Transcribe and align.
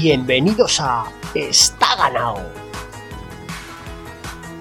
Bienvenidos 0.00 0.78
a 0.78 1.06
Está 1.34 1.96
ganado. 1.96 2.52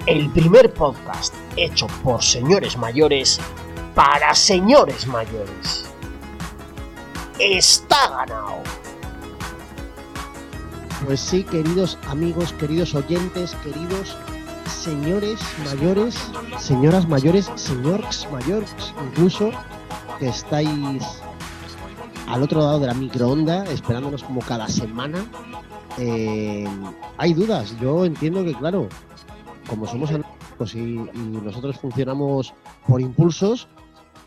El 0.07 0.31
primer 0.31 0.73
podcast 0.73 1.31
hecho 1.55 1.85
por 2.03 2.23
señores 2.23 2.75
mayores 2.75 3.39
para 3.93 4.33
señores 4.33 5.05
mayores. 5.05 5.85
Está 7.37 8.09
ganado. 8.09 8.63
Pues 11.05 11.19
sí, 11.19 11.43
queridos 11.43 11.99
amigos, 12.07 12.51
queridos 12.53 12.95
oyentes, 12.95 13.55
queridos 13.63 14.17
señores 14.65 15.39
mayores, 15.63 16.15
señoras 16.57 17.07
mayores, 17.07 17.51
señores 17.53 18.27
mayores, 18.31 18.75
incluso 19.05 19.51
que 20.17 20.29
estáis 20.29 21.21
al 22.27 22.43
otro 22.43 22.59
lado 22.59 22.79
de 22.79 22.87
la 22.87 22.93
microonda, 22.93 23.63
esperándonos 23.65 24.23
como 24.23 24.41
cada 24.41 24.67
semana. 24.67 25.25
Eh, 25.97 26.65
hay 27.17 27.33
dudas. 27.33 27.79
Yo 27.79 28.05
entiendo 28.05 28.43
que, 28.43 28.53
claro, 28.53 28.89
como 29.69 29.87
somos 29.87 30.09
analógicos 30.11 30.75
y, 30.75 30.97
nosotros 31.15 31.77
funcionamos 31.77 32.53
por 32.85 33.01
impulsos, 33.01 33.67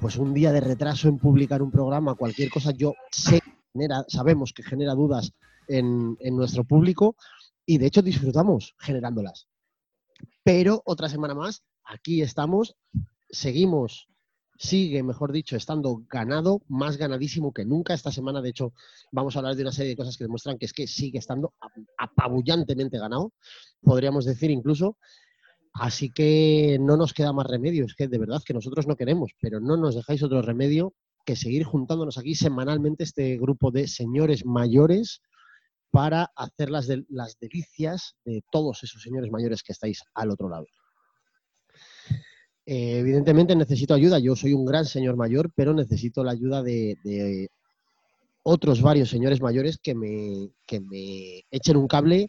pues 0.00 0.16
un 0.16 0.32
día 0.32 0.50
de 0.52 0.60
retraso 0.60 1.08
en 1.08 1.18
publicar 1.18 1.62
un 1.62 1.70
programa, 1.70 2.14
cualquier 2.14 2.50
cosa, 2.50 2.72
yo 2.72 2.94
sé, 3.10 3.41
genera, 3.72 4.05
sabemos 4.08 4.52
que 4.52 4.62
genera 4.62 4.94
dudas 4.94 5.32
en 5.69 6.16
nuestro 6.32 6.64
público 6.64 7.14
y 7.64 7.78
de 7.78 7.86
hecho 7.86 8.02
disfrutamos 8.02 8.75
generándolas. 8.78 9.47
Pero 10.42 10.82
otra 10.84 11.08
semana 11.08 11.34
más, 11.34 11.62
aquí 11.84 12.22
estamos, 12.22 12.75
seguimos 13.30 14.09
sigue, 14.61 15.03
mejor 15.03 15.33
dicho, 15.33 15.56
estando 15.56 16.03
ganado, 16.06 16.61
más 16.69 16.98
ganadísimo 16.98 17.50
que 17.50 17.64
nunca. 17.64 17.94
Esta 17.94 18.12
semana, 18.12 18.42
de 18.42 18.50
hecho, 18.50 18.75
vamos 19.11 19.34
a 19.34 19.39
hablar 19.39 19.56
de 19.56 19.62
una 19.62 19.72
serie 19.72 19.91
de 19.91 19.97
cosas 19.97 20.19
que 20.19 20.25
demuestran 20.25 20.58
que 20.58 20.66
es 20.66 20.75
que 20.75 20.86
sigue 20.86 21.19
estando 21.19 21.55
apabullantemente 21.97 22.98
ganado, 22.98 23.33
podríamos 23.81 24.27
decir 24.27 24.50
incluso. 24.50 24.98
Así 25.72 26.11
que 26.11 26.77
no 26.78 26.98
nos 26.98 27.14
queda 27.14 27.33
más 27.33 27.47
remedio, 27.47 27.86
es 27.86 27.94
que 27.94 28.06
de 28.06 28.19
verdad 28.19 28.42
que 28.44 28.53
nosotros 28.53 28.86
no 28.86 28.97
queremos, 28.97 29.33
pero 29.41 29.61
no 29.61 29.78
nos 29.78 29.94
dejáis 29.94 30.22
otro 30.22 30.42
remedio 30.42 30.92
que 31.25 31.36
seguir 31.36 31.64
juntándonos 31.64 32.19
aquí 32.19 32.34
semanalmente 32.34 33.05
este 33.05 33.38
grupo 33.38 33.70
de 33.70 33.88
señores 33.88 34.44
mayores 34.44 35.22
para 35.91 36.33
hacer 36.36 36.69
las, 36.69 36.86
las 37.08 37.38
delicias 37.41 38.14
de 38.27 38.42
todos 38.53 38.83
esos 38.83 39.03
señores 39.03 39.31
mayores 39.31 39.62
que 39.62 39.72
estáis 39.72 40.03
al 40.14 40.31
otro 40.31 40.50
lado. 40.50 40.66
Eh, 42.66 42.98
evidentemente 42.98 43.56
necesito 43.56 43.94
ayuda. 43.94 44.19
Yo 44.19 44.36
soy 44.36 44.53
un 44.53 44.64
gran 44.64 44.84
señor 44.84 45.16
mayor, 45.16 45.50
pero 45.55 45.75
necesito 45.75 46.22
la 46.22 46.33
ayuda 46.33 46.62
de, 46.62 46.97
de 47.05 47.48
otros 48.42 48.83
varios 48.83 49.11
señores 49.11 49.41
mayores 49.41 49.78
que 49.78 49.94
me, 49.94 50.50
que 50.66 50.81
me 50.81 51.44
echen 51.50 51.77
un 51.77 51.86
cable 51.86 52.28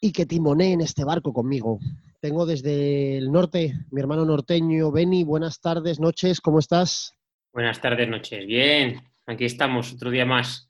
y 0.00 0.12
que 0.12 0.26
timoneen 0.26 0.80
este 0.80 1.04
barco 1.04 1.32
conmigo. 1.32 1.78
Tengo 2.20 2.46
desde 2.46 3.16
el 3.16 3.30
norte 3.30 3.74
mi 3.90 4.00
hermano 4.00 4.24
norteño, 4.24 4.90
Beni. 4.90 5.24
Buenas 5.24 5.60
tardes, 5.60 6.00
noches, 6.00 6.40
¿cómo 6.40 6.58
estás? 6.58 7.12
Buenas 7.52 7.80
tardes, 7.80 8.08
noches. 8.08 8.46
Bien, 8.46 9.00
aquí 9.26 9.44
estamos, 9.44 9.92
otro 9.92 10.10
día 10.10 10.26
más. 10.26 10.68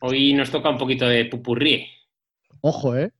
Hoy 0.00 0.34
nos 0.34 0.50
toca 0.50 0.68
un 0.68 0.78
poquito 0.78 1.06
de 1.06 1.24
pupurrí. 1.24 1.86
Ojo, 2.60 2.96
¿eh? 2.96 3.12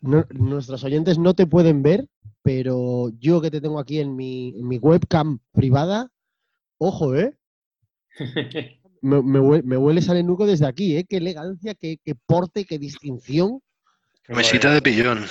No, 0.00 0.26
nuestros 0.30 0.84
oyentes 0.84 1.18
no 1.18 1.34
te 1.34 1.46
pueden 1.46 1.82
ver, 1.82 2.06
pero 2.42 3.10
yo 3.18 3.40
que 3.40 3.50
te 3.50 3.60
tengo 3.60 3.80
aquí 3.80 4.00
en 4.00 4.14
mi, 4.14 4.54
en 4.56 4.68
mi 4.68 4.78
webcam 4.78 5.40
privada, 5.52 6.08
ojo, 6.78 7.14
¿eh? 7.16 7.34
me, 9.02 9.22
me, 9.22 9.40
huele, 9.40 9.62
me, 9.64 9.76
hueles 9.76 10.08
al 10.08 10.18
enuco 10.18 10.46
desde 10.46 10.66
aquí, 10.66 10.96
¿eh? 10.96 11.04
Qué 11.08 11.16
elegancia, 11.16 11.74
qué, 11.74 11.98
qué 12.04 12.14
porte, 12.14 12.64
qué 12.64 12.78
distinción. 12.78 13.60
Mesita 14.28 14.72
de 14.72 14.82
pillón. 14.82 15.24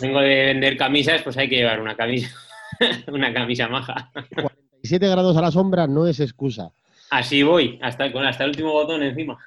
Vengo 0.00 0.20
de 0.20 0.46
vender 0.46 0.76
camisas, 0.76 1.22
pues 1.22 1.36
hay 1.36 1.48
que 1.48 1.56
llevar 1.56 1.80
una 1.80 1.96
camisa, 1.96 2.34
una 3.08 3.32
camisa 3.32 3.68
maja. 3.68 4.12
47 4.34 5.08
grados 5.08 5.36
a 5.36 5.42
la 5.42 5.50
sombra 5.50 5.86
no 5.86 6.06
es 6.06 6.20
excusa. 6.20 6.70
Así 7.10 7.42
voy, 7.42 7.78
hasta, 7.82 8.12
con 8.12 8.24
hasta 8.24 8.44
el 8.44 8.50
último 8.50 8.72
botón 8.72 9.02
encima. 9.02 9.38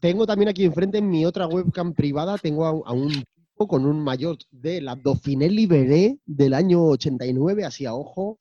Tengo 0.00 0.26
también 0.26 0.48
aquí 0.48 0.64
enfrente 0.64 0.98
en 0.98 1.08
mi 1.08 1.24
otra 1.26 1.46
webcam 1.46 1.92
privada, 1.94 2.38
tengo 2.38 2.64
a, 2.66 2.90
a 2.90 2.92
un 2.92 3.12
tipo 3.12 3.66
con 3.66 3.84
un 3.86 4.02
mayor 4.02 4.38
de 4.50 4.80
la 4.80 4.94
Dauphiné 4.94 5.48
Libéré 5.48 6.18
del 6.24 6.54
año 6.54 6.84
89, 6.84 7.64
así 7.64 7.86
a 7.86 7.94
ojo. 7.94 8.38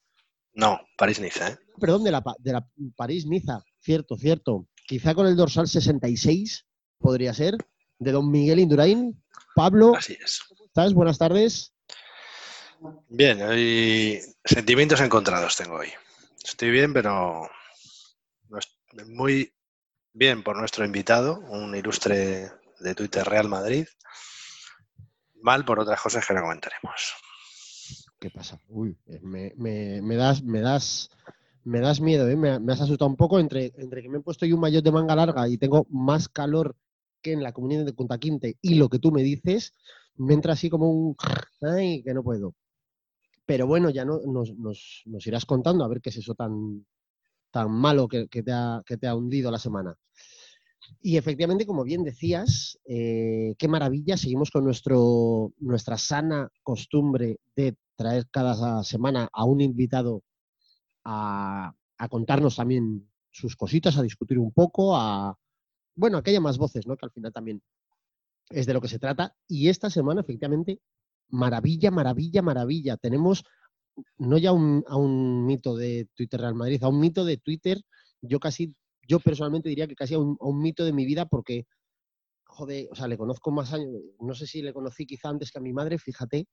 No, 0.53 0.79
París-Niza, 0.97 1.49
¿eh? 1.49 1.57
Perdón, 1.79 2.03
de 2.03 2.11
la, 2.11 2.23
de 2.39 2.53
la 2.53 2.67
París-Niza, 2.95 3.63
cierto, 3.79 4.17
cierto. 4.17 4.67
Quizá 4.87 5.13
con 5.13 5.27
el 5.27 5.35
dorsal 5.35 5.67
66 5.67 6.65
podría 6.99 7.33
ser, 7.33 7.55
de 7.99 8.11
don 8.11 8.29
Miguel 8.29 8.59
Indurain. 8.59 9.21
Pablo, 9.55 9.95
Así 9.95 10.17
es. 10.23 10.41
¿cómo 10.47 10.65
estás? 10.65 10.93
Buenas 10.93 11.17
tardes. 11.17 11.73
Bien, 13.09 13.41
hay 13.41 14.19
sentimientos 14.45 15.01
encontrados 15.01 15.55
tengo 15.55 15.77
hoy. 15.77 15.89
Estoy 16.43 16.69
bien, 16.69 16.93
pero 16.93 17.49
muy 19.07 19.51
bien 20.17 20.41
por 20.41 20.57
nuestro 20.57 20.83
invitado, 20.83 21.39
un 21.49 21.75
ilustre 21.75 22.51
de 22.79 22.95
Twitter 22.95 23.23
Real 23.23 23.47
Madrid. 23.47 23.85
Mal 25.41 25.63
por 25.63 25.79
otras 25.79 26.01
cosas 26.01 26.25
que 26.25 26.33
no 26.33 26.41
comentaremos. 26.41 27.13
¿Qué 28.19 28.31
pasa? 28.31 28.59
Uy, 28.67 28.97
me, 29.21 29.53
me, 29.55 30.15
das, 30.15 30.41
me 30.41 30.61
das, 30.61 31.11
me 31.63 31.79
das 31.79 32.01
miedo, 32.01 32.27
¿eh? 32.27 32.35
me, 32.35 32.49
has 32.49 32.81
asustado 32.81 33.09
un 33.09 33.15
poco 33.15 33.39
entre, 33.39 33.71
entre 33.77 34.01
que 34.01 34.09
me 34.09 34.17
he 34.17 34.21
puesto 34.21 34.47
yo 34.47 34.55
un 34.55 34.61
maillot 34.61 34.83
de 34.83 34.91
manga 34.91 35.15
larga 35.15 35.47
y 35.47 35.59
tengo 35.59 35.85
más 35.91 36.27
calor 36.27 36.75
que 37.21 37.33
en 37.33 37.43
la 37.43 37.53
comunidad 37.53 37.85
de 37.85 37.93
Punta 37.93 38.17
Quinte 38.17 38.57
y 38.59 38.73
lo 38.73 38.89
que 38.89 38.97
tú 38.97 39.11
me 39.11 39.21
dices, 39.21 39.73
me 40.15 40.33
entra 40.33 40.53
así 40.53 40.67
como 40.67 40.89
un 40.89 41.15
ay, 41.61 42.01
que 42.01 42.15
no 42.15 42.23
puedo. 42.23 42.55
Pero 43.45 43.67
bueno, 43.67 43.91
ya 43.91 44.03
no, 44.03 44.19
nos, 44.25 44.51
nos, 44.57 45.03
nos 45.05 45.27
irás 45.27 45.45
contando 45.45 45.85
a 45.85 45.87
ver 45.87 46.01
qué 46.01 46.09
es 46.09 46.17
eso 46.17 46.33
tan, 46.33 46.83
tan 47.57 47.71
malo 47.71 48.07
que, 48.07 48.27
te 48.27 48.51
ha, 48.51 49.15
hundido 49.15 49.49
la 49.49 49.57
semana. 49.57 49.95
Y 51.01 51.17
efectivamente, 51.17 51.65
como 51.65 51.83
bien 51.83 52.03
decías, 52.03 52.77
eh, 52.85 53.55
qué 53.57 53.67
maravilla, 53.67 54.15
seguimos 54.15 54.51
con 54.51 54.63
nuestro, 54.63 55.53
nuestra 55.57 55.97
sana 55.97 56.49
costumbre 56.61 57.39
de 57.55 57.75
traer 57.95 58.27
cada 58.29 58.83
semana 58.83 59.27
a 59.33 59.43
un 59.43 59.61
invitado 59.61 60.21
a, 61.03 61.73
a, 61.97 62.09
contarnos 62.09 62.57
también 62.57 63.09
sus 63.31 63.55
cositas, 63.55 63.97
a 63.97 64.03
discutir 64.03 64.37
un 64.37 64.51
poco, 64.51 64.95
a, 64.95 65.35
bueno, 65.95 66.19
a 66.19 66.23
que 66.23 66.29
haya 66.29 66.39
más 66.39 66.59
voces, 66.59 66.85
¿no? 66.85 66.95
que 66.95 67.07
al 67.07 67.11
final 67.11 67.33
también 67.33 67.63
es 68.51 68.67
de 68.67 68.73
lo 68.75 68.81
que 68.81 68.87
se 68.87 68.99
trata. 68.99 69.35
Y 69.47 69.69
esta 69.69 69.89
semana, 69.89 70.21
efectivamente, 70.21 70.79
maravilla, 71.29 71.89
maravilla, 71.89 72.43
maravilla. 72.43 72.97
Tenemos 72.97 73.43
no 74.17 74.37
ya 74.37 74.51
un, 74.51 74.83
a 74.87 74.95
un 74.95 75.45
mito 75.45 75.75
de 75.75 76.07
Twitter 76.15 76.39
Real 76.39 76.55
Madrid, 76.55 76.83
a 76.83 76.87
un 76.87 76.99
mito 76.99 77.25
de 77.25 77.37
Twitter, 77.37 77.81
yo 78.21 78.39
casi, 78.39 78.75
yo 79.07 79.19
personalmente 79.19 79.69
diría 79.69 79.87
que 79.87 79.95
casi 79.95 80.13
a 80.13 80.19
un, 80.19 80.61
mito 80.61 80.85
de 80.85 80.93
mi 80.93 81.05
vida 81.05 81.25
porque, 81.25 81.65
joder, 82.45 82.87
o 82.91 82.95
sea, 82.95 83.07
le 83.07 83.17
conozco 83.17 83.51
más 83.51 83.73
años, 83.73 83.89
no 84.19 84.33
sé 84.33 84.47
si 84.47 84.61
le 84.61 84.73
conocí 84.73 85.05
quizá 85.05 85.29
antes 85.29 85.51
que 85.51 85.59
a 85.59 85.61
mi 85.61 85.73
madre, 85.73 85.97
fíjate, 85.97 86.47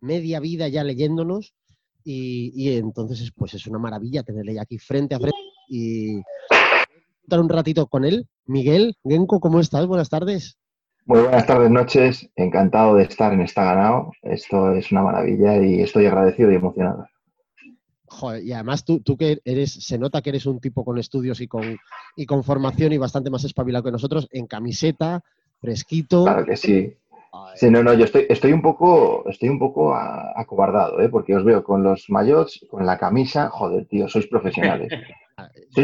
media 0.00 0.40
vida 0.40 0.68
ya 0.68 0.84
leyéndonos 0.84 1.54
y, 2.04 2.52
y 2.54 2.76
entonces 2.76 3.30
pues 3.34 3.54
es 3.54 3.66
una 3.66 3.78
maravilla 3.78 4.22
tenerle 4.22 4.58
aquí 4.58 4.78
frente 4.78 5.14
a 5.14 5.20
frente 5.20 5.38
y 5.68 6.20
estar 7.22 7.40
un 7.40 7.48
ratito 7.48 7.86
con 7.86 8.04
él. 8.04 8.26
Miguel, 8.46 8.96
Genko, 9.04 9.40
¿cómo 9.40 9.60
estás? 9.60 9.86
Buenas 9.86 10.08
tardes. 10.08 10.58
Muy 11.04 11.20
buenas 11.20 11.46
tardes, 11.46 11.70
noches. 11.70 12.30
Encantado 12.36 12.94
de 12.94 13.02
estar 13.04 13.32
en 13.32 13.40
Está 13.40 13.64
Ganado. 13.64 14.12
Esto 14.22 14.72
es 14.72 14.92
una 14.92 15.02
maravilla 15.02 15.56
y 15.56 15.80
estoy 15.80 16.06
agradecido 16.06 16.52
y 16.52 16.54
emocionado. 16.54 17.06
Joder, 18.06 18.44
y 18.44 18.52
además 18.52 18.84
tú, 18.84 19.00
tú, 19.00 19.16
que 19.16 19.40
eres, 19.44 19.72
se 19.72 19.98
nota 19.98 20.22
que 20.22 20.30
eres 20.30 20.46
un 20.46 20.60
tipo 20.60 20.84
con 20.84 20.98
estudios 20.98 21.40
y 21.40 21.48
con, 21.48 21.78
y 22.14 22.26
con 22.26 22.44
formación 22.44 22.92
y 22.92 22.98
bastante 22.98 23.30
más 23.30 23.42
espabilado 23.44 23.84
que 23.84 23.90
nosotros, 23.90 24.28
en 24.30 24.46
camiseta, 24.46 25.24
fresquito. 25.60 26.24
Claro 26.24 26.44
que 26.44 26.56
sí. 26.56 26.94
Sí, 27.54 27.70
no, 27.70 27.82
no, 27.82 27.94
yo 27.94 28.04
estoy, 28.04 28.26
estoy 28.28 28.52
un 28.52 28.60
poco, 28.60 29.24
estoy 29.28 29.48
un 29.48 29.58
poco 29.58 29.94
acobardado, 29.94 31.00
¿eh? 31.00 31.08
porque 31.08 31.34
os 31.34 31.44
veo 31.44 31.64
con 31.64 31.82
los 31.82 32.04
mayots, 32.10 32.64
con 32.70 32.84
la 32.84 32.98
camisa, 32.98 33.48
joder, 33.48 33.86
tío, 33.86 34.06
sois 34.08 34.26
profesionales. 34.26 34.92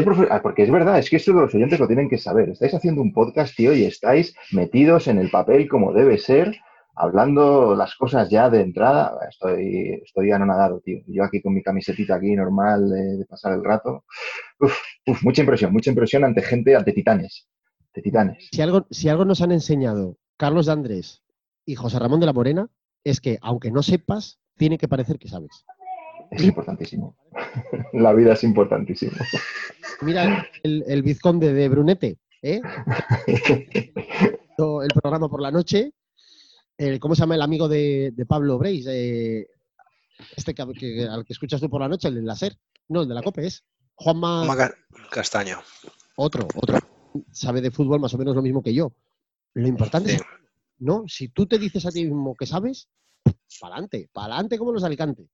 Profe 0.03 0.27
porque 0.41 0.63
es 0.63 0.71
verdad, 0.71 0.99
es 0.99 1.09
que 1.09 1.17
esto 1.17 1.33
los 1.33 1.53
oyentes 1.53 1.79
lo 1.79 1.87
tienen 1.87 2.09
que 2.09 2.17
saber. 2.17 2.49
Estáis 2.49 2.73
haciendo 2.73 3.01
un 3.01 3.13
podcast, 3.13 3.55
tío, 3.55 3.73
y 3.73 3.83
estáis 3.83 4.35
metidos 4.51 5.07
en 5.07 5.17
el 5.17 5.29
papel 5.29 5.67
como 5.67 5.93
debe 5.93 6.17
ser, 6.17 6.55
hablando 6.95 7.75
las 7.75 7.95
cosas 7.95 8.29
ya 8.29 8.49
de 8.49 8.61
entrada. 8.61 9.17
Estoy, 9.29 10.01
estoy 10.03 10.31
anonadado, 10.31 10.81
tío. 10.81 10.99
Yo 11.07 11.23
aquí 11.23 11.41
con 11.41 11.53
mi 11.53 11.63
camisetita 11.63 12.15
aquí 12.15 12.35
normal 12.35 12.89
de, 12.89 13.17
de 13.17 13.25
pasar 13.25 13.53
el 13.53 13.63
rato. 13.63 14.05
Uf, 14.59 14.77
uf, 15.07 15.23
mucha 15.23 15.41
impresión, 15.41 15.71
mucha 15.71 15.89
impresión 15.89 16.23
ante 16.23 16.41
gente, 16.41 16.75
ante 16.75 16.91
titanes. 16.91 17.47
De 17.93 18.01
titanes. 18.01 18.49
Si 18.51 18.61
algo, 18.61 18.85
si 18.91 19.09
algo 19.09 19.25
nos 19.25 19.41
han 19.41 19.51
enseñado 19.51 20.17
Carlos 20.37 20.67
de 20.67 20.73
Andrés 20.73 21.23
y 21.65 21.75
José 21.75 21.99
Ramón 21.99 22.19
de 22.19 22.25
la 22.25 22.33
Morena, 22.33 22.69
es 23.03 23.21
que 23.21 23.39
aunque 23.41 23.71
no 23.71 23.81
sepas, 23.81 24.39
tiene 24.57 24.77
que 24.77 24.87
parecer 24.87 25.17
que 25.17 25.29
sabes. 25.29 25.65
Es 26.31 26.43
importantísimo. 26.43 27.15
la 27.93 28.13
vida 28.13 28.33
es 28.33 28.43
importantísimo. 28.43 29.13
Mira 30.01 30.47
el, 30.63 30.83
el, 30.87 31.03
vizconde 31.03 31.53
de 31.53 31.69
Brunete, 31.69 32.17
¿eh? 32.41 32.61
el 34.57 34.89
programa 34.93 35.29
por 35.29 35.41
la 35.41 35.51
noche. 35.51 35.93
¿Cómo 36.99 37.13
se 37.13 37.21
llama 37.21 37.35
el 37.35 37.41
amigo 37.41 37.67
de, 37.67 38.13
Pablo 38.27 38.57
Breis? 38.57 38.85
este 38.87 40.53
que, 40.53 41.07
al 41.09 41.25
que 41.25 41.33
escuchas 41.33 41.59
tú 41.59 41.69
por 41.69 41.81
la 41.81 41.89
noche, 41.89 42.07
el 42.07 42.15
del 42.15 42.25
láser. 42.25 42.57
No, 42.87 43.01
el 43.01 43.07
de 43.07 43.15
la 43.15 43.21
COPE 43.21 43.47
es 43.47 43.63
Juanma... 43.95 44.45
Juanma 44.45 44.71
Castaño. 45.11 45.59
Otro, 46.15 46.47
otro. 46.55 46.79
Sabe 47.31 47.61
de 47.61 47.71
fútbol 47.71 47.99
más 47.99 48.13
o 48.13 48.17
menos 48.17 48.35
lo 48.35 48.41
mismo 48.41 48.63
que 48.63 48.73
yo. 48.73 48.93
Lo 49.53 49.67
importante 49.67 50.15
es, 50.15 50.21
¿no? 50.79 51.03
Si 51.07 51.29
tú 51.29 51.45
te 51.45 51.57
dices 51.57 51.85
a 51.85 51.91
ti 51.91 52.05
mismo 52.05 52.35
que 52.35 52.45
sabes, 52.45 52.87
para 53.59 53.75
adelante, 53.75 54.09
para 54.13 54.35
adelante 54.35 54.57
como 54.57 54.71
los 54.71 54.83
Alicante. 54.83 55.27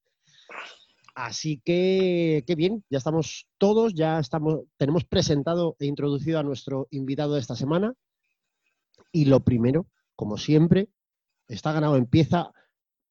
Así 1.16 1.62
que, 1.64 2.44
qué 2.46 2.56
bien, 2.56 2.84
ya 2.90 2.98
estamos 2.98 3.48
todos, 3.58 3.94
ya 3.94 4.20
estamos, 4.20 4.66
tenemos 4.76 5.06
presentado 5.06 5.78
e 5.80 5.86
introducido 5.86 6.40
a 6.40 6.44
nuestro 6.44 6.90
invitado 6.92 7.36
de 7.36 7.40
esta 7.40 7.56
semana. 7.56 7.94
Y 9.14 9.24
lo 9.24 9.40
primero, 9.40 9.88
como 10.18 10.38
siempre, 10.38 10.90
está 11.48 11.72
ganado, 11.72 11.96
empieza 11.96 12.52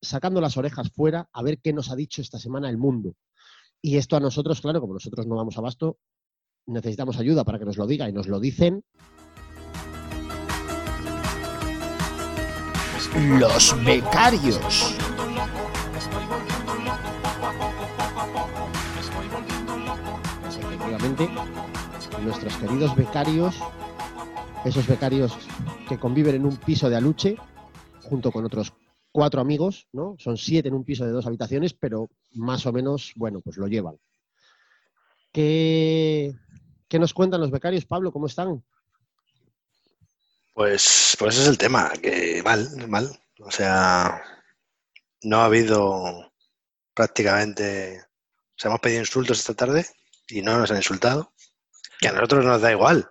sacando 0.03 0.43
las 0.43 0.59
orejas 0.59 0.91
fuera 0.93 1.31
a 1.33 1.43
ver 1.43 1.61
qué 1.63 1.73
nos 1.73 1.91
ha 1.91 1.97
dicho 1.97 2.21
esta 2.21 2.39
semana 2.39 2.69
el 2.69 2.77
mundo. 2.77 3.15
Y 3.81 3.97
esto 3.97 4.17
a 4.17 4.21
nosotros, 4.21 4.61
claro, 4.61 4.83
como 4.83 4.93
nosotros 4.93 5.27
no 5.27 5.37
vamos 5.37 5.57
a 5.57 5.63
basto, 5.63 5.97
necesitamos 6.67 7.19
ayuda 7.19 7.43
para 7.43 7.59
que 7.59 7.65
nos 7.65 7.79
lo 7.79 7.87
diga 7.87 8.07
y 8.07 8.13
nos 8.13 8.29
lo 8.29 8.39
dicen. 8.39 8.85
Los 13.39 13.83
becarios. 13.83 14.95
Nuestros 22.23 22.57
queridos 22.57 22.97
becarios, 22.97 23.57
esos 24.65 24.87
becarios 24.87 25.37
que 25.87 25.99
conviven 25.99 26.37
en 26.37 26.47
un 26.47 26.57
piso 26.57 26.89
de 26.89 26.97
aluche, 26.97 27.37
junto 28.05 28.33
con 28.33 28.47
otros 28.47 28.73
cuatro 29.13 29.43
amigos, 29.43 29.87
¿no? 29.93 30.17
Son 30.19 30.39
siete 30.39 30.69
en 30.69 30.75
un 30.75 30.83
piso 30.83 31.05
de 31.05 31.11
dos 31.13 31.27
habitaciones, 31.27 31.75
pero 31.75 32.09
más 32.33 32.65
o 32.65 32.73
menos, 32.73 33.13
bueno, 33.17 33.43
pues 33.43 33.59
lo 33.59 33.67
llevan. 33.67 33.99
¿Qué, 35.31 36.33
qué 36.89 36.99
nos 36.99 37.13
cuentan 37.13 37.43
los 37.43 37.51
becarios, 37.51 37.85
Pablo? 37.85 38.11
¿Cómo 38.11 38.25
están? 38.25 38.65
Pues, 40.55 41.17
pues 41.19 41.35
ese 41.35 41.43
es 41.43 41.49
el 41.51 41.59
tema, 41.59 41.93
que 42.03 42.43
mal, 42.43 42.67
mal. 42.89 43.11
O 43.41 43.51
sea, 43.51 44.23
no 45.23 45.41
ha 45.41 45.45
habido 45.45 46.33
prácticamente. 46.95 48.01
O 48.01 48.57
sea, 48.57 48.71
hemos 48.71 48.81
pedido 48.81 49.01
insultos 49.01 49.41
esta 49.41 49.53
tarde 49.53 49.85
y 50.29 50.43
no 50.43 50.59
nos 50.59 50.71
han 50.71 50.79
insultado. 50.79 51.33
Que 52.01 52.09
a 52.09 52.13
nosotros 52.13 52.45
nos 52.45 52.61
da 52.61 52.71
igual. 52.71 53.11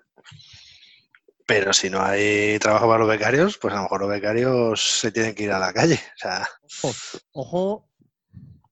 Pero 1.45 1.73
si 1.73 1.89
no 1.89 2.01
hay 2.01 2.57
trabajo 2.59 2.87
para 2.87 2.99
los 2.99 3.09
becarios, 3.09 3.57
pues 3.57 3.73
a 3.73 3.77
lo 3.77 3.83
mejor 3.83 4.01
los 4.01 4.09
becarios 4.09 4.99
se 4.99 5.11
tienen 5.11 5.35
que 5.35 5.43
ir 5.43 5.51
a 5.51 5.59
la 5.59 5.73
calle. 5.73 5.95
O 5.95 6.17
sea, 6.17 6.47
ojo. 7.33 7.89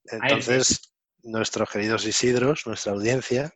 Entonces, 0.06 0.94
nuestros 1.24 1.70
queridos 1.70 2.06
Isidros, 2.06 2.66
nuestra 2.66 2.94
audiencia, 2.94 3.54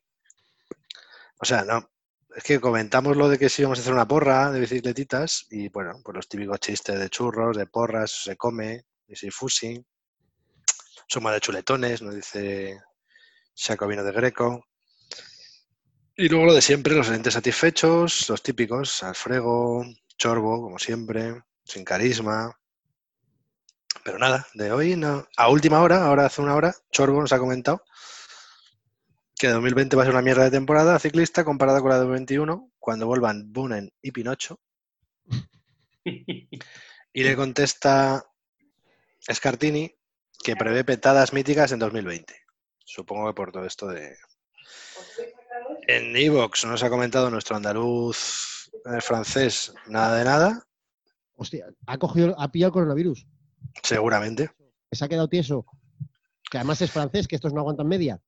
o 1.39 1.45
sea, 1.45 1.63
no, 1.63 1.89
es 2.35 2.43
que 2.43 2.59
comentamos 2.59 3.15
lo 3.15 3.29
de 3.29 3.37
que 3.37 3.49
si 3.49 3.61
íbamos 3.61 3.79
a 3.79 3.81
hacer 3.81 3.93
una 3.93 4.07
porra 4.07 4.51
de 4.51 4.59
bicicletitas 4.59 5.45
y 5.49 5.69
bueno, 5.69 5.99
pues 6.03 6.15
los 6.15 6.27
típicos 6.27 6.59
chistes 6.59 6.99
de 6.99 7.09
churros, 7.09 7.57
de 7.57 7.65
porras, 7.65 8.11
se 8.23 8.35
come, 8.35 8.85
y 9.07 9.15
si 9.15 9.31
fusi, 9.31 9.85
suma 11.07 11.31
de 11.31 11.39
chuletones, 11.39 12.01
nos 12.01 12.15
dice 12.15 12.81
Jacobino 13.55 14.03
de 14.03 14.11
Greco. 14.11 14.65
Y 16.17 16.29
luego 16.29 16.45
lo 16.45 16.53
de 16.53 16.61
siempre, 16.61 16.95
los 16.95 17.07
clientes 17.07 17.33
satisfechos, 17.33 18.29
los 18.29 18.41
típicos, 18.41 19.03
Alfrego, 19.03 19.85
Chorbo, 20.17 20.61
como 20.61 20.79
siempre, 20.79 21.43
sin 21.65 21.83
carisma. 21.83 22.57
Pero 24.01 24.17
nada, 24.17 24.47
de 24.53 24.71
hoy 24.71 24.95
no. 24.95 25.27
A 25.35 25.49
última 25.49 25.81
hora, 25.81 26.05
ahora 26.05 26.25
hace 26.25 26.41
una 26.41 26.55
hora, 26.55 26.73
Chorbo 26.89 27.19
nos 27.19 27.33
ha 27.33 27.39
comentado 27.39 27.83
que 29.37 29.49
2020 29.49 29.97
va 29.97 30.03
a 30.03 30.05
ser 30.05 30.13
una 30.13 30.23
mierda 30.23 30.45
de 30.45 30.51
temporada 30.51 30.97
ciclista 30.99 31.43
comparada 31.43 31.81
con 31.81 31.89
la 31.89 31.95
de 31.95 32.01
2021, 32.03 32.71
cuando 32.79 33.07
vuelvan 33.07 33.51
Bunen 33.51 33.91
y 34.01 34.11
Pinocho. 34.11 34.61
y 36.05 37.23
le 37.23 37.35
contesta 37.35 38.23
Scartini 39.29 39.93
que 40.41 40.55
prevé 40.55 40.85
petadas 40.85 41.33
míticas 41.33 41.73
en 41.73 41.79
2020. 41.79 42.33
Supongo 42.85 43.27
que 43.27 43.33
por 43.33 43.51
todo 43.51 43.65
esto 43.65 43.87
de, 43.87 44.15
en 45.87 46.15
Evox 46.15 46.65
nos 46.65 46.83
ha 46.83 46.89
comentado 46.89 47.29
nuestro 47.29 47.55
andaluz 47.55 48.71
eh, 48.85 49.01
francés 49.01 49.73
nada 49.87 50.17
de 50.17 50.25
nada. 50.25 50.63
Hostia, 51.35 51.67
¿ha 51.85 51.97
cogido, 51.97 52.35
ha 52.39 52.51
pillado 52.51 52.69
el 52.69 52.73
coronavirus? 52.73 53.27
Seguramente. 53.83 54.51
Se 54.91 55.03
ha 55.03 55.07
quedado 55.07 55.27
tieso. 55.27 55.65
Que 56.49 56.57
además 56.57 56.81
es 56.81 56.91
francés, 56.91 57.27
que 57.27 57.35
estos 57.35 57.53
no 57.53 57.59
aguantan 57.59 57.87
media. 57.87 58.21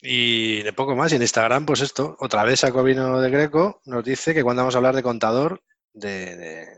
Y 0.00 0.62
de 0.62 0.72
poco 0.72 0.94
más. 0.94 1.12
Y 1.12 1.16
en 1.16 1.22
Instagram, 1.22 1.66
pues 1.66 1.80
esto, 1.80 2.16
otra 2.20 2.44
vez 2.44 2.60
Jacobino 2.60 3.20
de 3.20 3.30
Greco 3.30 3.82
nos 3.84 4.04
dice 4.04 4.32
que 4.32 4.42
cuando 4.42 4.62
vamos 4.62 4.74
a 4.74 4.78
hablar 4.78 4.94
de 4.94 5.02
contador, 5.02 5.62
de, 5.92 6.76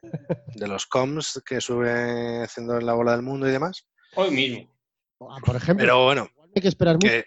los 0.57 0.87
coms 0.87 1.43
que 1.45 1.61
sube 1.61 2.43
haciendo 2.43 2.79
en 2.79 2.87
la 2.87 2.95
bola 2.95 3.13
del 3.13 3.23
mundo 3.23 3.49
y 3.49 3.53
demás. 3.53 3.87
Hoy 4.15 4.31
mismo. 4.31 4.73
Ah, 5.21 5.39
por 5.45 5.57
ejemplo, 5.57 5.83
Pero 5.83 6.05
bueno, 6.05 6.29
hay 6.55 6.63
que 6.63 6.69
esperar 6.69 6.95
mucho 6.95 7.09
que 7.09 7.25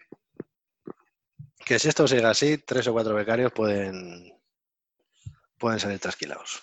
si 1.65 1.87
esto 1.87 2.07
sigue 2.07 2.25
así, 2.25 2.57
tres 2.57 2.87
o 2.87 2.93
cuatro 2.93 3.15
becarios 3.15 3.51
pueden, 3.51 4.33
pueden 5.57 5.79
salir 5.79 5.99
trasquilados. 5.99 6.61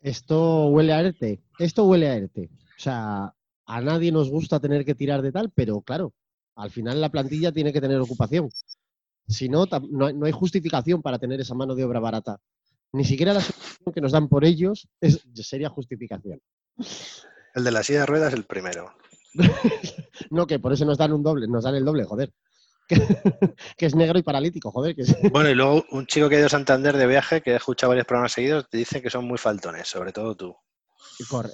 Esto 0.00 0.66
huele 0.66 0.92
a 0.92 1.00
ERTE. 1.00 1.42
Esto 1.58 1.84
huele 1.84 2.08
a 2.08 2.16
ERTE. 2.16 2.50
O 2.52 2.80
sea, 2.80 3.34
a 3.66 3.80
nadie 3.80 4.10
nos 4.12 4.30
gusta 4.30 4.60
tener 4.60 4.84
que 4.84 4.94
tirar 4.94 5.22
de 5.22 5.32
tal, 5.32 5.50
pero 5.54 5.80
claro, 5.82 6.12
al 6.56 6.70
final 6.70 7.00
la 7.00 7.10
plantilla 7.10 7.52
tiene 7.52 7.72
que 7.72 7.80
tener 7.80 7.98
ocupación. 7.98 8.50
Si 9.28 9.48
no, 9.48 9.66
no 9.66 10.26
hay 10.26 10.32
justificación 10.32 11.00
para 11.00 11.18
tener 11.18 11.40
esa 11.40 11.54
mano 11.54 11.74
de 11.74 11.84
obra 11.84 12.00
barata. 12.00 12.40
Ni 12.92 13.04
siquiera 13.04 13.32
la 13.32 13.40
solución 13.40 13.94
que 13.94 14.00
nos 14.00 14.12
dan 14.12 14.28
por 14.28 14.44
ellos 14.44 14.88
es, 15.00 15.24
sería 15.34 15.70
justificación. 15.70 16.40
El 17.54 17.64
de 17.64 17.70
la 17.70 17.82
silla 17.82 18.00
de 18.00 18.06
ruedas 18.06 18.32
es 18.32 18.38
el 18.38 18.44
primero. 18.44 18.94
no, 20.30 20.46
que 20.46 20.58
por 20.58 20.72
eso 20.72 20.84
nos 20.84 20.98
dan 20.98 21.12
un 21.12 21.22
doble, 21.22 21.46
nos 21.48 21.64
dan 21.64 21.74
el 21.74 21.84
doble, 21.84 22.04
joder. 22.04 22.32
que, 23.76 23.86
es 23.86 23.94
negro 23.94 24.18
y 24.18 24.22
paralítico, 24.22 24.70
joder. 24.70 24.94
Que 24.94 25.04
Bueno, 25.30 25.50
y 25.50 25.54
luego 25.54 25.84
un 25.90 26.06
chico 26.06 26.28
que 26.28 26.36
ha 26.36 26.38
ido 26.38 26.46
a 26.46 26.50
Santander 26.50 26.96
de 26.96 27.06
viaje, 27.06 27.42
que 27.42 27.52
ha 27.52 27.56
escuchado 27.56 27.90
varios 27.90 28.06
programas 28.06 28.32
seguidos, 28.32 28.68
te 28.68 28.78
dice 28.78 29.02
que 29.02 29.10
son 29.10 29.26
muy 29.26 29.38
faltones, 29.38 29.88
sobre 29.88 30.12
todo 30.12 30.36
tú. 30.36 30.56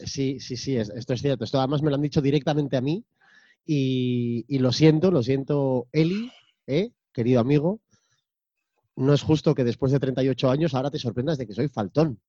Sí, 0.04 0.40
sí, 0.40 0.56
sí, 0.56 0.76
esto 0.76 1.12
es 1.12 1.20
cierto. 1.22 1.44
Esto 1.44 1.58
además 1.58 1.82
me 1.82 1.90
lo 1.90 1.96
han 1.96 2.02
dicho 2.02 2.20
directamente 2.20 2.76
a 2.76 2.80
mí 2.80 3.04
y, 3.64 4.58
lo 4.58 4.72
siento, 4.72 5.10
lo 5.10 5.22
siento, 5.22 5.88
Eli, 5.92 6.30
¿eh? 6.66 6.92
querido 7.12 7.40
amigo. 7.40 7.80
No 8.96 9.12
es 9.12 9.22
justo 9.22 9.54
que 9.54 9.64
después 9.64 9.92
de 9.92 10.00
38 10.00 10.50
años 10.50 10.74
ahora 10.74 10.90
te 10.90 10.98
sorprendas 10.98 11.38
de 11.38 11.46
que 11.46 11.54
soy 11.54 11.68
faltón. 11.68 12.20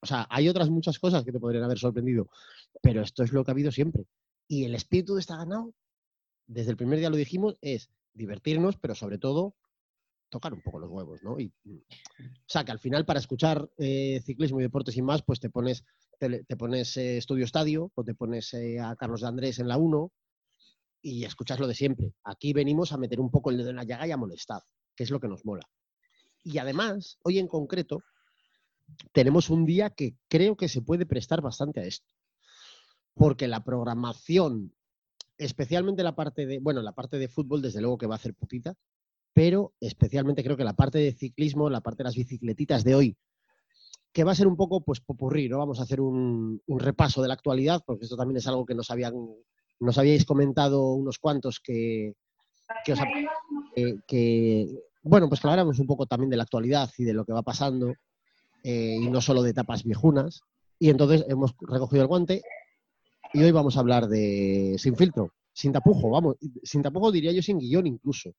O 0.00 0.06
sea, 0.06 0.26
hay 0.30 0.48
otras 0.48 0.70
muchas 0.70 0.98
cosas 0.98 1.24
que 1.24 1.32
te 1.32 1.40
podrían 1.40 1.64
haber 1.64 1.78
sorprendido, 1.78 2.28
pero 2.80 3.02
esto 3.02 3.24
es 3.24 3.32
lo 3.32 3.44
que 3.44 3.50
ha 3.50 3.54
habido 3.54 3.72
siempre. 3.72 4.06
Y 4.46 4.64
el 4.64 4.74
espíritu 4.74 5.14
de 5.14 5.20
esta 5.20 5.36
ganado, 5.36 5.74
desde 6.46 6.70
el 6.70 6.76
primer 6.76 6.98
día 6.98 7.10
lo 7.10 7.16
dijimos, 7.16 7.56
es 7.60 7.90
divertirnos, 8.16 8.76
pero 8.76 8.94
sobre 8.94 9.18
todo 9.18 9.56
tocar 10.28 10.52
un 10.52 10.60
poco 10.60 10.78
los 10.78 10.90
huevos, 10.90 11.22
¿no? 11.22 11.38
Y, 11.38 11.52
mm, 11.64 11.76
o 11.76 12.48
sea, 12.48 12.64
que 12.64 12.72
al 12.72 12.80
final 12.80 13.04
para 13.04 13.20
escuchar 13.20 13.70
eh, 13.78 14.20
ciclismo 14.24 14.60
y 14.60 14.64
deporte 14.64 14.92
sin 14.92 15.04
más, 15.04 15.22
pues 15.22 15.40
te 15.40 15.50
pones, 15.50 15.84
te, 16.18 16.56
pones 16.56 16.96
eh, 16.96 17.18
Estudio 17.18 17.44
Estadio 17.44 17.92
o 17.94 18.04
te 18.04 18.14
pones 18.14 18.52
eh, 18.54 18.80
a 18.80 18.96
Carlos 18.96 19.20
de 19.20 19.28
Andrés 19.28 19.58
en 19.58 19.68
la 19.68 19.76
1 19.76 20.12
y 21.02 21.24
escuchas 21.24 21.60
lo 21.60 21.68
de 21.68 21.74
siempre. 21.74 22.12
Aquí 22.24 22.52
venimos 22.52 22.92
a 22.92 22.98
meter 22.98 23.20
un 23.20 23.30
poco 23.30 23.50
el 23.50 23.58
dedo 23.58 23.70
en 23.70 23.76
la 23.76 23.84
llaga 23.84 24.06
y 24.06 24.10
a 24.10 24.16
molestar, 24.16 24.62
que 24.96 25.04
es 25.04 25.10
lo 25.10 25.20
que 25.20 25.28
nos 25.28 25.44
mola. 25.44 25.68
Y 26.42 26.58
además, 26.58 27.18
hoy 27.22 27.38
en 27.38 27.48
concreto, 27.48 28.02
tenemos 29.12 29.50
un 29.50 29.64
día 29.64 29.90
que 29.90 30.16
creo 30.28 30.56
que 30.56 30.68
se 30.68 30.82
puede 30.82 31.06
prestar 31.06 31.42
bastante 31.42 31.80
a 31.80 31.84
esto. 31.84 32.06
Porque 33.14 33.48
la 33.48 33.64
programación 33.64 34.74
especialmente 35.38 36.02
la 36.02 36.14
parte 36.14 36.46
de, 36.46 36.58
bueno, 36.58 36.82
la 36.82 36.92
parte 36.92 37.18
de 37.18 37.28
fútbol 37.28 37.62
desde 37.62 37.80
luego 37.80 37.98
que 37.98 38.06
va 38.06 38.14
a 38.14 38.16
hacer 38.16 38.34
putita, 38.34 38.74
pero 39.32 39.74
especialmente 39.80 40.42
creo 40.42 40.56
que 40.56 40.64
la 40.64 40.72
parte 40.72 40.98
de 40.98 41.12
ciclismo, 41.12 41.68
la 41.68 41.82
parte 41.82 41.98
de 41.98 42.04
las 42.04 42.16
bicicletitas 42.16 42.84
de 42.84 42.94
hoy, 42.94 43.16
que 44.12 44.24
va 44.24 44.32
a 44.32 44.34
ser 44.34 44.46
un 44.46 44.56
poco 44.56 44.80
pues 44.80 45.00
popurrí, 45.00 45.48
¿no? 45.48 45.58
Vamos 45.58 45.78
a 45.78 45.82
hacer 45.82 46.00
un, 46.00 46.62
repaso 46.66 47.20
de 47.20 47.28
la 47.28 47.34
actualidad, 47.34 47.82
porque 47.86 48.04
esto 48.04 48.16
también 48.16 48.38
es 48.38 48.46
algo 48.46 48.64
que 48.64 48.74
nos 48.74 48.90
habían, 48.90 49.12
nos 49.78 49.98
habíais 49.98 50.24
comentado 50.24 50.92
unos 50.92 51.18
cuantos 51.18 51.60
que, 51.60 52.14
que, 54.06 54.68
bueno, 55.02 55.28
pues 55.28 55.40
que 55.40 55.46
habláramos 55.46 55.78
un 55.78 55.86
poco 55.86 56.06
también 56.06 56.30
de 56.30 56.38
la 56.38 56.44
actualidad 56.44 56.90
y 56.96 57.04
de 57.04 57.12
lo 57.12 57.26
que 57.26 57.34
va 57.34 57.42
pasando, 57.42 57.92
eh, 58.62 58.96
y 58.98 59.10
no 59.10 59.20
solo 59.20 59.42
de 59.42 59.50
etapas 59.50 59.84
viejunas. 59.84 60.40
Y 60.78 60.88
entonces 60.88 61.26
hemos 61.28 61.54
recogido 61.60 62.00
el 62.00 62.08
guante 62.08 62.42
y 63.32 63.42
hoy 63.42 63.52
vamos 63.52 63.76
a 63.76 63.80
hablar 63.80 64.08
de 64.08 64.76
Sin 64.78 64.96
filtro, 64.96 65.32
sin 65.52 65.72
tapujo, 65.72 66.10
vamos, 66.10 66.36
sin 66.62 66.82
tapujo 66.82 67.12
diría 67.12 67.32
yo 67.32 67.42
sin 67.42 67.58
guion 67.58 67.86
incluso. 67.86 68.30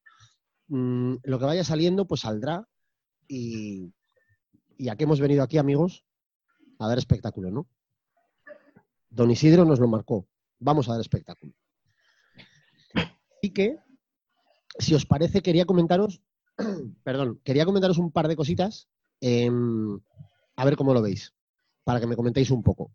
Mm, 0.68 1.16
lo 1.24 1.40
que 1.40 1.46
vaya 1.46 1.64
saliendo, 1.64 2.06
pues 2.06 2.22
saldrá 2.22 2.68
y 3.28 3.94
¿Y 4.78 4.90
a 4.90 4.96
qué 4.96 5.06
hemos 5.06 5.20
venido 5.20 5.44
aquí, 5.44 5.58
amigos? 5.58 6.06
A 6.80 6.88
dar 6.88 6.98
espectáculo, 6.98 7.50
¿no? 7.50 7.68
Don 9.10 9.32
Isidro 9.32 9.66
nos 9.66 9.80
lo 9.80 9.88
marcó. 9.88 10.28
Vamos 10.60 10.88
a 10.88 10.92
dar 10.92 11.02
espectáculo. 11.02 11.54
Así 12.94 13.52
que, 13.54 13.80
si 14.78 14.94
os 14.94 15.06
parece, 15.06 15.42
quería 15.42 15.66
comentaros, 15.66 16.22
perdón, 17.04 17.42
quería 17.44 17.66
comentaros 17.66 17.98
un 17.98 18.12
par 18.12 18.28
de 18.28 18.36
cositas, 18.36 18.88
a 19.22 20.66
ver 20.66 20.76
cómo 20.76 20.94
lo 20.94 21.02
veis, 21.02 21.34
para 21.84 22.00
que 22.00 22.08
me 22.08 22.16
comentéis 22.16 22.52
un 22.52 22.62
poco. 22.62 22.92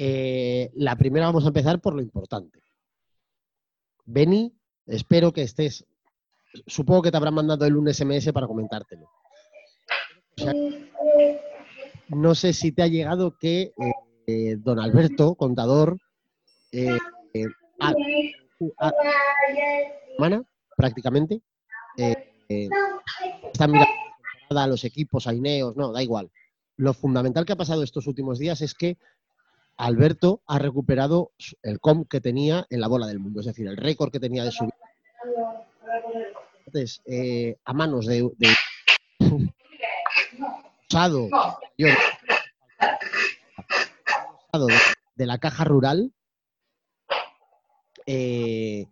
Eh, 0.00 0.70
la 0.74 0.94
primera 0.94 1.26
vamos 1.26 1.44
a 1.44 1.48
empezar 1.48 1.80
por 1.80 1.92
lo 1.92 2.00
importante. 2.00 2.60
Beni, 4.04 4.54
espero 4.86 5.32
que 5.32 5.42
estés, 5.42 5.84
supongo 6.68 7.02
que 7.02 7.10
te 7.10 7.16
habrán 7.16 7.34
mandado 7.34 7.64
el 7.64 7.76
un 7.76 7.92
SMS 7.92 8.32
para 8.32 8.46
comentártelo. 8.46 9.10
no 12.10 12.34
sé 12.36 12.52
si 12.52 12.70
te 12.70 12.82
ha 12.82 12.86
llegado 12.86 13.36
que 13.40 13.72
eh, 14.28 14.54
don 14.58 14.78
Alberto, 14.78 15.34
contador, 15.34 15.98
a, 17.80 17.92
a- 18.78 18.92
semana, 20.16 20.44
prácticamente, 20.76 21.42
eh, 21.96 22.14
eh, 22.48 22.68
están 23.52 23.72
mirando 23.72 23.90
temporada, 24.42 24.68
los 24.68 24.84
equipos, 24.84 25.26
a 25.26 25.34
Ineos, 25.34 25.74
no, 25.76 25.90
da 25.90 26.04
igual. 26.04 26.30
Lo 26.76 26.94
fundamental 26.94 27.44
que 27.44 27.54
ha 27.54 27.56
pasado 27.56 27.82
estos 27.82 28.06
últimos 28.06 28.38
días 28.38 28.60
es 28.60 28.74
que 28.74 28.96
Alberto 29.78 30.42
ha 30.46 30.58
recuperado 30.58 31.32
el 31.62 31.80
com 31.80 32.04
que 32.04 32.20
tenía 32.20 32.66
en 32.68 32.80
la 32.80 32.88
bola 32.88 33.06
del 33.06 33.20
mundo, 33.20 33.40
es 33.40 33.46
decir, 33.46 33.66
el 33.66 33.76
récord 33.76 34.10
que 34.10 34.20
tenía 34.20 34.44
de 34.44 34.50
su 34.50 34.68
antes, 36.66 37.00
eh, 37.06 37.56
a 37.64 37.72
manos 37.72 38.04
de, 38.06 38.28
de 38.36 38.48
usado, 40.90 41.28
de 45.16 45.26
la 45.26 45.38
caja 45.38 45.64
rural. 45.64 46.12
eh, 48.06 48.86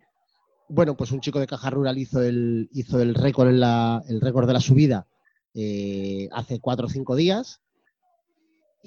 bueno, 0.69 0.95
pues 0.95 1.11
un 1.11 1.21
chico 1.21 1.39
de 1.39 1.47
caja 1.47 1.69
rural 1.69 1.97
hizo 1.97 2.21
el, 2.21 2.69
hizo 2.71 3.01
el 3.01 3.15
récord 3.15 3.49
en 3.49 3.59
la, 3.59 4.03
el 4.07 4.21
récord 4.21 4.47
de 4.47 4.53
la 4.53 4.59
subida 4.59 5.07
eh, 5.53 6.29
hace 6.31 6.59
cuatro 6.59 6.87
o 6.87 6.89
cinco 6.89 7.15
días. 7.15 7.61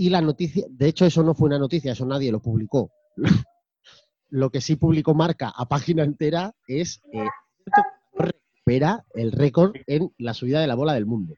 Y 0.01 0.09
la 0.09 0.23
noticia, 0.23 0.65
de 0.71 0.89
hecho, 0.89 1.05
eso 1.05 1.23
no 1.23 1.35
fue 1.35 1.49
una 1.49 1.59
noticia, 1.59 1.93
eso 1.93 2.07
nadie 2.07 2.33
lo 2.33 2.41
publicó. 2.41 2.91
lo 4.31 4.49
que 4.49 4.63
sí 4.63 4.77
publicó 4.77 5.13
Marca 5.13 5.53
a 5.55 5.67
página 5.69 6.05
entera 6.05 6.55
es 6.67 7.03
eh, 7.13 7.19
recupera 7.67 9.05
el 9.15 9.31
récord 9.31 9.75
en 9.87 10.11
la 10.17 10.33
subida 10.33 10.63
de 10.63 10.67
la 10.69 10.75
bola 10.75 10.95
del 10.95 11.05
mundo. 11.05 11.35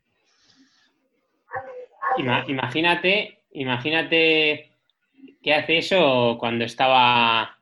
Ima- 2.18 2.44
imagínate, 2.46 3.42
imagínate 3.50 4.70
qué 5.42 5.54
hace 5.54 5.78
eso 5.78 6.36
cuando 6.38 6.64
estaba 6.64 7.58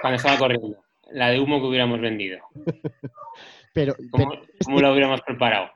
cuando 0.00 0.16
estaba 0.18 0.38
corriendo. 0.38 0.76
La 1.10 1.30
de 1.30 1.40
humo 1.40 1.60
que 1.60 1.66
hubiéramos 1.66 2.00
vendido. 2.00 2.38
Pero, 3.74 3.94
¿Cómo, 4.10 4.30
pero 4.30 4.42
cómo 4.64 4.80
lo 4.80 4.92
hubiéramos 4.92 5.20
preparado? 5.22 5.68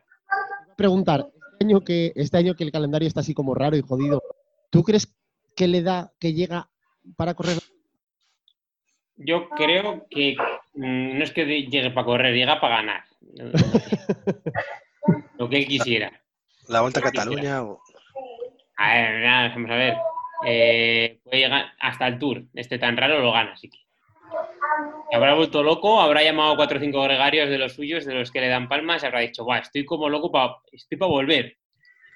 preguntar, 0.77 1.29
este 1.53 1.65
año, 1.65 1.81
que, 1.85 2.13
este 2.17 2.37
año 2.37 2.55
que 2.55 2.65
el 2.65 2.73
calendario 2.73 3.07
está 3.07 3.21
así 3.21 3.33
como 3.35 3.55
raro 3.55 3.77
y 3.77 3.83
jodido, 3.83 4.21
¿tú 4.73 4.83
crees 4.83 5.15
que 5.55 5.69
le 5.69 5.83
da, 5.83 6.11
que 6.19 6.33
llega 6.33 6.69
para 7.17 7.35
correr? 7.35 7.59
Yo 9.17 9.49
creo 9.51 10.07
que 10.11 10.37
mm, 10.75 11.19
no 11.19 11.25
es 11.25 11.33
que 11.33 11.45
llegue 11.45 11.91
para 11.91 12.05
correr, 12.07 12.35
llega 12.35 12.61
para 12.61 12.77
ganar. 12.77 13.05
Lo 15.39 15.49
que 15.49 15.59
él 15.59 15.67
quisiera. 15.67 16.21
La 16.69 16.81
Vuelta 16.81 17.01
a 17.01 17.05
Cataluña. 17.05 17.63
o- 17.63 17.81
A 18.77 18.95
ver, 18.95 19.21
nada, 19.23 19.49
vamos 19.51 19.71
a 19.71 19.75
ver. 19.77 19.97
Eh, 20.47 21.21
puede 21.23 21.39
llegar 21.39 21.67
hasta 21.79 22.07
el 22.09 22.19
Tour. 22.19 22.45
Este 22.55 22.79
tan 22.79 22.97
raro 22.97 23.21
lo 23.21 23.33
gana, 23.33 23.53
así 23.53 23.69
que. 23.69 23.79
Habrá 25.13 25.35
vuelto 25.35 25.63
loco, 25.63 26.01
habrá 26.01 26.23
llamado 26.23 26.53
a 26.53 26.57
cuatro 26.57 26.79
o 26.79 26.81
cinco 26.81 27.03
gregarios 27.03 27.51
de 27.51 27.59
los 27.59 27.75
suyos, 27.75 28.07
de 28.07 28.15
los 28.15 28.31
que 28.31 28.41
le 28.41 28.49
dan 28.49 28.69
palmas, 28.69 29.03
y 29.03 29.07
habrá 29.07 29.21
dicho, 29.21 29.45
Buah, 29.45 29.59
estoy 29.59 29.85
como 29.85 30.09
loco 30.09 30.33
para 30.33 30.57
estoy 30.73 30.97
para 30.97 31.11
volver. 31.11 31.59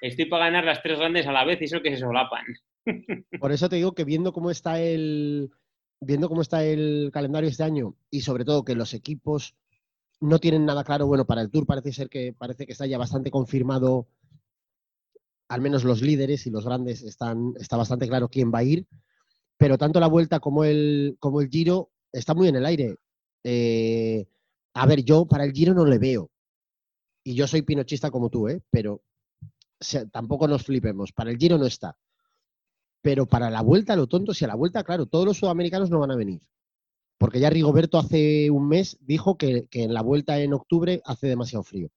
Estoy 0.01 0.25
para 0.25 0.45
ganar 0.45 0.65
las 0.65 0.81
tres 0.81 0.99
grandes 0.99 1.25
a 1.27 1.31
la 1.31 1.45
vez 1.45 1.61
y 1.61 1.65
eso 1.65 1.81
que 1.81 1.91
se 1.91 1.97
solapan. 1.97 2.45
Por 3.39 3.51
eso 3.51 3.69
te 3.69 3.77
digo 3.77 3.93
que 3.93 4.03
viendo 4.03 4.31
cómo 4.31 4.51
está 4.51 4.79
el 4.79 5.51
viendo 5.99 6.29
cómo 6.29 6.41
está 6.41 6.63
el 6.63 7.09
calendario 7.11 7.49
este 7.49 7.63
año 7.63 7.95
y 8.11 8.21
sobre 8.21 8.45
todo 8.45 8.63
que 8.63 8.75
los 8.75 8.93
equipos 8.93 9.55
no 10.19 10.39
tienen 10.39 10.65
nada 10.65 10.83
claro, 10.83 11.07
bueno, 11.07 11.25
para 11.25 11.41
el 11.41 11.49
Tour 11.49 11.65
parece 11.65 11.91
ser 11.91 12.09
que 12.09 12.33
parece 12.33 12.65
que 12.65 12.73
está 12.73 12.85
ya 12.85 12.97
bastante 12.97 13.31
confirmado 13.31 14.07
al 15.49 15.61
menos 15.61 15.83
los 15.83 16.01
líderes 16.01 16.45
y 16.45 16.51
los 16.51 16.65
grandes 16.65 17.01
están 17.03 17.53
está 17.59 17.77
bastante 17.77 18.07
claro 18.07 18.29
quién 18.29 18.51
va 18.53 18.59
a 18.59 18.63
ir, 18.63 18.85
pero 19.57 19.77
tanto 19.77 19.99
la 19.99 20.07
vuelta 20.07 20.39
como 20.39 20.63
el 20.63 21.17
como 21.19 21.41
el 21.41 21.49
Giro 21.49 21.91
está 22.11 22.33
muy 22.33 22.47
en 22.47 22.57
el 22.57 22.65
aire. 22.65 22.95
Eh, 23.43 24.27
a 24.73 24.85
ver, 24.85 25.03
yo 25.03 25.25
para 25.25 25.45
el 25.45 25.53
Giro 25.53 25.73
no 25.73 25.85
le 25.85 25.97
veo. 25.97 26.29
Y 27.23 27.35
yo 27.35 27.47
soy 27.47 27.61
pinochista 27.61 28.11
como 28.11 28.29
tú, 28.29 28.47
¿eh? 28.47 28.61
Pero 28.69 29.01
tampoco 30.11 30.47
nos 30.47 30.63
flipemos. 30.63 31.11
Para 31.11 31.31
el 31.31 31.37
Giro 31.37 31.57
no 31.57 31.65
está. 31.65 31.97
Pero 33.01 33.25
para 33.25 33.49
la 33.49 33.61
vuelta, 33.61 33.95
lo 33.95 34.07
tonto, 34.07 34.33
si 34.33 34.45
a 34.45 34.47
la 34.47 34.55
vuelta, 34.55 34.83
claro, 34.83 35.05
todos 35.05 35.25
los 35.25 35.37
sudamericanos 35.37 35.89
no 35.89 35.99
van 35.99 36.11
a 36.11 36.15
venir. 36.15 36.41
Porque 37.17 37.39
ya 37.39 37.49
Rigoberto 37.49 37.97
hace 37.97 38.51
un 38.51 38.67
mes 38.67 38.97
dijo 39.01 39.37
que, 39.37 39.67
que 39.67 39.83
en 39.83 39.93
la 39.93 40.01
vuelta 40.01 40.39
en 40.39 40.53
octubre 40.53 41.01
hace 41.05 41.27
demasiado 41.27 41.63
frío. 41.63 41.89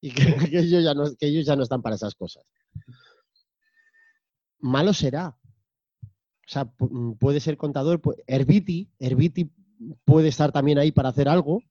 Y 0.00 0.12
que, 0.12 0.24
que 0.50 0.58
ellos 0.58 0.82
ya 0.82 0.94
no, 0.94 1.14
que 1.16 1.26
ellos 1.26 1.46
ya 1.46 1.56
no 1.56 1.62
están 1.62 1.82
para 1.82 1.96
esas 1.96 2.14
cosas. 2.14 2.44
Malo 4.58 4.92
será. 4.92 5.36
O 6.46 6.48
sea, 6.48 6.64
mm, 6.78 7.12
puede 7.14 7.40
ser 7.40 7.56
contador. 7.56 8.00
Herbiti, 8.26 8.90
Herbiti 8.98 9.50
puede 10.04 10.28
estar 10.28 10.52
también 10.52 10.78
ahí 10.78 10.92
para 10.92 11.10
hacer 11.10 11.28
algo. 11.28 11.62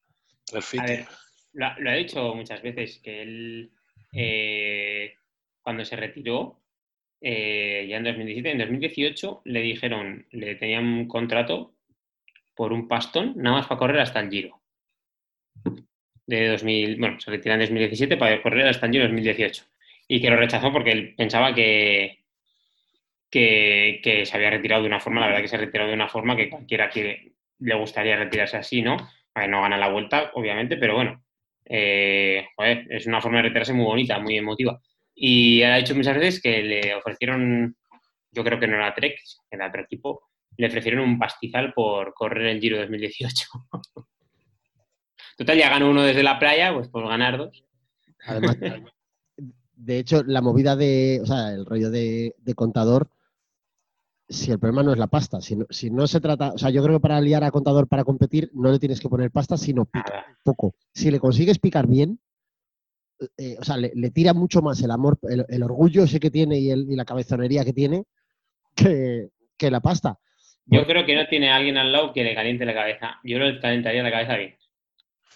Ver, 0.51 1.07
lo, 1.53 1.67
lo 1.79 1.89
ha 1.89 1.93
dicho 1.93 2.35
muchas 2.35 2.61
veces 2.61 2.99
que 2.99 3.21
él, 3.21 3.73
eh, 4.13 5.15
cuando 5.61 5.83
se 5.83 5.95
retiró, 5.95 6.59
eh, 7.19 7.85
ya 7.89 7.97
en 7.97 8.03
2017, 8.03 8.51
en 8.51 8.57
2018 8.59 9.41
le 9.45 9.61
dijeron, 9.61 10.27
le 10.31 10.55
tenían 10.55 10.85
un 10.85 11.07
contrato 11.07 11.73
por 12.55 12.71
un 12.71 12.87
pastón, 12.87 13.33
nada 13.37 13.57
más 13.57 13.67
para 13.67 13.79
correr 13.79 14.01
hasta 14.01 14.19
el 14.19 14.29
Giro. 14.29 14.61
De 16.25 16.49
2000, 16.49 16.99
bueno, 16.99 17.19
se 17.19 17.31
retira 17.31 17.55
en 17.55 17.61
2017 17.61 18.17
para 18.17 18.41
correr 18.41 18.67
hasta 18.67 18.85
el 18.85 18.91
Giro 18.91 19.05
2018. 19.05 19.63
Y 20.07 20.21
que 20.21 20.29
lo 20.29 20.37
rechazó 20.37 20.71
porque 20.71 20.91
él 20.91 21.15
pensaba 21.15 21.55
que, 21.55 22.23
que, 23.31 24.23
se 24.25 24.37
había 24.37 24.51
retirado 24.51 24.83
de 24.83 24.87
una 24.87 24.99
forma, 24.99 25.21
la 25.21 25.27
verdad 25.27 25.41
que 25.41 25.47
se 25.47 25.57
retiró 25.57 25.87
de 25.87 25.93
una 25.93 26.07
forma 26.07 26.35
que 26.35 26.49
cualquiera 26.49 26.89
que 26.89 27.33
le 27.59 27.75
gustaría 27.75 28.17
retirarse 28.17 28.57
así, 28.57 28.81
¿no? 28.81 28.97
No 29.35 29.61
gana 29.61 29.77
la 29.77 29.89
vuelta, 29.89 30.31
obviamente, 30.35 30.77
pero 30.77 30.93
bueno, 30.93 31.22
eh, 31.65 32.45
joder, 32.55 32.87
es 32.89 33.05
una 33.07 33.21
forma 33.21 33.37
de 33.37 33.43
retirarse 33.43 33.73
muy 33.73 33.85
bonita, 33.85 34.19
muy 34.19 34.37
emotiva. 34.37 34.79
Y 35.15 35.61
ha 35.63 35.77
dicho 35.77 35.95
muchas 35.95 36.17
veces 36.17 36.41
que 36.41 36.63
le 36.63 36.95
ofrecieron, 36.95 37.75
yo 38.31 38.43
creo 38.43 38.59
que 38.59 38.67
no 38.67 38.75
era 38.75 38.93
Trek, 38.93 39.19
era 39.49 39.67
otro 39.67 39.81
equipo, 39.81 40.29
le 40.57 40.67
ofrecieron 40.67 41.01
un 41.01 41.19
pastizal 41.19 41.73
por 41.73 42.13
correr 42.13 42.47
el 42.47 42.59
Giro 42.59 42.79
2018. 42.79 43.47
Total, 45.37 45.57
ya 45.57 45.69
ganó 45.69 45.89
uno 45.89 46.03
desde 46.03 46.23
la 46.23 46.37
playa, 46.37 46.73
pues 46.73 46.89
por 46.89 47.07
ganar 47.07 47.37
dos. 47.37 47.63
Además, 48.25 48.57
de 49.75 49.99
hecho, 49.99 50.23
la 50.23 50.41
movida 50.41 50.75
de, 50.75 51.19
o 51.21 51.25
sea, 51.25 51.49
el 51.49 51.65
rollo 51.65 51.89
de, 51.89 52.35
de 52.37 52.53
contador, 52.53 53.09
si 54.33 54.51
el 54.51 54.59
problema 54.59 54.83
no 54.83 54.91
es 54.93 54.97
la 54.99 55.07
pasta, 55.07 55.39
si 55.41 55.55
no, 55.55 55.65
si 55.69 55.89
no 55.89 56.07
se 56.07 56.19
trata, 56.19 56.53
o 56.53 56.57
sea, 56.57 56.69
yo 56.69 56.83
creo 56.83 56.97
que 56.97 57.01
para 57.01 57.21
liar 57.21 57.43
a 57.43 57.51
contador 57.51 57.87
para 57.87 58.03
competir 58.03 58.49
no 58.53 58.71
le 58.71 58.79
tienes 58.79 58.99
que 58.99 59.09
poner 59.09 59.31
pasta, 59.31 59.57
sino 59.57 59.85
picar 59.85 60.25
un 60.29 60.35
poco. 60.43 60.75
Si 60.93 61.09
le 61.11 61.19
consigues 61.19 61.59
picar 61.59 61.87
bien, 61.87 62.19
eh, 63.37 63.55
o 63.59 63.63
sea, 63.63 63.77
le, 63.77 63.91
le 63.95 64.09
tira 64.11 64.33
mucho 64.33 64.61
más 64.61 64.81
el 64.81 64.91
amor, 64.91 65.17
el, 65.23 65.45
el 65.47 65.63
orgullo 65.63 66.03
ese 66.03 66.19
que 66.19 66.31
tiene 66.31 66.59
y, 66.59 66.71
el- 66.71 66.91
y 66.91 66.95
la 66.95 67.05
cabezonería 67.05 67.63
que 67.63 67.73
tiene 67.73 68.03
que, 68.75 69.29
que 69.57 69.71
la 69.71 69.79
pasta. 69.79 70.17
Yo 70.65 70.85
creo 70.87 71.05
que 71.05 71.15
no 71.15 71.27
tiene 71.27 71.51
alguien 71.51 71.77
al 71.77 71.91
lado 71.91 72.13
que 72.13 72.23
le 72.23 72.33
caliente 72.35 72.65
la 72.65 72.73
cabeza. 72.73 73.15
Yo 73.23 73.37
le 73.37 73.59
calentaría 73.59 74.01
la 74.03 74.11
cabeza 74.11 74.35
bien. 74.37 74.55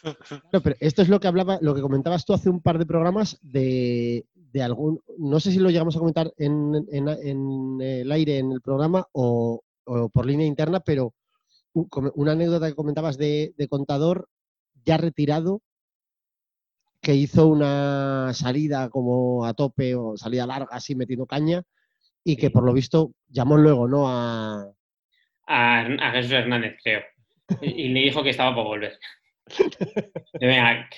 Claro, 0.49 0.63
pero 0.63 0.75
esto 0.79 1.01
es 1.01 1.09
lo 1.09 1.19
que 1.19 1.27
hablaba, 1.27 1.57
lo 1.61 1.73
que 1.75 1.81
comentabas 1.81 2.23
tú 2.25 2.33
hace 2.33 2.49
un 2.49 2.61
par 2.61 2.77
de 2.77 2.85
programas 2.85 3.39
de, 3.41 4.25
de 4.57 4.63
algún, 4.63 4.99
no 5.17 5.39
sé 5.39 5.51
si 5.51 5.59
lo 5.59 5.69
llegamos 5.69 5.95
a 5.95 5.99
comentar 5.99 6.33
en, 6.37 6.73
en- 6.91 7.07
en 7.09 7.81
el 7.81 8.11
aire 8.11 8.39
en 8.39 8.51
el 8.51 8.61
programa 8.61 9.05
o, 9.13 9.61
o 9.85 10.09
por 10.09 10.25
línea 10.25 10.45
interna, 10.47 10.79
pero 10.79 11.13
una 11.73 12.31
anécdota 12.31 12.67
que 12.67 12.75
comentabas 12.75 13.17
de, 13.17 13.53
de 13.55 13.67
contador 13.67 14.27
ya 14.83 14.97
retirado 14.97 15.61
que 17.01 17.13
hizo 17.13 17.47
una 17.47 18.31
salida 18.33 18.89
como 18.89 19.45
a 19.45 19.53
tope 19.53 19.95
o 19.95 20.17
salida 20.17 20.47
larga 20.47 20.69
así 20.71 20.95
metiendo 20.95 21.25
caña 21.27 21.61
y 22.23 22.35
que 22.35 22.49
por 22.49 22.63
lo 22.63 22.73
visto 22.73 23.11
llamó 23.29 23.57
luego, 23.57 23.87
¿no? 23.87 24.09
A, 24.09 24.67
A, 25.45 25.79
a 25.81 26.11
Jesús 26.11 26.31
Hernández, 26.33 26.77
creo. 26.83 27.01
Y, 27.61 27.87
le 27.89 28.01
dijo 28.01 28.23
que 28.23 28.31
estaba 28.31 28.51
para 28.55 28.67
volver. 28.67 28.99
Venga, 30.41 30.89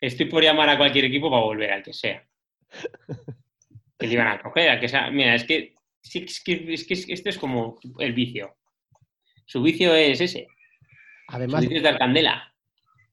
estoy 0.00 0.26
por 0.26 0.42
llamar 0.44 0.68
a 0.68 0.76
cualquier 0.78 1.06
equipo 1.06 1.30
para 1.30 1.42
volver, 1.42 1.72
al 1.72 1.82
que 1.82 1.92
sea. 1.92 2.22
Que 3.98 4.06
le 4.06 4.14
iban 4.14 4.28
a 4.28 4.40
coger. 4.40 4.80
que 4.80 5.10
mira, 5.12 5.34
es 5.34 5.44
que, 5.44 5.74
es 6.02 6.42
que, 6.42 6.74
es 6.74 6.86
que 6.86 7.12
esto 7.12 7.28
es 7.28 7.38
como 7.38 7.78
el 7.98 8.12
vicio. 8.12 8.56
Su 9.46 9.62
vicio 9.62 9.94
es 9.94 10.20
ese. 10.20 10.46
Además, 11.28 11.64
Su 11.64 11.68
vicio 11.68 11.76
es 11.78 11.92
de 11.92 11.98
candela. 11.98 12.54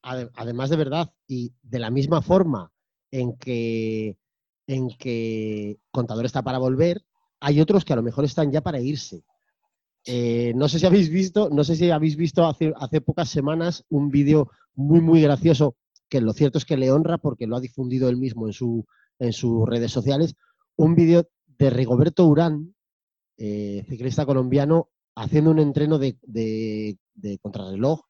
Además 0.02 0.70
de 0.70 0.76
verdad, 0.78 1.12
y 1.28 1.52
de 1.64 1.80
la 1.80 1.90
misma 1.90 2.22
forma 2.22 2.72
en 3.10 3.38
que, 3.38 4.18
en 4.68 4.90
que 4.98 5.78
Contador 5.90 6.26
está 6.26 6.44
para 6.44 6.60
volver, 6.60 7.04
hay 7.40 7.60
otros 7.60 7.84
que 7.84 7.94
a 7.94 7.96
lo 7.96 8.04
mejor 8.04 8.24
están 8.26 8.52
ya 8.52 8.62
para 8.62 8.80
irse. 8.80 9.24
Eh, 10.06 10.54
no 10.56 10.70
sé 10.70 10.78
si 10.78 10.86
habéis 10.86 11.10
visto, 11.10 11.50
no 11.50 11.64
sé 11.64 11.76
si 11.76 11.90
habéis 11.90 12.16
visto 12.16 12.46
hace, 12.46 12.72
hace 12.78 13.02
pocas 13.02 13.30
semanas 13.30 13.84
un 13.90 14.12
vídeo 14.12 14.52
muy, 14.76 15.02
muy 15.02 15.22
gracioso, 15.22 15.76
que 16.08 16.22
lo 16.22 16.34
cierto 16.34 16.60
es 16.60 16.66
que 16.66 16.78
le 16.78 16.92
honra 16.92 17.18
porque 17.18 17.48
lo 17.48 17.56
ha 17.56 17.62
difundido 17.62 18.08
él 18.08 18.18
mismo 18.18 18.46
en, 18.46 18.54
su, 18.54 18.86
en 19.20 19.34
sus 19.34 19.68
redes 19.68 19.92
sociales, 19.92 20.36
un 20.76 20.96
vídeo 20.96 21.28
de 21.58 21.70
Rigoberto 21.70 22.26
Urán, 22.26 22.76
eh, 23.38 23.86
ciclista 23.88 24.26
colombiano, 24.26 24.90
haciendo 25.16 25.52
un 25.52 25.60
entreno 25.60 25.98
de, 25.98 26.98
contrarreloj, 27.42 28.02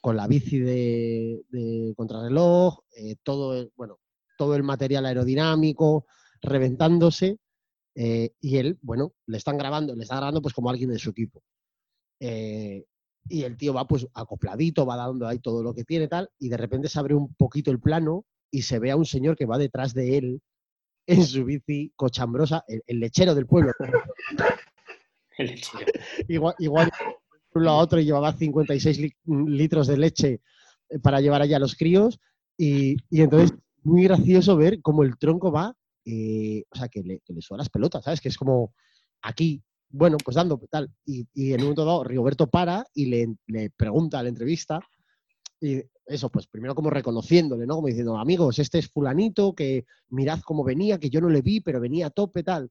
con 0.00 0.16
la 0.16 0.26
bici 0.26 0.58
de, 0.58 1.92
contrarreloj, 1.96 2.80
eh, 2.96 3.16
todo, 3.22 3.56
el, 3.56 3.72
bueno, 3.76 3.98
todo 4.38 4.54
el 4.54 4.62
material 4.62 5.06
aerodinámico, 5.06 6.06
reventándose, 6.40 7.38
eh, 7.94 8.32
y 8.40 8.56
él, 8.56 8.78
bueno, 8.82 9.12
le 9.26 9.36
están 9.36 9.58
grabando, 9.58 9.94
le 9.94 10.04
está 10.04 10.16
grabando 10.16 10.40
pues 10.40 10.54
como 10.54 10.70
alguien 10.70 10.90
de 10.90 10.98
su 10.98 11.10
equipo. 11.10 11.42
Y 12.18 13.42
el 13.42 13.56
tío 13.56 13.74
va 13.74 13.86
pues 13.86 14.06
acopladito, 14.14 14.86
va 14.86 14.96
dando 14.96 15.26
ahí 15.26 15.38
todo 15.38 15.62
lo 15.62 15.74
que 15.74 15.84
tiene 15.84 16.08
tal, 16.08 16.30
y 16.38 16.48
de 16.48 16.56
repente 16.56 16.88
se 16.88 16.98
abre 16.98 17.14
un 17.14 17.34
poquito 17.34 17.70
el 17.70 17.80
plano 17.80 18.24
y 18.50 18.62
se 18.62 18.78
ve 18.78 18.90
a 18.90 18.96
un 18.96 19.06
señor 19.06 19.36
que 19.36 19.46
va 19.46 19.58
detrás 19.58 19.94
de 19.94 20.18
él 20.18 20.42
en 21.06 21.24
su 21.24 21.44
bici 21.44 21.92
cochambrosa, 21.96 22.64
el, 22.66 23.00
lechero 23.00 23.34
del 23.34 23.46
pueblo. 23.46 23.72
igual, 26.28 26.54
igual 26.58 26.90
de 27.54 27.68
a 27.68 27.74
otro 27.74 27.98
y 27.98 28.04
llevaba 28.04 28.32
56 28.32 29.14
litros 29.24 29.86
de 29.86 29.96
leche 29.96 30.40
eh, 30.88 30.98
para 31.00 31.20
llevar 31.20 31.42
allá 31.42 31.56
a 31.56 31.60
los 31.60 31.74
críos. 31.74 32.20
Y, 32.56 32.96
y 33.08 33.22
entonces, 33.22 33.56
muy 33.82 34.04
gracioso 34.04 34.56
ver 34.56 34.82
cómo 34.82 35.02
el 35.02 35.18
tronco 35.18 35.50
va 35.50 35.74
eh, 36.04 36.64
o 36.70 36.76
sea, 36.76 36.88
que 36.88 37.02
le, 37.02 37.20
que 37.20 37.32
le 37.32 37.40
las 37.56 37.68
pelotas, 37.68 38.04
¿sabes? 38.04 38.20
Que 38.20 38.28
es 38.28 38.36
como 38.36 38.74
aquí, 39.22 39.62
bueno, 39.88 40.16
pues 40.24 40.34
dando 40.34 40.58
tal. 40.70 40.90
Y, 41.04 41.26
en 41.34 41.60
un 41.60 41.62
momento 41.62 41.84
dado, 41.84 42.04
Rigoberto 42.04 42.48
para 42.48 42.86
y 42.94 43.06
le, 43.06 43.34
le 43.46 43.70
pregunta 43.70 44.18
a 44.18 44.22
la 44.22 44.28
entrevista, 44.28 44.80
y 45.60 45.82
eso, 46.06 46.30
pues 46.30 46.46
primero 46.46 46.74
como 46.74 46.90
reconociéndole, 46.90 47.66
¿no? 47.66 47.76
Como 47.76 47.88
diciendo, 47.88 48.16
amigos, 48.18 48.58
este 48.58 48.78
es 48.78 48.88
fulanito, 48.88 49.54
que 49.54 49.84
mirad 50.08 50.40
cómo 50.40 50.64
venía, 50.64 50.98
que 50.98 51.10
yo 51.10 51.20
no 51.20 51.28
le 51.28 51.42
vi, 51.42 51.60
pero 51.60 51.80
venía 51.80 52.06
a 52.06 52.10
tope, 52.10 52.42
tal. 52.42 52.70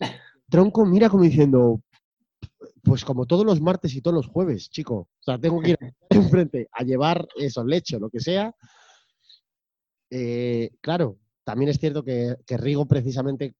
Tronco 0.48 0.86
mira 0.86 1.10
como 1.10 1.24
diciendo, 1.24 1.82
pues 2.82 3.04
como 3.04 3.26
todos 3.26 3.44
los 3.44 3.60
martes 3.60 3.94
y 3.94 4.00
todos 4.00 4.14
los 4.14 4.26
jueves, 4.26 4.70
chico. 4.70 4.94
O 4.94 5.22
sea, 5.22 5.38
tengo 5.38 5.60
que 5.60 5.70
ir 5.70 5.78
enfrente 6.10 6.68
a 6.72 6.84
llevar 6.84 7.28
eso, 7.36 7.64
leche, 7.64 7.98
lo 7.98 8.08
que 8.08 8.20
sea. 8.20 8.54
Eh, 10.10 10.70
claro, 10.80 11.18
también 11.44 11.70
es 11.70 11.78
cierto 11.78 12.02
que, 12.02 12.36
Rigo 12.48 12.86
precisamente 12.86 13.54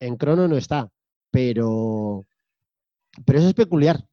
en 0.00 0.16
crono 0.16 0.48
no 0.48 0.56
está, 0.56 0.90
pero, 1.30 2.26
pero 3.24 3.38
eso 3.38 3.48
es 3.48 3.54
peculiar. 3.54 4.04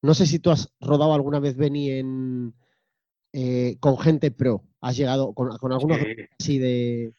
No 0.00 0.14
sé 0.14 0.26
si 0.26 0.38
tú 0.38 0.50
has 0.50 0.72
rodado 0.80 1.14
alguna 1.14 1.38
vez, 1.38 1.56
Benny, 1.56 1.90
en, 1.90 2.54
eh, 3.32 3.76
con 3.80 3.98
gente 3.98 4.30
pro. 4.30 4.62
¿Has 4.80 4.96
llegado 4.96 5.32
con, 5.32 5.56
con 5.58 5.72
alguna 5.72 5.98
así 6.38 6.58
de...? 6.58 7.12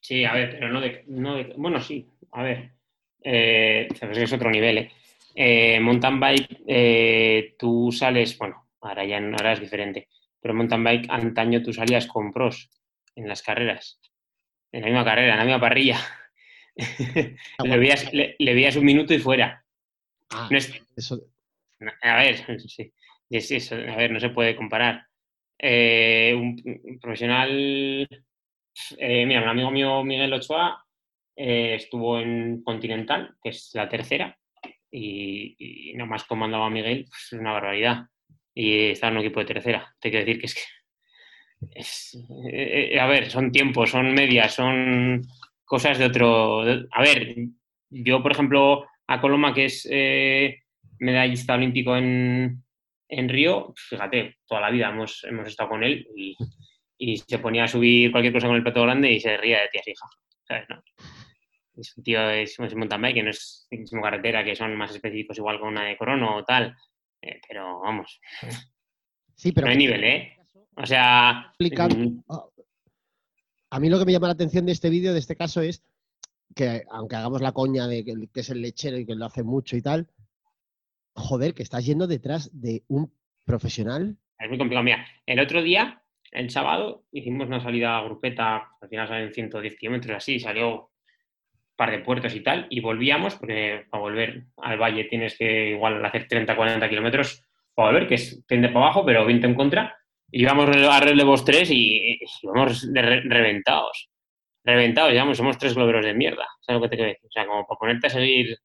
Sí, 0.00 0.24
a 0.24 0.32
ver, 0.34 0.50
pero 0.52 0.70
no 0.70 0.80
de... 0.80 1.54
bueno, 1.56 1.80
sí, 1.80 2.08
a 2.32 2.42
ver. 2.42 2.76
Eh, 3.28 3.88
es 3.90 4.32
otro 4.32 4.50
nivel, 4.52 4.78
¿eh? 4.78 4.92
eh 5.34 5.80
mountain 5.80 6.20
bike, 6.20 6.62
eh, 6.68 7.56
tú 7.58 7.90
sales, 7.90 8.38
bueno, 8.38 8.68
ahora 8.80 9.04
ya 9.04 9.18
ahora 9.18 9.54
es 9.54 9.60
diferente, 9.60 10.08
pero 10.40 10.54
mountain 10.54 10.84
bike 10.84 11.06
antaño 11.10 11.60
tú 11.60 11.72
salías 11.72 12.06
con 12.06 12.32
pros 12.32 12.70
en 13.16 13.26
las 13.26 13.42
carreras, 13.42 13.98
en 14.70 14.82
la 14.82 14.86
misma 14.86 15.04
carrera, 15.04 15.32
en 15.32 15.38
la 15.38 15.44
misma 15.44 15.60
parrilla. 15.60 15.98
Ah, 16.78 17.64
le, 17.64 18.54
veías, 18.54 18.76
un 18.76 18.84
minuto 18.84 19.12
y 19.12 19.18
fuera. 19.18 19.64
Ah, 20.30 20.48
a 22.02 22.16
ver, 22.16 22.60
sí, 22.68 22.92
a 23.72 23.96
ver, 23.96 24.12
no 24.12 24.20
se 24.20 24.30
puede 24.30 24.54
comparar. 24.54 25.04
Eh, 25.58 26.34
un, 26.34 26.98
profesional, 27.00 28.08
eh, 28.98 29.26
mira, 29.26 29.42
un 29.42 29.48
amigo 29.48 29.70
mío, 29.70 30.04
Miguel 30.04 30.32
Ochoa, 30.32 30.84
eh, 31.34 31.74
estuvo 31.76 32.20
en 32.20 32.62
Continental, 32.62 33.36
que 33.42 33.50
es 33.50 33.70
la 33.74 33.88
tercera, 33.88 34.38
y, 34.90 35.56
y 35.90 35.94
nomás 35.94 36.24
comandaba 36.24 36.66
a 36.66 36.70
Miguel, 36.70 37.06
pues 37.08 37.32
es 37.32 37.38
una 37.38 37.52
barbaridad. 37.52 38.06
Y 38.54 38.90
estaba 38.90 39.10
en 39.10 39.18
un 39.18 39.24
equipo 39.24 39.40
de 39.40 39.46
tercera. 39.46 39.94
Te 40.00 40.10
quiero 40.10 40.24
decir 40.24 40.40
que 40.40 40.46
es 40.46 40.54
que 40.54 40.62
eh, 42.52 42.98
a 42.98 43.06
ver, 43.06 43.30
son 43.30 43.52
tiempos, 43.52 43.90
son 43.90 44.14
medias, 44.14 44.54
son 44.54 45.22
cosas 45.64 45.98
de 45.98 46.06
otro. 46.06 46.62
a 46.62 47.02
ver, 47.02 47.36
yo, 47.90 48.22
por 48.22 48.32
ejemplo, 48.32 48.86
a 49.06 49.20
Coloma, 49.20 49.52
que 49.52 49.66
es 49.66 49.88
medallista 50.98 51.54
olímpico 51.54 51.96
en, 51.96 52.62
en, 53.08 53.28
Río, 53.28 53.72
fíjate, 53.76 54.38
toda 54.46 54.60
la 54.60 54.70
vida 54.70 54.88
hemos, 54.88 55.24
hemos 55.24 55.48
estado 55.48 55.70
con 55.70 55.84
él 55.84 56.06
y, 56.16 56.36
se 57.18 57.38
ponía 57.38 57.64
a 57.64 57.68
subir 57.68 58.10
cualquier 58.10 58.32
cosa 58.32 58.46
con 58.46 58.56
el 58.56 58.62
plato 58.62 58.82
grande 58.82 59.12
y 59.12 59.20
se 59.20 59.36
ría 59.36 59.60
de 59.60 59.68
tías 59.68 59.86
hija. 59.86 60.06
¿sabes? 60.48 60.64
No? 60.68 60.82
Es 61.76 61.94
un 61.96 62.02
tío, 62.02 62.30
es, 62.30 62.58
un 62.58 62.78
mountain 62.78 63.02
bike, 63.02 63.16
que 63.16 63.22
no 63.22 63.30
es 63.30 63.66
mismo 63.70 64.00
carretera, 64.00 64.44
que 64.44 64.56
son 64.56 64.74
más 64.76 64.92
específicos, 64.92 65.36
igual 65.36 65.60
con 65.60 65.68
una 65.68 65.84
de 65.84 65.96
crono 65.98 66.36
o 66.36 66.44
tal. 66.44 66.74
pero 67.20 67.80
vamos. 67.80 68.18
Sí, 69.34 69.52
pero. 69.52 69.66
No 69.66 69.72
hay 69.72 69.76
nivel, 69.76 70.04
¿eh? 70.04 70.38
O 70.76 70.86
sea. 70.86 71.30
Ah, 71.30 71.52
a 73.70 73.80
mí 73.80 73.90
lo 73.90 73.98
que 73.98 74.06
me 74.06 74.12
llama 74.12 74.28
la 74.28 74.32
atención 74.32 74.64
de 74.64 74.72
este 74.72 74.88
vídeo, 74.88 75.12
de 75.12 75.18
este 75.18 75.36
caso, 75.36 75.60
es 75.60 75.84
que, 76.54 76.84
aunque 76.90 77.16
hagamos 77.16 77.42
la 77.42 77.52
coña 77.52 77.86
de 77.86 78.04
que, 78.04 78.14
es 78.34 78.50
el 78.50 78.62
lechero 78.62 78.96
y 78.96 79.04
que 79.04 79.14
lo 79.14 79.26
hace 79.26 79.42
mucho 79.42 79.76
y 79.76 79.82
tal, 79.82 80.08
joder, 81.16 81.54
que 81.54 81.62
estás 81.62 81.84
yendo 81.84 82.06
detrás 82.06 82.50
de 82.52 82.84
un 82.88 83.12
profesional. 83.44 84.16
Es 84.38 84.48
muy 84.48 84.58
complicado. 84.58 84.84
Mira, 84.84 85.06
el 85.24 85.40
otro 85.40 85.62
día, 85.62 86.02
el 86.30 86.50
sábado, 86.50 87.04
hicimos 87.12 87.48
una 87.48 87.62
salida 87.62 87.98
a 87.98 88.04
grupeta, 88.04 88.68
al 88.80 88.88
final 88.88 89.08
salen 89.08 89.32
110 89.32 89.76
kilómetros 89.76 90.16
así, 90.16 90.38
salió 90.38 90.74
un 90.74 91.76
par 91.76 91.90
de 91.90 92.00
puertos 92.00 92.34
y 92.34 92.40
tal, 92.40 92.66
y 92.70 92.80
volvíamos, 92.80 93.34
porque 93.36 93.86
para 93.90 94.02
volver 94.02 94.44
al 94.58 94.78
valle 94.78 95.04
tienes 95.04 95.36
que 95.36 95.70
igual 95.70 96.04
hacer 96.04 96.28
30, 96.28 96.54
40 96.54 96.88
kilómetros 96.88 97.42
para 97.74 97.90
volver, 97.90 98.08
que 98.08 98.14
es 98.14 98.44
tiende 98.46 98.68
para 98.68 98.86
abajo, 98.86 99.04
pero 99.04 99.26
viento 99.26 99.46
en 99.46 99.54
contra 99.54 99.96
íbamos 100.30 100.68
a 100.68 101.00
relevos 101.00 101.44
tres 101.44 101.70
y, 101.70 102.18
íbamos 102.42 102.88
reventados. 102.92 104.10
Reventados, 104.64 105.12
digamos, 105.12 105.36
somos 105.36 105.58
tres 105.58 105.74
globeros 105.74 106.04
de 106.04 106.14
mierda. 106.14 106.46
¿Sabes 106.60 106.80
lo 106.80 106.82
que 106.82 106.90
te 106.90 106.96
quiero 106.96 107.10
decir? 107.10 107.28
O 107.28 107.32
sea, 107.32 107.46
como 107.46 107.66
para 107.66 107.78
ponerte 107.78 108.08
a 108.08 108.10
seguir 108.10 108.58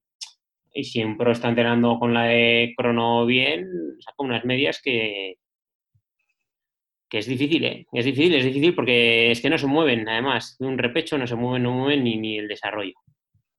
y 0.74 0.84
si 0.84 1.04
un 1.04 1.18
pro 1.18 1.32
está 1.32 1.50
entrenando 1.50 2.00
con 2.00 2.14
la 2.14 2.24
de 2.24 2.74
crono 2.78 3.26
bien, 3.26 3.68
saca 4.00 4.16
unas 4.20 4.46
medias 4.46 4.82
que, 4.82 5.36
que 7.10 7.18
es 7.20 7.28
difícil, 7.28 7.66
¿eh? 7.66 7.86
Es 7.92 8.06
difícil, 8.06 8.36
es 8.36 8.46
difícil 8.46 8.76
porque 8.76 9.32
es 9.32 9.42
que 9.42 9.50
no 9.50 9.58
se 9.58 9.68
mueven, 9.68 10.08
además, 10.08 10.56
de 10.60 10.68
un 10.68 10.78
repecho 10.78 11.18
no 11.18 11.28
se 11.28 11.36
mueven, 11.36 11.64
no 11.64 11.72
mueven 11.72 12.04
ni, 12.04 12.18
ni 12.18 12.38
el 12.38 12.48
desarrollo, 12.48 12.96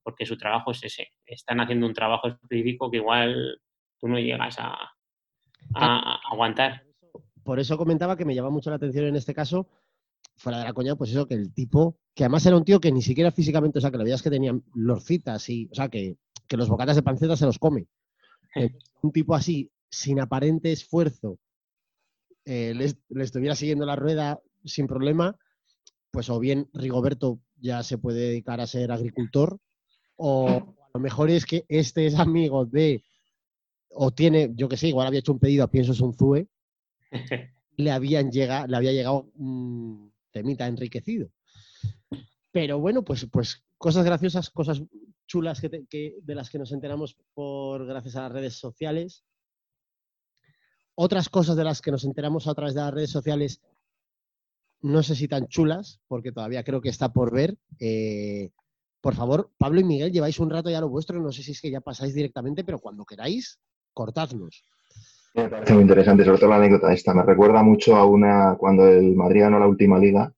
porque 0.03 0.27
su 0.27 0.37
trabajo 0.37 0.71
es 0.73 0.83
ese. 0.85 1.09
Están 1.27 1.61
haciendo 1.61 1.87
un 1.87 1.95
trabajo 1.95 2.29
específico 2.29 2.91
que 2.91 2.99
igual 2.99 3.61
tú 4.01 4.09
no 4.09 4.19
llegas 4.19 4.59
a, 4.59 4.77
a 5.75 6.21
aguantar 6.31 6.83
por 7.43 7.59
eso 7.59 7.77
comentaba 7.77 8.17
que 8.17 8.25
me 8.25 8.35
llama 8.35 8.51
mucho 8.51 8.71
la 8.71 8.77
atención 8.77 9.07
en 9.07 9.17
este 9.17 9.35
caso, 9.35 9.69
fuera 10.37 10.59
de 10.59 10.65
la 10.65 10.73
coña, 10.73 10.97
pues 10.97 11.11
eso, 11.11 11.27
que 11.27 11.35
el 11.35 11.53
tipo, 11.53 11.99
que 12.15 12.25
además 12.25 12.47
era 12.47 12.57
un 12.57 12.65
tío 12.65 12.81
que 12.81 12.93
ni 12.93 13.03
siquiera 13.03 13.31
físicamente, 13.31 13.79
o 13.79 13.81
sea, 13.81 13.91
que 13.91 13.99
lo 13.99 14.05
veías 14.05 14.23
que 14.23 14.31
tenía 14.31 14.59
lorcitas 14.75 15.49
y, 15.49 15.69
o 15.71 15.75
sea, 15.75 15.89
que, 15.89 16.17
los 16.57 16.69
bocatas 16.69 16.97
de 16.97 17.03
panceta 17.03 17.37
se 17.37 17.47
los 17.47 17.59
come. 17.59 17.87
un 19.03 19.13
tipo 19.13 19.35
así, 19.35 19.71
sin 19.91 20.21
aparente 20.21 20.73
esfuerzo, 20.73 21.39
eh, 22.45 22.75
le, 22.75 23.23
estuviera 23.23 23.55
siguiendo 23.55 23.87
la 23.87 23.97
rueda 23.97 24.41
sin 24.65 24.87
problema, 24.87 25.37
pues 26.11 26.29
o 26.29 26.39
bien 26.39 26.69
Rigoberto 26.73 27.41
ya 27.61 27.83
se 27.83 27.99
puede 27.99 28.21
dedicar 28.21 28.61
a 28.61 28.67
ser 28.67 28.91
agricultor, 28.91 29.59
o 30.17 30.49
a 30.49 30.91
lo 30.95 31.01
mejor 31.01 31.31
es 31.31 31.47
que 31.47 31.65
este 31.69 32.07
es 32.07 32.19
amigo 32.19 32.65
de, 32.67 33.05
o 33.91 34.11
tiene, 34.11 34.51
yo 34.55 34.69
que 34.69 34.77
sé, 34.77 34.89
igual 34.89 35.07
había 35.07 35.21
hecho 35.21 35.33
un 35.33 35.39
pedido 35.39 35.65
a 35.65 35.71
Pienso 35.71 36.05
un 36.05 36.15
Zue, 36.15 36.49
le, 37.77 37.91
habían 37.91 38.31
llegado, 38.31 38.67
le 38.67 38.77
había 38.77 38.93
llegado 38.93 39.29
un 39.37 40.13
temita 40.33 40.67
enriquecido. 40.67 41.29
Pero 42.51 42.79
bueno, 42.79 43.03
pues, 43.03 43.27
pues 43.31 43.65
cosas 43.79 44.05
graciosas, 44.05 44.51
cosas 44.51 44.83
chulas 45.33 45.63
que, 45.63 46.17
de 46.23 46.35
las 46.35 46.51
que 46.51 46.59
nos 46.59 46.73
enteramos 46.73 47.17
por 47.33 47.87
gracias 47.87 48.17
a 48.17 48.23
las 48.25 48.33
redes 48.33 48.59
sociales. 48.59 49.25
Otras 50.95 51.31
cosas 51.31 51.57
de 51.57 51.65
las 51.65 51.81
que 51.81 51.91
nos 51.91 52.05
enteramos 52.05 52.47
a 52.47 52.55
través 52.55 52.75
de 52.75 52.83
las 52.83 52.93
redes 52.93 53.11
sociales 53.11 53.63
no 54.83 55.03
sé 55.03 55.15
si 55.15 55.29
tan 55.29 55.47
chulas, 55.47 56.03
porque 56.07 56.33
todavía 56.33 56.65
creo 56.65 56.83
que 56.83 56.91
está 56.91 57.15
por 57.15 57.33
ver. 57.33 57.57
Eh, 57.81 58.51
por 59.01 59.15
favor, 59.15 59.51
Pablo 59.57 59.81
y 59.81 59.85
Miguel, 59.85 60.13
lleváis 60.13 60.39
un 60.39 60.51
rato 60.51 60.69
ya 60.69 60.83
lo 60.83 60.91
vuestro, 60.91 61.19
no 61.19 61.33
sé 61.33 61.43
si 61.43 61.53
es 61.53 61.63
que 61.63 61.71
ya 61.71 61.81
pasáis 61.81 62.13
directamente, 62.13 62.63
pero 62.63 62.79
cuando 62.79 63.07
queráis, 63.07 63.59
cortadnos. 63.95 64.63
Me 65.35 65.49
parece 65.49 65.73
muy 65.73 65.83
interesante, 65.83 66.27
sobre 66.27 66.41
todo 66.41 66.51
la 66.51 66.57
anécdota 66.57 66.93
esta. 66.93 67.15
Me 67.15 67.23
recuerda 67.23 67.63
mucho 67.63 67.97
a 67.97 68.05
una 68.05 68.57
cuando 68.59 68.87
el 68.87 69.17
Madrid 69.17 69.41
ganó 69.41 69.59
la 69.59 69.67
última 69.67 69.99
liga, 69.99 70.31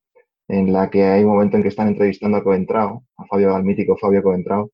en 0.47 0.73
la 0.73 0.89
que 0.89 1.03
hay 1.03 1.25
un 1.25 1.31
momento 1.31 1.57
en 1.57 1.65
que 1.65 1.71
están 1.71 1.89
entrevistando 1.89 2.37
a 2.37 2.45
Coentrao, 2.45 3.05
a 3.17 3.27
Fabio, 3.27 3.57
al 3.57 3.65
mítico 3.65 3.97
Fabio 3.97 4.23
Coentrao, 4.23 4.71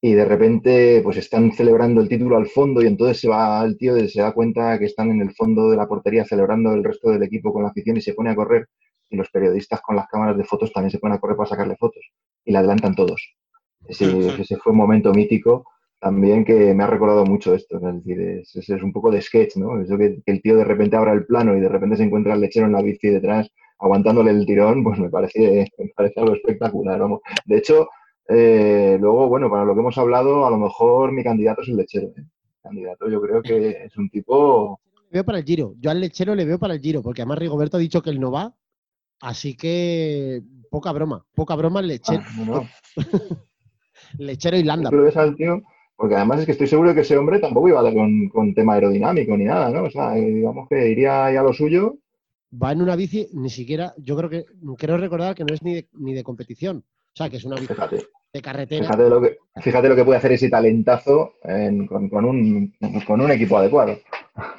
y 0.00 0.12
de 0.12 0.24
repente 0.24 1.00
pues 1.02 1.16
están 1.16 1.52
celebrando 1.52 2.00
el 2.00 2.08
título 2.08 2.36
al 2.36 2.46
fondo 2.46 2.82
y 2.82 2.86
entonces 2.86 3.20
se 3.20 3.28
va 3.28 3.64
el 3.64 3.76
tío 3.76 3.96
y 3.96 4.08
se 4.08 4.20
da 4.20 4.32
cuenta 4.32 4.78
que 4.78 4.84
están 4.84 5.10
en 5.10 5.20
el 5.20 5.34
fondo 5.34 5.70
de 5.70 5.76
la 5.76 5.88
portería 5.88 6.24
celebrando 6.24 6.72
el 6.72 6.84
resto 6.84 7.10
del 7.10 7.22
equipo 7.24 7.52
con 7.52 7.64
la 7.64 7.70
afición 7.70 7.96
y 7.96 8.00
se 8.00 8.14
pone 8.14 8.30
a 8.30 8.36
correr 8.36 8.68
y 9.10 9.16
los 9.16 9.30
periodistas 9.30 9.80
con 9.80 9.96
las 9.96 10.06
cámaras 10.06 10.36
de 10.36 10.44
fotos 10.44 10.72
también 10.72 10.90
se 10.90 10.98
ponen 10.98 11.16
a 11.16 11.20
correr 11.20 11.36
para 11.36 11.48
sacarle 11.48 11.76
fotos 11.76 12.04
y 12.44 12.52
la 12.52 12.60
adelantan 12.60 12.94
todos. 12.94 13.34
Ese, 13.86 14.40
ese 14.40 14.56
fue 14.56 14.72
un 14.72 14.78
momento 14.78 15.12
mítico 15.12 15.64
también 16.00 16.44
que 16.44 16.74
me 16.74 16.84
ha 16.84 16.86
recordado 16.86 17.24
mucho 17.24 17.54
esto, 17.54 17.76
es 17.78 17.94
decir, 17.94 18.20
es, 18.20 18.54
es, 18.54 18.82
un 18.82 18.92
poco 18.92 19.10
de 19.10 19.20
sketch, 19.20 19.56
¿no? 19.56 19.80
Eso 19.80 19.98
que, 19.98 20.22
que, 20.24 20.30
el 20.30 20.40
tío 20.42 20.56
de 20.56 20.62
repente 20.62 20.96
abra 20.96 21.12
el 21.12 21.26
plano 21.26 21.56
y 21.56 21.60
de 21.60 21.68
repente 21.68 21.96
se 21.96 22.04
encuentra 22.04 22.34
el 22.34 22.40
lechero 22.40 22.66
en 22.66 22.72
la 22.72 22.82
bici 22.82 23.08
detrás 23.08 23.50
aguantándole 23.80 24.30
el 24.30 24.46
tirón, 24.46 24.82
pues 24.84 24.98
me 24.98 25.10
parece, 25.10 25.70
me 25.78 25.92
parece 25.96 26.20
algo 26.20 26.34
espectacular, 26.34 27.00
vamos. 27.00 27.20
De 27.46 27.58
hecho, 27.58 27.88
eh, 28.28 28.98
luego, 29.00 29.28
bueno, 29.28 29.50
para 29.50 29.64
lo 29.64 29.74
que 29.74 29.80
hemos 29.80 29.96
hablado, 29.96 30.46
a 30.46 30.50
lo 30.50 30.58
mejor 30.58 31.12
mi 31.12 31.24
candidato 31.24 31.62
es 31.62 31.68
el 31.68 31.76
lechero. 31.76 32.08
¿eh? 32.08 32.24
Candidato, 32.62 33.08
yo 33.08 33.20
creo 33.22 33.42
que 33.42 33.84
es 33.84 33.96
un 33.96 34.10
tipo. 34.10 34.78
Le 35.10 35.18
veo 35.18 35.24
para 35.24 35.38
el 35.38 35.44
giro. 35.44 35.74
Yo 35.80 35.90
al 35.90 36.00
lechero 36.00 36.34
le 36.34 36.44
veo 36.44 36.58
para 36.58 36.74
el 36.74 36.80
giro, 36.80 37.02
porque 37.02 37.22
además 37.22 37.38
Rigoberto 37.38 37.78
ha 37.78 37.80
dicho 37.80 38.02
que 38.02 38.10
él 38.10 38.20
no 38.20 38.30
va. 38.30 38.54
Así 39.20 39.56
que 39.56 40.42
poca 40.70 40.92
broma, 40.92 41.24
poca 41.34 41.56
broma 41.56 41.80
el 41.80 41.88
lechero. 41.88 42.22
Ah, 42.22 42.44
no. 42.46 42.68
lechero 44.18 44.58
y 44.58 44.62
Landa. 44.62 44.90
Pero 44.90 45.04
ves 45.04 45.16
al 45.16 45.34
tío, 45.34 45.62
porque 45.96 46.14
además 46.14 46.40
es 46.40 46.46
que 46.46 46.52
estoy 46.52 46.66
seguro 46.66 46.90
de 46.90 46.96
que 46.96 47.00
ese 47.00 47.16
hombre 47.16 47.40
tampoco 47.40 47.68
iba 47.68 47.82
con, 47.92 48.28
con 48.28 48.54
tema 48.54 48.74
aerodinámico 48.74 49.36
ni 49.36 49.44
nada, 49.44 49.70
¿no? 49.70 49.84
O 49.84 49.90
sea, 49.90 50.16
eh, 50.18 50.34
digamos 50.34 50.68
que 50.68 50.90
iría 50.90 51.24
ahí 51.24 51.36
a 51.36 51.42
lo 51.42 51.54
suyo. 51.54 51.96
Va 52.62 52.72
en 52.72 52.82
una 52.82 52.94
bici, 52.94 53.28
ni 53.32 53.48
siquiera, 53.48 53.94
yo 53.96 54.16
creo 54.16 54.30
que, 54.30 54.44
quiero 54.76 54.98
recordar 54.98 55.34
que 55.34 55.44
no 55.44 55.54
es 55.54 55.62
ni 55.62 55.74
de, 55.74 55.88
ni 55.94 56.12
de 56.12 56.22
competición. 56.22 56.84
O 56.86 57.16
sea, 57.16 57.28
que 57.28 57.38
es 57.38 57.44
una 57.44 57.56
bici. 57.56 57.68
Fíjate 57.68 58.04
de 58.32 58.42
carretera. 58.42 58.84
Fíjate 58.84 59.08
lo 59.08 59.20
que, 59.20 59.38
fíjate 59.60 59.88
lo 59.88 59.96
que 59.96 60.04
puede 60.04 60.18
hacer 60.18 60.32
ese 60.32 60.50
talentazo 60.50 61.34
en, 61.42 61.86
con, 61.86 62.08
con, 62.08 62.24
un, 62.24 62.74
con, 63.06 63.20
un, 63.20 63.30
equipo 63.30 63.58
adecuado. 63.58 63.98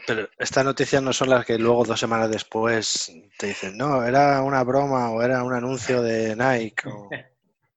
Pero 0.08 0.27
estas 0.38 0.65
noticias 0.65 1.01
no 1.03 1.13
son 1.13 1.29
las 1.29 1.45
que 1.45 1.58
luego 1.58 1.86
dos 1.86 1.99
semanas 1.99 2.32
después 2.32 3.12
te 3.38 3.47
dicen, 3.47 3.77
no, 3.77 4.03
era 4.03 4.41
una 4.41 4.63
broma 4.63 5.12
o 5.12 5.21
era 5.21 5.43
un 5.43 5.53
anuncio 5.53 6.01
de 6.01 6.36
Nike. 6.36 6.89
O... 6.89 7.10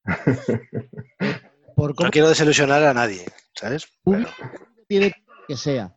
Por 1.77 2.01
no 2.03 2.11
quiero 2.11 2.29
desilusionar 2.29 2.83
a 2.85 2.95
nadie, 2.95 3.25
¿sabes? 3.55 3.87
Pero... 4.05 4.29
Tiene 4.89 5.13
que 5.47 5.57
sea. 5.57 5.95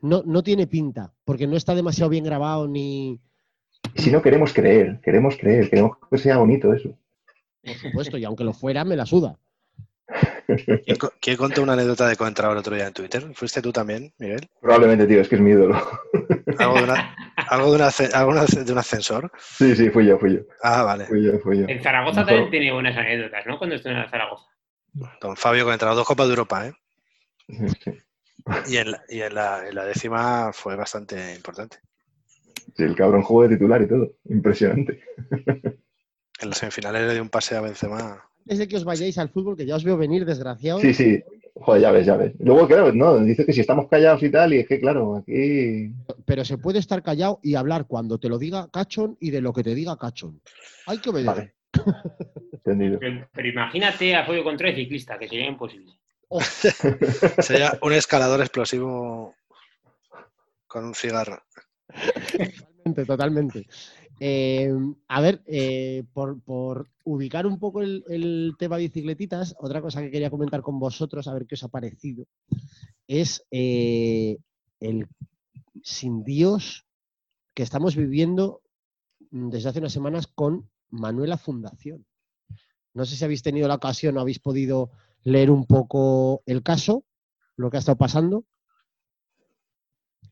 No, 0.00 0.22
no 0.24 0.42
tiene 0.42 0.66
pinta, 0.66 1.12
porque 1.24 1.46
no 1.46 1.56
está 1.56 1.74
demasiado 1.74 2.10
bien 2.10 2.24
grabado 2.24 2.68
ni... 2.68 3.20
Si 3.94 4.10
no 4.10 4.20
queremos 4.20 4.52
creer, 4.52 5.00
queremos 5.02 5.36
creer, 5.36 5.70
queremos 5.70 5.96
que 6.10 6.18
sea 6.18 6.38
bonito 6.38 6.72
eso 6.72 6.96
por 7.66 7.76
supuesto, 7.76 8.18
y 8.18 8.24
aunque 8.24 8.44
lo 8.44 8.52
fuera, 8.52 8.84
me 8.84 8.96
la 8.96 9.06
suda. 9.06 9.38
¿Quién, 11.20 11.36
contó 11.36 11.62
una 11.62 11.72
anécdota 11.72 12.06
de 12.08 12.16
Coentrao 12.16 12.52
el 12.52 12.58
otro 12.58 12.76
día 12.76 12.86
en 12.86 12.92
Twitter? 12.92 13.24
¿Fuiste 13.34 13.60
tú 13.60 13.72
también, 13.72 14.12
Miguel? 14.18 14.48
Probablemente, 14.60 15.06
tío, 15.06 15.20
es 15.20 15.28
que 15.28 15.34
es 15.34 15.40
mi 15.40 15.50
ídolo. 15.50 15.74
¿Algo 16.58 16.76
de, 16.76 16.84
una, 16.84 17.16
algo 17.48 17.70
de, 17.72 17.76
una, 17.76 18.44
de 18.44 18.72
un 18.72 18.78
ascensor? 18.78 19.32
Sí, 19.38 19.74
sí, 19.74 19.90
fui 19.90 20.06
yo, 20.06 20.18
fui 20.18 20.34
yo. 20.34 20.40
Ah, 20.62 20.84
vale. 20.84 21.06
Fui 21.06 21.24
yo, 21.24 21.38
fui 21.40 21.58
yo. 21.58 21.64
En 21.68 21.82
Zaragoza 21.82 22.20
Mejor. 22.20 22.26
también 22.26 22.50
tiene 22.50 22.72
buenas 22.72 22.96
anécdotas, 22.96 23.46
¿no? 23.46 23.58
Cuando 23.58 23.76
estuve 23.76 24.00
en 24.00 24.08
Zaragoza. 24.08 24.46
Don 25.20 25.36
Fabio 25.36 25.64
Coentrao, 25.64 25.94
dos 25.94 26.06
Copas 26.06 26.26
de 26.28 26.32
Europa, 26.32 26.68
¿eh? 26.68 26.72
Sí. 27.82 27.92
Y, 28.68 28.76
en 28.76 28.92
la, 28.92 29.02
y 29.08 29.20
en, 29.20 29.34
la, 29.34 29.68
en 29.68 29.74
la 29.74 29.84
décima 29.84 30.52
fue 30.52 30.76
bastante 30.76 31.34
importante. 31.34 31.78
Sí, 32.76 32.84
el 32.84 32.94
cabrón 32.94 33.22
jugó 33.22 33.42
de 33.42 33.56
titular 33.56 33.82
y 33.82 33.88
todo. 33.88 34.12
Impresionante. 34.28 35.02
En 36.40 36.50
las 36.50 36.58
semifinales 36.58 37.06
le 37.06 37.14
dio 37.14 37.22
un 37.22 37.30
pase 37.30 37.56
a 37.56 37.60
Benzema. 37.60 38.22
Desde 38.44 38.68
que 38.68 38.76
os 38.76 38.84
vayáis 38.84 39.18
al 39.18 39.28
fútbol, 39.28 39.56
que 39.56 39.66
ya 39.66 39.76
os 39.76 39.84
veo 39.84 39.96
venir, 39.96 40.24
desgraciado. 40.24 40.80
Sí, 40.80 40.94
sí. 40.94 41.22
Joder, 41.54 41.82
ya 41.82 41.90
ves, 41.90 42.06
ya 42.06 42.16
ves. 42.16 42.34
Luego, 42.38 42.68
claro, 42.68 42.92
no, 42.92 43.18
dice 43.18 43.46
que 43.46 43.52
si 43.52 43.60
estamos 43.60 43.88
callados 43.88 44.22
y 44.22 44.30
tal, 44.30 44.52
y 44.52 44.58
es 44.58 44.68
que, 44.68 44.78
claro, 44.78 45.16
aquí. 45.16 45.90
Pero 46.26 46.44
se 46.44 46.58
puede 46.58 46.78
estar 46.78 47.02
callado 47.02 47.40
y 47.42 47.54
hablar 47.54 47.86
cuando 47.86 48.18
te 48.18 48.28
lo 48.28 48.38
diga 48.38 48.68
Cachón 48.70 49.16
y 49.20 49.30
de 49.30 49.40
lo 49.40 49.52
que 49.52 49.64
te 49.64 49.74
diga 49.74 49.96
Cachón. 49.96 50.40
Hay 50.86 50.98
que 50.98 51.10
obedecer. 51.10 51.54
Vale. 51.84 52.34
Entendido. 52.52 52.98
Pero, 52.98 53.28
pero, 53.32 53.48
imagínate 53.48 54.14
a 54.14 54.26
Fuego 54.26 54.44
contra 54.44 54.68
el 54.68 54.76
ciclista, 54.76 55.18
que 55.18 55.28
sería 55.28 55.48
imposible. 55.48 55.92
Oh. 56.28 56.40
sería 57.38 57.78
un 57.80 57.92
escalador 57.94 58.40
explosivo 58.40 59.34
con 60.66 60.84
un 60.84 60.94
cigarro. 60.94 61.42
Totalmente, 62.86 63.04
totalmente. 63.04 63.66
Eh, 64.18 64.72
a 65.08 65.20
ver, 65.20 65.42
eh, 65.46 66.04
por, 66.12 66.88
ubicar 67.04 67.46
un 67.46 67.58
poco 67.58 67.82
el, 67.82 68.02
el, 68.08 68.54
tema 68.58 68.78
bicicletitas, 68.78 69.54
otra 69.58 69.82
cosa 69.82 70.00
que 70.00 70.10
quería 70.10 70.30
comentar 70.30 70.62
con 70.62 70.78
vosotros, 70.78 71.28
a 71.28 71.34
ver 71.34 71.46
qué 71.46 71.54
os 71.54 71.62
ha 71.62 71.68
parecido, 71.68 72.26
es 73.06 73.46
eh, 73.50 74.38
el 74.80 75.06
sin 75.82 76.24
Dios 76.24 76.86
que 77.54 77.62
estamos 77.62 77.94
viviendo 77.94 78.62
desde 79.30 79.68
hace 79.68 79.80
unas 79.80 79.92
semanas 79.92 80.26
con 80.26 80.70
Manuela 80.90 81.36
Fundación. 81.36 82.06
No 82.94 83.04
sé 83.04 83.16
si 83.16 83.24
habéis 83.24 83.42
tenido 83.42 83.68
la 83.68 83.74
ocasión 83.74 84.16
o 84.16 84.20
habéis 84.20 84.38
podido 84.38 84.90
leer 85.24 85.50
un 85.50 85.66
poco 85.66 86.42
el 86.46 86.62
caso, 86.62 87.04
lo 87.56 87.70
que 87.70 87.76
ha 87.76 87.80
estado 87.80 87.98
pasando, 87.98 88.46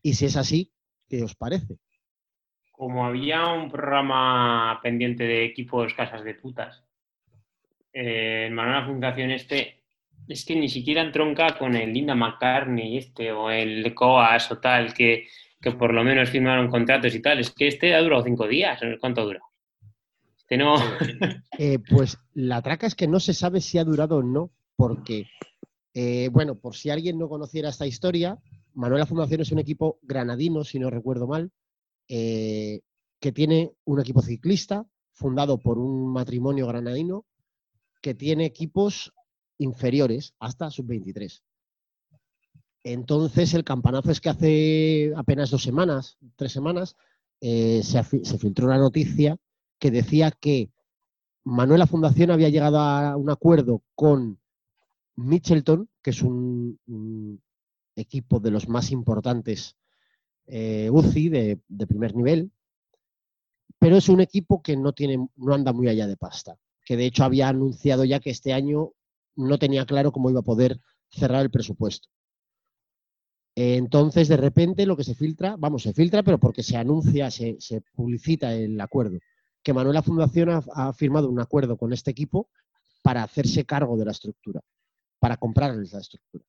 y 0.01 0.13
si 0.15 0.25
es 0.25 0.37
así, 0.37 0.71
¿qué 1.07 1.23
os 1.23 1.35
parece? 1.35 1.79
Como 2.77 3.05
había 3.05 3.47
un 3.47 3.69
programa 3.69 4.79
pendiente 4.83 5.23
de 5.23 5.45
equipos 5.45 5.93
casas 5.93 6.23
de 6.23 6.33
putas, 6.35 6.83
eh, 7.93 8.45
en 8.47 8.53
Manuel 8.53 8.85
Fundación 8.85 9.31
este, 9.31 9.83
es 10.27 10.43
que 10.43 10.55
ni 10.55 10.67
siquiera 10.67 11.01
entronca 11.01 11.57
con 11.57 11.75
el 11.75 11.93
Linda 11.93 12.15
McCartney 12.15 12.97
este 12.97 13.31
o 13.31 13.49
el 13.49 13.93
Coas 13.93 14.51
o 14.51 14.57
tal, 14.57 14.93
que, 14.93 15.27
que, 15.61 15.71
por 15.71 15.93
lo 15.93 16.03
menos 16.03 16.29
firmaron 16.29 16.69
contratos 16.69 17.15
y 17.15 17.21
tal. 17.21 17.39
Es 17.39 17.51
que 17.51 17.67
este 17.67 17.95
ha 17.95 18.01
durado 18.01 18.23
cinco 18.23 18.47
días. 18.47 18.79
¿Cuánto 18.99 19.23
dura? 19.23 19.41
Este 20.37 20.57
no. 20.57 20.75
Eh, 21.57 21.79
pues 21.79 22.17
la 22.33 22.61
traca 22.61 22.85
es 22.85 22.95
que 22.95 23.07
no 23.07 23.21
se 23.21 23.33
sabe 23.33 23.61
si 23.61 23.77
ha 23.77 23.85
durado 23.85 24.17
o 24.17 24.23
no, 24.23 24.51
porque, 24.75 25.27
eh, 25.93 26.27
bueno, 26.29 26.55
por 26.55 26.75
si 26.75 26.89
alguien 26.89 27.17
no 27.17 27.29
conociera 27.29 27.69
esta 27.69 27.87
historia, 27.87 28.37
Manuela 28.73 29.05
Fundación 29.05 29.39
es 29.39 29.53
un 29.53 29.59
equipo 29.59 29.99
granadino, 30.01 30.65
si 30.65 30.79
no 30.79 30.89
recuerdo 30.89 31.27
mal, 31.27 31.51
eh, 32.07 32.81
que 33.19 33.31
tiene 33.31 33.73
un 33.85 33.99
equipo 33.99 34.21
ciclista 34.21 34.85
fundado 35.13 35.57
por 35.57 35.77
un 35.79 36.11
matrimonio 36.11 36.67
granadino 36.67 37.25
que 38.01 38.13
tiene 38.13 38.45
equipos 38.45 39.13
inferiores 39.57 40.35
hasta 40.39 40.69
sub-23. 40.69 41.41
Entonces, 42.83 43.53
el 43.55 43.63
campanazo 43.63 44.11
es 44.11 44.21
que 44.21 44.29
hace 44.29 45.13
apenas 45.15 45.49
dos 45.49 45.63
semanas, 45.63 46.17
tres 46.35 46.51
semanas, 46.51 46.95
eh, 47.41 47.81
se, 47.83 48.03
filtró 48.03 48.67
una 48.67 48.77
noticia 48.77 49.37
que 49.79 49.89
decía 49.89 50.29
que 50.31 50.69
Manuela 51.43 51.87
Fundación 51.87 52.29
había 52.29 52.49
llegado 52.49 52.77
a 52.79 53.17
un 53.17 53.31
acuerdo 53.31 53.81
con 53.95 54.39
Mitchelton, 55.15 55.89
que 56.03 56.11
es 56.11 56.21
un 56.21 57.41
equipo 57.95 58.39
de 58.39 58.51
los 58.51 58.67
más 58.67 58.91
importantes 58.91 59.75
eh, 60.47 60.89
UCI 60.91 61.29
de, 61.29 61.59
primer 61.87 62.15
nivel, 62.15 62.51
pero 63.79 63.97
es 63.97 64.09
un 64.09 64.21
equipo 64.21 64.61
que 64.61 64.77
no, 64.77 64.93
tiene, 64.93 65.27
no 65.35 65.53
anda 65.53 65.73
muy 65.73 65.87
allá 65.87 66.07
de 66.07 66.17
pasta, 66.17 66.57
que 66.85 66.97
de 66.97 67.05
hecho 67.05 67.23
había 67.23 67.49
anunciado 67.49 68.03
ya 68.05 68.19
que 68.19 68.29
este 68.29 68.53
año 68.53 68.91
no 69.35 69.57
tenía 69.57 69.85
claro 69.85 70.11
cómo 70.11 70.29
iba 70.29 70.39
a 70.39 70.43
poder 70.43 70.79
cerrar 71.09 71.41
el 71.41 71.51
presupuesto. 71.51 72.09
Entonces, 73.57 74.27
de 74.27 74.37
repente, 74.37 74.85
lo 74.85 74.97
que 74.97 75.05
se 75.05 75.15
filtra, 75.15 75.55
vamos, 75.57 75.83
se 75.83 75.93
filtra, 75.93 76.23
pero 76.23 76.39
porque 76.39 76.61
se 76.61 76.75
anuncia, 76.75 77.31
se, 77.31 77.55
se 77.59 77.81
publicita 77.93 78.53
el 78.53 78.79
acuerdo, 78.81 79.19
que 79.63 79.73
Manuela 79.73 80.01
Fundación 80.01 80.49
ha, 80.49 80.63
ha, 80.73 80.93
firmado 80.93 81.29
un 81.29 81.39
acuerdo 81.39 81.77
con 81.77 81.93
este 81.93 82.11
equipo 82.11 82.49
para 83.01 83.23
hacerse 83.23 83.65
cargo 83.65 83.97
de 83.97 84.05
la 84.05 84.11
estructura, 84.11 84.61
para 85.19 85.37
comprarles 85.37 85.93
la 85.93 85.99
estructura 85.99 86.45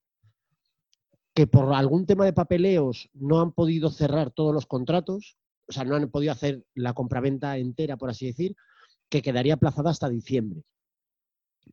que 1.36 1.46
por 1.46 1.74
algún 1.74 2.06
tema 2.06 2.24
de 2.24 2.32
papeleos 2.32 3.10
no 3.12 3.42
han 3.42 3.52
podido 3.52 3.90
cerrar 3.90 4.30
todos 4.30 4.54
los 4.54 4.64
contratos, 4.64 5.36
o 5.68 5.72
sea, 5.72 5.84
no 5.84 5.94
han 5.94 6.10
podido 6.10 6.32
hacer 6.32 6.64
la 6.74 6.94
compraventa 6.94 7.58
entera, 7.58 7.98
por 7.98 8.08
así 8.08 8.24
decir, 8.24 8.56
que 9.10 9.20
quedaría 9.20 9.52
aplazada 9.52 9.90
hasta 9.90 10.08
diciembre. 10.08 10.62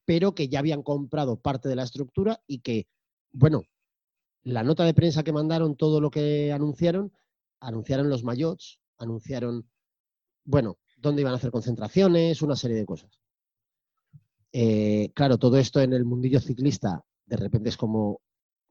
Pero 0.04 0.36
que 0.36 0.50
ya 0.50 0.60
habían 0.60 0.84
comprado 0.84 1.40
parte 1.40 1.70
de 1.70 1.78
la 1.78 1.84
estructura 1.84 2.42
y 2.46 2.60
que, 2.60 2.88
bueno, 3.32 3.62
la 4.44 4.64
nota 4.64 4.84
de 4.84 4.94
prensa 4.94 5.24
que 5.24 5.32
mandaron, 5.32 5.78
todo 5.78 6.02
lo 6.02 6.12
que 6.12 6.52
anunciaron, 6.52 7.14
anunciaron 7.62 8.10
los 8.10 8.26
mayots, 8.26 8.82
anunciaron, 8.98 9.66
bueno, 10.44 10.78
dónde 10.98 11.22
iban 11.22 11.32
a 11.32 11.38
hacer 11.38 11.52
concentraciones, 11.52 12.42
una 12.42 12.58
serie 12.58 12.76
de 12.76 12.86
cosas. 12.86 13.18
Eh, 14.52 15.14
claro, 15.16 15.38
todo 15.38 15.56
esto 15.56 15.80
en 15.80 15.94
el 15.94 16.04
mundillo 16.04 16.42
ciclista, 16.42 17.02
de 17.26 17.38
repente 17.38 17.70
es 17.70 17.78
como, 17.78 18.20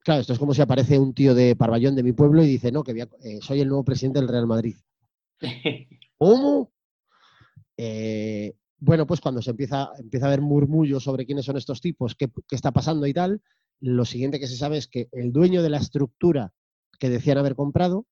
claro, 0.04 0.20
esto 0.20 0.32
es 0.32 0.38
como 0.38 0.54
si 0.54 0.62
aparece 0.62 0.98
un 0.98 1.14
tío 1.14 1.34
de 1.34 1.56
Parballón 1.56 1.94
de 1.94 2.02
mi 2.02 2.12
pueblo 2.12 2.42
y 2.42 2.46
dice, 2.46 2.72
no, 2.72 2.82
que 2.82 2.92
eh, 3.22 3.38
soy 3.40 3.60
el 3.60 3.68
nuevo 3.68 3.84
presidente 3.84 4.20
del 4.20 4.28
Real 4.28 4.46
Madrid. 4.46 4.76
¿Cómo? 6.18 6.72
Eh, 7.76 8.54
bueno, 8.78 9.06
pues 9.06 9.20
cuando 9.20 9.42
se 9.42 9.50
empieza, 9.50 9.90
empieza 9.98 10.26
a 10.26 10.28
haber 10.28 10.40
murmullos 10.40 11.04
sobre 11.04 11.24
quiénes 11.24 11.44
son 11.44 11.56
estos 11.56 11.80
tipos, 11.80 12.14
qué, 12.14 12.28
qué 12.48 12.56
está 12.56 12.72
pasando 12.72 13.06
y 13.06 13.14
tal, 13.14 13.40
lo 13.80 14.04
siguiente 14.04 14.38
que 14.38 14.46
se 14.46 14.56
sabe 14.56 14.76
es 14.76 14.88
que 14.88 15.08
el 15.12 15.32
dueño 15.32 15.62
de 15.62 15.70
la 15.70 15.78
estructura 15.78 16.52
que 16.98 17.08
decían 17.08 17.38
haber 17.38 17.56
comprado, 17.56 18.06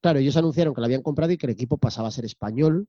claro, 0.00 0.18
ellos 0.18 0.36
anunciaron 0.36 0.74
que 0.74 0.80
la 0.80 0.86
habían 0.86 1.02
comprado 1.02 1.32
y 1.32 1.38
que 1.38 1.46
el 1.46 1.52
equipo 1.52 1.78
pasaba 1.78 2.08
a 2.08 2.12
ser 2.12 2.24
español, 2.24 2.88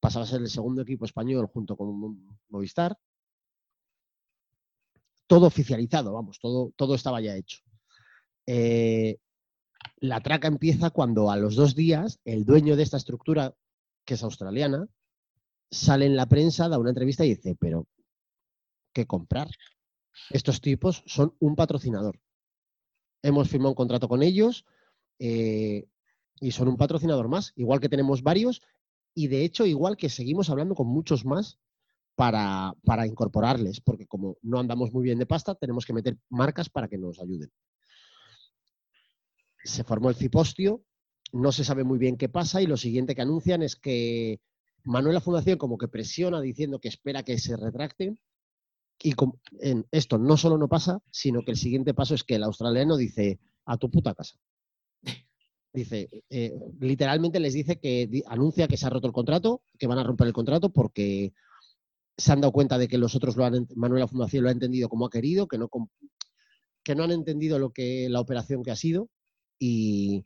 pasaba 0.00 0.24
a 0.24 0.28
ser 0.28 0.40
el 0.40 0.48
segundo 0.48 0.82
equipo 0.82 1.04
español 1.04 1.46
junto 1.46 1.76
con 1.76 2.38
Movistar, 2.48 2.96
todo 5.26 5.46
oficializado, 5.46 6.12
vamos, 6.12 6.38
todo, 6.40 6.72
todo 6.76 6.94
estaba 6.94 7.20
ya 7.20 7.36
hecho. 7.36 7.60
Eh, 8.46 9.18
la 9.96 10.20
traca 10.20 10.48
empieza 10.48 10.90
cuando 10.90 11.30
a 11.30 11.36
los 11.36 11.56
dos 11.56 11.74
días 11.74 12.20
el 12.24 12.44
dueño 12.44 12.76
de 12.76 12.82
esta 12.82 12.96
estructura, 12.96 13.54
que 14.04 14.14
es 14.14 14.22
australiana, 14.22 14.88
sale 15.70 16.06
en 16.06 16.16
la 16.16 16.26
prensa, 16.26 16.68
da 16.68 16.78
una 16.78 16.90
entrevista 16.90 17.24
y 17.24 17.34
dice, 17.34 17.56
pero, 17.58 17.86
¿qué 18.92 19.06
comprar? 19.06 19.48
Estos 20.30 20.60
tipos 20.60 21.02
son 21.06 21.34
un 21.40 21.56
patrocinador. 21.56 22.20
Hemos 23.22 23.48
firmado 23.48 23.70
un 23.70 23.76
contrato 23.76 24.08
con 24.08 24.22
ellos 24.22 24.64
eh, 25.18 25.86
y 26.40 26.50
son 26.52 26.68
un 26.68 26.76
patrocinador 26.76 27.28
más, 27.28 27.52
igual 27.56 27.80
que 27.80 27.88
tenemos 27.88 28.22
varios 28.22 28.62
y 29.14 29.28
de 29.28 29.44
hecho 29.44 29.64
igual 29.64 29.96
que 29.96 30.08
seguimos 30.08 30.50
hablando 30.50 30.74
con 30.74 30.88
muchos 30.88 31.24
más 31.24 31.58
para, 32.14 32.72
para, 32.84 33.06
incorporarles, 33.06 33.80
porque 33.80 34.06
como 34.06 34.36
no 34.42 34.60
andamos 34.60 34.92
muy 34.92 35.02
bien 35.02 35.18
de 35.18 35.26
pasta, 35.26 35.54
tenemos 35.54 35.84
que 35.84 35.92
meter 35.92 36.16
marcas 36.30 36.68
para 36.70 36.88
que 36.88 36.98
nos 36.98 37.20
ayuden. 37.20 37.50
Se 39.64 39.84
formó 39.84 40.10
el 40.10 40.16
Cipostio, 40.16 40.84
no 41.32 41.50
se 41.50 41.64
sabe 41.64 41.84
muy 41.84 41.98
bien 41.98 42.16
qué 42.16 42.28
pasa 42.28 42.62
y 42.62 42.66
lo 42.66 42.76
siguiente 42.76 43.14
que 43.14 43.22
anuncian 43.22 43.62
es 43.62 43.76
que 43.76 44.40
Manuela 44.84 45.20
Fundación 45.20 45.58
como 45.58 45.78
que 45.78 45.88
presiona 45.88 46.40
diciendo 46.40 46.78
que 46.78 46.88
espera 46.88 47.22
que 47.22 47.38
se 47.38 47.56
retracten 47.56 48.18
y 49.02 49.14
en 49.60 49.86
esto 49.90 50.18
no 50.18 50.36
solo 50.36 50.56
no 50.58 50.68
pasa, 50.68 51.00
sino 51.10 51.42
que 51.42 51.50
el 51.50 51.56
siguiente 51.56 51.94
paso 51.94 52.14
es 52.14 52.22
que 52.22 52.36
el 52.36 52.44
australiano 52.44 52.96
dice 52.96 53.40
a 53.64 53.76
tu 53.76 53.90
puta 53.90 54.14
casa. 54.14 54.36
Dice, 55.72 56.08
eh, 56.30 56.54
literalmente 56.78 57.40
les 57.40 57.52
dice 57.52 57.80
que 57.80 58.22
anuncia 58.26 58.68
que 58.68 58.76
se 58.76 58.86
ha 58.86 58.90
roto 58.90 59.08
el 59.08 59.12
contrato, 59.12 59.62
que 59.76 59.88
van 59.88 59.98
a 59.98 60.04
romper 60.04 60.28
el 60.28 60.32
contrato 60.32 60.72
porque 60.72 61.34
se 62.16 62.32
han 62.32 62.40
dado 62.40 62.52
cuenta 62.52 62.78
de 62.78 62.88
que 62.88 62.98
los 62.98 63.14
otros 63.14 63.36
lo 63.36 63.44
han, 63.44 63.68
Manuela 63.74 64.06
Fundación 64.06 64.44
lo 64.44 64.48
ha 64.48 64.52
entendido 64.52 64.88
como 64.88 65.06
ha 65.06 65.10
querido, 65.10 65.48
que 65.48 65.58
no, 65.58 65.68
que 66.82 66.94
no 66.94 67.04
han 67.04 67.10
entendido 67.10 67.58
lo 67.58 67.70
que 67.70 68.08
la 68.08 68.20
operación 68.20 68.62
que 68.62 68.70
ha 68.70 68.76
sido 68.76 69.08
y, 69.58 70.24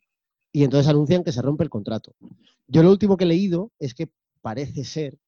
y 0.53 0.65
entonces 0.65 0.89
anuncian 0.89 1.25
que 1.25 1.33
se 1.33 1.43
rompe 1.43 1.65
el 1.65 1.71
contrato. 1.71 2.15
Yo 2.67 2.83
lo 2.83 2.91
último 2.91 3.17
que 3.17 3.25
he 3.25 3.29
leído 3.29 3.73
es 3.79 3.95
que 3.95 4.11
parece 4.43 4.85
ser, 4.85 5.19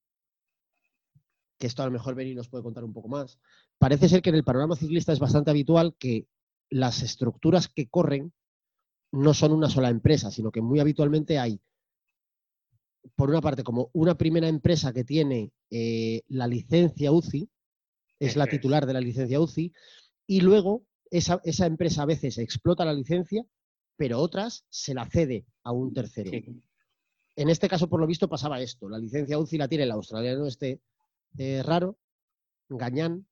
que 1.58 1.66
esto 1.66 1.82
a 1.82 1.86
lo 1.86 1.92
mejor 1.92 2.14
Beni 2.14 2.34
nos 2.34 2.48
puede 2.48 2.64
contar 2.64 2.84
un 2.84 2.92
poco 2.92 3.08
más, 3.08 3.38
parece 3.78 4.08
ser 4.08 4.22
que 4.22 4.30
en 4.30 4.36
el 4.36 4.44
panorama 4.44 4.76
ciclista 4.76 5.12
es 5.12 5.18
bastante 5.18 5.50
habitual 5.50 5.94
que 5.98 6.26
las 6.68 7.02
estructuras 7.02 7.68
que 7.68 7.88
corren 7.88 8.32
no 9.12 9.34
son 9.34 9.52
una 9.52 9.68
sola 9.68 9.88
empresa, 9.88 10.30
sino 10.30 10.52
que 10.52 10.60
muy 10.60 10.78
habitualmente 10.78 11.38
hay 11.38 11.60
por 13.16 13.30
una 13.30 13.40
parte, 13.40 13.62
como 13.62 13.90
una 13.92 14.16
primera 14.16 14.48
empresa 14.48 14.92
que 14.92 15.04
tiene 15.04 15.52
eh, 15.70 16.22
la 16.28 16.46
licencia 16.46 17.12
UCI, 17.12 17.48
es 18.18 18.36
la 18.36 18.46
titular 18.46 18.86
de 18.86 18.92
la 18.92 19.00
licencia 19.00 19.40
UCI, 19.40 19.72
y 20.26 20.40
luego 20.40 20.84
esa, 21.10 21.40
empresa 21.66 22.02
a 22.02 22.06
veces 22.06 22.38
explota 22.38 22.84
la 22.84 22.92
licencia, 22.92 23.44
pero 23.96 24.18
otras 24.20 24.64
se 24.68 24.94
la 24.94 25.06
cede 25.06 25.46
a 25.64 25.72
un 25.72 25.92
tercero. 25.92 26.30
En 27.36 27.48
este 27.48 27.68
caso, 27.68 27.88
por 27.88 28.00
lo 28.00 28.06
visto, 28.06 28.28
pasaba 28.28 28.60
esto. 28.60 28.88
La 28.88 28.98
licencia 28.98 29.38
UCI 29.38 29.58
la 29.58 29.68
tiene 29.68 29.84
el 29.84 29.90
australiano 29.90 30.46
este 30.46 30.80
eh, 31.38 31.62
raro, 31.64 31.98
Gañán, 32.68 33.26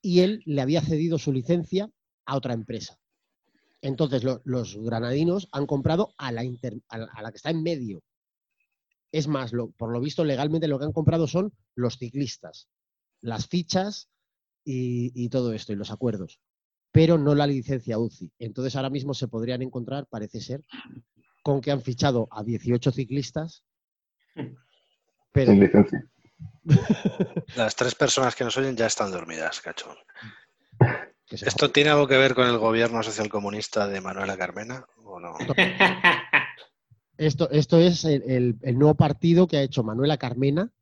y 0.00 0.20
él 0.20 0.42
le 0.46 0.62
había 0.62 0.80
cedido 0.80 1.18
su 1.18 1.32
licencia 1.32 1.90
a 2.24 2.36
otra 2.36 2.54
empresa. 2.54 2.98
Entonces, 3.82 4.22
los 4.44 4.76
granadinos 4.76 5.48
han 5.52 5.66
comprado 5.66 6.14
a 6.18 6.32
la, 6.32 6.42
a 6.88 7.22
la 7.22 7.30
que 7.30 7.36
está 7.36 7.50
en 7.50 7.62
medio, 7.62 8.02
es 9.12 9.26
más, 9.28 9.52
por 9.76 9.92
lo 9.92 10.00
visto, 10.00 10.24
legalmente 10.24 10.68
lo 10.68 10.78
que 10.78 10.84
han 10.84 10.92
comprado 10.92 11.26
son 11.26 11.52
los 11.74 11.98
ciclistas, 11.98 12.68
las 13.20 13.48
fichas 13.48 14.08
y, 14.64 15.28
todo 15.30 15.52
esto, 15.52 15.72
y 15.72 15.76
los 15.76 15.90
acuerdos, 15.90 16.40
pero 16.92 17.18
no 17.18 17.34
la 17.34 17.46
licencia 17.46 17.98
UCI. 17.98 18.32
Entonces, 18.38 18.76
ahora 18.76 18.90
mismo 18.90 19.14
se 19.14 19.28
podrían 19.28 19.62
encontrar, 19.62 20.06
parece 20.06 20.40
ser, 20.40 20.64
con 21.42 21.60
que 21.60 21.70
han 21.70 21.82
fichado 21.82 22.28
a 22.30 22.44
18 22.44 22.92
ciclistas, 22.92 23.64
pero... 25.32 25.52
Sin 25.52 25.60
licencia. 25.60 26.06
Las 27.56 27.74
tres 27.74 27.94
personas 27.94 28.34
que 28.34 28.44
nos 28.44 28.56
oyen 28.56 28.76
ya 28.76 28.86
están 28.86 29.10
dormidas, 29.10 29.60
cachón. 29.60 29.96
¿Esto 31.30 31.70
tiene 31.70 31.90
algo 31.90 32.08
que 32.08 32.16
ver 32.16 32.34
con 32.34 32.48
el 32.48 32.58
gobierno 32.58 33.02
socialcomunista 33.02 33.86
de 33.86 34.00
Manuela 34.00 34.36
Carmena 34.36 34.84
o 35.04 35.20
no? 35.20 35.34
Esto, 37.20 37.50
esto 37.50 37.78
es 37.78 38.06
el, 38.06 38.58
nuevo 38.62 38.94
partido 38.94 39.46
que 39.46 39.58
ha 39.58 39.62
hecho 39.62 39.82
Manuela 39.82 40.16
Carmena 40.16 40.72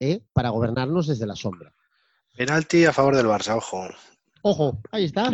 ¿eh? 0.00 0.18
para 0.32 0.48
gobernarnos 0.48 1.06
desde 1.06 1.24
la 1.24 1.36
sombra. 1.36 1.72
Penalti 2.36 2.84
a 2.84 2.92
favor 2.92 3.14
del 3.14 3.26
Barça, 3.26 3.56
ojo. 3.56 3.86
Ojo, 4.42 4.82
ahí 4.90 5.04
está. 5.04 5.30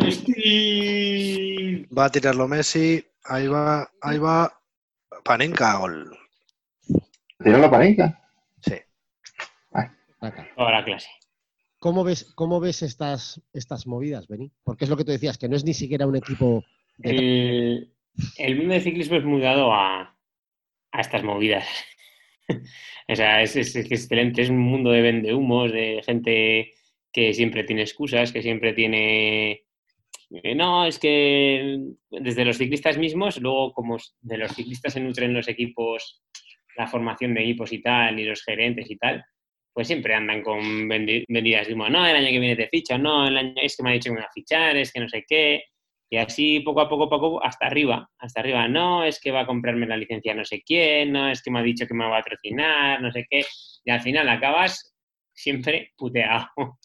Va 1.97 2.05
a 2.05 2.11
tirarlo 2.11 2.47
Messi, 2.47 3.03
ahí 3.23 3.47
va, 3.47 3.89
ahí 3.99 4.19
va. 4.19 4.53
Panenka, 5.23 5.79
gol. 5.79 6.15
la 7.39 7.71
Panenka? 7.71 8.21
Sí. 8.61 8.75
Ahora 10.57 10.85
clase. 10.85 11.09
¿Cómo 11.79 12.03
ves, 12.03 12.31
cómo 12.35 12.59
ves 12.59 12.83
estas, 12.83 13.41
estas 13.51 13.87
movidas, 13.87 14.27
Beni? 14.27 14.51
Porque 14.63 14.83
es 14.83 14.91
lo 14.91 14.97
que 14.97 15.05
tú 15.05 15.11
decías, 15.11 15.39
que 15.39 15.49
no 15.49 15.55
es 15.55 15.65
ni 15.65 15.73
siquiera 15.73 16.05
un 16.05 16.17
equipo. 16.17 16.63
El, 16.99 17.91
el 18.37 18.57
mundo 18.57 18.75
del 18.75 18.83
ciclismo 18.83 19.17
es 19.17 19.25
mudado 19.25 19.73
a, 19.73 20.14
a 20.95 21.01
estas 21.01 21.23
movidas. 21.23 21.67
o 23.07 23.15
sea, 23.15 23.41
es, 23.41 23.55
excelente, 23.55 24.41
es 24.41 24.49
un 24.49 24.59
mundo 24.59 24.91
de 24.91 25.01
vendehumos, 25.01 25.71
de 25.71 26.01
gente 26.05 26.73
que 27.11 27.33
siempre 27.33 27.63
tiene 27.63 27.81
excusas, 27.81 28.31
que 28.31 28.41
siempre 28.41 28.73
tiene... 28.73 29.63
Eh, 30.31 30.55
no, 30.55 30.85
es 30.85 30.99
que 30.99 31.79
desde 32.09 32.45
los 32.45 32.57
ciclistas 32.57 32.97
mismos, 32.97 33.39
luego 33.39 33.73
como 33.73 33.97
de 34.21 34.37
los 34.37 34.53
ciclistas 34.53 34.93
se 34.93 34.99
nutren 34.99 35.33
los 35.33 35.47
equipos, 35.47 36.23
la 36.77 36.87
formación 36.87 37.33
de 37.33 37.41
equipos 37.41 37.71
y 37.71 37.81
tal, 37.81 38.19
y 38.19 38.25
los 38.25 38.43
gerentes 38.43 38.89
y 38.89 38.97
tal, 38.97 39.23
pues 39.71 39.87
siempre 39.87 40.15
andan 40.15 40.41
con 40.41 40.87
vendidas 40.87 41.67
de. 41.67 41.75
No, 41.75 42.07
el 42.07 42.15
año 42.15 42.29
que 42.29 42.39
viene 42.39 42.55
te 42.55 42.69
ficha, 42.69 42.97
no, 42.97 43.27
el 43.27 43.37
año 43.37 43.53
es 43.61 43.77
que 43.77 43.83
me 43.83 43.91
ha 43.91 43.93
dicho 43.93 44.09
que 44.09 44.15
me 44.15 44.21
va 44.21 44.27
a 44.27 44.33
fichar, 44.33 44.75
es 44.77 44.91
que 44.91 44.99
no 44.99 45.09
sé 45.09 45.25
qué. 45.27 45.63
Y 46.15 46.17
así 46.17 46.61
poco 46.61 46.79
a 46.79 46.87
poco, 46.87 47.09
poco, 47.09 47.43
hasta 47.43 47.65
arriba, 47.65 48.09
hasta 48.19 48.39
arriba. 48.39 48.69
No, 48.69 49.03
es 49.03 49.19
que 49.19 49.31
va 49.31 49.41
a 49.41 49.45
comprarme 49.45 49.85
la 49.85 49.97
licencia 49.97 50.33
no 50.33 50.45
sé 50.45 50.61
quién, 50.65 51.11
no, 51.11 51.29
es 51.29 51.43
que 51.43 51.51
me 51.51 51.59
ha 51.59 51.61
dicho 51.61 51.85
que 51.85 51.93
me 51.93 52.05
va 52.05 52.19
a 52.19 52.21
patrocinar, 52.21 53.01
no 53.01 53.11
sé 53.11 53.27
qué. 53.29 53.43
Y 53.83 53.91
al 53.91 53.99
final 53.99 54.29
acabas 54.29 54.95
siempre 55.33 55.91
puteado. 55.97 56.47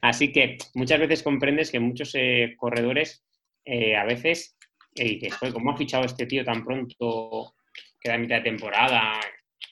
Así 0.00 0.32
que 0.32 0.58
muchas 0.74 0.98
veces 0.98 1.22
comprendes 1.22 1.70
que 1.70 1.78
muchos 1.78 2.10
eh, 2.16 2.56
corredores 2.56 3.24
eh, 3.64 3.94
a 3.94 4.04
veces 4.04 4.58
y 4.92 5.20
dices, 5.20 5.38
¿cómo 5.52 5.70
ha 5.70 5.76
fichado 5.76 6.06
este 6.06 6.26
tío 6.26 6.44
tan 6.44 6.64
pronto? 6.64 7.54
Queda 8.00 8.18
mitad 8.18 8.38
de 8.38 8.50
temporada, 8.50 9.20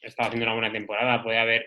estaba 0.00 0.28
haciendo 0.28 0.46
una 0.46 0.54
buena 0.54 0.72
temporada, 0.72 1.20
puede 1.20 1.38
haber. 1.38 1.66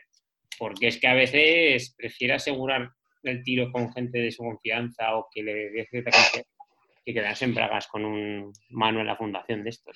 Porque 0.58 0.88
es 0.88 0.98
que 0.98 1.08
a 1.08 1.14
veces 1.14 1.94
prefiere 1.98 2.36
asegurar 2.36 2.90
el 3.32 3.44
tiro 3.44 3.72
con 3.72 3.92
gente 3.94 4.20
de 4.20 4.32
su 4.32 4.44
confianza 4.44 5.16
o 5.16 5.28
que 5.32 5.44
le 5.44 5.70
dé 5.72 5.88
cierta 5.90 6.12
confianza 6.12 6.56
que 7.06 7.14
quedarse 7.14 7.46
en 7.46 7.54
bragas 7.54 7.88
con 7.88 8.04
un 8.04 8.52
mano 8.70 9.00
en 9.00 9.06
la 9.06 9.16
fundación 9.16 9.64
de 9.64 9.70
estos, 9.70 9.96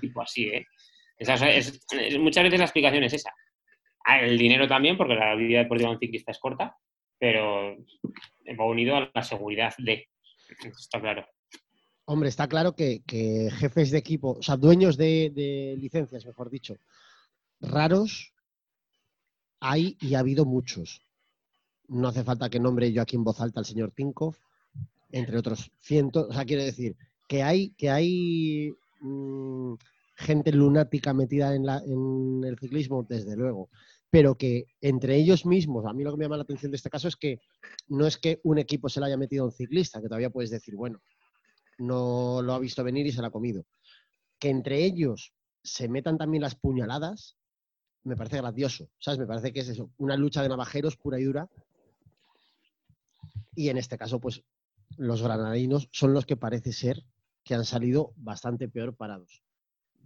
tipo 0.00 0.22
así, 0.22 0.48
¿eh? 0.48 0.66
muchas 2.18 2.44
veces 2.44 2.58
la 2.58 2.66
explicación 2.66 3.04
es 3.04 3.14
esa. 3.14 3.32
Ah, 4.04 4.20
el 4.20 4.38
dinero 4.38 4.68
también, 4.68 4.96
porque 4.96 5.14
la 5.14 5.34
vida 5.34 5.58
deportiva 5.58 5.88
de 5.88 5.94
un 5.94 6.00
ciclista 6.00 6.30
es 6.30 6.38
corta, 6.38 6.76
pero 7.18 7.76
va 8.58 8.64
unido 8.66 8.96
a 8.96 9.10
la 9.12 9.22
seguridad 9.22 9.74
de. 9.78 10.08
Está 10.64 11.00
claro. 11.00 11.26
Hombre, 12.04 12.28
está 12.28 12.46
claro 12.46 12.76
que, 12.76 13.02
jefes 13.58 13.90
de 13.90 13.98
equipo, 13.98 14.36
o 14.38 14.42
sea, 14.42 14.56
dueños 14.56 14.96
de, 14.96 15.32
de, 15.34 15.74
licencias, 15.76 16.24
mejor 16.24 16.50
dicho, 16.50 16.76
raros, 17.60 18.32
hay 19.58 19.96
y 20.00 20.14
ha 20.14 20.20
habido 20.20 20.44
muchos 20.44 21.05
no 21.88 22.08
hace 22.08 22.24
falta 22.24 22.48
que 22.50 22.60
nombre 22.60 22.92
yo 22.92 23.02
aquí 23.02 23.16
en 23.16 23.24
voz 23.24 23.40
alta 23.40 23.60
al 23.60 23.66
señor 23.66 23.92
Tinkoff, 23.92 24.38
entre 25.12 25.38
otros 25.38 25.70
cientos. 25.80 26.26
O 26.28 26.32
sea, 26.32 26.44
quiero 26.44 26.62
decir 26.64 26.96
que 27.28 27.42
hay, 27.42 27.70
que 27.70 27.90
hay 27.90 28.72
mm, 29.00 29.74
gente 30.16 30.52
lunática 30.52 31.12
metida 31.14 31.54
en, 31.54 31.66
la- 31.66 31.82
en 31.84 32.42
el 32.44 32.58
ciclismo, 32.58 33.04
desde 33.08 33.36
luego. 33.36 33.68
Pero 34.10 34.36
que 34.36 34.66
entre 34.80 35.16
ellos 35.16 35.44
mismos, 35.46 35.84
a 35.86 35.92
mí 35.92 36.04
lo 36.04 36.12
que 36.12 36.16
me 36.18 36.24
llama 36.24 36.36
la 36.36 36.44
atención 36.44 36.70
de 36.70 36.76
este 36.76 36.90
caso 36.90 37.08
es 37.08 37.16
que 37.16 37.40
no 37.88 38.06
es 38.06 38.16
que 38.16 38.40
un 38.44 38.58
equipo 38.58 38.88
se 38.88 39.00
le 39.00 39.06
haya 39.06 39.16
metido 39.16 39.42
a 39.44 39.46
un 39.46 39.52
ciclista, 39.52 40.00
que 40.00 40.08
todavía 40.08 40.30
puedes 40.30 40.50
decir, 40.50 40.74
bueno, 40.76 41.00
no 41.78 42.40
lo 42.42 42.54
ha 42.54 42.58
visto 42.58 42.82
venir 42.84 43.06
y 43.06 43.12
se 43.12 43.20
lo 43.20 43.26
ha 43.26 43.30
comido. 43.32 43.64
Que 44.38 44.48
entre 44.50 44.84
ellos 44.84 45.32
se 45.62 45.88
metan 45.88 46.16
también 46.18 46.42
las 46.42 46.54
puñaladas, 46.54 47.36
me 48.04 48.16
parece 48.16 48.36
gracioso, 48.38 48.88
¿sabes? 49.00 49.18
Me 49.18 49.26
parece 49.26 49.52
que 49.52 49.60
es 49.60 49.68
eso, 49.68 49.90
una 49.98 50.16
lucha 50.16 50.42
de 50.42 50.48
navajeros 50.48 50.96
pura 50.96 51.18
y 51.18 51.24
dura. 51.24 51.48
Y 53.56 53.70
en 53.70 53.78
este 53.78 53.98
caso, 53.98 54.20
pues 54.20 54.44
los 54.96 55.22
granadinos 55.22 55.88
son 55.90 56.12
los 56.14 56.26
que 56.26 56.36
parece 56.36 56.72
ser 56.72 57.02
que 57.42 57.54
han 57.54 57.64
salido 57.64 58.12
bastante 58.16 58.68
peor 58.68 58.94
parados. 58.96 59.42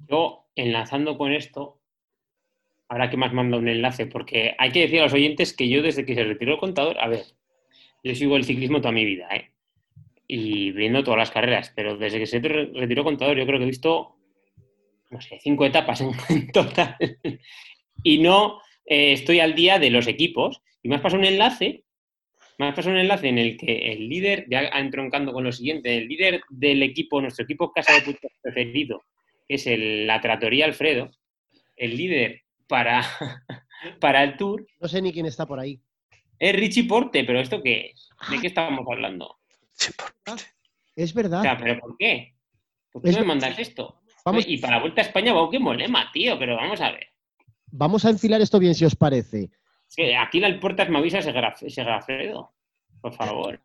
Yo, 0.09 0.47
enlazando 0.55 1.19
con 1.19 1.33
esto, 1.33 1.81
ahora 2.89 3.11
que 3.11 3.17
me 3.19 3.27
has 3.27 3.33
mandado 3.35 3.61
un 3.61 3.69
enlace, 3.69 4.07
porque 4.07 4.55
hay 4.59 4.73
que 4.73 4.81
decir 4.81 5.01
a 5.01 5.05
los 5.05 5.13
oyentes 5.13 5.53
que 5.53 5.69
yo 5.69 5.83
desde 5.83 6.07
que 6.07 6.15
se 6.15 6.25
retiró 6.25 6.55
el 6.55 6.59
contador, 6.61 6.99
a 6.99 7.09
ver, 7.09 7.25
yo 8.03 8.15
sigo 8.15 8.37
el 8.37 8.45
ciclismo 8.45 8.81
toda 8.81 8.93
mi 8.93 9.05
vida, 9.05 9.29
¿eh? 9.35 9.51
Y 10.27 10.71
viendo 10.73 11.03
todas 11.03 11.19
las 11.19 11.31
carreras, 11.31 11.73
pero 11.75 11.97
desde 11.99 12.19
que 12.19 12.27
se 12.27 12.39
re- 12.41 12.71
retiró 12.73 13.01
el 13.03 13.05
contador 13.07 13.37
yo 13.37 13.45
creo 13.47 13.59
que 13.59 13.65
he 13.65 13.69
visto, 13.69 14.17
no 15.11 15.21
sé, 15.21 15.39
cinco 15.43 15.67
etapas 15.67 16.01
en, 16.01 16.11
en 16.29 16.53
total. 16.53 16.97
y 18.03 18.19
no 18.19 18.61
eh, 18.87 19.13
estoy 19.13 19.41
al 19.41 19.55
día 19.55 19.79
de 19.79 19.91
los 19.91 20.07
equipos. 20.07 20.63
Y 20.83 20.89
me 20.89 20.95
has 20.97 21.03
pasado 21.03 21.21
un 21.21 21.27
enlace, 21.27 21.85
me 22.61 22.69
has 22.69 22.75
pasado 22.75 22.95
un 22.95 23.01
enlace 23.01 23.29
en 23.29 23.39
el 23.39 23.57
que 23.57 23.93
el 23.93 24.09
líder, 24.09 24.47
ya 24.51 24.61
entroncando 24.69 25.33
con 25.33 25.45
lo 25.45 25.53
siguiente, 25.53 25.97
el 25.97 26.09
líder 26.09 26.43
del 26.51 26.83
equipo, 26.83 27.21
nuestro 27.21 27.45
equipo 27.45 27.73
casa 27.73 27.93
de 27.95 28.03
putas 28.03 28.31
preferido, 28.43 29.05
que 29.49 29.55
es 29.55 29.67
el- 29.67 30.07
la 30.07 30.21
Tratoría 30.21 30.67
Alfredo, 30.67 31.11
el 31.77 31.97
líder 31.97 32.43
para, 32.69 33.01
para 34.01 34.23
el 34.25 34.37
Tour, 34.37 34.67
No 34.79 34.89
sé 34.89 35.01
ni 35.01 35.13
quién 35.13 35.27
está 35.27 35.47
por 35.47 35.59
ahí. 35.59 35.81
es 36.39 36.55
Richie 36.55 36.85
Porte, 36.85 37.25
pero 37.25 37.41
¿esto 37.41 37.63
qué 37.63 37.93
es? 37.95 38.09
¿De 38.31 38.39
qué 38.41 38.47
estábamos 38.47 38.87
hablando? 38.91 39.37
Es 40.97 41.13
O 41.13 41.15
verdad. 41.15 41.43
sea, 41.43 41.57
¿pero 41.59 41.81
por 41.81 41.97
qué? 41.97 42.35
¿Por 42.93 43.03
qué 43.03 43.11
Es 43.11 43.17
me 43.19 43.25
mandas 43.25 43.59
esto? 43.59 44.03
Vamos, 44.25 44.45
Y 44.47 44.59
para 44.59 44.77
la 44.77 44.81
Vuelta 44.83 45.01
a 45.01 45.05
España, 45.05 45.33
wow, 45.33 45.49
qué 45.51 45.59
molema, 45.59 46.11
tío, 46.13 46.39
pero 46.39 46.57
vamos 46.57 46.81
a 46.81 46.91
ver. 46.93 47.07
vamos 47.73 48.05
a 48.05 48.11
enfilar 48.11 48.41
esto 48.43 48.59
bien, 48.59 48.75
si 48.75 48.85
os 48.85 48.95
parece. 48.95 49.51
Aquí 50.19 50.41
las 50.41 50.59
puertas 50.59 50.89
me 50.89 50.99
avisa 50.99 51.19
ese, 51.19 51.33
graf- 51.33 51.63
ese 51.63 51.83
Grafredo. 51.85 52.53
Por 53.01 53.13
favor. 53.15 53.61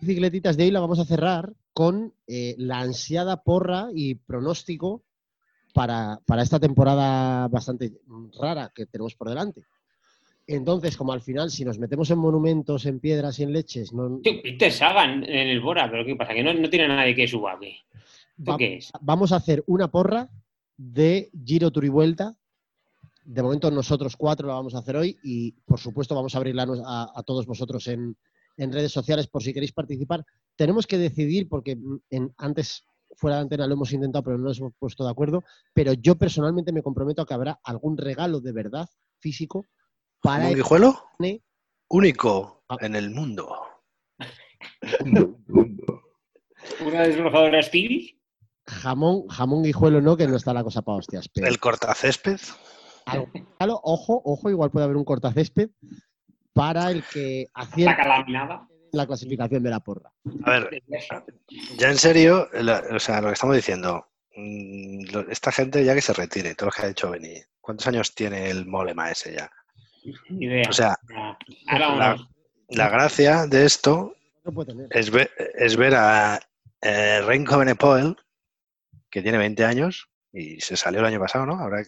Bicicletitas 0.00 0.56
de 0.56 0.64
hoy 0.64 0.70
la 0.70 0.80
vamos 0.80 0.98
a 0.98 1.04
cerrar 1.04 1.52
con 1.72 2.14
eh, 2.26 2.54
la 2.58 2.80
ansiada 2.80 3.42
porra 3.42 3.88
y 3.94 4.14
pronóstico 4.14 5.02
para, 5.74 6.18
para 6.26 6.42
esta 6.42 6.58
temporada 6.58 7.46
bastante 7.48 7.92
rara 8.40 8.72
que 8.74 8.86
tenemos 8.86 9.14
por 9.14 9.28
delante. 9.28 9.62
Entonces, 10.46 10.96
como 10.96 11.12
al 11.12 11.20
final, 11.20 11.50
si 11.50 11.64
nos 11.64 11.78
metemos 11.78 12.10
en 12.10 12.18
monumentos, 12.18 12.86
en 12.86 12.98
piedras 12.98 13.38
y 13.38 13.44
en 13.44 13.52
leches, 13.52 13.92
no, 13.92 14.18
Tío, 14.20 14.42
Peter 14.42 14.72
Sagan 14.72 15.22
en 15.24 15.48
el 15.48 15.60
Bora, 15.60 15.88
pero 15.90 16.04
¿qué 16.04 16.16
pasa? 16.16 16.34
¿Que 16.34 16.42
no, 16.42 16.52
no 16.54 16.68
tiene 16.68 16.88
nadie 16.88 17.14
que 17.14 17.28
suba? 17.28 17.56
¿Esto 17.62 18.52
va- 18.52 18.56
qué 18.56 18.76
es? 18.78 18.90
vamos 19.00 19.30
a 19.32 19.36
hacer 19.36 19.62
una 19.66 19.88
porra 19.88 20.28
de 20.76 21.30
Giro 21.44 21.70
Tour 21.70 21.84
y 21.84 21.88
Vuelta. 21.90 22.34
De 23.32 23.42
momento 23.44 23.70
nosotros 23.70 24.16
cuatro 24.16 24.48
la 24.48 24.54
vamos 24.54 24.74
a 24.74 24.78
hacer 24.78 24.96
hoy 24.96 25.16
y 25.22 25.52
por 25.64 25.78
supuesto 25.78 26.16
vamos 26.16 26.34
a 26.34 26.38
abrirla 26.38 26.66
a, 26.84 27.12
a 27.14 27.22
todos 27.22 27.46
vosotros 27.46 27.86
en, 27.86 28.16
en 28.56 28.72
redes 28.72 28.90
sociales 28.90 29.28
por 29.28 29.40
si 29.42 29.52
queréis 29.54 29.72
participar. 29.72 30.24
Tenemos 30.56 30.84
que 30.84 30.98
decidir 30.98 31.48
porque 31.48 31.76
mm, 31.76 31.98
en- 32.10 32.34
antes 32.38 32.84
fuera 33.16 33.36
de 33.36 33.42
antena 33.42 33.68
lo 33.68 33.74
hemos 33.74 33.92
intentado 33.92 34.24
pero 34.24 34.36
no 34.36 34.44
nos 34.48 34.58
hemos 34.58 34.72
puesto 34.76 35.04
de 35.04 35.10
acuerdo, 35.10 35.44
pero 35.72 35.92
yo 35.92 36.16
personalmente 36.16 36.72
me 36.72 36.82
comprometo 36.82 37.22
a 37.22 37.26
que 37.26 37.34
habrá 37.34 37.60
algún 37.62 37.96
regalo 37.96 38.40
de 38.40 38.50
verdad 38.52 38.88
físico 39.20 39.66
para 40.20 40.44
¿Un 40.46 40.50
el 40.50 40.56
guijuelo? 40.56 41.00
carne. 41.18 41.42
Único 41.88 42.64
Ah. 42.68 42.76
en 42.80 42.96
el 42.96 43.10
mundo. 43.10 43.52
¿Una 46.84 47.02
desbrozadora 47.02 47.62
Speedy? 47.62 48.16
jamón, 48.66 49.26
jamón 49.28 49.62
guijuelo 49.62 50.00
no, 50.00 50.16
que 50.16 50.26
no 50.26 50.36
está 50.36 50.52
la 50.52 50.62
cosa 50.64 50.82
para 50.82 50.98
hostias. 50.98 51.28
Pero 51.32 51.46
El 51.48 51.58
cortacésped. 51.58 52.38
Regalo, 53.06 53.80
ojo, 53.82 54.20
ojo, 54.24 54.50
igual 54.50 54.70
puede 54.70 54.84
haber 54.84 54.96
un 54.96 55.04
cortacésped 55.04 55.70
para 56.52 56.90
el 56.90 57.02
que 57.04 57.48
laminada. 57.54 58.68
la 58.92 59.06
clasificación 59.06 59.62
de 59.62 59.70
la 59.70 59.80
porra. 59.80 60.10
A 60.44 60.50
ver, 60.50 60.82
ya 61.78 61.90
en 61.90 61.96
serio, 61.98 62.48
la- 62.52 62.82
o 62.90 62.98
sea, 62.98 63.20
lo 63.20 63.28
que 63.28 63.34
estamos 63.34 63.56
diciendo, 63.56 64.08
mm, 64.36 65.30
esta 65.30 65.52
gente 65.52 65.84
ya 65.84 65.94
que 65.94 66.00
se 66.02 66.12
retire, 66.12 66.54
todo 66.54 66.66
lo 66.66 66.72
que 66.72 66.82
ha 66.82 66.88
dicho 66.88 67.10
Beni. 67.10 67.34
¿Cuántos 67.60 67.86
años 67.86 68.14
tiene 68.14 68.50
el 68.50 68.66
Molema 68.66 69.10
ese 69.10 69.34
ya? 69.34 69.50
Ni 70.30 70.46
idea. 70.46 70.68
O 70.68 70.72
sea, 70.72 70.98
Ahora 71.68 72.16
la, 72.68 72.88
gracia 72.88 73.46
de 73.46 73.64
esto 73.64 74.14
es 74.90 75.10
ver, 75.10 75.30
es 75.54 75.76
ver 75.76 75.94
a 75.94 76.40
eh, 76.82 77.20
Renko 77.22 77.58
Benepoel, 77.58 78.16
que 79.10 79.22
tiene 79.22 79.38
20 79.38 79.64
años 79.64 80.08
y 80.32 80.60
se 80.60 80.76
salió 80.76 81.00
el 81.00 81.06
año 81.06 81.20
pasado, 81.20 81.46
¿no? 81.46 81.58
Habrá 81.60 81.84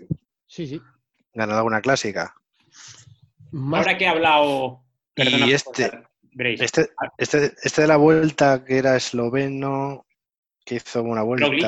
Sí, 0.46 0.66
sí. 0.66 0.80
Ganado 1.34 1.58
alguna 1.58 1.80
clásica. 1.80 2.34
Ahora 3.72 3.96
que 3.98 4.04
he 4.04 4.08
hablado. 4.08 4.82
Perdona, 5.14 5.46
Y 5.46 5.52
este-. 5.52 5.90
Este, 6.34 6.90
este, 7.18 7.52
este 7.62 7.82
de 7.82 7.86
la 7.88 7.96
vuelta 7.98 8.64
que 8.64 8.78
era 8.78 8.96
esloveno, 8.96 10.06
que 10.64 10.76
hizo 10.76 11.02
una 11.02 11.22
vuelta. 11.22 11.46
Roglic. 11.46 11.66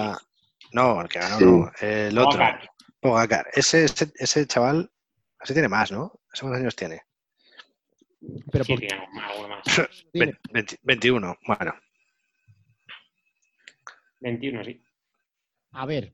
No, 0.73 1.03
el 1.03 1.09
que 1.09 1.19
ganó, 1.19 1.39
Sí. 1.39 1.45
no. 1.45 1.73
El 1.81 2.17
otro. 2.19 2.31
Pogacar. 2.39 2.71
Pogacar. 3.01 3.47
Ese, 3.53 3.85
ese, 3.85 4.11
ese 4.17 4.47
chaval, 4.47 4.91
ese 5.43 5.53
tiene 5.53 5.69
más, 5.69 5.93
¿no? 5.93 6.19
¿Ese 6.33 6.41
cuántos 6.43 6.61
años 6.61 6.75
tiene? 6.77 7.03
pero 8.51 8.65
Sí, 8.65 8.73
por- 8.73 8.81
tiene 8.81 9.07
más, 9.13 9.49
más. 9.49 9.63
tiene- 10.13 10.33
Ve- 10.33 10.39
20 10.51 10.79
21. 10.83 11.37
Bueno, 11.47 11.75
21, 14.21 14.65
sí. 14.65 14.83
a 15.73 15.85
ver, 15.87 16.13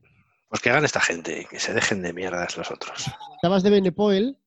pues 0.51 0.61
que 0.61 0.69
hagan 0.69 0.83
esta 0.83 0.99
gente, 0.99 1.47
que 1.49 1.59
se 1.61 1.73
dejen 1.73 2.01
de 2.01 2.11
mierdas 2.11 2.57
los 2.57 2.69
otros. 2.69 3.05
estabas 3.35 3.63
de 3.63 3.69
Benepoel, 3.69 4.37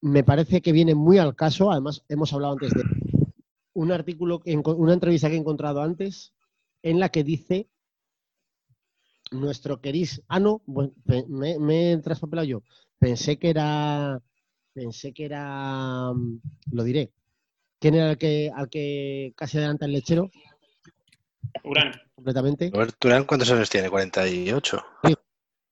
me 0.00 0.24
parece 0.24 0.60
que 0.60 0.72
viene 0.72 0.96
muy 0.96 1.18
al 1.18 1.36
caso. 1.36 1.70
Además, 1.70 2.02
hemos 2.08 2.32
hablado 2.32 2.54
antes 2.54 2.72
de 2.74 2.82
un 3.72 3.92
artículo, 3.92 4.42
una 4.44 4.92
entrevista 4.92 5.28
que 5.28 5.36
he 5.36 5.38
encontrado 5.38 5.82
antes, 5.82 6.34
en 6.82 6.98
la 6.98 7.10
que 7.10 7.22
dice 7.22 7.68
nuestro 9.30 9.80
querido. 9.80 10.10
Ah, 10.26 10.40
no, 10.40 10.62
me, 10.66 11.58
me 11.60 11.92
he 11.92 11.98
traspapelado 11.98 12.46
yo. 12.48 12.62
Pensé 12.98 13.38
que 13.38 13.50
era. 13.50 14.20
Pensé 14.72 15.12
que 15.12 15.26
era. 15.26 16.12
mm, 16.12 16.40
Lo 16.72 16.82
diré. 16.82 17.12
¿Quién 17.78 17.94
era 17.94 18.10
el 18.10 18.18
que, 18.18 18.50
al 18.52 18.68
que 18.68 19.32
casi 19.36 19.58
adelanta 19.58 19.86
el 19.86 19.92
lechero? 19.92 20.28
Urán. 21.62 21.92
Completamente. 22.16 22.70
Robert 22.72 22.96
Durán, 23.00 23.24
¿cuántos 23.24 23.48
años 23.52 23.70
tiene? 23.70 23.88
48. 23.90 24.82
Pues, 25.02 25.14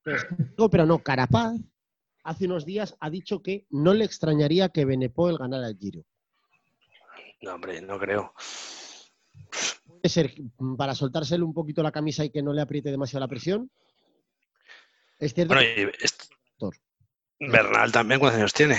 no, 0.58 0.70
pero 0.70 0.86
no, 0.86 0.98
Carapaz 0.98 1.56
hace 2.24 2.46
unos 2.46 2.64
días 2.64 2.96
ha 3.00 3.10
dicho 3.10 3.42
que 3.42 3.66
no 3.70 3.94
le 3.94 4.04
extrañaría 4.04 4.70
que 4.70 4.84
Benepoel 4.84 5.38
ganara 5.38 5.68
el 5.68 5.78
Giro. 5.78 6.04
No, 7.42 7.54
hombre, 7.54 7.80
no 7.82 7.98
creo. 7.98 8.32
Puede 9.86 10.08
ser 10.08 10.34
para 10.78 10.94
soltársele 10.94 11.44
un 11.44 11.52
poquito 11.52 11.82
la 11.82 11.92
camisa 11.92 12.24
y 12.24 12.30
que 12.30 12.42
no 12.42 12.52
le 12.52 12.62
apriete 12.62 12.90
demasiado 12.90 13.20
la 13.20 13.28
presión. 13.28 13.70
Es 15.18 15.34
cierto 15.34 15.54
Bueno, 15.54 15.68
que 15.74 15.92
este-. 16.00 16.24
Bernal 17.40 17.92
también, 17.92 18.20
¿cuántos 18.20 18.38
años 18.38 18.54
tiene? 18.54 18.78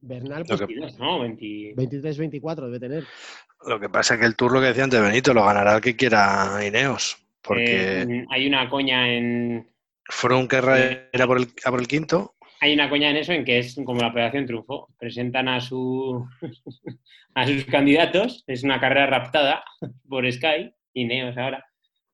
Bernal, 0.00 0.44
pues, 0.46 0.60
que- 0.60 0.66
22, 0.66 0.98
¿no? 0.98 1.20
20... 1.20 1.74
23-24 1.76 2.66
debe 2.66 2.80
tener. 2.80 3.06
Lo 3.66 3.80
que 3.80 3.88
pasa 3.88 4.14
es 4.14 4.20
que 4.20 4.26
el 4.26 4.36
tour, 4.36 4.52
lo 4.52 4.60
que 4.60 4.66
decía 4.66 4.84
antes 4.84 5.00
Benito, 5.00 5.32
lo 5.34 5.44
ganará 5.44 5.76
el 5.76 5.80
que 5.80 5.96
quiera 5.96 6.64
Ineos. 6.66 7.16
Porque 7.48 8.02
Eh, 8.02 8.26
hay 8.28 8.46
una 8.46 8.68
coña 8.68 9.10
en. 9.12 9.68
Froome 10.04 10.48
querrá 10.48 11.08
ir 11.12 11.22
a 11.22 11.26
por, 11.26 11.38
el, 11.38 11.48
a 11.64 11.70
por 11.70 11.80
el 11.80 11.88
quinto. 11.88 12.34
Hay 12.60 12.74
una 12.74 12.88
coña 12.90 13.10
en 13.10 13.16
eso 13.16 13.32
en 13.32 13.44
que 13.44 13.58
es 13.58 13.78
como 13.84 14.00
la 14.00 14.08
Operación 14.08 14.46
Triunfo. 14.46 14.88
Presentan 14.98 15.48
a 15.48 15.60
su 15.60 16.26
a 17.34 17.46
sus 17.46 17.64
candidatos, 17.64 18.44
es 18.46 18.64
una 18.64 18.80
carrera 18.80 19.06
raptada 19.06 19.64
por 20.08 20.30
Sky, 20.30 20.72
Ineos 20.92 21.36
ahora. 21.38 21.64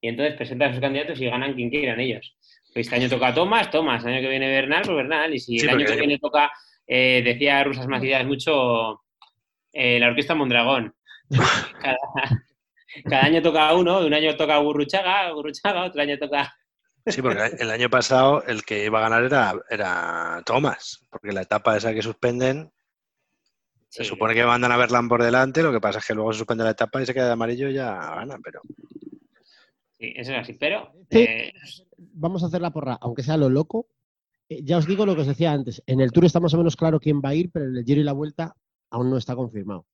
Y 0.01 0.09
entonces 0.09 0.37
presentan 0.37 0.71
a 0.71 0.73
sus 0.73 0.81
candidatos 0.81 1.21
y 1.21 1.27
ganan 1.27 1.55
quien 1.55 1.71
quieran 1.71 1.99
ellos. 1.99 2.37
Pues 2.73 2.87
este 2.87 2.97
año 2.97 3.09
toca 3.09 3.33
Tomás, 3.33 3.71
Tomás, 3.71 4.05
el 4.05 4.13
año 4.13 4.23
que 4.23 4.29
viene 4.29 4.49
Bernal, 4.49 4.83
pues 4.85 4.97
Bernal. 4.97 5.35
Y 5.35 5.39
si 5.39 5.59
Sí, 5.59 5.67
el 5.67 5.75
año 5.75 5.87
que 5.87 5.97
viene 5.97 6.19
toca, 6.19 6.53
eh, 6.87 7.23
decía 7.25 7.65
Rusas 7.65 7.87
Macías 7.87 8.27
mucho, 8.27 9.03
eh, 9.73 9.99
la 9.99 10.09
Orquesta 10.09 10.35
Mondragón. 10.35 10.95
Cada, 11.81 11.97
cada 13.09 13.25
año 13.25 13.43
toca 13.43 13.75
uno, 13.75 14.01
un 14.07 14.15
año 14.15 14.37
toca 14.37 14.57
Gurruchaga, 14.59 15.31
Gurruchaga, 15.33 15.85
otro 15.85 16.03
año 16.03 16.19
toca 16.19 16.55
Sí, 17.07 17.21
porque 17.21 17.43
el 17.59 17.71
año 17.71 17.91
pasado 17.91 18.43
el 18.45 18.63
que 18.65 18.87
iba 18.87 18.99
a 18.99 19.03
ganar 19.03 19.25
era, 19.25 19.55
era 19.69 20.43
Thomas, 20.47 21.01
porque 21.11 21.33
la 21.33 21.43
etapa 21.43 21.77
esa 21.77 21.93
que 21.93 22.01
suspenden, 22.01 22.73
se 23.89 24.05
Sí. 24.05 24.09
supone 24.09 24.35
que 24.35 24.45
mandan 24.45 24.73
a 24.73 24.77
Berlán 24.79 25.09
por 25.09 25.23
delante, 25.23 25.63
lo 25.63 25.71
que 25.71 25.81
pasa 25.81 25.99
es 25.99 26.07
que 26.07 26.15
luego 26.15 26.33
se 26.33 26.39
suspende 26.39 26.65
la 26.65 26.71
etapa 26.71 27.03
y 27.03 27.07
se 27.07 27.13
queda 27.13 27.27
de 27.27 27.33
amarillo 27.33 27.69
y 27.69 27.75
ya 27.75 27.95
gana, 27.95 28.39
pero 28.43 28.61
Sí, 29.99 30.09
Sí, 30.09 30.13
eso 30.17 30.33
es 30.33 30.39
así. 30.39 30.53
Pero 30.55 30.93
Sí. 31.11 31.19
eh, 31.21 31.53
Vamos 32.17 32.43
a 32.43 32.47
hacer 32.47 32.61
la 32.61 32.71
porra, 32.73 32.99
aunque 33.01 33.23
sea 33.23 33.37
lo 33.37 33.49
loco. 33.49 33.87
Eh, 34.49 34.61
ya 34.63 34.77
os 34.79 34.87
digo 34.87 35.07
lo 35.07 35.15
que 35.15 35.23
os 35.23 35.27
decía 35.27 35.53
antes. 35.53 35.83
En 35.87 36.01
el 36.01 36.11
Tour 36.13 36.25
está 36.25 36.41
más 36.41 36.53
o 36.55 36.59
menos 36.59 36.75
claro 36.77 36.99
quién 37.01 37.21
va 37.25 37.31
a 37.31 37.35
ir, 37.35 37.51
pero 37.53 37.67
en 37.67 37.77
el 37.77 37.85
Giro 37.85 38.01
y 38.01 38.05
la 38.05 38.13
Vuelta 38.13 38.55
aún 38.91 39.09
no 39.11 39.17
está 39.17 39.35
confirmado. 39.37 39.87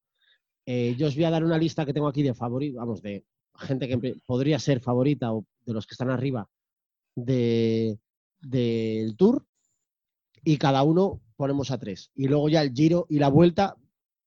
Eh, 0.73 0.95
yo 0.97 1.09
os 1.09 1.16
voy 1.16 1.25
a 1.25 1.31
dar 1.31 1.43
una 1.43 1.59
lista 1.59 1.85
que 1.85 1.93
tengo 1.93 2.07
aquí 2.07 2.23
de 2.23 2.33
favoritos, 2.33 2.79
vamos, 2.79 3.03
de 3.03 3.25
gente 3.59 3.89
que 3.89 4.14
podría 4.25 4.57
ser 4.61 4.79
favorita 4.81 5.33
o 5.33 5.45
de 5.66 5.73
los 5.73 5.85
que 5.85 5.95
están 5.95 6.11
arriba 6.11 6.49
de- 7.16 7.99
del 8.41 9.16
Tour 9.16 9.45
y 10.45 10.57
cada 10.59 10.85
uno 10.85 11.21
ponemos 11.37 11.73
a 11.73 11.79
tres. 11.79 12.12
Y 12.14 12.29
luego 12.29 12.49
ya 12.49 12.62
el 12.62 12.73
Giro 12.73 13.07
y 13.09 13.18
la 13.18 13.29
Vuelta 13.29 13.75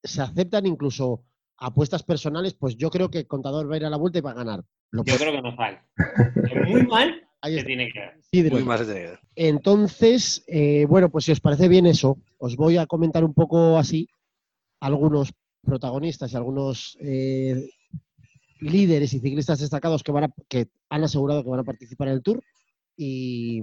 se 0.04 0.22
aceptan 0.22 0.66
incluso 0.66 1.24
apuestas 1.58 2.04
personales, 2.04 2.56
pues 2.56 2.76
yo 2.76 2.90
creo 2.90 3.10
que 3.10 3.26
Contador 3.26 3.70
va 3.72 3.76
a 3.76 3.78
ir 3.78 3.86
a 3.86 3.90
la 3.90 3.98
Vuelta 3.98 4.18
y 4.20 4.22
va 4.22 4.32
a 4.32 4.36
ganar. 4.36 4.66
Lo 4.92 5.06
yo 5.06 5.16
creo 5.16 5.32
que 5.32 5.42
no 5.42 5.56
vale. 5.56 5.80
Muy 6.68 6.86
mal 6.88 7.22
ahí 7.42 7.54
se 7.54 7.60
está. 7.60 7.68
tiene 7.68 7.90
que. 7.90 8.50
Muy 8.52 8.64
más 8.66 8.80
se 8.82 8.86
tiene 8.86 9.00
que 9.02 9.08
ver. 9.12 9.20
Entonces, 9.36 10.44
eh, 10.48 10.86
bueno, 10.90 11.10
pues 11.10 11.24
si 11.24 11.32
os 11.32 11.40
parece 11.40 11.70
bien 11.70 11.86
eso, 11.86 12.18
os 12.38 12.58
voy 12.58 12.76
a 12.76 12.86
comentar 12.86 13.24
un 13.24 13.34
poco 13.34 13.78
así 13.78 14.10
algunos 14.82 15.32
protagonistas 15.66 16.32
y 16.32 16.36
algunos 16.36 16.98
eh, 17.02 17.70
líderes 18.60 19.14
y 19.14 19.20
ciclistas 19.20 19.60
destacados 19.60 20.04
que, 20.04 20.12
van 20.12 20.26
a- 20.26 20.34
que 20.48 20.68
han 20.90 21.04
asegurado 21.04 21.44
que 21.44 21.50
van 21.50 21.60
a 21.62 21.64
participar 21.64 22.08
en 22.10 22.14
el 22.16 22.24
Tour 22.24 22.44
y, 22.98 23.62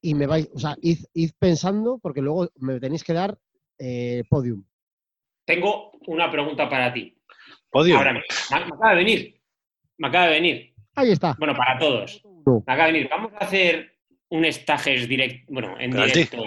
y 0.00 0.14
me 0.14 0.26
vais, 0.26 0.48
o 0.54 0.58
sea, 0.58 0.76
id, 0.82 0.98
id 1.14 1.30
pensando 1.38 1.98
porque 2.02 2.20
luego 2.20 2.48
me 2.56 2.78
tenéis 2.80 3.04
que 3.04 3.12
dar 3.12 3.38
eh, 3.78 4.24
podium. 4.28 4.64
Tengo 5.44 5.92
una 6.06 6.30
pregunta 6.30 6.68
para 6.68 6.92
ti. 6.92 7.16
Ahora 7.96 8.12
mismo. 8.12 8.26
Me, 8.50 8.58
me 8.66 8.66
acaba 8.74 8.90
de 8.90 8.96
venir. 8.96 9.40
Me 9.98 10.08
acaba 10.08 10.26
de 10.26 10.32
venir. 10.32 10.74
Ahí 10.94 11.10
está. 11.10 11.34
Bueno, 11.38 11.54
para 11.54 11.78
todos. 11.78 12.22
Me 12.66 12.72
acaba 12.72 12.86
de 12.86 12.92
venir. 12.92 13.08
Vamos 13.10 13.32
a 13.34 13.38
hacer 13.38 13.96
un 14.28 14.44
estajes 14.44 15.08
directo, 15.08 15.52
bueno, 15.52 15.78
en 15.80 15.90
directo, 15.90 16.44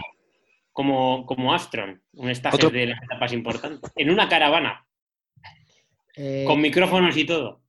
como, 0.86 1.26
como 1.26 1.54
Astron, 1.54 2.04
un 2.16 2.30
estajes 2.30 2.60
Otro- 2.60 2.70
de 2.70 2.88
las 2.88 3.02
etapas 3.02 3.32
importantes, 3.32 3.90
en 3.96 4.10
una 4.10 4.28
caravana, 4.28 4.86
Eh, 6.18 6.44
con 6.46 6.60
micrófonos 6.60 7.16
y 7.16 7.26
todo, 7.26 7.62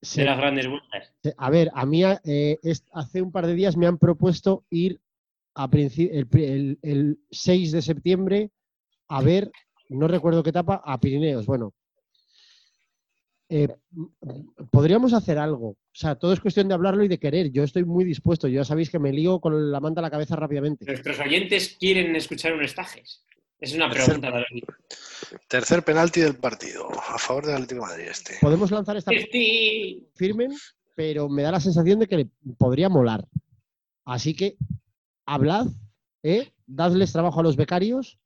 de 0.00 0.24
las 0.24 0.36
grandes 0.38 0.66
vueltas. 0.66 1.14
a 1.36 1.50
ver, 1.50 1.70
a 1.72 1.86
mí 1.86 2.02
eh, 2.04 2.58
es- 2.64 2.84
hace 2.92 3.22
un 3.22 3.30
par 3.30 3.46
de 3.46 3.54
días 3.54 3.76
me 3.76 3.86
han 3.86 3.96
propuesto 3.96 4.64
ir 4.70 5.00
a 5.54 5.68
el, 6.12 6.26
el- 6.32 6.78
el 6.82 7.18
6 7.30 7.70
de 7.70 7.80
septiembre 7.82 8.50
a 9.08 9.22
ver, 9.22 9.52
no 9.88 10.08
recuerdo 10.08 10.42
qué 10.42 10.50
etapa, 10.50 10.82
a 10.84 10.98
Pirineos. 10.98 11.46
Bueno, 11.46 11.72
eh, 13.48 13.68
podríamos 14.70 15.12
hacer 15.12 15.38
algo. 15.38 15.68
O 15.70 15.76
sea, 15.92 16.14
todo 16.16 16.32
es 16.32 16.40
cuestión 16.40 16.68
de 16.68 16.74
hablarlo 16.74 17.04
y 17.04 17.08
de 17.08 17.18
querer. 17.18 17.50
Yo 17.50 17.62
estoy 17.64 17.84
muy 17.84 18.04
dispuesto. 18.04 18.46
Ya 18.48 18.64
sabéis 18.64 18.90
que 18.90 18.98
me 18.98 19.12
lío 19.12 19.40
con 19.40 19.70
la 19.70 19.80
manta 19.80 20.00
a 20.00 20.02
la 20.02 20.10
cabeza 20.10 20.36
rápidamente. 20.36 20.84
Nuestros 20.84 21.18
oyentes 21.20 21.76
quieren 21.78 22.14
escuchar 22.16 22.52
un 22.54 22.62
estajes. 22.62 23.24
Es 23.60 23.74
una 23.74 23.88
Tercer- 23.90 24.04
pregunta 24.04 24.30
para 24.30 24.44
mí. 24.52 24.62
Tercer 25.48 25.82
penalti 25.82 26.20
del 26.20 26.36
partido. 26.36 26.88
A 26.92 27.18
favor 27.18 27.46
del 27.46 27.54
Atlético 27.56 27.80
de 27.82 27.88
Madrid 27.88 28.04
este. 28.08 28.34
Podemos 28.40 28.70
lanzar 28.70 28.96
esta 28.96 29.10
Sí. 29.32 30.06
firmen, 30.14 30.52
pero 30.94 31.28
me 31.28 31.42
da 31.42 31.50
la 31.52 31.60
sensación 31.60 31.98
de 31.98 32.06
que 32.06 32.16
le 32.18 32.28
podría 32.56 32.88
molar. 32.88 33.26
Así 34.04 34.34
que 34.34 34.56
hablad, 35.26 35.66
¿eh? 36.22 36.52
dadles 36.66 37.12
trabajo 37.12 37.40
a 37.40 37.42
los 37.42 37.56
becarios 37.56 38.18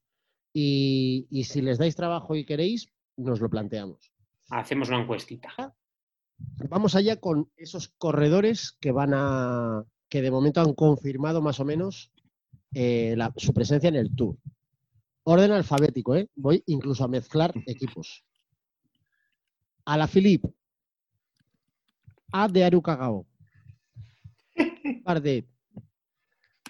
y, 0.52 1.26
y 1.30 1.44
si 1.44 1.62
les 1.62 1.78
dais 1.78 1.96
trabajo 1.96 2.36
y 2.36 2.44
queréis, 2.44 2.88
nos 3.16 3.40
lo 3.40 3.48
planteamos. 3.48 4.11
Hacemos 4.52 4.88
una 4.90 5.00
encuestita. 5.00 5.74
Vamos 6.68 6.94
allá 6.94 7.16
con 7.16 7.50
esos 7.56 7.88
corredores 7.96 8.76
que 8.80 8.92
van 8.92 9.12
a 9.14 9.82
que 10.08 10.20
de 10.20 10.30
momento 10.30 10.60
han 10.60 10.74
confirmado 10.74 11.40
más 11.40 11.58
o 11.60 11.64
menos 11.64 12.12
eh, 12.74 13.14
la- 13.16 13.32
su 13.36 13.54
presencia 13.54 13.88
en 13.88 13.96
el 13.96 14.14
Tour. 14.14 14.36
Orden 15.24 15.52
alfabético, 15.52 16.16
¿eh? 16.16 16.28
voy 16.34 16.62
incluso 16.66 17.02
a 17.04 17.08
mezclar 17.08 17.54
equipos. 17.66 18.24
A 19.86 19.96
la 19.96 20.06
Philippe. 20.06 20.48
A 22.32 22.48
de 22.48 22.64
Aru 22.64 22.82
Cagao. 22.82 23.26
Bardet. 25.04 25.46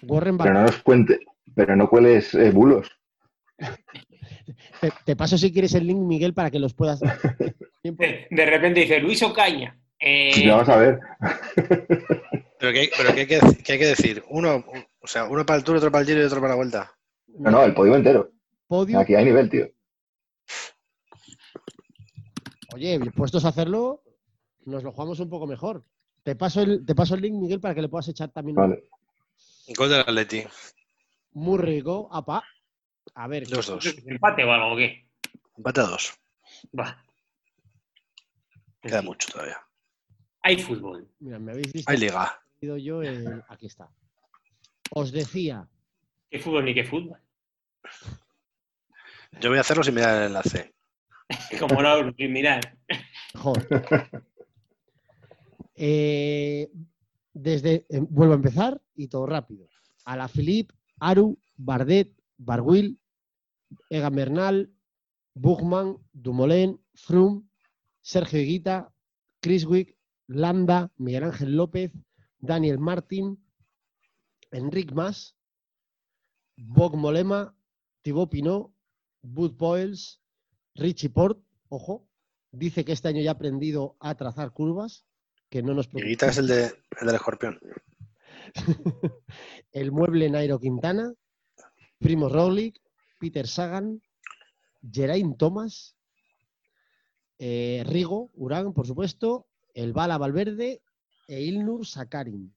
Warren 0.03 0.37
Pero 0.37 0.53
no 0.53 0.59
Bardet. 0.59 0.73
nos 0.75 0.83
cuente, 0.83 1.19
pero 1.53 1.75
no 1.75 1.89
cueles 1.89 2.33
eh, 2.33 2.51
bulos. 2.51 2.89
Te, 4.81 4.91
te 5.05 5.15
paso 5.15 5.37
si 5.37 5.51
quieres 5.53 5.73
el 5.73 5.87
link, 5.87 5.99
Miguel, 5.99 6.33
para 6.33 6.51
que 6.51 6.59
los 6.59 6.73
puedas. 6.73 6.99
De, 7.83 8.27
de 8.29 8.45
repente 8.45 8.79
dice 8.79 8.99
Luis 8.99 9.21
Ocaña. 9.23 9.77
Eh, 9.99 10.31
Ya 10.45 10.55
vas 10.55 10.69
a 10.69 10.77
ver. 10.77 10.99
Pero 12.59 12.71
¿qué, 12.71 12.89
pero 12.97 13.13
qué 13.13 13.19
hay, 13.21 13.27
que, 13.27 13.39
qué 13.63 13.73
hay 13.73 13.79
que 13.79 13.85
decir? 13.87 14.23
Uno, 14.29 14.63
o 15.01 15.07
sea, 15.07 15.25
uno 15.25 15.45
para 15.45 15.57
el 15.59 15.65
Tour, 15.65 15.75
otro 15.77 15.91
para 15.91 16.01
el 16.01 16.07
Giro 16.07 16.21
y 16.21 16.25
otro 16.25 16.39
para 16.39 16.51
la 16.51 16.55
Vuelta. 16.55 16.93
No, 17.27 17.51
no, 17.51 17.63
el 17.65 17.73
podio 17.73 17.95
entero. 17.95 18.31
Podio. 18.67 18.99
Aquí 18.99 19.15
hay 19.15 19.25
nivel, 19.25 19.49
tío. 19.49 19.67
Oye, 22.73 22.99
puestos 23.15 23.43
a 23.45 23.49
hacerlo, 23.49 24.01
nos 24.65 24.83
lo 24.83 24.91
jugamos 24.93 25.19
un 25.19 25.29
poco 25.29 25.45
mejor. 25.45 25.83
Te 26.23 26.35
paso 26.37 26.61
el, 26.61 26.85
te 26.85 26.95
paso 26.95 27.15
el 27.15 27.21
link, 27.21 27.35
Miguel, 27.35 27.59
para 27.59 27.75
que 27.75 27.81
le 27.81 27.89
puedas 27.89 28.07
echar 28.07 28.29
también 28.29 28.57
un- 28.57 28.69
Vale. 28.69 28.83
Gol 29.75 29.89
del 29.89 29.99
Atleti. 30.01 30.43
muy 31.33 31.57
rico. 31.59 32.07
Apa. 32.11 32.43
A 33.15 33.27
ver, 33.27 33.49
Los 33.51 33.67
dos. 33.67 33.85
¿Empate 34.07 34.43
o 34.45 34.51
algo 34.53 34.73
o 34.73 34.77
qué? 34.77 35.05
Empate 35.57 35.81
a 35.81 35.83
dos. 35.83 36.13
Va. 36.77 37.02
Queda 38.83 39.01
mucho 39.01 39.29
todavía. 39.31 39.57
Hay 40.41 40.57
fútbol. 40.61 41.07
mira, 41.19 41.39
me 41.39 41.53
habéis 41.53 41.71
visto 41.71 41.89
Hay 41.89 41.97
liga. 41.97 42.37
yo 42.61 43.01
el- 43.01 43.41
aquí 43.47 43.65
está. 43.67 43.89
Os 44.91 45.11
decía, 45.11 45.67
¿Qué 46.29 46.39
fútbol 46.39 46.65
ni 46.65 46.73
qué 46.73 46.83
fútbol? 46.83 47.17
Yo 49.39 49.49
voy 49.49 49.57
a 49.57 49.61
hacerlo 49.61 49.83
sin 49.83 49.95
mirar 49.95 50.17
el 50.21 50.27
enlace. 50.27 50.73
Como 51.59 51.81
no, 51.81 52.11
mirad. 52.17 52.59
joder. 53.35 54.09
Eh, 55.75 56.69
desde, 57.33 57.85
eh, 57.89 57.99
vuelvo 57.99 58.33
a 58.33 58.37
empezar 58.37 58.81
y 58.95 59.07
todo 59.07 59.25
rápido. 59.25 59.67
A 60.05 60.17
la 60.17 60.27
Philippe, 60.27 60.75
Aru, 60.99 61.39
Bardet, 61.55 62.11
Barguil, 62.37 62.99
Egan 63.89 64.13
Bernal, 64.15 64.69
Buchmann, 65.33 65.97
Dumoulin, 66.11 66.79
Froome, 66.93 67.43
Sergio 68.03 68.39
Higuita, 68.39 68.93
Chris 69.39 69.65
Wick, 69.65 69.97
Landa, 70.27 70.91
Miguel 70.97 71.23
Ángel 71.23 71.55
López, 71.55 71.91
Daniel 72.39 72.77
Martín, 72.77 73.43
Enric 74.51 74.91
Mas, 74.91 75.37
Bog 76.57 76.97
Molema, 76.97 77.55
Thibaut 78.01 78.29
Pinot, 78.29 78.71
Bud 79.21 79.55
Poels, 79.55 80.21
Richie 80.75 81.09
Port, 81.09 81.39
ojo, 81.69 82.07
dice 82.51 82.83
que 82.83 82.91
este 82.91 83.07
año 83.07 83.21
ya 83.21 83.31
ha 83.31 83.33
aprendido 83.35 83.95
a 84.01 84.15
trazar 84.15 84.51
curvas, 84.51 85.05
que 85.49 85.63
no 85.63 85.73
nos 85.73 85.87
preocupa. 85.87 86.05
Higuita 86.05 86.27
es 86.27 86.37
el, 86.37 86.47
de, 86.47 86.65
el 86.99 87.07
del 87.07 87.15
escorpión. 87.15 87.59
el 89.71 89.91
mueble 89.93 90.29
Nairo 90.29 90.59
Quintana, 90.59 91.13
Primo 91.99 92.27
Roglic, 92.27 92.81
Peter 93.17 93.47
Sagan, 93.47 94.01
Geraint 94.91 95.37
Thomas, 95.37 95.95
eh, 97.39 97.83
Rigo, 97.85 98.31
Urán, 98.35 98.73
por 98.73 98.87
supuesto, 98.87 99.47
el 99.73 99.93
Bala 99.93 100.17
Valverde 100.17 100.81
e 101.27 101.41
Ilnur 101.41 101.85
Sakarin. 101.85 102.53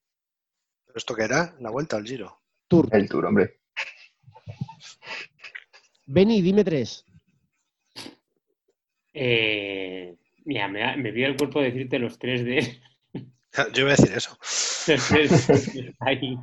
¿Pero 0.87 0.97
esto 0.97 1.15
qué 1.15 1.25
era? 1.25 1.57
¿La 1.61 1.71
Vuelta 1.71 1.97
al 1.97 2.05
Giro? 2.05 2.41
Tour. 2.69 2.89
El 2.93 3.09
tour, 3.09 3.27
hombre. 3.27 3.61
Beni, 6.07 6.41
dime 6.43 6.65
tres. 6.65 7.05
Eh, 9.13 10.17
mira, 10.45 10.69
me, 10.69 10.97
me 10.97 11.13
pide 11.13 11.27
el 11.27 11.37
cuerpo 11.37 11.61
decirte 11.61 11.99
los 11.99 12.19
tres 12.19 12.45
de. 12.45 12.81
Yo 13.73 13.83
iba 13.83 13.93
a 13.93 13.97
decir 13.97 14.13
eso. 14.15 14.37
los 14.41 15.09
tres 15.09 15.75
de 15.75 15.95
ahí. 16.01 16.37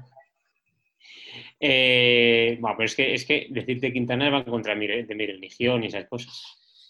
Eh, 1.59 2.57
bueno, 2.59 2.75
pero 2.75 2.87
es 2.87 2.95
que, 2.95 3.13
es 3.13 3.25
que 3.25 3.47
decirte 3.49 3.93
Quintana 3.93 4.29
va 4.29 4.39
en 4.39 4.43
contra 4.43 4.73
de 4.73 4.79
mi, 4.79 4.87
de 4.87 5.15
mi 5.15 5.25
religión 5.25 5.83
y 5.83 5.87
esas 5.87 6.07
cosas. 6.07 6.33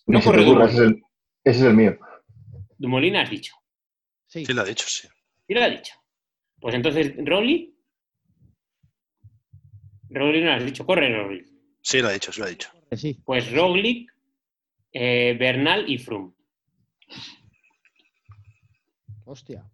No 0.08 0.20
corre 0.22 0.42
el, 0.42 1.04
ese 1.44 1.60
es 1.60 1.66
el 1.66 1.74
mío. 1.76 1.98
Dumolina 2.78 3.22
has 3.22 3.30
dicho. 3.30 3.54
Sí. 4.28 4.46
Sí, 4.46 4.54
lo 4.54 4.62
ha 4.62 4.66
dicho, 4.66 4.86
sí. 4.88 5.08
¿Quién 5.46 5.60
lo 5.60 5.66
ha 5.66 5.70
dicho? 5.70 5.94
Pues 6.60 6.76
entonces, 6.76 7.14
Rolly. 7.18 7.76
Rolly 10.10 10.40
no 10.42 10.46
lo 10.48 10.54
has 10.54 10.66
dicho, 10.66 10.86
corre 10.86 11.10
Rolly. 11.16 11.46
Sí, 11.82 12.00
lo 12.02 12.08
ha 12.08 12.14
dicho, 12.14 12.32
sí 12.32 12.40
lo 12.40 12.46
ha 12.48 12.50
dicho. 12.50 12.70
sí. 12.96 13.20
Pues 13.26 13.52
Roglic, 13.52 14.12
eh, 14.92 15.36
Bernal 15.40 15.90
y 15.90 15.98
Froome. 15.98 16.34
Hostia. 19.26 19.66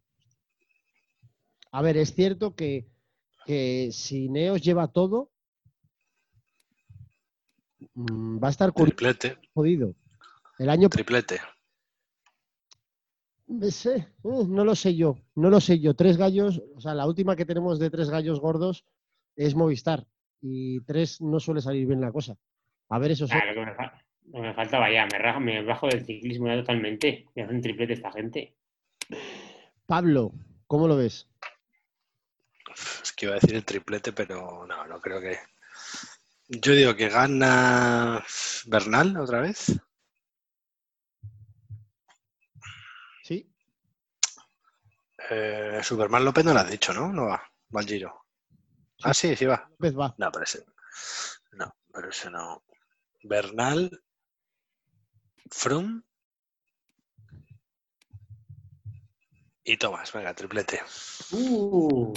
A 1.71 1.81
ver, 1.81 1.97
es 1.97 2.13
cierto 2.13 2.55
que, 2.55 2.87
que 3.45 3.89
si 3.91 4.29
Neos 4.29 4.61
lleva 4.61 4.87
todo, 4.91 5.31
mm, 7.93 8.41
va 8.43 8.47
a 8.47 8.51
estar 8.51 8.71
curioso, 8.71 8.95
Triplete, 8.95 9.37
jodido. 9.53 9.95
El 10.57 10.69
año 10.69 10.89
triplete. 10.89 11.39
Me 13.49 13.71
sé, 13.71 13.95
eh, 13.95 14.45
no 14.47 14.63
lo 14.63 14.75
sé 14.75 14.95
yo, 14.95 15.17
no 15.35 15.49
lo 15.49 15.59
sé 15.59 15.79
yo. 15.79 15.95
Tres 15.95 16.17
gallos, 16.17 16.61
o 16.75 16.79
sea, 16.81 16.93
la 16.93 17.07
última 17.07 17.35
que 17.35 17.45
tenemos 17.45 17.79
de 17.79 17.89
tres 17.89 18.09
gallos 18.09 18.39
gordos 18.39 18.85
es 19.35 19.55
Movistar. 19.55 20.05
Y 20.41 20.79
tres 20.81 21.19
no 21.19 21.39
suele 21.39 21.59
salir 21.59 21.85
bien 21.87 21.99
la 21.99 22.11
cosa. 22.11 22.37
A 22.89 22.99
ver, 22.99 23.11
eso 23.11 23.27
sí. 23.27 23.33
Ah, 23.35 23.45
lo, 23.45 23.53
que 23.53 23.65
me 23.65 23.73
fa- 23.75 23.93
lo 24.27 24.33
que 24.41 24.47
me 24.47 24.53
faltaba 24.53 24.91
ya, 24.91 25.05
me, 25.11 25.17
rajo- 25.17 25.39
me 25.39 25.63
bajo 25.63 25.87
del 25.87 26.05
ciclismo 26.05 26.47
ya 26.47 26.57
totalmente. 26.57 27.25
Me 27.35 27.43
hacen 27.43 27.61
triplete 27.61 27.93
esta 27.93 28.11
gente. 28.11 28.55
Pablo, 29.85 30.31
¿cómo 30.67 30.87
lo 30.87 30.95
ves? 30.95 31.27
Es 33.03 33.11
que 33.13 33.25
iba 33.25 33.33
a 33.35 33.39
decir 33.39 33.55
el 33.55 33.65
triplete, 33.65 34.13
pero 34.13 34.65
no, 34.67 34.85
no 34.85 35.01
creo 35.01 35.19
que. 35.19 35.37
Yo 36.49 36.73
digo 36.73 36.95
que 36.95 37.09
gana 37.09 38.23
Bernal 38.67 39.17
otra 39.17 39.41
vez. 39.41 39.79
Eh, 45.29 45.79
Superman 45.83 46.25
López 46.25 46.43
no 46.45 46.53
lo 46.53 46.59
has 46.59 46.69
dicho, 46.71 46.93
¿no? 46.93 47.11
No 47.13 47.25
va. 47.27 47.41
Va 47.75 47.81
al 47.81 47.85
Giro. 47.85 48.25
Ah, 49.03 49.13
sí, 49.13 49.35
sí 49.35 49.45
va. 49.45 49.67
López 49.71 49.97
va. 49.97 50.15
No, 50.17 50.31
pero 50.31 50.43
ese. 50.43 50.65
No, 51.53 51.73
pero 51.93 52.09
ese 52.09 52.29
no. 52.29 52.63
Bernal. 53.23 54.01
Frum. 55.51 56.01
Y 59.63 59.77
Tomás, 59.77 60.11
venga, 60.13 60.33
triplete. 60.33 60.81
Uh, 61.31 62.13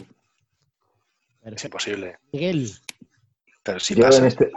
Es 1.42 1.64
imposible. 1.64 2.18
Miguel, 2.32 2.70
Pero 3.62 3.78
si 3.78 3.94
Yo 3.94 4.04
pasa. 4.04 4.18
en 4.20 4.24
este, 4.26 4.50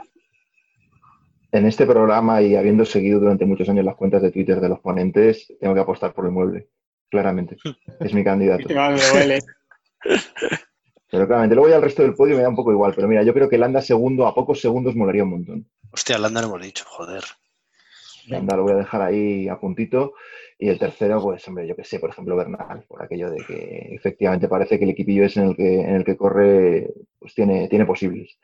en 1.51 1.65
este 1.65 1.85
programa 1.85 2.41
y 2.41 2.55
habiendo 2.55 2.85
seguido 2.85 3.19
durante 3.19 3.45
muchos 3.45 3.67
años 3.67 3.83
las 3.83 3.95
cuentas 3.95 4.21
de 4.21 4.31
Twitter 4.31 4.61
de 4.61 4.69
los 4.69 4.79
ponentes, 4.79 5.51
tengo 5.59 5.73
que 5.73 5.81
apostar 5.81 6.13
por 6.13 6.25
el 6.25 6.31
mueble. 6.31 6.69
Claramente. 7.09 7.57
Es 7.99 8.13
mi 8.13 8.23
candidato. 8.23 8.67
Pero 11.11 11.27
claramente, 11.27 11.55
luego 11.55 11.69
ya 11.69 11.77
el 11.77 11.81
resto 11.81 12.01
del 12.01 12.13
podio 12.13 12.35
me 12.35 12.41
da 12.41 12.49
un 12.49 12.55
poco 12.55 12.71
igual. 12.71 12.93
Pero 12.95 13.07
mira, 13.07 13.23
yo 13.23 13.33
creo 13.33 13.47
que 13.47 13.57
Landa 13.57 13.81
segundo 13.81 14.27
a 14.27 14.35
pocos 14.35 14.59
segundos 14.59 14.95
molaría 14.95 15.23
un 15.23 15.29
montón. 15.29 15.65
Hostia, 15.91 16.17
Landa 16.17 16.41
lo 16.41 16.47
hemos 16.47 16.61
dicho, 16.61 16.83
joder. 16.87 17.23
Landa 18.27 18.57
lo 18.57 18.63
voy 18.63 18.73
a 18.73 18.77
dejar 18.77 19.01
ahí 19.01 19.47
a 19.47 19.57
puntito. 19.57 20.13
Y 20.57 20.69
el 20.69 20.79
tercero, 20.79 21.21
pues, 21.21 21.47
hombre, 21.47 21.67
yo 21.67 21.75
que 21.75 21.83
sé, 21.83 21.99
por 21.99 22.09
ejemplo, 22.09 22.35
Bernal, 22.35 22.83
por 22.87 23.03
aquello 23.03 23.29
de 23.29 23.43
que 23.45 23.89
efectivamente 23.91 24.47
parece 24.47 24.77
que 24.77 24.85
el 24.85 24.91
equipillo 24.91 25.25
es 25.25 25.35
en 25.37 25.49
el 25.49 25.55
que, 25.55 25.81
en 25.81 25.95
el 25.95 26.05
que 26.05 26.15
corre, 26.15 26.93
pues 27.19 27.33
tiene, 27.33 27.67
tiene 27.67 27.85
posibles. 27.85 28.37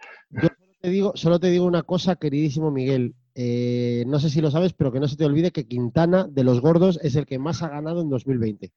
te 0.81 0.89
digo, 0.89 1.13
solo 1.15 1.39
te 1.39 1.47
digo 1.47 1.65
una 1.65 1.83
cosa, 1.83 2.17
queridísimo 2.17 2.69
Miguel. 2.69 3.15
Eh, 3.35 4.03
no 4.07 4.19
sé 4.19 4.29
si 4.29 4.41
lo 4.41 4.51
sabes, 4.51 4.73
pero 4.73 4.91
que 4.91 4.99
no 4.99 5.07
se 5.07 5.15
te 5.15 5.25
olvide 5.25 5.51
que 5.51 5.67
Quintana 5.67 6.27
de 6.27 6.43
los 6.43 6.59
gordos 6.61 6.99
es 7.01 7.15
el 7.15 7.25
que 7.25 7.39
más 7.39 7.61
ha 7.63 7.69
ganado 7.69 8.01
en 8.01 8.09
2020. 8.09 8.71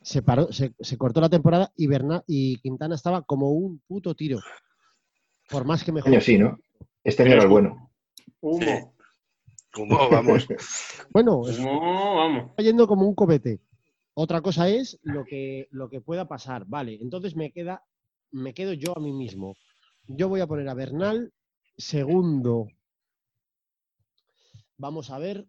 Se, 0.00 0.22
paró, 0.22 0.52
se, 0.52 0.74
se 0.80 0.98
cortó 0.98 1.20
la 1.20 1.28
temporada 1.30 1.72
y, 1.76 1.86
Berna- 1.86 2.22
y 2.26 2.56
Quintana 2.58 2.94
estaba 2.94 3.22
como 3.22 3.50
un 3.50 3.80
puto 3.86 4.14
tiro. 4.14 4.38
Por 5.48 5.64
más 5.64 5.80
que 5.80 5.90
Este 5.90 5.92
mejor. 5.92 6.12
año 6.12 6.20
sí, 6.20 6.38
¿no? 6.38 6.58
Este 7.02 7.22
año 7.22 7.32
era 7.32 7.42
el 7.42 7.48
bueno. 7.48 7.90
Humo. 8.40 8.94
Humo, 9.76 10.08
vamos. 10.10 10.46
Bueno, 11.12 11.48
es- 11.48 11.58
Humo, 11.58 12.16
vamos. 12.16 12.50
está 12.50 12.62
yendo 12.62 12.86
como 12.86 13.06
un 13.06 13.14
cobete. 13.14 13.60
Otra 14.14 14.40
cosa 14.40 14.68
es 14.68 14.98
lo 15.02 15.24
que, 15.24 15.66
lo 15.70 15.88
que 15.90 16.00
pueda 16.00 16.28
pasar. 16.28 16.64
Vale, 16.66 16.98
entonces 17.00 17.34
me 17.36 17.50
queda, 17.50 17.82
me 18.30 18.54
quedo 18.54 18.72
yo 18.72 18.96
a 18.96 19.00
mí 19.00 19.12
mismo. 19.12 19.54
Yo 20.06 20.28
voy 20.28 20.40
a 20.40 20.46
poner 20.46 20.68
a 20.68 20.74
Bernal 20.74 21.32
segundo. 21.76 22.68
Vamos 24.76 25.10
a 25.10 25.18
ver. 25.18 25.46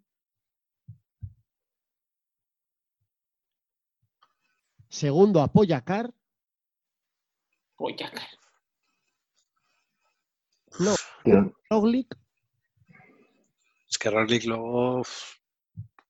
Segundo 4.90 5.42
a 5.42 5.48
Poyacar. 5.52 6.14
Poyacar. 7.76 8.30
Un- 11.26 11.54
Roglic. 11.70 12.18
Es 13.90 13.98
que 13.98 14.10
Roglic 14.10 14.44
luego. 14.46 15.04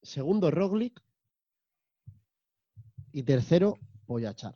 Segundo 0.02 0.52
Roglic. 0.52 1.02
Y 3.12 3.24
tercero 3.24 3.78
Poyachar. 4.06 4.56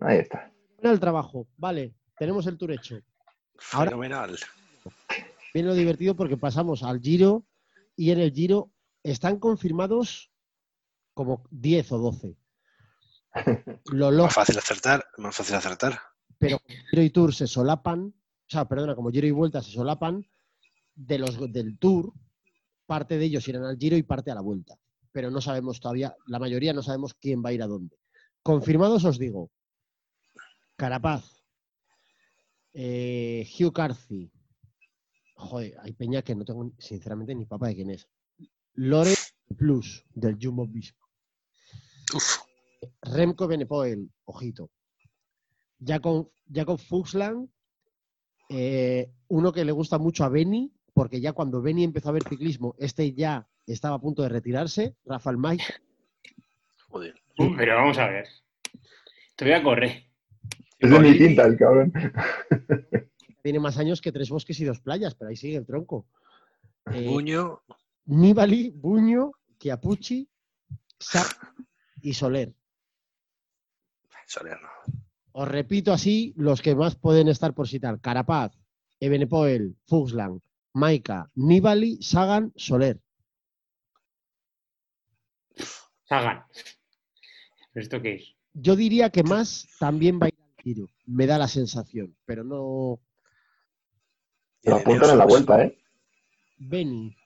Ahí 0.00 0.18
está. 0.18 0.52
Mira 0.78 0.92
el 0.92 1.00
trabajo. 1.00 1.46
Vale, 1.56 1.94
tenemos 2.18 2.46
el 2.46 2.56
tour 2.58 2.72
hecho. 2.72 3.00
Ahora- 3.72 3.90
Fenomenal. 3.90 4.38
Viene 5.52 5.68
lo 5.68 5.74
divertido 5.74 6.14
porque 6.16 6.36
pasamos 6.36 6.82
al 6.82 7.00
Giro 7.00 7.44
y 7.96 8.10
en 8.10 8.20
el 8.20 8.32
Giro 8.32 8.70
están 9.02 9.38
confirmados 9.38 10.30
como 11.14 11.44
10 11.50 11.92
o 11.92 11.98
12. 11.98 12.36
Lo 13.86 14.10
Más 14.10 14.34
fácil 14.34 14.58
acertar, 14.58 15.04
más 15.18 15.36
fácil 15.36 15.54
acertar. 15.56 15.98
pero 16.38 16.58
como 16.58 16.78
Giro 16.90 17.02
y 17.02 17.10
Tour 17.10 17.34
se 17.34 17.46
solapan, 17.46 18.06
o 18.06 18.14
sea, 18.48 18.64
perdona, 18.66 18.94
como 18.94 19.10
Giro 19.10 19.26
y 19.26 19.30
Vuelta 19.32 19.62
se 19.62 19.70
solapan, 19.72 20.26
de 20.94 21.18
los 21.18 21.38
del 21.52 21.78
Tour, 21.78 22.12
parte 22.86 23.18
de 23.18 23.24
ellos 23.26 23.46
irán 23.48 23.64
al 23.64 23.76
Giro 23.78 23.96
y 23.96 24.02
parte 24.02 24.30
a 24.30 24.34
la 24.34 24.40
Vuelta. 24.40 24.74
Pero 25.12 25.30
no 25.30 25.40
sabemos 25.40 25.80
todavía, 25.80 26.14
la 26.26 26.38
mayoría 26.38 26.72
no 26.72 26.82
sabemos 26.82 27.14
quién 27.14 27.42
va 27.44 27.50
a 27.50 27.52
ir 27.52 27.62
a 27.62 27.66
dónde. 27.66 27.96
Confirmados 28.42 29.04
os 29.04 29.18
digo, 29.18 29.50
Carapaz, 30.76 31.39
eh, 32.72 33.46
Hugh 33.58 33.72
Carthy, 33.72 34.30
joder, 35.34 35.74
hay 35.80 35.92
peña 35.92 36.22
que 36.22 36.34
no 36.34 36.44
tengo 36.44 36.72
sinceramente 36.78 37.34
ni 37.34 37.46
papa 37.46 37.68
de 37.68 37.74
quién 37.74 37.90
es. 37.90 38.08
Lore 38.74 39.14
Plus, 39.56 40.04
del 40.14 40.38
Jumbo. 40.40 40.68
Uf, 42.14 42.38
Remco 43.02 43.46
Benepoel, 43.46 44.10
ojito. 44.24 44.70
Jacob, 45.84 46.30
Jacob 46.52 46.78
Fuchsland, 46.78 47.48
eh, 48.48 49.10
uno 49.28 49.52
que 49.52 49.64
le 49.64 49.72
gusta 49.72 49.98
mucho 49.98 50.24
a 50.24 50.28
Beni, 50.28 50.72
porque 50.92 51.20
ya 51.20 51.32
cuando 51.32 51.62
Beni 51.62 51.84
empezó 51.84 52.10
a 52.10 52.12
ver 52.12 52.24
ciclismo, 52.28 52.74
este 52.78 53.14
ya 53.14 53.48
estaba 53.66 53.96
a 53.96 54.00
punto 54.00 54.22
de 54.22 54.28
retirarse. 54.28 54.96
Rafael 55.04 55.38
Mike, 55.38 55.64
joder. 56.88 57.14
Pero 57.36 57.76
vamos 57.76 57.98
a 57.98 58.08
ver. 58.08 58.28
Te 59.36 59.44
voy 59.44 59.54
a 59.54 59.62
correr. 59.62 60.09
Es 60.80 60.90
de 60.90 60.98
mi 60.98 61.16
tinta 61.16 61.44
el 61.44 61.58
cabrón. 61.58 61.92
tiene 63.42 63.60
más 63.60 63.76
años 63.76 64.00
que 64.00 64.12
tres 64.12 64.30
bosques 64.30 64.58
y 64.60 64.64
dos 64.64 64.80
playas, 64.80 65.14
pero 65.14 65.28
ahí 65.28 65.36
sigue 65.36 65.58
el 65.58 65.66
tronco. 65.66 66.06
Eh, 66.90 67.06
Buño, 67.06 67.60
Nibali, 68.06 68.70
Buño, 68.70 69.32
Chiapucci, 69.58 70.26
Sa 70.98 71.22
y 72.00 72.14
Soler. 72.14 72.54
Soler, 74.26 74.58
no. 74.62 74.68
Os 75.32 75.48
repito 75.48 75.92
así 75.92 76.32
los 76.36 76.62
que 76.62 76.74
más 76.74 76.96
pueden 76.96 77.28
estar 77.28 77.52
por 77.52 77.68
citar. 77.68 78.00
Carapaz, 78.00 78.52
Ebenepoel, 79.00 79.76
Fuchsland, 79.86 80.40
Maika, 80.72 81.30
Nibali, 81.34 82.02
Sagan, 82.02 82.52
Soler. 82.56 82.98
Sagan. 86.08 86.42
¿Pero 87.72 87.84
esto 87.84 88.00
qué 88.00 88.14
es? 88.14 88.34
Yo 88.54 88.74
diría 88.74 89.10
que 89.10 89.22
más 89.22 89.68
también 89.78 90.18
va 90.20 90.29
tiro. 90.62 90.86
Me 91.06 91.26
da 91.26 91.38
la 91.38 91.48
sensación, 91.48 92.16
pero 92.24 92.44
no. 92.44 93.00
Lo 94.62 94.76
apuntan 94.76 95.10
en 95.10 95.18
la 95.18 95.26
vuelta, 95.26 95.62
¿eh? 95.64 95.78
Beni. 96.58 97.16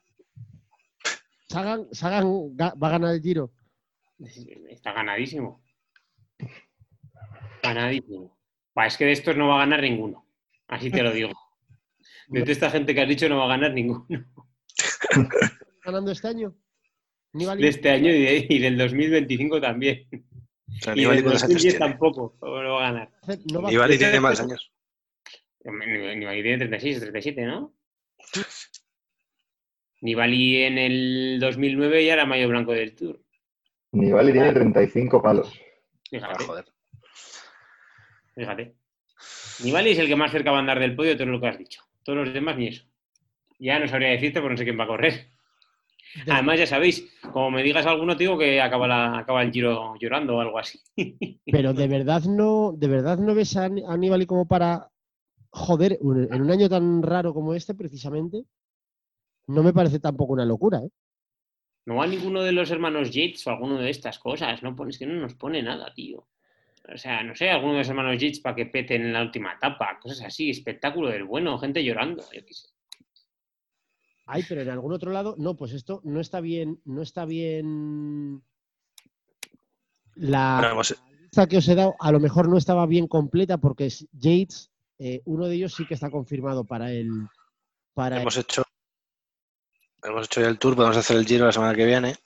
Sagan, 1.49 1.87
Sagan 1.93 2.24
ga- 2.57 2.74
va 2.80 2.89
a 2.89 2.91
ganar 2.93 3.14
el 3.14 3.20
giro. 3.22 3.53
Está 4.68 4.93
ganadísimo. 4.93 5.62
Ganadísimo. 7.62 8.37
Es 8.87 8.97
que 8.97 9.05
de 9.07 9.12
estos 9.12 9.37
no 9.37 9.49
va 9.49 9.57
a 9.57 9.59
ganar 9.61 9.82
ninguno. 9.82 10.26
Así 10.68 10.91
te 10.91 11.03
lo 11.03 11.12
digo. 11.12 11.30
De 12.28 12.41
toda 12.41 12.53
esta 12.53 12.70
gente 12.70 12.95
que 12.95 13.03
has 13.03 13.09
dicho 13.09 13.28
no 13.28 13.37
va 13.39 13.45
a 13.45 13.49
ganar 13.49 13.72
ninguno. 13.74 14.07
¿Ganando 15.85 16.11
este 16.11 16.28
año? 16.28 16.57
Nibali. 17.35 17.62
De 17.62 17.68
este 17.68 17.91
año 17.91 18.09
y, 18.11 18.22
de- 18.22 18.47
y 18.49 18.59
del 18.61 18.78
2025 18.78 19.61
también. 19.61 20.07
Pero 20.83 20.97
Y 20.97 21.01
Nibali 21.01 21.16
del 21.16 21.25
cuántos 21.25 21.43
años 21.45 21.53
2010 21.55 21.75
tiene. 21.79 21.79
tampoco 21.91 22.37
va 22.43 22.79
a 22.89 22.93
ganar. 22.93 23.11
No 23.53 23.62
va- 23.62 23.70
Nibali 23.70 23.99
tiene 23.99 24.20
más 24.20 24.41
años. 24.41 24.72
Nibali 25.64 26.43
tiene 26.43 26.59
36 26.59 26.97
o 26.97 27.01
37, 27.01 27.43
¿no? 27.47 27.75
Nibali 30.01 30.62
en 30.64 30.79
el 30.79 31.39
2009 31.41 32.05
ya 32.05 32.12
era 32.14 32.27
mayo 32.27 32.49
blanco 32.49 32.72
del 32.72 32.95
Tour. 32.95 33.20
Nibali 33.93 34.33
tiene 34.33 34.53
35 34.53 35.22
palos. 35.22 35.49
Ah, 35.55 36.09
Fíjate, 36.11 36.45
joder. 36.45 36.64
fíjate. 38.35 38.75
Nibali 39.62 39.91
es 39.93 39.99
el 39.99 40.09
que 40.09 40.16
más 40.16 40.33
cerca 40.33 40.51
va 40.51 40.59
a 40.59 40.61
andar 40.61 40.81
del 40.81 40.95
podio 40.97 41.16
todo 41.16 41.27
lo 41.29 41.41
que 41.41 41.47
has 41.49 41.59
dicho. 41.59 41.83
Todos 42.03 42.18
los 42.27 42.35
demás 42.35 42.57
ni 42.59 42.68
eso. 42.68 42.85
Ya 43.59 43.79
no 43.79 43.89
sabría 43.89 44.09
decirte 44.11 44.41
porque 44.41 44.55
no 44.55 44.59
sé 44.59 44.64
quién 44.64 44.79
va 44.79 44.85
a 44.85 44.89
correr. 44.89 45.31
De- 46.24 46.32
Además, 46.32 46.58
ya 46.58 46.66
sabéis, 46.66 47.08
como 47.32 47.50
me 47.50 47.62
digas 47.62 47.86
alguno, 47.86 48.16
te 48.16 48.24
digo 48.24 48.38
que 48.38 48.60
acaba, 48.60 48.86
la- 48.86 49.18
acaba 49.18 49.42
el 49.42 49.52
giro 49.52 49.94
llorando 49.98 50.36
o 50.36 50.40
algo 50.40 50.58
así. 50.58 50.80
Pero 51.46 51.72
de 51.74 51.88
verdad 51.88 52.22
no, 52.24 52.72
de 52.76 52.88
verdad 52.88 53.18
no 53.18 53.34
ves 53.34 53.56
a, 53.56 53.68
Ni- 53.68 53.84
a 53.86 53.96
Nibali 53.96 54.26
como 54.26 54.46
para 54.46 54.90
joder 55.50 55.98
en 56.00 56.42
un 56.42 56.50
año 56.50 56.68
tan 56.68 57.02
raro 57.02 57.32
como 57.32 57.54
este, 57.54 57.74
precisamente. 57.74 58.44
no 59.46 59.62
me 59.62 59.72
parece 59.72 60.00
tampoco 60.00 60.32
una 60.32 60.44
locura, 60.44 60.78
¿eh? 60.78 60.90
No 61.86 61.96
va 61.96 62.06
ninguno 62.06 62.42
de 62.42 62.52
los 62.52 62.70
hermanos 62.70 63.10
Yates 63.10 63.46
o 63.46 63.50
alguno 63.50 63.78
de 63.78 63.90
estas 63.90 64.18
cosas. 64.18 64.62
No 64.62 64.74
es 64.88 64.98
que 64.98 65.06
no 65.06 65.14
nos 65.20 65.34
pone 65.34 65.62
nada, 65.62 65.92
tío. 65.94 66.26
O 66.92 66.96
sea, 66.96 67.22
no 67.22 67.34
sé, 67.34 67.50
alguno 67.50 67.72
de 67.74 67.78
los 67.80 67.88
hermanos 67.88 68.18
Yates 68.18 68.40
para 68.40 68.56
que 68.56 68.66
peten 68.66 69.02
en 69.02 69.12
la 69.12 69.22
última 69.22 69.52
etapa, 69.54 69.98
cosas 70.00 70.22
así, 70.22 70.50
espectáculo 70.50 71.08
del 71.08 71.24
bueno, 71.24 71.58
gente 71.58 71.84
llorando, 71.84 72.22
yo 72.32 72.44
qué 72.44 72.54
sé. 72.54 72.68
Ay, 74.27 74.45
pero 74.49 74.62
en 74.62 74.70
algún 74.70 74.93
otro 74.93 75.12
lado, 75.12 75.35
no, 75.39 75.57
pues 75.57 75.72
esto 75.72 76.01
no 76.05 76.20
está 76.20 76.41
bien, 76.41 76.81
no 76.85 77.03
está 77.03 77.25
bien. 77.25 78.43
La 80.14 80.75
lista 81.20 81.47
que 81.47 81.59
os 81.59 81.68
he 81.68 81.75
dado 81.75 81.95
a 81.99 82.12
lo 82.12 82.20
mejor 82.20 82.49
no 82.49 82.57
estaba 82.57 82.87
bien 82.87 83.07
completa 83.07 83.59
porque 83.59 83.93
Yates, 84.12 84.70
eh, 84.99 85.20
uno 85.25 85.47
de 85.47 85.57
ellos 85.57 85.75
sí 85.75 85.87
que 85.87 85.95
está 85.95 86.11
confirmado 86.11 86.64
para 86.64 86.93
el. 86.93 87.11
Para 87.93 88.20
hemos 88.20 88.37
hecho 88.37 88.64
hemos 90.03 90.27
hecho 90.27 90.41
ya 90.41 90.49
el 90.49 90.59
tour, 90.59 90.77
podemos 90.77 90.97
hacer 90.97 91.16
el 91.16 91.27
giro 91.27 91.47
la 91.47 91.53
semana 91.53 91.75
que 91.75 91.85
viene. 91.85 92.16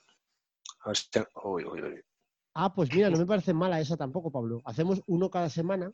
Ah, 2.54 2.74
pues 2.74 2.92
mira, 2.92 3.10
no 3.10 3.18
me 3.18 3.26
parece 3.26 3.52
mala 3.52 3.80
esa 3.80 3.96
tampoco, 3.96 4.30
Pablo. 4.30 4.62
Hacemos 4.64 5.02
uno 5.06 5.30
cada 5.30 5.50
semana. 5.50 5.92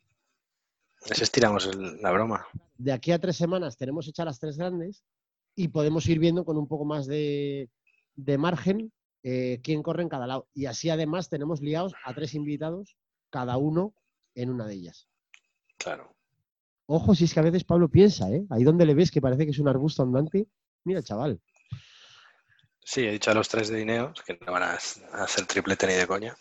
Ese 1.05 1.25
estiramos 1.25 1.69
la 1.77 2.11
broma. 2.11 2.47
De 2.77 2.93
aquí 2.93 3.13
a 3.13 3.19
tres 3.19 3.37
semanas 3.37 3.77
tenemos 3.77 4.09
hechas 4.09 4.25
las 4.25 4.39
tres 4.39 4.57
grandes 4.57 5.05
y 5.55 5.69
podemos 5.69 6.07
ir 6.09 6.19
viendo 6.19 6.45
con 6.45 6.57
un 6.57 6.67
poco 6.67 6.85
más 6.85 7.07
de, 7.07 7.69
margen 8.39 8.93
eh, 9.23 9.61
quién 9.63 9.83
corre 9.83 10.03
en 10.03 10.09
cada 10.09 10.27
lado. 10.27 10.49
Y 10.55 10.67
así 10.67 10.91
además 10.91 11.29
tenemos 11.29 11.61
liados 11.61 11.95
a 12.05 12.15
tres 12.15 12.35
invitados, 12.35 12.97
cada 13.31 13.57
uno 13.57 13.95
en 14.35 14.51
una 14.51 14.67
de 14.67 14.75
ellas. 14.75 15.09
Claro. 15.79 16.15
Ojo, 16.87 17.15
si 17.15 17.25
es 17.25 17.33
que 17.33 17.41
a 17.41 17.45
veces 17.45 17.65
Pablo 17.65 17.89
piensa, 17.89 18.31
¿eh? 18.31 18.45
Ahí 18.51 18.63
donde 18.63 18.85
le 18.85 18.95
ves 18.95 19.11
que 19.11 19.23
parece 19.23 19.45
que 19.45 19.53
es 19.53 19.59
un 19.59 19.69
arbusto 19.69 20.03
andante. 20.03 20.49
Mira, 20.85 21.03
chaval. 21.03 21.41
Sí, 22.85 23.07
he 23.07 23.13
dicho 23.13 23.31
a 23.31 23.35
los 23.35 23.49
tres 23.49 23.69
de 23.69 23.81
Ineos 23.81 24.23
que 24.23 24.39
no 24.45 24.53
van 24.53 24.63
a, 24.63 24.73
hacer 24.75 25.47
triplete 25.47 25.87
ni 25.87 25.95
de 25.95 26.07
coña. 26.07 26.37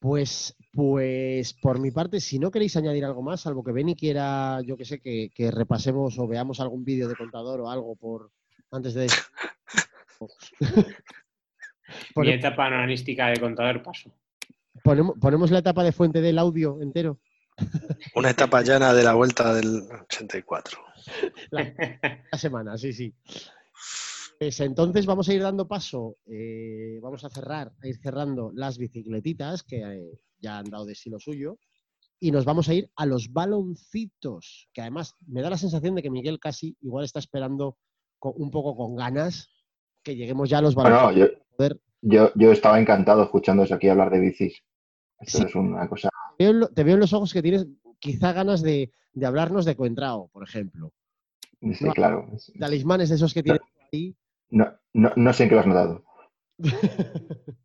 Pues, 0.00 0.56
pues 0.72 1.52
por 1.52 1.78
mi 1.78 1.90
parte, 1.90 2.20
si 2.20 2.38
no 2.38 2.50
queréis 2.50 2.74
añadir 2.76 3.04
algo 3.04 3.20
más, 3.20 3.42
salvo 3.42 3.62
que 3.62 3.72
Benny 3.72 3.94
quiera, 3.94 4.62
yo 4.62 4.78
que 4.78 4.86
sé, 4.86 4.98
que, 4.98 5.50
repasemos 5.50 6.18
o 6.18 6.26
veamos 6.26 6.58
algún 6.58 6.86
vídeo 6.86 7.06
de 7.06 7.16
contador 7.16 7.60
o 7.60 7.68
algo 7.70 7.94
por 7.96 8.32
antes 8.70 8.94
de. 8.94 9.08
Mi 12.16 12.30
etapa 12.30 12.66
analística 12.66 13.26
de 13.28 13.40
contador 13.40 13.82
paso. 13.82 14.10
Ponemos, 14.82 15.50
la 15.50 15.58
etapa 15.58 15.84
de 15.84 15.92
fuente 15.92 16.22
del 16.22 16.38
audio 16.38 16.80
entero. 16.80 17.18
Una 18.14 18.30
etapa 18.30 18.62
llana 18.62 18.94
de 18.94 19.02
la 19.02 19.12
vuelta 19.12 19.52
del 19.52 19.82
84. 20.04 20.80
la 21.50 22.38
semana, 22.38 22.78
sí, 22.78 22.94
sí. 22.94 23.14
Pues 24.40 24.58
entonces 24.60 25.04
vamos 25.04 25.28
a 25.28 25.34
ir 25.34 25.42
dando 25.42 25.68
paso, 25.68 26.16
eh, 26.24 26.98
vamos 27.02 27.22
a 27.24 27.28
cerrar, 27.28 27.74
a 27.82 27.86
ir 27.86 27.98
cerrando 27.98 28.50
las 28.54 28.78
bicicletitas 28.78 29.62
que 29.62 29.82
eh, 29.82 30.18
ya 30.38 30.56
han 30.56 30.64
dado 30.64 30.86
de 30.86 30.94
sí 30.94 31.10
lo 31.10 31.20
suyo 31.20 31.58
y 32.18 32.30
nos 32.30 32.46
vamos 32.46 32.66
a 32.70 32.72
ir 32.72 32.90
a 32.96 33.04
los 33.04 33.34
baloncitos, 33.34 34.70
que 34.72 34.80
además 34.80 35.14
me 35.26 35.42
da 35.42 35.50
la 35.50 35.58
sensación 35.58 35.94
de 35.94 36.02
que 36.02 36.08
Miguel 36.08 36.40
casi 36.40 36.74
igual 36.80 37.04
está 37.04 37.18
esperando 37.18 37.76
un 38.22 38.50
poco 38.50 38.74
con 38.74 38.96
ganas 38.96 39.50
que 40.02 40.16
lleguemos 40.16 40.48
ya 40.48 40.56
a 40.56 40.62
los 40.62 40.74
baloncitos. 40.74 41.38
yo, 42.00 42.32
yo, 42.34 42.50
estaba 42.50 42.80
encantado 42.80 43.22
escuchando 43.22 43.64
eso 43.64 43.74
aquí 43.74 43.90
hablar 43.90 44.10
de 44.10 44.20
bicis. 44.20 44.62
Esto 45.18 45.48
es 45.48 45.54
una 45.54 45.86
cosa... 45.86 46.08
Te 46.38 46.82
veo, 46.82 46.94
en 46.94 47.00
los 47.00 47.12
ojos 47.12 47.34
que 47.34 47.42
tienes 47.42 47.66
quizá 47.98 48.32
ganas 48.32 48.62
de, 48.62 48.90
hablarnos 49.22 49.66
de 49.66 49.76
Coentrao, 49.76 50.28
por 50.28 50.44
ejemplo. 50.44 50.94
Sí, 51.60 51.84
claro. 51.94 52.26
Talismanes 52.58 53.10
de 53.10 53.16
esos 53.16 53.34
que 53.34 53.42
tienes 53.42 53.60
ahí. 53.92 54.16
No, 54.50 54.66
no, 54.92 55.32
sé 55.32 55.44
en 55.44 55.48
qué 55.48 55.54
lo 55.54 55.60
has 55.60 55.66
notado. 55.66 56.04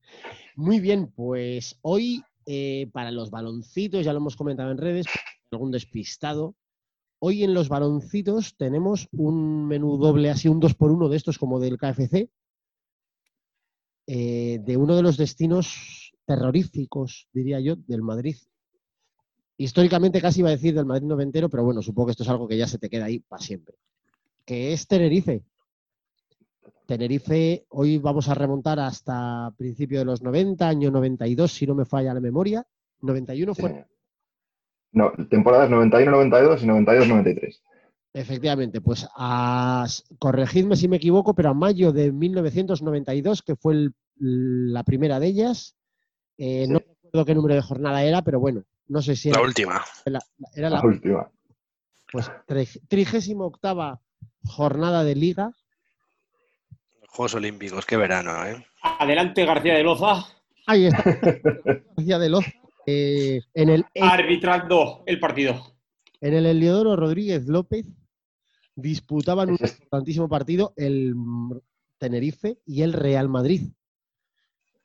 Muy 0.56 0.80
bien, 0.80 1.12
pues 1.12 1.78
hoy 1.82 2.24
eh, 2.46 2.90
para 2.94 3.12
los 3.12 3.32
baloncitos, 3.32 4.06
ya 4.06 4.14
lo 4.14 4.20
hemos 4.20 4.36
comentado 4.36 4.72
en 4.72 4.78
redes, 4.78 5.08
algún 5.52 5.72
despistado. 5.72 6.56
Hoy 7.20 7.44
en 7.44 7.54
los 7.54 7.70
baloncitos 7.70 8.56
tenemos 8.56 9.08
un 9.12 9.68
menú 9.68 9.98
doble, 9.98 10.30
así 10.30 10.48
un 10.48 10.60
2 10.60 10.76
por 10.76 10.92
1 10.92 11.10
de 11.10 11.18
estos 11.18 11.40
como 11.40 11.60
del 11.60 11.78
KFC, 11.78 12.30
eh, 14.08 14.60
de 14.64 14.78
uno 14.78 14.96
de 14.96 15.02
los 15.02 15.18
destinos 15.18 16.14
terroríficos, 16.26 17.28
diría 17.34 17.60
yo, 17.60 17.76
del 17.76 18.04
Madrid. 18.04 18.36
Históricamente 19.58 20.22
casi 20.22 20.42
iba 20.42 20.50
a 20.50 20.52
decir 20.52 20.76
del 20.76 20.86
Madrid 20.86 21.08
noventero, 21.08 21.50
pero 21.50 21.64
bueno, 21.64 21.82
supongo 21.82 22.08
que 22.08 22.12
esto 22.12 22.24
es 22.24 22.30
algo 22.30 22.48
que 22.48 22.58
ya 22.58 22.68
se 22.68 22.78
te 22.78 22.90
queda 22.90 23.06
ahí 23.06 23.20
para 23.20 23.42
siempre. 23.42 23.76
Que 24.46 24.74
es 24.74 24.86
Tenerife. 24.86 25.44
Tenerife, 26.86 27.66
hoy 27.70 27.98
vamos 27.98 28.30
a 28.30 28.36
remontar 28.36 28.80
hasta 28.80 29.52
principio 29.58 30.00
de 30.00 30.06
los 30.06 30.22
90, 30.22 30.68
año 30.68 30.92
92, 30.92 31.52
si 31.52 31.66
no 31.66 31.76
me 31.76 31.86
falla 31.86 32.14
la 32.14 32.20
memoria. 32.20 32.66
91 33.02 33.56
fue. 33.56 33.86
No, 34.92 35.12
temporadas 35.30 35.70
91-92 35.70 36.62
y 36.62 36.66
92-93. 36.68 37.62
Efectivamente, 38.14 38.80
pues 38.80 39.08
corregidme 40.20 40.78
si 40.78 40.88
me 40.88 40.96
equivoco, 40.96 41.36
pero 41.36 41.50
a 41.50 41.54
mayo 41.54 41.92
de 41.92 42.14
1992, 42.14 43.42
que 43.42 43.58
fue 43.58 43.90
la 44.16 44.84
primera 44.84 45.20
de 45.20 45.28
ellas, 45.28 45.76
eh, 46.38 46.66
no 46.68 46.80
recuerdo 46.80 47.26
qué 47.26 47.36
número 47.36 47.56
de 47.56 47.62
jornada 47.62 48.04
era, 48.04 48.22
pero 48.22 48.40
bueno, 48.40 48.64
no 48.88 49.02
sé 49.02 49.18
si 49.18 49.30
era. 49.30 49.40
La 49.40 49.46
última. 49.46 49.82
era 50.54 50.70
la, 50.70 50.82
última. 50.82 51.30
Pues 52.10 52.32
trigésima 52.88 53.44
octava 53.44 54.00
jornada 54.46 55.04
de 55.04 55.16
liga, 55.16 55.52
Juegos 57.16 57.36
Olímpicos, 57.36 57.86
qué 57.86 57.96
verano, 57.96 58.46
¿eh? 58.46 58.66
Adelante, 58.82 59.46
García 59.46 59.76
de 59.76 59.84
Loza. 59.84 60.26
Ahí 60.66 60.88
está. 60.88 61.02
García 61.96 62.20
de 62.20 62.30
Loza. 62.30 62.52
Eh, 62.86 63.40
en 63.54 63.70
el, 63.70 63.86
Arbitrando 64.02 65.02
el 65.06 65.18
partido. 65.22 65.78
En 66.20 66.34
el 66.34 66.46
Eliodoro 66.46 66.98
Rodríguez 66.98 67.48
López 67.48 67.86
disputaban 68.76 69.50
un 69.50 69.58
importantísimo 69.62 70.28
partido 70.28 70.74
el 70.76 71.16
Tenerife 71.98 72.58
y 72.66 72.82
el 72.82 72.92
Real 72.92 73.30
Madrid. 73.30 73.72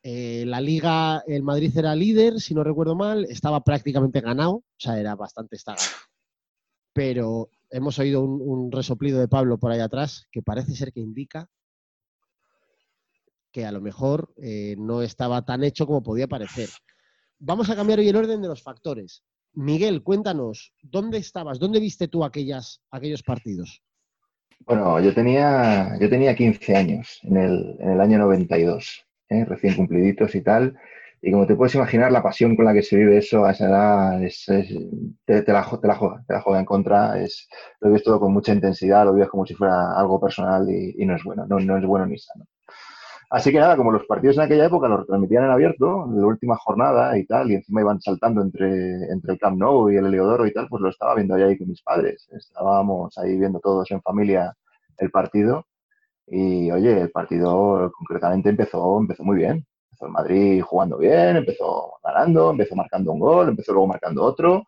Eh, 0.05 0.45
la 0.47 0.61
liga, 0.61 1.25
el 1.27 1.43
Madrid 1.43 1.77
era 1.77 1.97
líder, 1.97 2.39
si 2.39 2.55
no 2.55 2.63
recuerdo 2.63 2.95
mal, 2.95 3.25
estaba 3.25 3.65
prácticamente 3.65 4.21
ganado, 4.21 4.53
o 4.53 4.65
sea, 4.79 5.01
era 5.01 5.17
bastante 5.17 5.57
estagado. 5.57 5.83
Pero 6.93 7.49
hemos 7.71 7.99
oído 7.99 8.23
un, 8.23 8.41
un, 8.41 8.71
resoplido 8.71 9.19
de 9.19 9.27
Pablo 9.27 9.59
por 9.59 9.73
ahí 9.73 9.81
atrás 9.81 10.29
que 10.31 10.43
parece 10.43 10.77
ser 10.77 10.93
que 10.93 11.01
indica 11.01 11.49
que 13.53 13.65
a 13.67 13.73
lo 13.73 13.81
mejor 13.81 14.33
eh, 14.37 14.77
no 14.79 15.03
estaba 15.03 15.45
tan 15.45 15.65
hecho 15.65 15.87
como 15.87 16.03
podía 16.03 16.29
parecer. 16.29 16.69
Vamos 17.39 17.71
a 17.71 17.77
cambiar 17.77 17.99
hoy 17.99 18.09
el 18.09 18.17
orden 18.17 18.43
de 18.43 18.49
los 18.49 18.63
factores. 18.63 19.23
Miguel, 19.53 20.03
cuéntanos, 20.03 20.73
¿dónde 20.83 21.19
estabas? 21.19 21.59
¿Dónde 21.59 21.81
viste 21.81 22.07
tú 22.07 22.25
aquellas, 22.25 22.81
aquellos 22.91 23.23
partidos? 23.23 23.83
Bueno, 24.67 25.01
yo 25.01 25.15
tenía, 25.15 25.97
yo 25.99 26.09
tenía 26.09 26.37
15 26.37 26.77
años 26.77 27.19
en 27.23 27.37
el, 27.37 27.77
en 27.81 27.91
el 27.91 28.01
año 28.01 28.19
92, 28.19 29.07
¿eh? 29.31 29.45
recién 29.47 29.75
cumpliditos 29.75 30.35
y 30.35 30.43
tal. 30.43 30.79
Y 31.23 31.33
como 31.33 31.47
te 31.47 31.55
puedes 31.55 31.75
imaginar, 31.75 32.13
la 32.13 32.23
pasión 32.23 32.57
con 32.57 32.65
la 32.65 32.73
que 32.73 32.83
se 32.83 32.97
vive 32.97 33.19
eso 33.19 33.45
a 33.45 33.51
esa 33.51 33.69
edad 33.69 34.23
es, 34.23 34.45
te, 34.47 34.65
la, 35.27 35.45
te, 35.45 35.53
la, 35.53 35.63
juega, 35.95 36.25
te 36.27 36.33
la 36.33 36.41
juega 36.41 36.61
en 36.61 36.65
contra. 36.65 37.21
Es, 37.23 37.49
lo 37.81 37.89
vives 37.89 38.05
todo 38.05 38.21
con 38.21 38.33
mucha 38.33 38.55
intensidad, 38.55 39.05
lo 39.05 39.13
vives 39.13 39.29
como 39.29 39.45
si 39.45 39.55
fuera 39.55 39.99
algo 39.99 40.19
personal 40.21 40.67
y, 40.71 41.05
no 41.05 41.17
es 41.17 41.25
bueno, 41.25 41.47
no, 41.47 41.59
no 41.59 41.77
es 41.77 41.85
bueno 41.85 42.07
ni 42.07 42.19
sano. 42.19 42.47
Así 43.31 43.53
que 43.53 43.61
nada, 43.61 43.77
como 43.77 43.93
los 43.93 44.05
partidos 44.07 44.37
en 44.37 44.43
aquella 44.43 44.67
época 44.67 44.89
los 44.89 45.07
transmitían 45.07 45.45
en 45.45 45.51
abierto, 45.51 46.05
en 46.07 46.21
la 46.21 46.27
última 46.27 46.57
jornada 46.57 47.17
y 47.17 47.25
tal, 47.27 47.51
y 47.51 47.55
encima 47.55 47.81
iban 47.81 48.01
saltando 48.01 48.43
entre, 48.43 49.05
entre 49.13 49.35
el 49.35 49.39
Camp 49.39 49.57
Nou 49.57 49.89
y 49.89 49.97
el 49.97 50.07
Heliodoro 50.07 50.47
y 50.47 50.53
tal, 50.53 50.67
pues 50.69 50.83
lo 50.83 50.89
estaba 50.91 51.15
viendo 51.15 51.35
ahí 51.37 51.57
con 51.57 51.69
mis 51.69 51.81
padres. 51.83 52.29
Estábamos 52.33 53.17
ahí 53.19 53.39
viendo 53.39 53.61
todos 53.61 53.89
en 53.93 54.03
familia 54.03 54.53
el 54.99 55.11
partido. 55.13 55.67
Y 56.27 56.71
oye, 56.73 57.03
el 57.03 57.11
partido 57.11 57.93
concretamente 57.97 58.51
empezó, 58.51 58.99
empezó 59.01 59.25
muy 59.25 59.37
bien. 59.39 59.65
Empezó 59.91 60.07
el 60.07 60.13
Madrid 60.13 60.63
jugando 60.63 60.99
bien, 60.99 61.37
empezó 61.37 61.95
ganando, 62.03 62.51
empezó 62.51 62.75
marcando 62.77 63.13
un 63.13 63.21
gol, 63.21 63.49
empezó 63.49 63.73
luego 63.73 63.87
marcando 63.89 64.25
otro. 64.25 64.67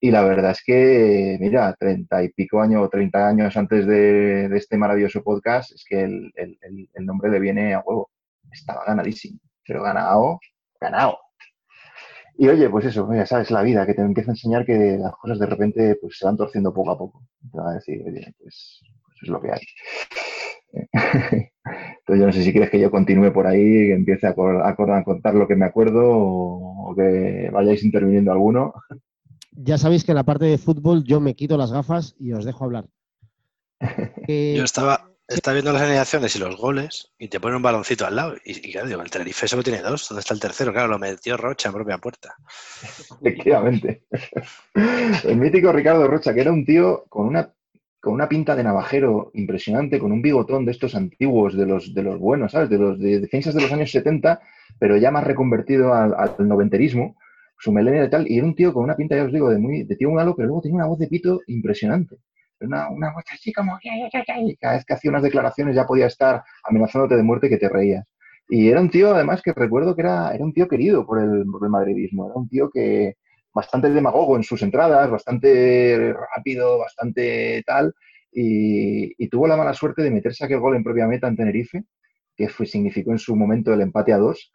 Y 0.00 0.10
la 0.10 0.22
verdad 0.22 0.50
es 0.50 0.62
que, 0.64 1.38
mira, 1.40 1.74
treinta 1.78 2.22
y 2.22 2.28
pico 2.30 2.60
años, 2.60 2.90
treinta 2.90 3.28
años 3.28 3.56
antes 3.56 3.86
de, 3.86 4.46
este 4.54 4.76
maravilloso 4.76 5.22
podcast, 5.22 5.72
es 5.72 5.84
que 5.88 6.02
el, 6.02 6.32
nombre 7.00 7.30
le 7.30 7.40
viene 7.40 7.74
a 7.74 7.80
huevo. 7.80 8.10
Estaba 8.52 8.84
ganadísimo, 8.84 9.40
pero 9.66 9.82
ganado, 9.82 10.38
ganado. 10.80 11.18
Y 12.38 12.48
oye, 12.48 12.68
pues 12.68 12.84
eso, 12.84 13.08
ya 13.14 13.24
sabes, 13.24 13.50
la 13.50 13.62
vida, 13.62 13.86
que 13.86 13.94
te 13.94 14.02
empieza 14.02 14.30
a 14.30 14.34
enseñar 14.34 14.66
que 14.66 14.98
las 14.98 15.16
cosas 15.16 15.38
de 15.38 15.46
repente 15.46 15.96
pues, 16.00 16.18
se 16.18 16.26
van 16.26 16.36
torciendo 16.36 16.74
poco 16.74 16.90
a 16.90 16.98
poco. 16.98 17.22
Te 17.50 17.58
va 17.58 17.70
a 17.70 17.74
decir, 17.74 18.02
oye, 18.06 18.34
pues, 18.38 18.82
pues 19.02 19.16
es 19.22 19.28
lo 19.28 19.40
que 19.40 19.52
hay. 19.52 19.60
Entonces 22.00 22.20
yo 22.20 22.26
no 22.26 22.32
sé 22.32 22.42
si 22.42 22.52
quieres 22.52 22.70
que 22.70 22.78
yo 22.80 22.90
continúe 22.90 23.32
por 23.32 23.46
ahí, 23.46 23.62
que 23.62 23.94
empiece 23.94 24.26
a, 24.26 24.30
a, 24.30 25.04
contar 25.04 25.34
lo 25.34 25.48
que 25.48 25.56
me 25.56 25.64
acuerdo 25.64 26.02
o 26.06 26.94
que 26.94 27.48
vayáis 27.50 27.82
interviniendo 27.82 28.30
alguno 28.30 28.74
ya 29.56 29.78
sabéis 29.78 30.04
que 30.04 30.12
en 30.12 30.16
la 30.16 30.24
parte 30.24 30.44
de 30.44 30.58
fútbol 30.58 31.04
yo 31.04 31.20
me 31.20 31.34
quito 31.34 31.56
las 31.56 31.72
gafas 31.72 32.14
y 32.18 32.32
os 32.32 32.44
dejo 32.44 32.64
hablar. 32.64 32.86
Yo 34.28 34.64
estaba, 34.64 35.10
estaba 35.28 35.54
viendo 35.54 35.72
las 35.72 35.82
alineaciones 35.82 36.34
y 36.34 36.38
los 36.38 36.56
goles 36.56 37.12
y 37.18 37.28
te 37.28 37.40
ponen 37.40 37.56
un 37.56 37.62
baloncito 37.62 38.06
al 38.06 38.16
lado. 38.16 38.34
Y, 38.44 38.72
claro, 38.72 38.88
digo, 38.88 39.02
el 39.02 39.10
Tenerife 39.10 39.46
solo 39.46 39.62
tiene 39.62 39.82
dos. 39.82 40.08
¿Dónde 40.08 40.20
está 40.20 40.34
el 40.34 40.40
tercero? 40.40 40.72
Claro, 40.72 40.88
lo 40.88 40.98
metió 40.98 41.36
Rocha 41.36 41.68
en 41.68 41.74
propia 41.74 41.98
puerta. 41.98 42.34
Efectivamente. 43.20 44.04
El 45.24 45.36
mítico 45.36 45.72
Ricardo 45.72 46.08
Rocha, 46.08 46.32
que 46.32 46.40
era 46.40 46.52
un 46.52 46.64
tío 46.64 47.04
con 47.08 47.26
una, 47.26 47.52
con 48.00 48.14
una 48.14 48.28
pinta 48.28 48.56
de 48.56 48.64
navajero 48.64 49.30
impresionante, 49.34 49.98
con 49.98 50.10
un 50.10 50.22
bigotón 50.22 50.64
de 50.64 50.72
estos 50.72 50.94
antiguos, 50.94 51.54
de 51.54 51.66
los, 51.66 51.92
de 51.92 52.02
los 52.02 52.18
buenos, 52.18 52.52
¿sabes? 52.52 52.70
De 52.70 52.78
los 52.78 52.98
de 52.98 53.20
defensas 53.20 53.54
de 53.54 53.60
los 53.60 53.72
años 53.72 53.90
70, 53.90 54.40
pero 54.78 54.96
ya 54.96 55.10
más 55.10 55.24
reconvertido 55.24 55.92
al, 55.92 56.14
al 56.14 56.48
noventerismo 56.48 57.16
su 57.58 57.72
melena 57.72 58.04
y 58.04 58.10
tal, 58.10 58.30
y 58.30 58.38
era 58.38 58.46
un 58.46 58.54
tío 58.54 58.72
con 58.72 58.84
una 58.84 58.96
pinta, 58.96 59.16
ya 59.16 59.24
os 59.24 59.32
digo, 59.32 59.50
de 59.50 59.58
muy, 59.58 59.84
de 59.84 59.96
tío 59.96 60.10
malo, 60.10 60.34
pero 60.36 60.48
luego 60.48 60.62
tenía 60.62 60.76
una 60.76 60.86
voz 60.86 60.98
de 60.98 61.08
pito 61.08 61.40
impresionante. 61.46 62.16
Una, 62.60 62.88
una 62.90 63.12
voz 63.12 63.24
así 63.32 63.52
como, 63.52 63.78
cada 64.60 64.74
vez 64.74 64.84
que 64.84 64.94
hacía 64.94 65.10
unas 65.10 65.22
declaraciones 65.22 65.76
ya 65.76 65.86
podía 65.86 66.06
estar 66.06 66.42
amenazándote 66.64 67.16
de 67.16 67.22
muerte 67.22 67.48
que 67.48 67.58
te 67.58 67.68
reías. 67.68 68.06
Y 68.48 68.68
era 68.68 68.80
un 68.80 68.90
tío, 68.90 69.14
además, 69.14 69.42
que 69.42 69.52
recuerdo 69.52 69.94
que 69.94 70.02
era, 70.02 70.34
era 70.34 70.44
un 70.44 70.52
tío 70.52 70.68
querido 70.68 71.04
por 71.04 71.20
el, 71.20 71.44
por 71.50 71.64
el 71.64 71.70
madridismo. 71.70 72.26
Era 72.26 72.34
un 72.36 72.48
tío 72.48 72.70
que 72.70 73.16
bastante 73.52 73.90
demagogo 73.90 74.36
en 74.36 74.42
sus 74.44 74.62
entradas, 74.62 75.10
bastante 75.10 76.14
rápido, 76.34 76.78
bastante 76.78 77.62
tal, 77.66 77.94
y, 78.30 79.12
y 79.22 79.28
tuvo 79.28 79.46
la 79.46 79.56
mala 79.56 79.72
suerte 79.72 80.02
de 80.02 80.10
meterse 80.10 80.44
aquel 80.44 80.60
gol 80.60 80.76
en 80.76 80.84
propia 80.84 81.06
meta 81.06 81.26
en 81.26 81.36
Tenerife, 81.36 81.84
que 82.36 82.48
significó 82.66 83.12
en 83.12 83.18
su 83.18 83.34
momento 83.34 83.72
el 83.72 83.80
empate 83.80 84.12
a 84.12 84.18
dos, 84.18 84.52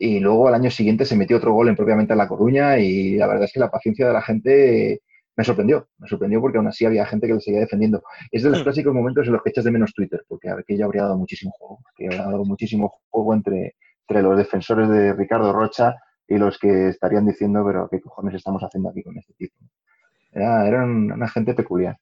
y 0.00 0.20
luego 0.20 0.48
al 0.48 0.54
año 0.54 0.70
siguiente 0.70 1.04
se 1.04 1.16
metió 1.16 1.36
otro 1.36 1.52
gol 1.52 1.68
en 1.68 1.76
propiamente 1.76 2.12
en 2.12 2.18
La 2.18 2.28
Coruña 2.28 2.78
y 2.78 3.16
la 3.16 3.26
verdad 3.26 3.44
es 3.44 3.52
que 3.52 3.60
la 3.60 3.70
paciencia 3.70 4.06
de 4.06 4.12
la 4.12 4.22
gente 4.22 5.00
me 5.36 5.44
sorprendió, 5.44 5.88
me 5.98 6.08
sorprendió 6.08 6.40
porque 6.40 6.58
aún 6.58 6.66
así 6.66 6.86
había 6.86 7.04
gente 7.04 7.26
que 7.26 7.34
le 7.34 7.40
seguía 7.40 7.60
defendiendo. 7.60 8.02
Es 8.30 8.42
de 8.42 8.50
los 8.50 8.60
mm. 8.60 8.62
clásicos 8.62 8.94
momentos 8.94 9.26
en 9.26 9.34
los 9.34 9.42
que 9.42 9.50
echas 9.50 9.64
de 9.64 9.70
menos 9.70 9.92
Twitter, 9.92 10.24
porque 10.26 10.48
a 10.48 10.56
ya 10.68 10.84
habría 10.84 11.02
dado 11.02 11.18
muchísimo 11.18 11.52
juego, 11.58 11.80
que 11.94 12.06
habría 12.06 12.22
dado 12.22 12.44
muchísimo 12.44 12.92
juego 13.10 13.34
entre, 13.34 13.76
entre 14.08 14.22
los 14.22 14.36
defensores 14.38 14.88
de 14.88 15.12
Ricardo 15.12 15.52
Rocha 15.52 15.96
y 16.26 16.38
los 16.38 16.58
que 16.58 16.88
estarían 16.88 17.26
diciendo, 17.26 17.62
pero 17.66 17.88
qué 17.90 18.00
cojones 18.00 18.34
estamos 18.34 18.62
haciendo 18.62 18.88
aquí 18.88 19.02
con 19.02 19.16
este 19.18 19.34
tipo. 19.34 19.56
Era, 20.32 20.66
era 20.66 20.84
una 20.84 21.28
gente 21.28 21.54
peculiar. 21.54 21.98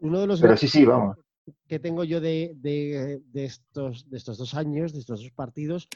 Uno 0.00 0.20
de 0.20 0.26
los 0.26 0.40
pero 0.40 0.56
sí, 0.56 0.66
sí, 0.66 0.84
vamos. 0.84 1.16
Que 1.68 1.78
tengo 1.78 2.04
yo 2.04 2.20
de, 2.20 2.52
de, 2.56 3.20
de, 3.32 3.44
estos, 3.44 4.08
de 4.10 4.16
estos 4.16 4.38
dos 4.38 4.54
años, 4.54 4.92
de 4.92 5.00
estos 5.00 5.20
dos 5.20 5.30
partidos, 5.32 5.88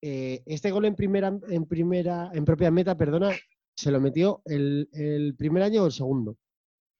eh, 0.00 0.42
este 0.46 0.70
gol 0.70 0.84
en 0.84 0.94
primera, 0.94 1.32
en 1.48 1.66
primera, 1.66 2.30
en 2.32 2.44
propia 2.44 2.70
meta, 2.70 2.96
perdona, 2.96 3.30
se 3.74 3.90
lo 3.90 4.00
metió 4.00 4.42
el, 4.44 5.34
primer 5.38 5.62
año 5.62 5.82
o 5.82 5.86
el 5.86 5.92
segundo. 5.92 6.36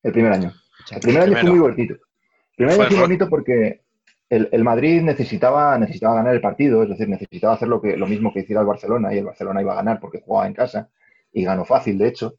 El 0.03 0.12
primer 0.12 0.32
año. 0.32 0.53
el 0.90 1.01
primer 1.01 1.22
año 1.22 1.36
fue 1.36 1.51
muy 1.51 1.59
bonito. 1.59 1.94
El 1.94 2.57
primer 2.57 2.74
año 2.74 2.82
fue 2.82 2.96
muy 2.96 3.01
bonito 3.01 3.28
porque 3.28 3.82
el, 4.28 4.64
Madrid 4.64 5.03
necesitaba, 5.03 5.78
necesitaba 5.78 6.16
ganar 6.16 6.34
el 6.34 6.40
partido, 6.40 6.82
es 6.82 6.90
decir, 6.90 7.09
necesitaba 7.09 7.55
hacer 7.55 7.68
lo, 7.68 7.80
que, 7.80 7.96
lo 7.96 8.07
mismo 8.07 8.32
que 8.32 8.40
hiciera 8.40 8.61
el 8.61 8.66
Barcelona 8.66 9.14
y 9.14 9.18
el 9.18 9.24
Barcelona 9.24 9.62
iba 9.62 9.72
a 9.72 9.76
ganar 9.76 10.01
porque 10.01 10.20
jugaba 10.20 10.46
en 10.46 10.55
casa 10.55 10.90
y 11.32 11.44
ganó 11.44 11.64
fácil, 11.64 11.99
de 11.99 12.09
hecho. 12.09 12.34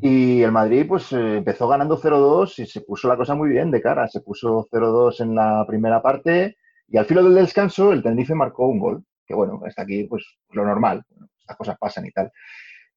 Y 0.00 0.42
el 0.42 0.52
Madrid 0.52 0.86
pues 0.86 1.12
eh, 1.12 1.38
empezó 1.38 1.66
ganando 1.66 2.00
0-2 2.00 2.60
y 2.60 2.66
se 2.66 2.82
puso 2.82 3.08
la 3.08 3.16
cosa 3.16 3.34
muy 3.34 3.48
bien 3.48 3.70
de 3.70 3.82
cara. 3.82 4.06
Se 4.06 4.20
puso 4.20 4.68
0-2 4.70 5.20
en 5.20 5.34
la 5.34 5.64
primera 5.66 6.00
parte 6.00 6.56
y 6.88 6.96
al 6.96 7.04
filo 7.04 7.22
del 7.24 7.34
descanso 7.34 7.92
el 7.92 8.02
Tenerife 8.02 8.34
marcó 8.34 8.66
un 8.68 8.78
gol 8.78 9.04
que 9.28 9.34
bueno, 9.34 9.60
está 9.66 9.82
aquí 9.82 10.04
pues 10.04 10.24
lo 10.52 10.64
normal, 10.64 11.04
estas 11.38 11.56
cosas 11.56 11.76
pasan 11.78 12.06
y 12.06 12.10
tal. 12.10 12.32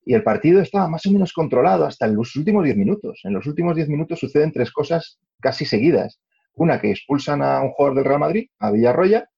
Y 0.04 0.16
el 0.16 0.24
partido 0.24 0.62
estaba 0.62 0.88
más 0.88 1.06
o 1.06 1.12
menos 1.12 1.34
controlado 1.34 1.86
hasta 1.86 2.08
en 2.08 2.16
los 2.16 2.36
últimos 2.36 2.64
10 2.64 2.78
minutos. 2.78 3.20
En 3.24 3.34
los 3.34 3.46
últimos 3.46 3.76
10 3.76 3.90
minutos 3.90 4.20
suceden 4.20 4.52
tres 4.52 4.72
cosas 4.72 5.20
casi 5.40 5.66
seguidas. 5.66 6.20
Una, 6.56 6.82
que 6.82 6.90
expulsan 6.90 7.44
a 7.44 7.62
un 7.62 7.72
jugador 7.72 7.98
del 7.98 8.06
Real 8.06 8.20
Madrid, 8.20 8.50
a 8.60 8.72
Villarroya. 8.72 9.30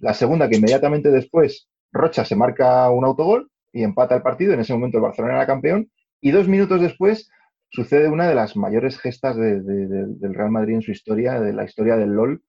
La 0.00 0.14
segunda, 0.14 0.48
que 0.48 0.56
inmediatamente 0.56 1.10
después 1.10 1.68
Rocha 1.92 2.24
se 2.24 2.34
marca 2.34 2.90
un 2.90 3.04
autogol 3.04 3.48
y 3.72 3.84
empata 3.84 4.16
el 4.16 4.22
partido. 4.22 4.54
En 4.54 4.60
ese 4.60 4.72
momento 4.72 4.98
el 4.98 5.02
Barcelona 5.02 5.34
era 5.34 5.46
campeón. 5.46 5.88
Y 6.20 6.32
dos 6.32 6.48
minutos 6.48 6.80
después 6.80 7.30
sucede 7.70 8.08
una 8.08 8.28
de 8.28 8.34
las 8.34 8.56
mayores 8.56 8.98
gestas 8.98 9.36
del 9.36 10.34
Real 10.34 10.50
Madrid 10.50 10.74
en 10.74 10.82
su 10.82 10.90
historia, 10.90 11.40
de 11.40 11.52
la 11.52 11.64
historia 11.64 11.96
del 11.96 12.10
LOL, 12.10 12.42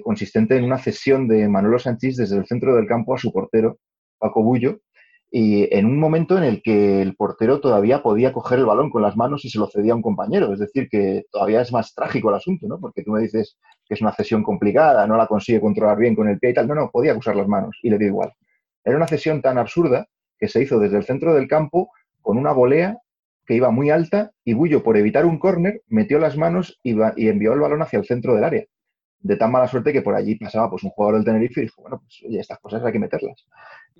consistente 0.00 0.56
en 0.56 0.64
una 0.64 0.78
cesión 0.78 1.28
de 1.28 1.48
Manolo 1.48 1.78
Sánchez 1.78 2.16
desde 2.16 2.36
el 2.36 2.46
centro 2.46 2.74
del 2.74 2.86
campo 2.86 3.14
a 3.14 3.18
su 3.18 3.32
portero, 3.32 3.78
Paco 4.18 4.42
Bullo, 4.42 4.80
y 5.36 5.68
en 5.76 5.86
un 5.86 5.98
momento 5.98 6.38
en 6.38 6.44
el 6.44 6.62
que 6.62 7.02
el 7.02 7.16
portero 7.16 7.58
todavía 7.58 8.04
podía 8.04 8.32
coger 8.32 8.60
el 8.60 8.66
balón 8.66 8.88
con 8.88 9.02
las 9.02 9.16
manos 9.16 9.44
y 9.44 9.50
se 9.50 9.58
lo 9.58 9.66
cedía 9.66 9.92
a 9.92 9.96
un 9.96 10.02
compañero. 10.02 10.52
Es 10.52 10.60
decir, 10.60 10.88
que 10.88 11.24
todavía 11.28 11.60
es 11.60 11.72
más 11.72 11.92
trágico 11.92 12.28
el 12.28 12.36
asunto, 12.36 12.68
¿no? 12.68 12.78
Porque 12.78 13.02
tú 13.02 13.10
me 13.10 13.20
dices 13.20 13.58
que 13.84 13.94
es 13.94 14.00
una 14.00 14.12
cesión 14.12 14.44
complicada, 14.44 15.08
no 15.08 15.16
la 15.16 15.26
consigue 15.26 15.60
controlar 15.60 15.98
bien 15.98 16.14
con 16.14 16.28
el 16.28 16.38
pie 16.38 16.50
y 16.50 16.54
tal. 16.54 16.68
No, 16.68 16.76
no, 16.76 16.88
podía 16.88 17.16
usar 17.16 17.34
las 17.34 17.48
manos 17.48 17.76
y 17.82 17.90
le 17.90 17.98
dio 17.98 18.06
igual. 18.06 18.32
Era 18.84 18.96
una 18.96 19.08
cesión 19.08 19.42
tan 19.42 19.58
absurda 19.58 20.06
que 20.38 20.46
se 20.46 20.62
hizo 20.62 20.78
desde 20.78 20.98
el 20.98 21.04
centro 21.04 21.34
del 21.34 21.48
campo 21.48 21.90
con 22.22 22.38
una 22.38 22.52
volea 22.52 22.98
que 23.44 23.54
iba 23.54 23.72
muy 23.72 23.90
alta 23.90 24.30
y 24.44 24.52
Bullo, 24.52 24.84
por 24.84 24.96
evitar 24.96 25.26
un 25.26 25.40
córner, 25.40 25.82
metió 25.88 26.20
las 26.20 26.36
manos 26.36 26.78
y 26.84 26.92
envió 27.28 27.54
el 27.54 27.60
balón 27.60 27.82
hacia 27.82 27.98
el 27.98 28.04
centro 28.04 28.36
del 28.36 28.44
área 28.44 28.64
de 29.24 29.36
tan 29.36 29.50
mala 29.50 29.66
suerte 29.66 29.92
que 29.92 30.02
por 30.02 30.14
allí 30.14 30.36
pasaba 30.36 30.68
pues 30.70 30.84
un 30.84 30.90
jugador 30.90 31.16
del 31.16 31.24
Tenerife 31.24 31.60
y 31.60 31.64
dijo, 31.64 31.80
bueno, 31.80 31.98
pues 32.00 32.22
oye, 32.28 32.40
estas 32.40 32.58
cosas 32.58 32.84
hay 32.84 32.92
que 32.92 32.98
meterlas. 32.98 33.46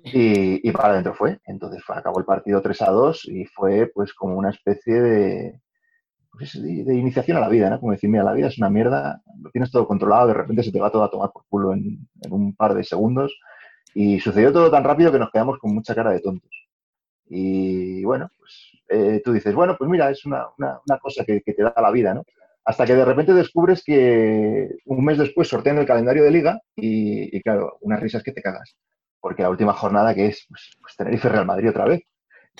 Y, 0.03 0.71
para 0.71 0.89
adentro 0.89 1.15
fue. 1.15 1.39
Entonces 1.47 1.83
fue, 1.83 1.97
acabó 1.97 2.19
el 2.19 2.25
partido 2.25 2.61
3 2.61 2.81
a 2.83 2.91
2 2.91 3.25
y 3.29 3.45
fue 3.45 3.91
pues 3.93 4.13
como 4.13 4.35
una 4.35 4.51
especie 4.51 5.01
de, 5.01 5.61
pues, 6.31 6.61
de, 6.61 6.95
iniciación 6.95 7.37
a 7.37 7.39
la 7.39 7.49
vida, 7.49 7.71
¿no? 7.71 7.79
Como 7.79 7.91
decir, 7.91 8.07
mira, 8.07 8.23
la 8.23 8.33
vida 8.33 8.49
es 8.49 8.57
una 8.59 8.69
mierda, 8.69 9.23
lo 9.41 9.49
tienes 9.49 9.71
todo 9.71 9.87
controlado, 9.87 10.27
de 10.27 10.35
repente 10.35 10.61
se 10.61 10.71
te 10.71 10.79
va 10.79 10.91
todo 10.91 11.03
a 11.03 11.09
tomar 11.09 11.31
por 11.31 11.45
culo 11.49 11.73
en, 11.73 12.07
un 12.29 12.55
par 12.55 12.75
de 12.75 12.83
segundos. 12.83 13.35
Y 13.95 14.19
sucedió 14.19 14.53
todo 14.53 14.69
tan 14.69 14.83
rápido 14.83 15.11
que 15.11 15.19
nos 15.19 15.31
quedamos 15.31 15.57
con 15.57 15.73
mucha 15.73 15.95
cara 15.95 16.11
de 16.11 16.19
tontos. 16.19 16.51
Y 17.27 18.03
bueno, 18.03 18.29
pues 18.37 18.73
eh, 18.89 19.23
tú 19.25 19.33
dices, 19.33 19.55
bueno, 19.55 19.75
pues 19.75 19.89
mira, 19.89 20.11
es 20.11 20.23
una, 20.25 20.45
una, 20.59 20.99
cosa 20.99 21.25
que, 21.25 21.41
que, 21.41 21.53
te 21.53 21.63
da 21.63 21.73
la 21.81 21.89
vida, 21.89 22.13
¿no? 22.13 22.23
Hasta 22.65 22.85
que 22.85 22.95
de 22.95 23.05
repente 23.05 23.33
descubres 23.33 23.83
que 23.83 24.69
un 24.85 25.05
mes 25.05 25.19
después 25.19 25.47
sortean 25.47 25.77
el 25.77 25.85
calendario 25.85 26.23
de 26.23 26.31
liga 26.31 26.59
y, 26.75 27.39
claro, 27.41 27.77
unas 27.81 27.99
risas 28.01 28.23
que 28.23 28.31
te 28.31 28.41
cagas. 28.41 28.75
Porque 29.21 29.43
la 29.43 29.51
última 29.51 29.73
jornada 29.73 30.13
que 30.15 30.27
es 30.27 30.45
pues, 30.49 30.75
pues 30.81 30.95
Tenerife 30.95 31.29
Real 31.29 31.45
Madrid 31.45 31.69
otra 31.69 31.85
vez. 31.85 32.01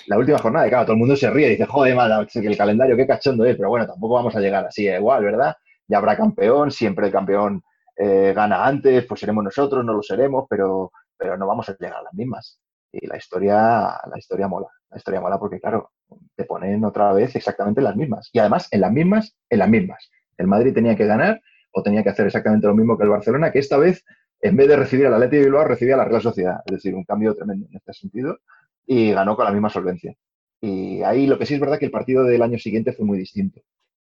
La 0.06 0.18
última 0.18 0.38
jornada, 0.38 0.66
y 0.66 0.70
claro, 0.70 0.84
todo 0.84 0.92
el 0.92 0.98
mundo 0.98 1.16
se 1.16 1.30
ríe 1.30 1.48
y 1.48 1.50
dice, 1.52 1.64
joder, 1.64 1.96
madre, 1.96 2.26
que 2.30 2.38
el 2.38 2.56
calendario 2.56 2.96
qué 2.96 3.06
cachondo 3.06 3.44
es, 3.46 3.56
pero 3.56 3.70
bueno, 3.70 3.86
tampoco 3.86 4.14
vamos 4.14 4.36
a 4.36 4.40
llegar 4.40 4.66
así, 4.66 4.86
igual, 4.86 5.24
¿verdad? 5.24 5.56
Ya 5.88 5.98
habrá 5.98 6.16
campeón, 6.16 6.70
siempre 6.70 7.06
el 7.06 7.12
campeón 7.12 7.62
eh, 7.96 8.32
gana 8.36 8.66
antes, 8.66 9.06
pues 9.06 9.20
seremos 9.20 9.42
nosotros, 9.42 9.84
no 9.84 9.94
lo 9.94 10.02
seremos, 10.02 10.44
pero, 10.50 10.92
pero 11.16 11.36
no 11.38 11.46
vamos 11.46 11.68
a 11.70 11.76
llegar 11.78 12.00
a 12.00 12.02
las 12.02 12.14
mismas. 12.14 12.60
Y 12.92 13.06
la 13.06 13.16
historia, 13.16 13.54
la 13.56 14.18
historia 14.18 14.48
mola, 14.48 14.68
la 14.90 14.96
historia 14.96 15.20
mola 15.20 15.38
porque, 15.38 15.60
claro, 15.60 15.90
te 16.36 16.44
ponen 16.44 16.84
otra 16.84 17.12
vez 17.12 17.34
exactamente 17.36 17.80
las 17.80 17.96
mismas. 17.96 18.30
Y 18.32 18.38
además, 18.38 18.68
en 18.70 18.80
las 18.80 18.92
mismas, 18.92 19.36
en 19.50 19.58
las 19.58 19.68
mismas. 19.68 20.10
El 20.36 20.46
Madrid 20.46 20.74
tenía 20.74 20.96
que 20.96 21.06
ganar 21.06 21.40
o 21.72 21.82
tenía 21.82 22.02
que 22.02 22.10
hacer 22.10 22.26
exactamente 22.26 22.66
lo 22.66 22.74
mismo 22.74 22.96
que 22.96 23.04
el 23.04 23.10
Barcelona, 23.10 23.52
que 23.52 23.58
esta 23.58 23.76
vez, 23.76 24.04
en 24.40 24.56
vez 24.56 24.68
de 24.68 24.76
recibir 24.76 25.06
al 25.06 25.14
Atleti 25.14 25.36
de 25.36 25.44
Bilbao, 25.44 25.64
recibía 25.64 25.94
a 25.94 25.98
la 25.98 26.04
Real 26.04 26.22
Sociedad. 26.22 26.60
Es 26.66 26.72
decir, 26.72 26.94
un 26.94 27.04
cambio 27.04 27.34
tremendo 27.34 27.66
en 27.70 27.76
este 27.76 27.92
sentido. 27.92 28.38
Y 28.86 29.12
ganó 29.12 29.34
con 29.36 29.44
la 29.44 29.50
misma 29.50 29.68
solvencia. 29.68 30.14
Y 30.60 31.02
ahí 31.02 31.26
lo 31.26 31.38
que 31.38 31.46
sí 31.46 31.54
es 31.54 31.60
verdad 31.60 31.78
que 31.78 31.86
el 31.86 31.90
partido 31.90 32.24
del 32.24 32.42
año 32.42 32.58
siguiente 32.58 32.92
fue 32.92 33.04
muy 33.04 33.18
distinto. 33.18 33.60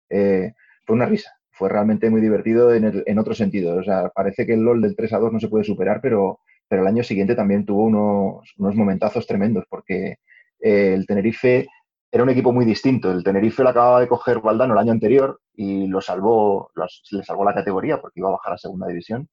Eh, 0.09 0.53
fue 0.85 0.95
una 0.95 1.05
risa. 1.05 1.31
Fue 1.51 1.69
realmente 1.69 2.09
muy 2.09 2.21
divertido 2.21 2.73
en, 2.73 3.03
en 3.05 3.19
otro 3.19 3.33
sentido. 3.33 3.77
O 3.77 3.83
sea, 3.83 4.09
parece 4.09 4.45
que 4.45 4.53
el 4.53 4.61
LOL 4.61 4.81
del 4.81 4.95
3 4.95 5.13
a 5.13 5.19
2 5.19 5.33
no 5.33 5.39
se 5.39 5.47
puede 5.47 5.63
superar, 5.63 5.99
pero, 6.01 6.39
pero 6.67 6.81
el 6.81 6.87
año 6.87 7.03
siguiente 7.03 7.35
también 7.35 7.65
tuvo 7.65 7.85
unos, 7.85 8.53
unos 8.57 8.75
momentazos 8.75 9.25
tremendos, 9.25 9.65
porque 9.69 10.17
el 10.65 11.05
Tenerife 11.05 11.67
era 12.11 12.23
un 12.23 12.29
equipo 12.29 12.51
muy 12.51 12.65
distinto. 12.65 13.11
El 13.11 13.23
Tenerife 13.23 13.61
lo 13.61 13.69
acababa 13.69 13.99
de 14.01 14.07
coger 14.07 14.39
Valdano 14.39 14.73
el 14.73 14.79
año 14.79 14.91
anterior 14.91 15.39
y 15.53 15.85
lo 15.87 16.01
salvó, 16.01 16.71
le 17.11 17.23
salvó 17.23 17.45
la 17.45 17.53
categoría 17.53 18.01
porque 18.01 18.19
iba 18.19 18.29
a 18.29 18.33
bajar 18.33 18.53
a 18.53 18.57
segunda 18.57 18.87
división. 18.87 19.29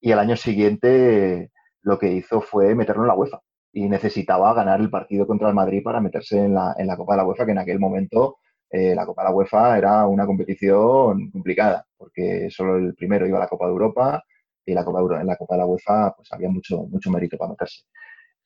Y 0.00 0.12
el 0.12 0.18
año 0.18 0.36
siguiente 0.36 1.50
lo 1.82 1.98
que 1.98 2.12
hizo 2.12 2.42
fue 2.42 2.74
meterlo 2.74 3.02
en 3.02 3.08
la 3.08 3.14
UEFA 3.14 3.40
y 3.72 3.88
necesitaba 3.88 4.52
ganar 4.52 4.80
el 4.80 4.90
partido 4.90 5.26
contra 5.26 5.48
el 5.48 5.54
Madrid 5.54 5.82
para 5.82 6.00
meterse 6.00 6.44
en 6.44 6.54
la, 6.54 6.74
en 6.76 6.86
la 6.86 6.96
Copa 6.96 7.14
de 7.14 7.18
la 7.18 7.24
UEFA, 7.26 7.46
que 7.46 7.52
en 7.52 7.58
aquel 7.58 7.78
momento 7.78 8.38
eh, 8.70 8.94
la 8.94 9.06
Copa 9.06 9.22
de 9.22 9.28
la 9.30 9.34
UEFA 9.34 9.78
era 9.78 10.06
una 10.06 10.26
competición 10.26 11.30
complicada, 11.30 11.86
porque 11.96 12.48
solo 12.50 12.76
el 12.76 12.94
primero 12.94 13.26
iba 13.26 13.38
a 13.38 13.42
la 13.42 13.48
Copa 13.48 13.66
de 13.66 13.72
Europa 13.72 14.24
y 14.64 14.74
la 14.74 14.84
Copa 14.84 15.20
en 15.20 15.26
la 15.26 15.36
Copa 15.36 15.54
de 15.54 15.58
la 15.60 15.66
UEFA 15.66 16.14
pues 16.16 16.32
había 16.32 16.50
mucho, 16.50 16.82
mucho 16.88 17.10
mérito 17.10 17.38
para 17.38 17.50
meterse. 17.50 17.84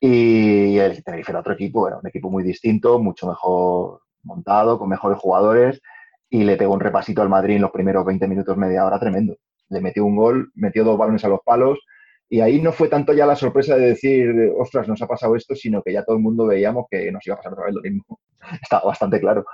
Y 0.00 0.78
el 0.78 1.04
Tenerife 1.04 1.32
era 1.32 1.40
otro 1.40 1.52
equipo, 1.52 1.86
era 1.86 1.98
un 1.98 2.06
equipo 2.06 2.30
muy 2.30 2.42
distinto, 2.42 2.98
mucho 2.98 3.28
mejor 3.28 4.00
montado, 4.22 4.78
con 4.78 4.88
mejores 4.88 5.18
jugadores, 5.18 5.80
y 6.30 6.44
le 6.44 6.56
pegó 6.56 6.72
un 6.74 6.80
repasito 6.80 7.20
al 7.20 7.28
Madrid 7.28 7.56
en 7.56 7.62
los 7.62 7.70
primeros 7.70 8.04
20 8.06 8.26
minutos, 8.26 8.56
media 8.56 8.86
hora, 8.86 8.98
tremendo. 8.98 9.36
Le 9.68 9.80
metió 9.80 10.04
un 10.04 10.16
gol, 10.16 10.50
metió 10.54 10.84
dos 10.84 10.96
balones 10.96 11.24
a 11.24 11.28
los 11.28 11.40
palos, 11.44 11.78
y 12.30 12.40
ahí 12.40 12.62
no 12.62 12.72
fue 12.72 12.88
tanto 12.88 13.12
ya 13.12 13.26
la 13.26 13.36
sorpresa 13.36 13.76
de 13.76 13.88
decir, 13.88 14.52
ostras, 14.56 14.88
nos 14.88 15.02
ha 15.02 15.06
pasado 15.06 15.36
esto, 15.36 15.54
sino 15.54 15.82
que 15.82 15.92
ya 15.92 16.04
todo 16.04 16.16
el 16.16 16.22
mundo 16.22 16.46
veíamos 16.46 16.86
que 16.90 17.10
nos 17.12 17.26
iba 17.26 17.34
a 17.34 17.36
pasar 17.38 17.52
otra 17.52 17.66
vez 17.66 17.74
lo 17.74 17.82
mismo. 17.82 18.20
Estaba 18.62 18.84
bastante 18.84 19.20
claro. 19.20 19.44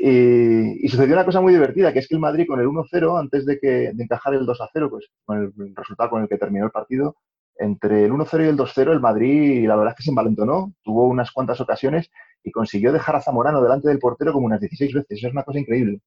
Y, 0.00 0.88
sucedió 0.88 1.14
una 1.14 1.26
cosa 1.26 1.42
muy 1.42 1.52
divertida, 1.52 1.92
que 1.92 1.98
es 1.98 2.08
que 2.08 2.14
el 2.14 2.20
Madrid 2.20 2.46
con 2.48 2.58
el 2.58 2.66
1-0, 2.66 3.20
antes 3.20 3.44
de, 3.44 3.58
que, 3.58 3.92
de 3.92 4.02
encajar 4.02 4.34
el 4.34 4.46
2-0, 4.46 4.90
pues 4.90 5.10
con 5.24 5.38
el 5.38 5.76
resultado 5.76 6.10
con 6.10 6.22
el 6.22 6.28
que 6.28 6.38
terminó 6.38 6.64
el 6.64 6.70
partido, 6.70 7.16
entre 7.60 8.04
el 8.04 8.12
1-0 8.12 8.44
y 8.44 8.48
el 8.48 8.56
2-0 8.56 8.92
el 8.92 9.00
Madrid, 9.00 9.66
la 9.68 9.76
verdad 9.76 9.92
es 9.92 9.98
que 9.98 10.02
se 10.02 10.10
envalentonó, 10.10 10.72
tuvo 10.82 11.06
unas 11.06 11.30
cuantas 11.30 11.60
ocasiones 11.60 12.10
y 12.42 12.50
consiguió 12.50 12.92
dejar 12.92 13.16
a 13.16 13.20
Zamorano 13.20 13.62
delante 13.62 13.88
del 13.88 13.98
portero 13.98 14.32
como 14.32 14.46
unas 14.46 14.60
16 14.60 14.94
veces. 14.94 15.18
Eso 15.18 15.28
es 15.28 15.32
una 15.32 15.42
cosa 15.42 15.58
increíble. 15.58 16.00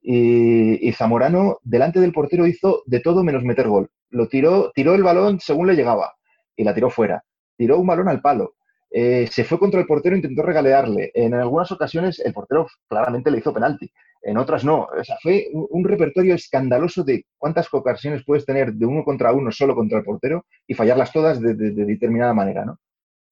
Y, 0.00 0.92
Zamorano 0.92 1.58
delante 1.62 2.00
del 2.00 2.12
portero 2.12 2.46
hizo 2.46 2.82
de 2.86 3.00
todo 3.00 3.22
menos 3.22 3.42
meter 3.42 3.68
gol. 3.68 3.90
Lo 4.10 4.28
tiró, 4.28 4.72
tiró 4.74 4.94
el 4.94 5.02
balón 5.02 5.40
según 5.40 5.66
le 5.66 5.74
llegaba 5.74 6.14
y 6.56 6.64
la 6.64 6.74
tiró 6.74 6.90
fuera. 6.90 7.22
Tiró 7.56 7.78
un 7.78 7.86
balón 7.86 8.08
al 8.08 8.20
palo. 8.20 8.54
Eh, 8.90 9.28
se 9.30 9.44
fue 9.44 9.58
contra 9.58 9.80
el 9.80 9.86
portero 9.86 10.16
intentó 10.16 10.42
regalearle. 10.42 11.10
En 11.12 11.34
algunas 11.34 11.70
ocasiones 11.72 12.20
el 12.20 12.32
portero 12.32 12.68
claramente 12.88 13.30
le 13.30 13.38
hizo 13.38 13.52
penalti, 13.52 13.90
en 14.26 14.38
otras 14.38 14.64
no. 14.64 14.88
O 14.98 15.04
sea, 15.04 15.16
fue 15.22 15.48
un, 15.52 15.84
repertorio 15.84 16.34
escandaloso 16.34 17.04
de 17.04 17.24
cuántas 17.38 17.72
ocasiones 17.72 18.24
puedes 18.24 18.44
tener 18.44 18.72
de 18.72 18.86
uno 18.86 19.04
contra 19.04 19.32
uno 19.32 19.52
solo 19.52 19.74
contra 19.74 19.98
el 19.98 20.04
portero 20.04 20.44
y 20.66 20.74
fallarlas 20.74 21.12
todas 21.12 21.40
de, 21.40 21.54
determinada 21.54 22.34
manera, 22.34 22.64
¿no? 22.64 22.78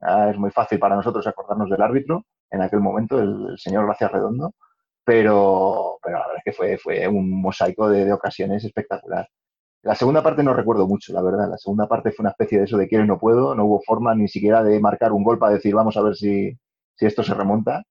Ah, 0.01 0.31
es 0.31 0.39
muy 0.39 0.51
fácil 0.51 0.79
para 0.79 0.97
nosotros 0.97 1.27
acordarnos 1.27 1.69
del 1.71 1.83
árbitro 1.83 2.25
en 2.51 2.63
aquel 2.63 2.81
momento, 2.81 3.19
el, 3.19 3.59
señor 3.59 3.87
Gracias 3.87 4.13
Redondo, 4.13 4.55
pero, 5.05 5.99
pero 6.03 6.19
la 6.19 6.27
verdad 6.27 6.39
es 6.39 6.45
que 6.45 6.53
fue, 6.53 6.79
fue 6.79 7.09
un 7.09 7.31
mosaico 7.43 7.89
de 7.89 8.13
ocasiones 8.13 8.65
espectacular. 8.65 9.29
La 9.83 9.95
segunda 9.95 10.23
parte 10.23 10.43
no 10.43 10.55
recuerdo 10.55 10.87
mucho, 10.87 11.13
la 11.13 11.23
verdad. 11.23 11.51
La 11.51 11.59
segunda 11.59 11.87
parte 11.87 12.11
fue 12.13 12.23
una 12.23 12.31
especie 12.31 12.59
de 12.59 12.65
eso 12.65 12.79
de 12.79 12.89
quiero 12.89 13.05
y 13.05 13.09
no 13.09 13.19
puedo. 13.19 13.55
No 13.55 13.67
hubo 13.67 13.83
forma 13.83 14.15
ni 14.15 14.29
siquiera 14.29 14.63
de 14.63 14.81
marcar 14.81 15.13
un 15.13 15.23
gol 15.23 15.39
para 15.39 15.53
decir 15.55 15.75
vamos 15.75 15.97
a 15.97 16.03
ver 16.03 16.15
si, 16.17 16.57
esto 16.99 17.23
se 17.23 17.35
remonta. 17.35 17.83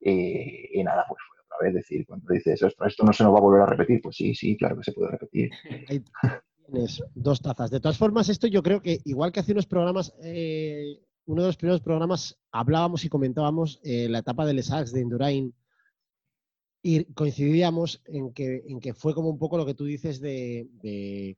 Y, 0.00 0.82
nada, 0.84 1.06
pues 1.08 1.20
fue 1.26 1.37
vez 1.62 1.74
decir, 1.74 2.06
cuando 2.06 2.32
dices 2.32 2.62
esto, 2.62 2.84
esto 2.84 3.04
no 3.04 3.12
se 3.12 3.24
nos 3.24 3.34
va 3.34 3.38
a 3.38 3.42
volver 3.42 3.62
a 3.62 3.66
repetir, 3.66 4.00
pues 4.02 4.16
sí, 4.16 4.34
sí, 4.34 4.56
claro 4.56 4.76
que 4.76 4.84
se 4.84 4.92
puede 4.92 5.10
repetir. 5.10 5.50
tienes 6.70 7.02
dos 7.14 7.40
tazas. 7.40 7.70
De 7.70 7.80
todas 7.80 7.98
formas, 7.98 8.28
esto 8.28 8.46
yo 8.46 8.62
creo 8.62 8.80
que 8.80 9.00
igual 9.04 9.32
que 9.32 9.40
hace 9.40 9.52
unos 9.52 9.66
programas, 9.66 10.14
eh, 10.22 11.00
uno 11.26 11.42
de 11.42 11.48
los 11.48 11.56
primeros 11.56 11.80
programas 11.80 12.38
hablábamos 12.52 13.04
y 13.04 13.08
comentábamos 13.08 13.80
eh, 13.82 14.08
la 14.08 14.18
etapa 14.18 14.46
del 14.46 14.58
ESAX 14.58 14.92
de 14.92 15.00
Indurain 15.00 15.54
y 16.82 17.04
coincidíamos 17.12 18.02
en 18.06 18.32
que, 18.32 18.62
en 18.66 18.80
que 18.80 18.94
fue 18.94 19.14
como 19.14 19.28
un 19.28 19.38
poco 19.38 19.56
lo 19.56 19.66
que 19.66 19.74
tú 19.74 19.84
dices 19.84 20.20
de, 20.20 20.68
de 20.82 21.36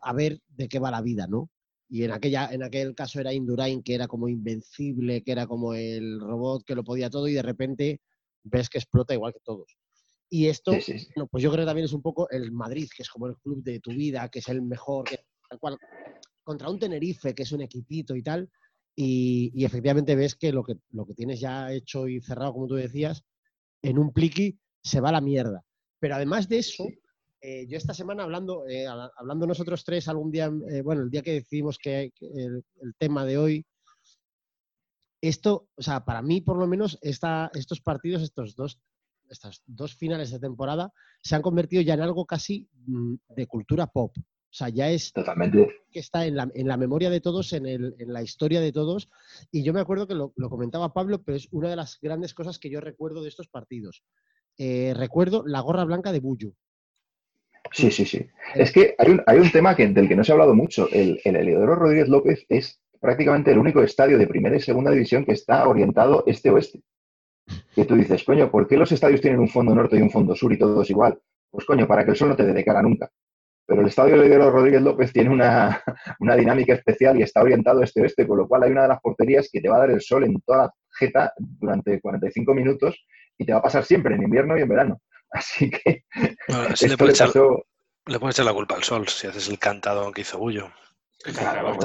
a, 0.00 0.12
ver 0.12 0.40
de 0.48 0.68
qué 0.68 0.78
va 0.78 0.90
la 0.90 1.00
vida, 1.00 1.26
¿no? 1.26 1.50
Y 1.88 2.02
en, 2.04 2.12
aquella, 2.12 2.48
en 2.52 2.62
aquel 2.62 2.94
caso 2.94 3.20
era 3.20 3.32
Indurain, 3.32 3.82
que 3.82 3.94
era 3.94 4.08
como 4.08 4.28
invencible, 4.28 5.22
que 5.22 5.32
era 5.32 5.46
como 5.46 5.74
el 5.74 6.20
robot 6.20 6.64
que 6.64 6.74
lo 6.74 6.82
podía 6.82 7.10
todo, 7.10 7.28
y 7.28 7.34
de 7.34 7.42
repente 7.42 8.00
ves 8.44 8.68
que 8.68 8.78
explota 8.78 9.14
igual 9.14 9.32
que 9.32 9.40
todos. 9.40 9.76
Y 10.30 10.48
esto, 10.48 10.72
pues 11.30 11.42
yo 11.42 11.50
creo 11.50 11.64
que 11.64 11.66
también 11.66 11.84
es 11.84 11.92
un 11.92 12.02
poco 12.02 12.28
el 12.30 12.50
Madrid, 12.50 12.88
que 12.94 13.02
es 13.02 13.10
como 13.10 13.26
el 13.26 13.36
club 13.38 13.62
de 13.62 13.80
tu 13.80 13.90
vida, 13.90 14.28
que 14.28 14.38
es 14.38 14.48
el 14.48 14.62
mejor, 14.62 15.04
que, 15.04 15.18
tal 15.48 15.58
cual, 15.58 15.78
contra 16.42 16.70
un 16.70 16.78
Tenerife, 16.78 17.34
que 17.34 17.42
es 17.42 17.52
un 17.52 17.62
equipito 17.62 18.16
y 18.16 18.22
tal, 18.22 18.50
y, 18.96 19.52
y, 19.54 19.64
efectivamente 19.64 20.14
ves 20.14 20.34
que 20.36 20.52
lo, 20.52 20.62
que 20.62 20.76
lo 20.90 21.04
que 21.04 21.14
tienes 21.14 21.40
ya 21.40 21.72
hecho 21.72 22.06
y 22.06 22.20
cerrado, 22.20 22.52
como 22.52 22.68
tú 22.68 22.74
decías, 22.74 23.24
en 23.82 23.98
un 23.98 24.12
pliqui 24.12 24.58
se 24.82 25.00
va 25.00 25.08
a 25.10 25.12
la 25.12 25.20
mierda. 25.20 25.64
Pero 25.98 26.14
además 26.14 26.48
de 26.48 26.58
eso, 26.58 26.86
eh, 27.46 27.66
yo 27.68 27.76
esta 27.76 27.92
semana 27.92 28.22
hablando, 28.22 28.66
eh, 28.66 28.86
hablando 28.86 29.46
nosotros 29.46 29.84
tres 29.84 30.08
algún 30.08 30.30
día, 30.30 30.50
eh, 30.70 30.80
bueno, 30.80 31.02
el 31.02 31.10
día 31.10 31.20
que 31.20 31.34
decidimos 31.34 31.76
que, 31.76 32.10
el, 32.20 32.64
tema 32.98 33.26
de 33.26 33.36
hoy, 33.36 33.66
esto, 35.28 35.68
o 35.74 35.82
sea, 35.82 36.04
para 36.04 36.22
mí 36.22 36.40
por 36.40 36.58
lo 36.58 36.66
menos 36.66 36.98
estos 37.02 37.80
partidos, 37.80 38.22
estos 38.22 38.54
dos, 38.54 38.80
estas 39.28 39.62
dos 39.66 39.94
finales 39.94 40.30
de 40.30 40.38
temporada, 40.38 40.92
se 41.22 41.34
han 41.34 41.42
convertido 41.42 41.82
ya 41.82 41.94
en 41.94 42.02
algo 42.02 42.26
casi 42.26 42.68
mm, 42.86 43.14
de 43.28 43.46
cultura 43.46 43.86
pop. 43.86 44.12
O 44.16 44.56
sea, 44.56 44.68
ya 44.68 44.88
es 44.88 45.12
Totalmente. 45.12 45.66
que 45.90 45.98
está 45.98 46.26
en 46.26 46.36
la, 46.36 46.76
memoria 46.76 47.10
de 47.10 47.20
todos, 47.20 47.52
en, 47.52 47.64
la 47.98 48.22
historia 48.22 48.60
de 48.60 48.70
todos. 48.70 49.08
Y 49.50 49.64
yo 49.64 49.72
me 49.72 49.80
acuerdo 49.80 50.06
que 50.06 50.14
lo, 50.14 50.32
comentaba 50.48 50.92
Pablo, 50.92 51.22
pero 51.24 51.36
es 51.36 51.48
una 51.50 51.68
de 51.68 51.74
las 51.74 51.98
grandes 52.00 52.34
cosas 52.34 52.60
que 52.60 52.70
yo 52.70 52.80
recuerdo 52.80 53.22
de 53.22 53.30
estos 53.30 53.48
partidos. 53.48 54.04
Eh, 54.56 54.94
recuerdo 54.94 55.42
la 55.44 55.58
gorra 55.58 55.84
blanca 55.84 56.12
de 56.12 56.20
Bullo. 56.20 56.52
Sí, 57.72 57.90
sí, 57.90 58.04
sí. 58.04 58.28
Es 58.54 58.70
que 58.70 58.94
hay 58.96 59.10
un, 59.10 59.22
hay 59.26 59.38
un 59.38 59.50
tema 59.50 59.74
que, 59.74 59.88
del 59.88 60.06
que 60.06 60.14
no 60.14 60.22
se 60.22 60.30
ha 60.30 60.34
hablado 60.34 60.54
mucho. 60.54 60.88
El, 60.92 61.20
el 61.24 61.34
Heliodoro 61.34 61.74
Rodríguez 61.74 62.08
López 62.08 62.46
es 62.48 62.80
prácticamente 63.00 63.50
el 63.50 63.58
único 63.58 63.82
estadio 63.82 64.18
de 64.18 64.26
primera 64.26 64.56
y 64.56 64.60
segunda 64.60 64.90
división 64.90 65.24
que 65.24 65.32
está 65.32 65.66
orientado 65.68 66.24
este-oeste. 66.26 66.80
Que 67.74 67.84
tú 67.84 67.94
dices, 67.94 68.24
coño, 68.24 68.50
¿por 68.50 68.66
qué 68.66 68.76
los 68.76 68.90
estadios 68.92 69.20
tienen 69.20 69.40
un 69.40 69.48
fondo 69.48 69.74
norte 69.74 69.96
y 69.96 70.02
un 70.02 70.10
fondo 70.10 70.34
sur 70.34 70.52
y 70.52 70.58
todos 70.58 70.88
igual? 70.90 71.18
Pues 71.50 71.66
coño, 71.66 71.86
para 71.86 72.04
que 72.04 72.12
el 72.12 72.16
sol 72.16 72.30
no 72.30 72.36
te 72.36 72.44
dé 72.44 72.52
de 72.52 72.64
cara 72.64 72.82
nunca. 72.82 73.10
Pero 73.66 73.80
el 73.80 73.88
estadio 73.88 74.16
Leguero 74.16 74.50
Rodríguez 74.50 74.82
López 74.82 75.12
tiene 75.12 75.30
una, 75.30 75.82
dinámica 76.36 76.74
especial 76.74 77.18
y 77.18 77.22
está 77.22 77.42
orientado 77.42 77.82
este-oeste, 77.82 78.26
con 78.26 78.38
lo 78.38 78.48
cual 78.48 78.64
hay 78.64 78.72
una 78.72 78.82
de 78.82 78.88
las 78.88 79.00
porterías 79.00 79.48
que 79.50 79.60
te 79.60 79.68
va 79.68 79.76
a 79.76 79.80
dar 79.80 79.90
el 79.90 80.00
sol 80.00 80.24
en 80.24 80.40
toda 80.42 80.64
la 80.64 80.72
jeta 80.98 81.32
durante 81.36 82.00
45 82.00 82.54
minutos 82.54 83.06
y 83.38 83.44
te 83.44 83.52
va 83.52 83.58
a 83.58 83.62
pasar 83.62 83.84
siempre, 83.84 84.14
en 84.14 84.22
invierno 84.22 84.58
y 84.58 84.62
en 84.62 84.68
verano. 84.68 85.00
Así 85.30 85.70
que. 85.70 86.04
le, 86.48 86.96
puedes 86.96 87.20
echar, 87.20 87.30
echar, 87.30 88.44
la 88.44 88.52
culpa 88.52 88.76
al 88.76 88.84
sol 88.84 89.08
si 89.08 89.26
haces 89.26 89.48
el 89.48 89.58
cantado 89.58 90.12
que 90.12 90.20
hizo 90.20 90.38
Bullo. 90.38 90.70
Claro, 91.22 91.76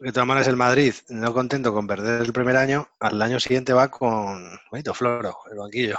de 0.00 0.12
todas 0.12 0.26
maneras, 0.26 0.48
el 0.48 0.56
Madrid, 0.56 0.92
no 1.08 1.32
contento 1.32 1.72
con 1.72 1.86
perder 1.86 2.20
el 2.20 2.32
primer 2.32 2.56
año, 2.56 2.88
al 3.00 3.20
año 3.22 3.40
siguiente 3.40 3.72
va 3.72 3.88
con 3.88 4.50
Benito 4.70 4.92
Floro, 4.92 5.38
el 5.50 5.58
banquillo. 5.58 5.96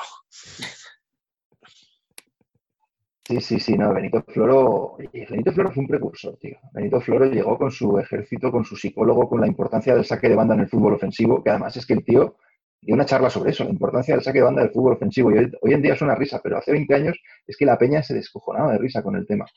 Sí, 3.27 3.41
sí, 3.41 3.59
sí, 3.59 3.75
no, 3.75 3.91
Benito 3.91 4.23
Floro, 4.27 4.97
Benito 5.11 5.51
Floro 5.51 5.71
fue 5.71 5.81
un 5.81 5.87
precursor, 5.87 6.37
tío. 6.37 6.57
Benito 6.73 7.01
Floro 7.01 7.25
llegó 7.25 7.57
con 7.57 7.71
su 7.71 7.97
ejército, 7.97 8.51
con 8.51 8.63
su 8.63 8.75
psicólogo, 8.75 9.27
con 9.27 9.41
la 9.41 9.47
importancia 9.47 9.95
del 9.95 10.05
saque 10.05 10.29
de 10.29 10.35
banda 10.35 10.53
en 10.53 10.61
el 10.61 10.69
fútbol 10.69 10.93
ofensivo, 10.93 11.43
que 11.43 11.49
además 11.49 11.75
es 11.75 11.87
que 11.87 11.93
el 11.93 12.05
tío 12.05 12.37
dio 12.79 12.93
una 12.93 13.05
charla 13.05 13.31
sobre 13.31 13.49
eso, 13.49 13.63
la 13.63 13.71
importancia 13.71 14.13
del 14.13 14.23
saque 14.23 14.37
de 14.37 14.45
banda 14.45 14.61
del 14.61 14.71
fútbol 14.71 14.93
ofensivo. 14.93 15.31
Y 15.31 15.39
hoy, 15.39 15.73
en 15.73 15.81
día 15.81 15.95
es 15.95 16.01
una 16.03 16.13
risa, 16.13 16.39
pero 16.43 16.59
hace 16.59 16.71
20 16.71 16.93
años 16.93 17.19
es 17.47 17.57
que 17.57 17.65
la 17.65 17.79
peña 17.79 18.03
se 18.03 18.13
descojonaba 18.13 18.73
de 18.73 18.77
risa 18.77 19.01
con 19.01 19.15
el 19.15 19.25
tema. 19.25 19.47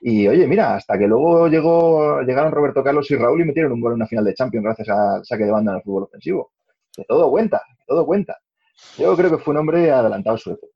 Y 0.00 0.28
oye, 0.28 0.46
mira, 0.46 0.76
hasta 0.76 0.98
que 0.98 1.06
luego 1.06 1.48
llegaron 1.48 2.52
Roberto 2.52 2.82
Carlos 2.82 3.10
y 3.10 3.16
Raúl 3.16 3.40
y 3.40 3.44
metieron 3.44 3.72
un 3.72 3.80
gol 3.80 3.92
en 3.92 3.96
una 3.96 4.06
final 4.06 4.24
de 4.24 4.34
Champions 4.34 4.64
gracias 4.64 4.88
al 4.88 5.24
saque 5.24 5.44
de 5.44 5.50
banda 5.50 5.72
en 5.72 5.78
el 5.78 5.82
fútbol 5.82 6.04
ofensivo. 6.04 6.52
Que 6.94 7.04
todo 7.04 7.30
cuenta, 7.30 7.62
que 7.78 7.84
todo 7.86 8.04
cuenta. 8.04 8.38
Yo 8.98 9.16
creo 9.16 9.30
que 9.30 9.38
fue 9.38 9.52
un 9.52 9.58
hombre 9.58 9.90
adelantado 9.90 10.36
su 10.36 10.50
época 10.52 10.74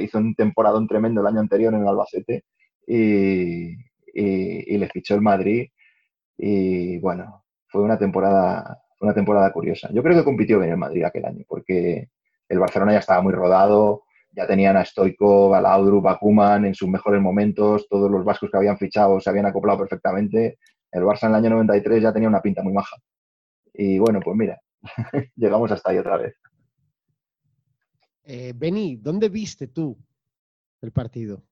hizo 0.00 0.18
un 0.18 0.34
temporadón 0.34 0.86
tremendo 0.86 1.20
el 1.20 1.26
año 1.26 1.40
anterior 1.40 1.72
en 1.72 1.82
el 1.82 1.88
Albacete 1.88 2.44
y, 2.86 3.76
le 4.14 4.88
fichó 4.88 5.14
el 5.14 5.20
Madrid 5.20 5.68
y 6.36 6.98
bueno, 6.98 7.44
fue 7.66 7.82
una 7.82 7.98
temporada, 7.98 8.82
una 9.00 9.14
temporada 9.14 9.52
curiosa. 9.52 9.88
Yo 9.92 10.02
creo 10.02 10.16
que 10.16 10.24
compitió 10.24 10.58
bien 10.58 10.72
el 10.72 10.76
Madrid 10.76 11.04
aquel 11.04 11.24
año 11.24 11.44
porque 11.48 12.08
el 12.48 12.58
Barcelona 12.58 12.92
ya 12.92 12.98
estaba 12.98 13.22
muy 13.22 13.32
rodado, 13.32 14.04
ya 14.38 14.46
tenían 14.46 14.76
a 14.76 14.84
Stoico, 14.84 15.52
a 15.52 15.60
Laudrup, 15.60 16.06
a 16.06 16.16
Kuman 16.16 16.64
en 16.64 16.72
sus 16.72 16.88
mejores 16.88 17.20
momentos, 17.20 17.88
todos 17.88 18.08
los 18.08 18.24
vascos 18.24 18.48
que 18.48 18.56
habían 18.56 18.78
fichado 18.78 19.18
se 19.18 19.28
habían 19.28 19.46
acoplado 19.46 19.80
perfectamente. 19.80 20.60
El 20.92 21.02
Barça 21.02 21.24
en 21.24 21.30
el 21.30 21.34
año 21.34 21.50
93 21.50 22.00
ya 22.00 22.12
tenía 22.12 22.28
una 22.28 22.40
pinta 22.40 22.62
muy 22.62 22.72
maja. 22.72 22.96
Y 23.74 23.98
bueno, 23.98 24.20
pues 24.20 24.36
mira, 24.36 24.60
llegamos 25.34 25.72
hasta 25.72 25.90
ahí 25.90 25.98
otra 25.98 26.18
vez. 26.18 26.36
Eh, 28.22 28.52
Beni, 28.54 28.94
¿dónde 28.94 29.28
viste 29.28 29.66
tú 29.66 29.98
el 30.82 30.92
partido? 30.92 31.42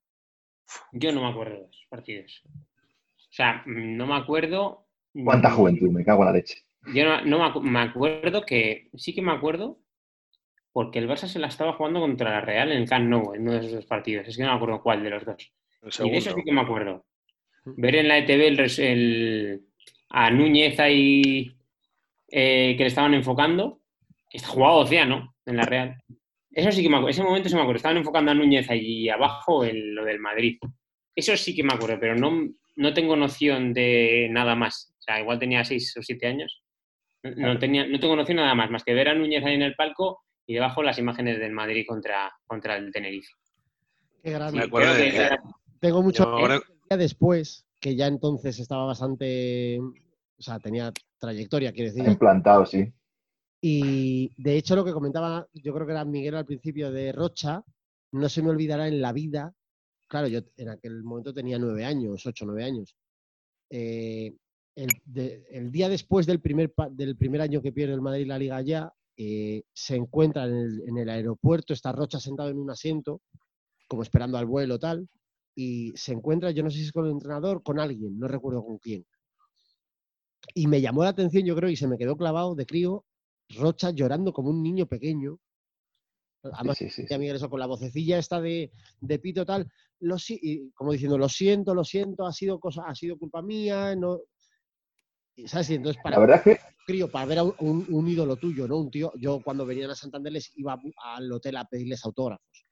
Yo 0.93 1.13
no 1.13 1.23
me 1.23 1.31
acuerdo 1.31 1.57
de 1.57 1.65
esos 1.65 1.87
partidos. 1.91 2.41
O 2.47 3.33
sea, 3.33 3.65
no 3.67 4.07
me 4.07 4.15
acuerdo. 4.15 4.87
¿Cuánta 5.25 5.51
juventud? 5.51 5.91
Me 5.91 6.05
cago 6.05 6.23
en 6.23 6.27
la 6.27 6.33
leche. 6.35 6.63
Yo 6.95 7.03
no, 7.25 7.61
me, 7.63 7.81
acuerdo 7.81 8.47
que. 8.47 8.91
Sí 8.95 9.13
que 9.13 9.23
me 9.23 9.33
acuerdo 9.33 9.81
porque 10.77 10.99
el 10.99 11.09
Barça 11.09 11.27
se 11.27 11.39
la 11.39 11.47
estaba 11.47 11.73
jugando 11.73 12.01
contra 12.01 12.33
la 12.33 12.43
Real 12.43 12.71
en 12.71 12.83
el 12.83 12.87
Camp 12.87 13.09
Nou, 13.09 13.33
en 13.33 13.49
uno 13.49 13.53
de 13.53 13.67
esos 13.67 13.87
partidos. 13.87 14.29
Es 14.29 14.37
que 14.37 14.43
no 14.43 14.51
me 14.51 14.57
acuerdo 14.57 14.83
cuál 14.83 15.03
de 15.03 15.09
los 15.09 15.25
dos. 15.25 15.51
Y 16.05 16.11
de 16.11 16.19
eso 16.19 16.35
sí 16.35 16.43
que 16.45 16.53
me 16.53 16.61
acuerdo. 16.61 17.07
Ver 17.65 17.95
en 17.95 18.09
la 18.09 18.19
ETV 18.19 18.61
el, 18.81 19.63
a 20.11 20.31
Núñez 20.31 20.79
ahí 20.79 21.51
eh, 22.29 22.75
que 22.77 22.83
le 22.83 22.89
estaban 22.89 23.15
enfocando. 23.15 23.81
Está 24.31 24.49
jugado 24.49 24.81
Océano 24.81 25.35
en 25.47 25.57
la 25.57 25.63
Real. 25.63 25.97
Eso 26.51 26.71
sí 26.71 26.83
que 26.83 26.91
me 26.91 26.97
acuerdo. 26.97 27.13
Ese 27.13 27.23
momento 27.23 27.49
se 27.49 27.55
me 27.55 27.63
acuerdo. 27.63 27.79
Estaban 27.79 27.97
enfocando 27.97 28.33
a 28.33 28.35
Núñez 28.35 28.69
allí 28.69 29.09
abajo 29.09 29.65
en 29.65 29.95
lo 29.95 30.05
del 30.05 30.21
Madrid. 30.21 30.59
Eso 31.15 31.39
sí 31.39 31.57
que 31.57 31.63
me 31.63 31.73
acuerdo, 31.73 31.99
pero 31.99 32.17
no, 32.17 32.51
no 32.77 32.93
tengo 32.93 33.17
noción 33.17 33.73
de 33.73 34.29
nada 34.31 34.55
más. 34.55 34.95
O 34.99 35.01
sea, 35.01 35.21
igual 35.21 35.39
tenía 35.39 35.65
seis 35.65 35.97
o 35.97 36.03
siete 36.03 36.27
años. 36.27 36.63
No, 37.23 37.59
tenía, 37.59 37.87
no 37.87 37.99
tengo 37.99 38.15
noción 38.15 38.37
nada 38.37 38.55
más, 38.55 38.71
más 38.71 38.85
que 38.85 38.93
ver 38.93 39.09
a 39.09 39.15
Núñez 39.15 39.43
ahí 39.43 39.55
en 39.55 39.63
el 39.63 39.75
palco 39.75 40.26
y 40.47 40.55
debajo 40.55 40.83
las 40.83 40.99
imágenes 40.99 41.39
del 41.39 41.53
Madrid 41.53 41.85
contra, 41.87 42.33
contra 42.47 42.77
el 42.77 42.93
Tenerife. 42.93 43.33
Qué 44.23 44.33
grande. 44.33 44.69
Tengo 45.81 46.03
mucho 46.03 46.27
después, 46.89 47.67
que 47.81 47.97
ya 47.97 48.07
entonces 48.07 48.59
estaba 48.59 48.87
bastante, 48.87 49.79
o 49.81 50.43
sea, 50.43 50.59
tenía 50.59 50.93
trayectoria, 51.19 51.73
quiero 51.73 51.93
decir. 51.93 52.09
Implantado, 52.09 52.65
sí. 52.65 52.93
Y 53.61 54.33
de 54.41 54.57
hecho 54.57 54.77
lo 54.77 54.85
que 54.85 54.93
comentaba, 54.93 55.47
yo 55.53 55.75
creo 55.75 55.87
que 55.87 55.93
era 55.93 56.05
Miguel 56.05 56.37
al 56.37 56.47
principio 56.47 56.93
de 56.93 57.13
Rocha, 57.13 57.63
no 58.13 58.29
se 58.29 58.43
me 58.43 58.51
olvidará 58.51 58.87
en 58.87 59.01
la 59.01 59.13
vida, 59.13 59.53
claro, 60.07 60.29
yo 60.29 60.41
en 60.57 60.69
aquel 60.69 61.03
momento 61.03 61.35
tenía 61.35 61.59
nueve 61.59 61.85
años, 61.85 62.25
ocho, 62.27 62.47
nueve 62.47 62.65
años. 62.65 62.97
Eh, 63.71 64.35
el, 64.77 65.73
día 65.73 65.89
después 65.89 66.27
del 66.27 66.41
primer, 66.41 66.73
del 66.91 67.17
primer 67.17 67.41
año 67.41 67.63
que 67.63 67.73
pierde 67.73 67.95
el 67.95 68.03
Madrid 68.03 68.27
la 68.27 68.39
Liga 68.39 68.61
ya, 68.61 68.93
eh, 69.17 69.63
se 69.73 69.97
encuentra 69.97 70.45
en 70.45 70.55
el, 70.57 70.83
en 70.87 70.99
el, 70.99 71.09
aeropuerto, 71.09 71.73
está 71.73 71.93
Rocha 71.93 72.21
sentado 72.21 72.51
en 72.51 72.59
un 72.59 72.71
asiento, 72.71 73.23
como 73.89 74.03
esperando 74.03 74.37
al 74.37 74.47
vuelo 74.47 74.79
tal, 74.79 75.09
y 75.55 75.93
se 75.97 76.13
encuentra, 76.13 76.51
yo 76.51 76.63
no 76.63 76.71
sé 76.71 76.79
si 76.79 76.85
es 76.85 76.93
con 76.93 77.07
el 77.07 77.13
entrenador, 77.13 77.63
con 77.63 77.81
alguien, 77.81 78.19
no 78.19 78.29
recuerdo 78.29 78.65
con 78.65 78.79
quién. 78.79 79.07
Y 80.55 80.67
me 80.67 80.81
llamó 80.81 81.03
la 81.03 81.11
atención, 81.11 81.45
yo 81.45 81.57
creo, 81.57 81.71
y 81.71 81.77
se 81.77 81.89
me 81.89 81.97
quedó 81.99 82.17
clavado 82.17 82.55
de 82.55 82.67
crío, 82.67 83.05
Rocha 83.57 83.91
llorando 83.91 84.33
como 84.33 84.51
un 84.51 84.63
niño 84.63 84.87
pequeño. 84.87 85.39
Además, 86.43 86.79
sí, 86.79 86.91
sí, 86.91 87.07
eso 87.09 87.51
con 87.51 87.59
la 87.59 87.67
vocecilla 87.67 88.19
esta 88.19 88.41
de, 88.41 88.71
de 89.01 89.19
pito 89.19 89.45
tal, 89.45 89.69
lo, 90.01 90.17
como 90.75 90.93
diciendo, 90.93 91.19
lo 91.19 91.29
siento, 91.29 91.75
lo 91.75 91.85
siento, 91.85 92.27
ha 92.27 92.33
sido 92.33 92.61
cosa, 92.61 92.85
ha 92.87 92.95
sido 92.95 93.19
culpa 93.19 93.43
mía, 93.43 93.97
no. 93.97 94.21
¿Sabes? 95.45 95.71
entonces 95.71 96.01
para 96.03 96.17
la 96.17 96.21
verdad 96.21 96.43
que 96.43 96.59
crío, 96.87 97.11
para 97.11 97.27
ver 97.27 97.39
a 97.39 97.43
un, 97.43 98.09
ídolo 98.09 98.37
tuyo, 98.37 98.67
¿no? 98.67 98.79
Un 98.79 98.91
tío, 98.91 99.13
yo 99.17 99.41
cuando 99.43 99.67
venían 99.67 99.91
a 99.91 99.95
Santander 99.95 100.33
les 100.33 100.57
iba 100.57 100.81
al 101.15 101.31
hotel 101.33 101.57
a 101.57 101.65
pedirles 101.65 102.05
autógrafos. 102.05 102.65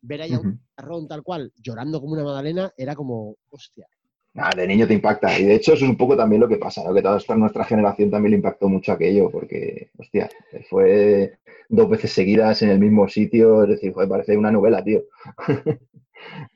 Ver 0.00 0.22
ahí 0.22 0.32
a 0.32 0.38
un 0.38 0.60
marrón 0.78 1.08
tal 1.08 1.22
cual, 1.22 1.52
llorando 1.56 2.00
como 2.00 2.12
una 2.12 2.22
magdalena, 2.22 2.72
era 2.76 2.94
como, 2.94 3.36
hostia. 3.50 3.86
Nada, 4.34 4.50
de 4.54 4.66
niño 4.66 4.86
te 4.86 4.94
impacta. 4.94 5.36
Y 5.38 5.44
de 5.46 5.54
hecho, 5.54 5.72
eso 5.72 5.84
es 5.84 5.90
un 5.90 5.96
poco 5.96 6.16
también 6.16 6.40
lo 6.40 6.48
que 6.48 6.58
pasa, 6.58 6.84
¿no? 6.84 6.94
Que 6.94 7.02
toda 7.02 7.16
esta 7.16 7.34
nuestra 7.34 7.64
generación 7.64 8.10
también 8.10 8.32
le 8.32 8.36
impactó 8.36 8.68
mucho 8.68 8.92
aquello, 8.92 9.30
porque, 9.30 9.90
hostia, 9.98 10.28
fue 10.68 11.38
dos 11.68 11.88
veces 11.88 12.12
seguidas 12.12 12.62
en 12.62 12.70
el 12.70 12.78
mismo 12.78 13.08
sitio, 13.08 13.64
es 13.64 13.70
decir, 13.70 13.92
parece 13.92 14.36
una 14.36 14.52
novela, 14.52 14.84
tío. 14.84 15.02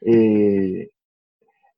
y, 0.03 0.89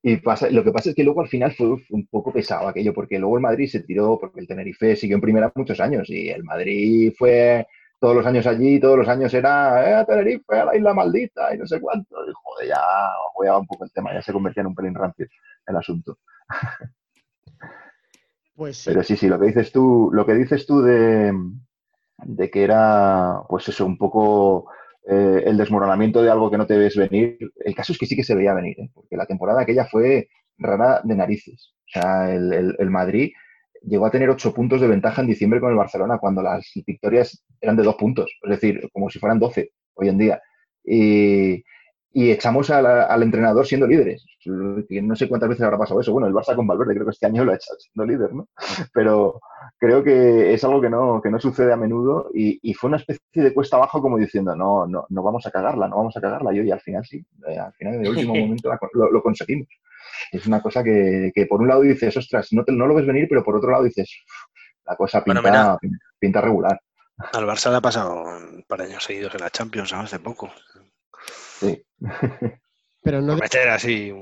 y 0.02 0.16
pasa, 0.16 0.50
lo 0.50 0.64
que 0.64 0.72
pasa 0.72 0.90
es 0.90 0.96
que 0.96 1.04
luego 1.04 1.20
al 1.20 1.28
final 1.28 1.52
fue 1.52 1.76
un 1.90 2.06
poco 2.08 2.32
pesado 2.32 2.66
aquello, 2.66 2.92
porque 2.92 3.18
luego 3.20 3.36
el 3.36 3.42
Madrid 3.42 3.68
se 3.68 3.80
tiró, 3.84 4.18
porque 4.18 4.40
el 4.40 4.48
Tenerife 4.48 4.96
siguió 4.96 5.16
en 5.16 5.20
primera 5.20 5.52
muchos 5.54 5.78
años 5.78 6.10
y 6.10 6.28
el 6.28 6.42
Madrid 6.42 7.12
fue 7.16 7.66
todos 8.00 8.16
los 8.16 8.26
años 8.26 8.44
allí, 8.48 8.80
todos 8.80 8.98
los 8.98 9.06
años 9.06 9.32
era, 9.32 10.00
eh, 10.00 10.04
Tenerife, 10.04 10.58
a 10.58 10.64
la 10.64 10.76
isla 10.76 10.92
maldita 10.92 11.54
y 11.54 11.58
no 11.58 11.66
sé 11.68 11.80
cuánto. 11.80 12.16
Y 12.26 12.32
joder, 12.34 12.68
ya 12.68 12.80
juega 13.32 13.58
un 13.58 13.66
poco 13.66 13.84
el 13.84 13.92
tema, 13.92 14.12
ya 14.12 14.20
se 14.22 14.32
convertía 14.32 14.62
en 14.62 14.66
un 14.66 14.74
pelín 14.74 14.94
rancio 14.94 15.26
el 15.66 15.76
asunto. 15.76 16.18
Pues 18.54 18.76
sí. 18.76 18.90
Pero 18.90 19.02
sí, 19.02 19.16
sí, 19.16 19.28
lo 19.28 19.40
que 19.40 19.46
dices 19.46 19.72
tú, 19.72 20.10
lo 20.12 20.26
que 20.26 20.34
dices 20.34 20.66
tú 20.66 20.82
de, 20.82 21.32
de 22.18 22.50
que 22.50 22.62
era, 22.62 23.40
pues 23.48 23.66
eso, 23.68 23.86
un 23.86 23.96
poco 23.96 24.66
eh, 25.08 25.42
el 25.46 25.56
desmoronamiento 25.56 26.22
de 26.22 26.30
algo 26.30 26.50
que 26.50 26.58
no 26.58 26.66
te 26.66 26.78
ves 26.78 26.96
venir. 26.96 27.38
El 27.64 27.74
caso 27.74 27.92
es 27.92 27.98
que 27.98 28.06
sí 28.06 28.16
que 28.16 28.24
se 28.24 28.34
veía 28.34 28.54
venir, 28.54 28.78
¿eh? 28.78 28.90
porque 28.94 29.16
la 29.16 29.26
temporada 29.26 29.62
aquella 29.62 29.86
fue 29.86 30.28
rara 30.58 31.00
de 31.04 31.16
narices. 31.16 31.74
O 31.86 32.00
sea, 32.00 32.32
el, 32.32 32.90
Madrid 32.90 33.32
llegó 33.82 34.06
a 34.06 34.10
tener 34.10 34.30
ocho 34.30 34.54
puntos 34.54 34.80
de 34.80 34.86
ventaja 34.86 35.20
en 35.20 35.26
diciembre 35.26 35.60
con 35.60 35.70
el 35.70 35.76
Barcelona, 35.76 36.18
cuando 36.18 36.42
las 36.42 36.70
victorias 36.86 37.44
eran 37.60 37.76
de 37.76 37.82
dos 37.82 37.96
puntos, 37.96 38.30
es 38.42 38.50
decir, 38.50 38.88
como 38.92 39.10
si 39.10 39.18
fueran 39.18 39.38
doce 39.38 39.72
hoy 39.94 40.08
en 40.08 40.18
día. 40.18 40.40
Y, 40.84 41.64
y 42.14 42.30
echamos 42.30 42.70
al 42.70 43.22
entrenador 43.22 43.66
siendo 43.66 43.86
líderes. 43.86 44.24
No 44.44 45.16
sé 45.16 45.28
cuántas 45.28 45.48
veces 45.48 45.64
habrá 45.64 45.78
pasado 45.78 46.00
eso. 46.00 46.12
Bueno, 46.12 46.26
el 46.26 46.34
Barça 46.34 46.54
con 46.54 46.66
Valverde 46.66 46.94
creo 46.94 47.06
que 47.06 47.12
este 47.12 47.26
año 47.26 47.44
lo 47.44 47.52
ha 47.52 47.54
echado 47.54 47.78
siendo 47.78 48.04
líder, 48.04 48.34
¿no? 48.34 48.48
Pero 48.92 49.40
creo 49.78 50.02
que 50.02 50.52
es 50.52 50.62
algo 50.64 50.80
que 50.80 50.90
no, 50.90 51.20
que 51.22 51.30
no 51.30 51.40
sucede 51.40 51.72
a 51.72 51.76
menudo 51.76 52.30
y, 52.34 52.74
fue 52.74 52.88
una 52.88 52.98
especie 52.98 53.42
de 53.42 53.54
cuesta 53.54 53.76
abajo 53.76 54.02
como 54.02 54.18
diciendo, 54.18 54.54
no, 54.54 54.86
no, 54.86 55.06
no 55.08 55.22
vamos 55.22 55.46
a 55.46 55.50
cagarla, 55.50 55.88
no 55.88 55.96
vamos 55.96 56.16
a 56.16 56.20
cagarla. 56.20 56.52
Y 56.52 56.60
hoy 56.60 56.70
al 56.70 56.80
final 56.80 57.04
sí, 57.04 57.24
eh, 57.48 57.58
al 57.58 57.72
final 57.74 57.94
en 57.94 58.00
el 58.02 58.10
último 58.10 58.34
momento 58.36 58.70
lo, 58.92 59.22
conseguimos. 59.22 59.68
Es 60.30 60.46
una 60.46 60.60
cosa 60.60 60.82
que, 60.84 61.32
por 61.48 61.60
un 61.60 61.68
lado 61.68 61.80
dices, 61.80 62.14
ostras, 62.16 62.48
no, 62.52 62.64
te, 62.64 62.72
no 62.72 62.86
lo 62.86 62.94
ves 62.94 63.06
venir, 63.06 63.26
pero 63.28 63.42
por 63.42 63.56
otro 63.56 63.70
lado 63.70 63.84
dices, 63.84 64.24
la 64.84 64.96
cosa 64.96 65.24
pinta, 65.24 65.78
pinta 66.18 66.40
regular. 66.40 66.78
Al 67.32 67.46
Barça 67.46 67.70
le 67.70 67.76
ha 67.76 67.80
pasado 67.80 68.22
un 68.22 68.64
par 68.66 68.80
de 68.80 68.86
años 68.86 69.04
seguidos 69.04 69.34
en 69.34 69.40
la 69.40 69.50
Champions, 69.50 69.92
hace 69.92 70.18
poco. 70.18 70.50
Sí. 71.62 71.84
Pero 73.02 73.22
no. 73.22 73.36
meter 73.36 73.68
así. 73.68 74.12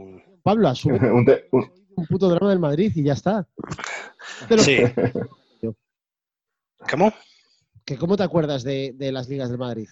Pablo, 0.43 0.69
asume 0.69 0.99
un, 1.11 1.27
un, 1.51 2.07
puto 2.07 2.29
drama 2.29 2.51
del 2.51 2.59
Madrid 2.59 2.93
y 2.95 3.03
ya 3.03 3.15
está. 3.15 3.47
Sí. 4.59 4.79
¿Cómo? 6.91 7.13
¿Que 7.85 7.99
¿Cómo 7.99 8.17
te 8.17 8.23
acuerdas 8.23 8.63
de, 8.63 8.95
las 8.99 9.29
ligas 9.29 9.49
del 9.49 9.59
Madrid? 9.59 9.89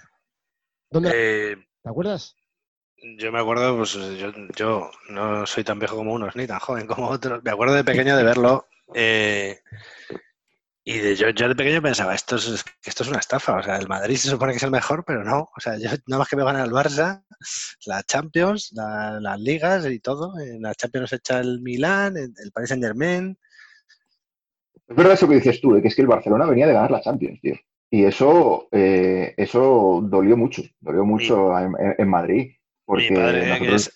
¿Dónde 0.90 1.10
eh, 1.14 1.56
¿Te 1.82 1.88
acuerdas? 1.88 2.36
Yo 3.18 3.30
me 3.30 3.38
acuerdo, 3.38 3.76
pues 3.76 3.92
yo, 3.92 4.32
yo, 4.56 4.90
no 5.10 5.46
soy 5.46 5.64
tan 5.64 5.78
viejo 5.78 5.96
como 5.96 6.14
unos, 6.14 6.34
ni 6.34 6.46
tan 6.46 6.58
joven 6.58 6.86
como 6.86 7.08
otros. 7.08 7.42
Me 7.44 7.50
acuerdo 7.50 7.74
de 7.74 7.84
pequeño 7.84 8.16
de 8.16 8.24
verlo. 8.24 8.66
Eh, 8.94 9.60
y 10.90 11.00
de, 11.00 11.14
yo, 11.16 11.28
yo 11.28 11.48
de 11.50 11.54
pequeño 11.54 11.82
pensaba, 11.82 12.14
esto 12.14 12.36
es, 12.36 12.64
esto 12.82 13.02
es 13.02 13.10
una 13.10 13.18
estafa. 13.18 13.58
O 13.58 13.62
sea, 13.62 13.76
el 13.76 13.88
Madrid 13.88 14.16
se 14.16 14.30
supone 14.30 14.52
que 14.52 14.56
es 14.56 14.62
el 14.62 14.70
mejor, 14.70 15.04
pero 15.04 15.22
no. 15.22 15.40
O 15.54 15.60
sea, 15.60 15.76
yo 15.76 15.90
nada 16.06 16.20
más 16.20 16.28
que 16.30 16.36
me 16.36 16.44
ganar 16.44 16.64
el 16.64 16.72
Barça, 16.72 17.22
la 17.84 18.02
Champions, 18.04 18.72
las 18.72 19.38
ligas 19.38 19.84
y 19.84 20.00
todo. 20.00 20.40
En 20.40 20.62
la 20.62 20.74
Champions 20.74 21.12
echa 21.12 21.40
el 21.40 21.60
Milán, 21.60 22.16
el, 22.16 22.52
Paris 22.54 22.70
Saint 22.70 22.82
Germain. 22.82 23.36
Es 24.88 24.96
verdad 24.96 25.12
eso 25.12 25.28
que 25.28 25.34
dices 25.34 25.60
tú, 25.60 25.74
de 25.74 25.82
que 25.82 25.88
es 25.88 25.94
que 25.94 26.00
el 26.00 26.08
Barcelona 26.08 26.46
venía 26.46 26.66
de 26.66 26.72
ganar 26.72 26.90
la 26.90 27.02
Champions, 27.02 27.38
tío. 27.42 27.56
Y 27.90 28.04
eso, 28.04 28.68
eh, 28.72 29.34
eso 29.36 30.00
dolió 30.02 30.38
mucho, 30.38 30.62
dolió 30.80 31.04
mucho 31.04 31.50
en, 31.98 32.08
Madrid. 32.08 32.52
Porque 32.86 33.10
nosotros... 33.10 33.90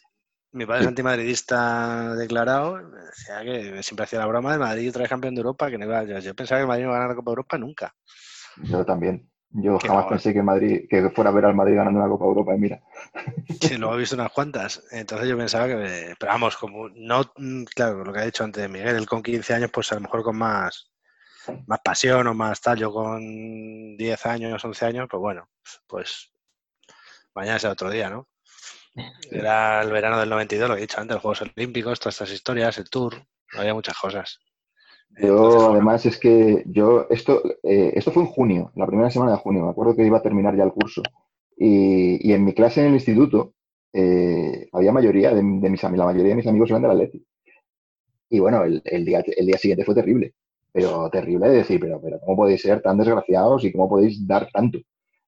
Mi 0.53 0.67
padre 0.67 0.83
es 0.83 0.89
antimadridista 0.89 2.15
declarado, 2.15 2.77
decía 2.77 3.43
que 3.43 3.83
siempre 3.83 4.05
hacía 4.05 4.19
la 4.19 4.27
broma 4.27 4.53
de 4.53 4.59
Madrid 4.59 4.91
otra 4.91 5.01
vez 5.01 5.09
campeón 5.09 5.35
de 5.35 5.41
Europa, 5.41 5.71
que 5.71 5.79
no 5.79 5.87
iba, 5.87 6.05
yo, 6.05 6.19
yo 6.19 6.35
pensaba 6.35 6.61
que 6.61 6.67
Madrid 6.67 6.85
no 6.85 6.91
iba 6.91 6.97
a 6.97 7.01
ganar 7.01 7.11
la 7.11 7.17
Copa 7.17 7.31
de 7.31 7.33
Europa 7.33 7.59
nunca. 7.59 7.95
Yo 8.63 8.85
también. 8.85 9.31
Yo 9.55 9.79
jamás 9.79 10.07
pensé 10.07 10.33
que 10.33 10.43
Madrid, 10.43 10.87
que 10.89 11.11
fuera 11.11 11.31
a 11.31 11.33
ver 11.33 11.45
al 11.45 11.55
Madrid 11.55 11.77
ganando 11.77 12.01
una 12.01 12.09
Copa 12.09 12.25
de 12.25 12.29
Europa, 12.29 12.55
y 12.55 12.59
mira. 12.59 12.83
Sí, 13.61 13.77
luego 13.77 13.95
he 13.95 13.99
visto 13.99 14.15
unas 14.15 14.33
cuantas. 14.33 14.83
Entonces 14.91 15.29
yo 15.29 15.37
pensaba 15.37 15.67
que, 15.69 16.15
pero 16.19 16.33
vamos, 16.33 16.57
como 16.57 16.89
no, 16.91 17.33
claro, 17.75 18.05
lo 18.05 18.13
que 18.13 18.21
ha 18.21 18.25
dicho 18.25 18.45
antes 18.45 18.69
Miguel, 18.69 18.97
él 18.97 19.07
con 19.07 19.23
15 19.23 19.55
años, 19.55 19.71
pues 19.71 19.93
a 19.93 19.97
lo 19.97 20.03
mejor 20.03 20.23
con 20.23 20.37
más, 20.37 20.91
más 21.67 21.81
pasión 21.85 22.27
o 22.27 22.35
más 22.35 22.61
tal. 22.63 22.79
Yo 22.79 22.93
con 22.93 23.97
10 23.97 24.27
años, 24.27 24.65
11 24.65 24.87
años, 24.87 25.09
pues 25.11 25.21
bueno, 25.21 25.49
pues 25.87 26.33
mañana 27.35 27.59
será 27.59 27.75
otro 27.75 27.91
día, 27.91 28.09
¿no? 28.09 28.29
Era 29.31 29.83
el 29.83 29.91
verano 29.91 30.19
del 30.21 30.29
92, 30.29 30.69
lo 30.69 30.77
he 30.77 30.81
dicho 30.81 31.01
antes, 31.01 31.15
los 31.15 31.23
Juegos 31.23 31.43
Olímpicos, 31.57 31.99
todas 31.99 32.15
estas 32.15 32.33
historias, 32.33 32.79
el 32.79 32.91
Tour, 32.91 33.15
había 33.57 33.75
muchas 33.75 33.99
cosas. 33.99 34.41
Yo, 35.19 35.73
además, 35.73 36.07
es 36.07 36.19
que 36.19 36.63
yo, 36.67 37.07
esto, 37.11 37.43
eh, 37.63 37.93
esto 37.95 38.13
fue 38.13 38.23
en 38.23 38.29
junio, 38.29 38.73
la 38.75 38.87
primera 38.87 39.11
semana 39.11 39.33
de 39.33 39.39
junio, 39.39 39.65
me 39.65 39.71
acuerdo 39.71 39.95
que 39.95 40.07
iba 40.07 40.19
a 40.19 40.23
terminar 40.23 40.57
ya 40.57 40.65
el 40.65 40.73
curso. 40.73 41.03
Y, 41.57 42.33
en 42.33 42.45
mi 42.45 42.55
clase 42.55 42.81
en 42.81 42.89
el 42.89 42.95
instituto, 42.95 43.55
eh, 43.93 44.69
había 44.73 44.93
mayoría 44.93 45.35
de, 45.35 45.43
mis 45.43 45.85
amigos, 45.85 46.07
la 46.07 46.13
mayoría 46.13 46.31
de 46.31 46.37
mis 46.37 46.47
amigos 46.47 46.71
eran 46.71 46.83
del 46.83 46.91
Atleti. 46.93 47.25
Y 48.31 48.39
bueno, 48.41 48.65
el, 48.65 49.05
día, 49.05 49.23
el 49.27 49.47
día 49.47 49.59
siguiente 49.59 49.85
fue 49.85 49.95
terrible, 49.95 50.35
pero 50.73 51.11
terrible 51.11 51.51
de 51.51 51.59
decir, 51.59 51.79
pero, 51.79 52.01
pero 52.01 52.19
¿cómo 52.21 52.39
podéis 52.39 52.63
ser 52.63 52.81
tan 52.81 52.97
desgraciados 52.97 53.63
y 53.65 53.73
cómo 53.73 53.91
podéis 53.91 54.27
dar 54.27 54.49
tanto? 54.51 54.79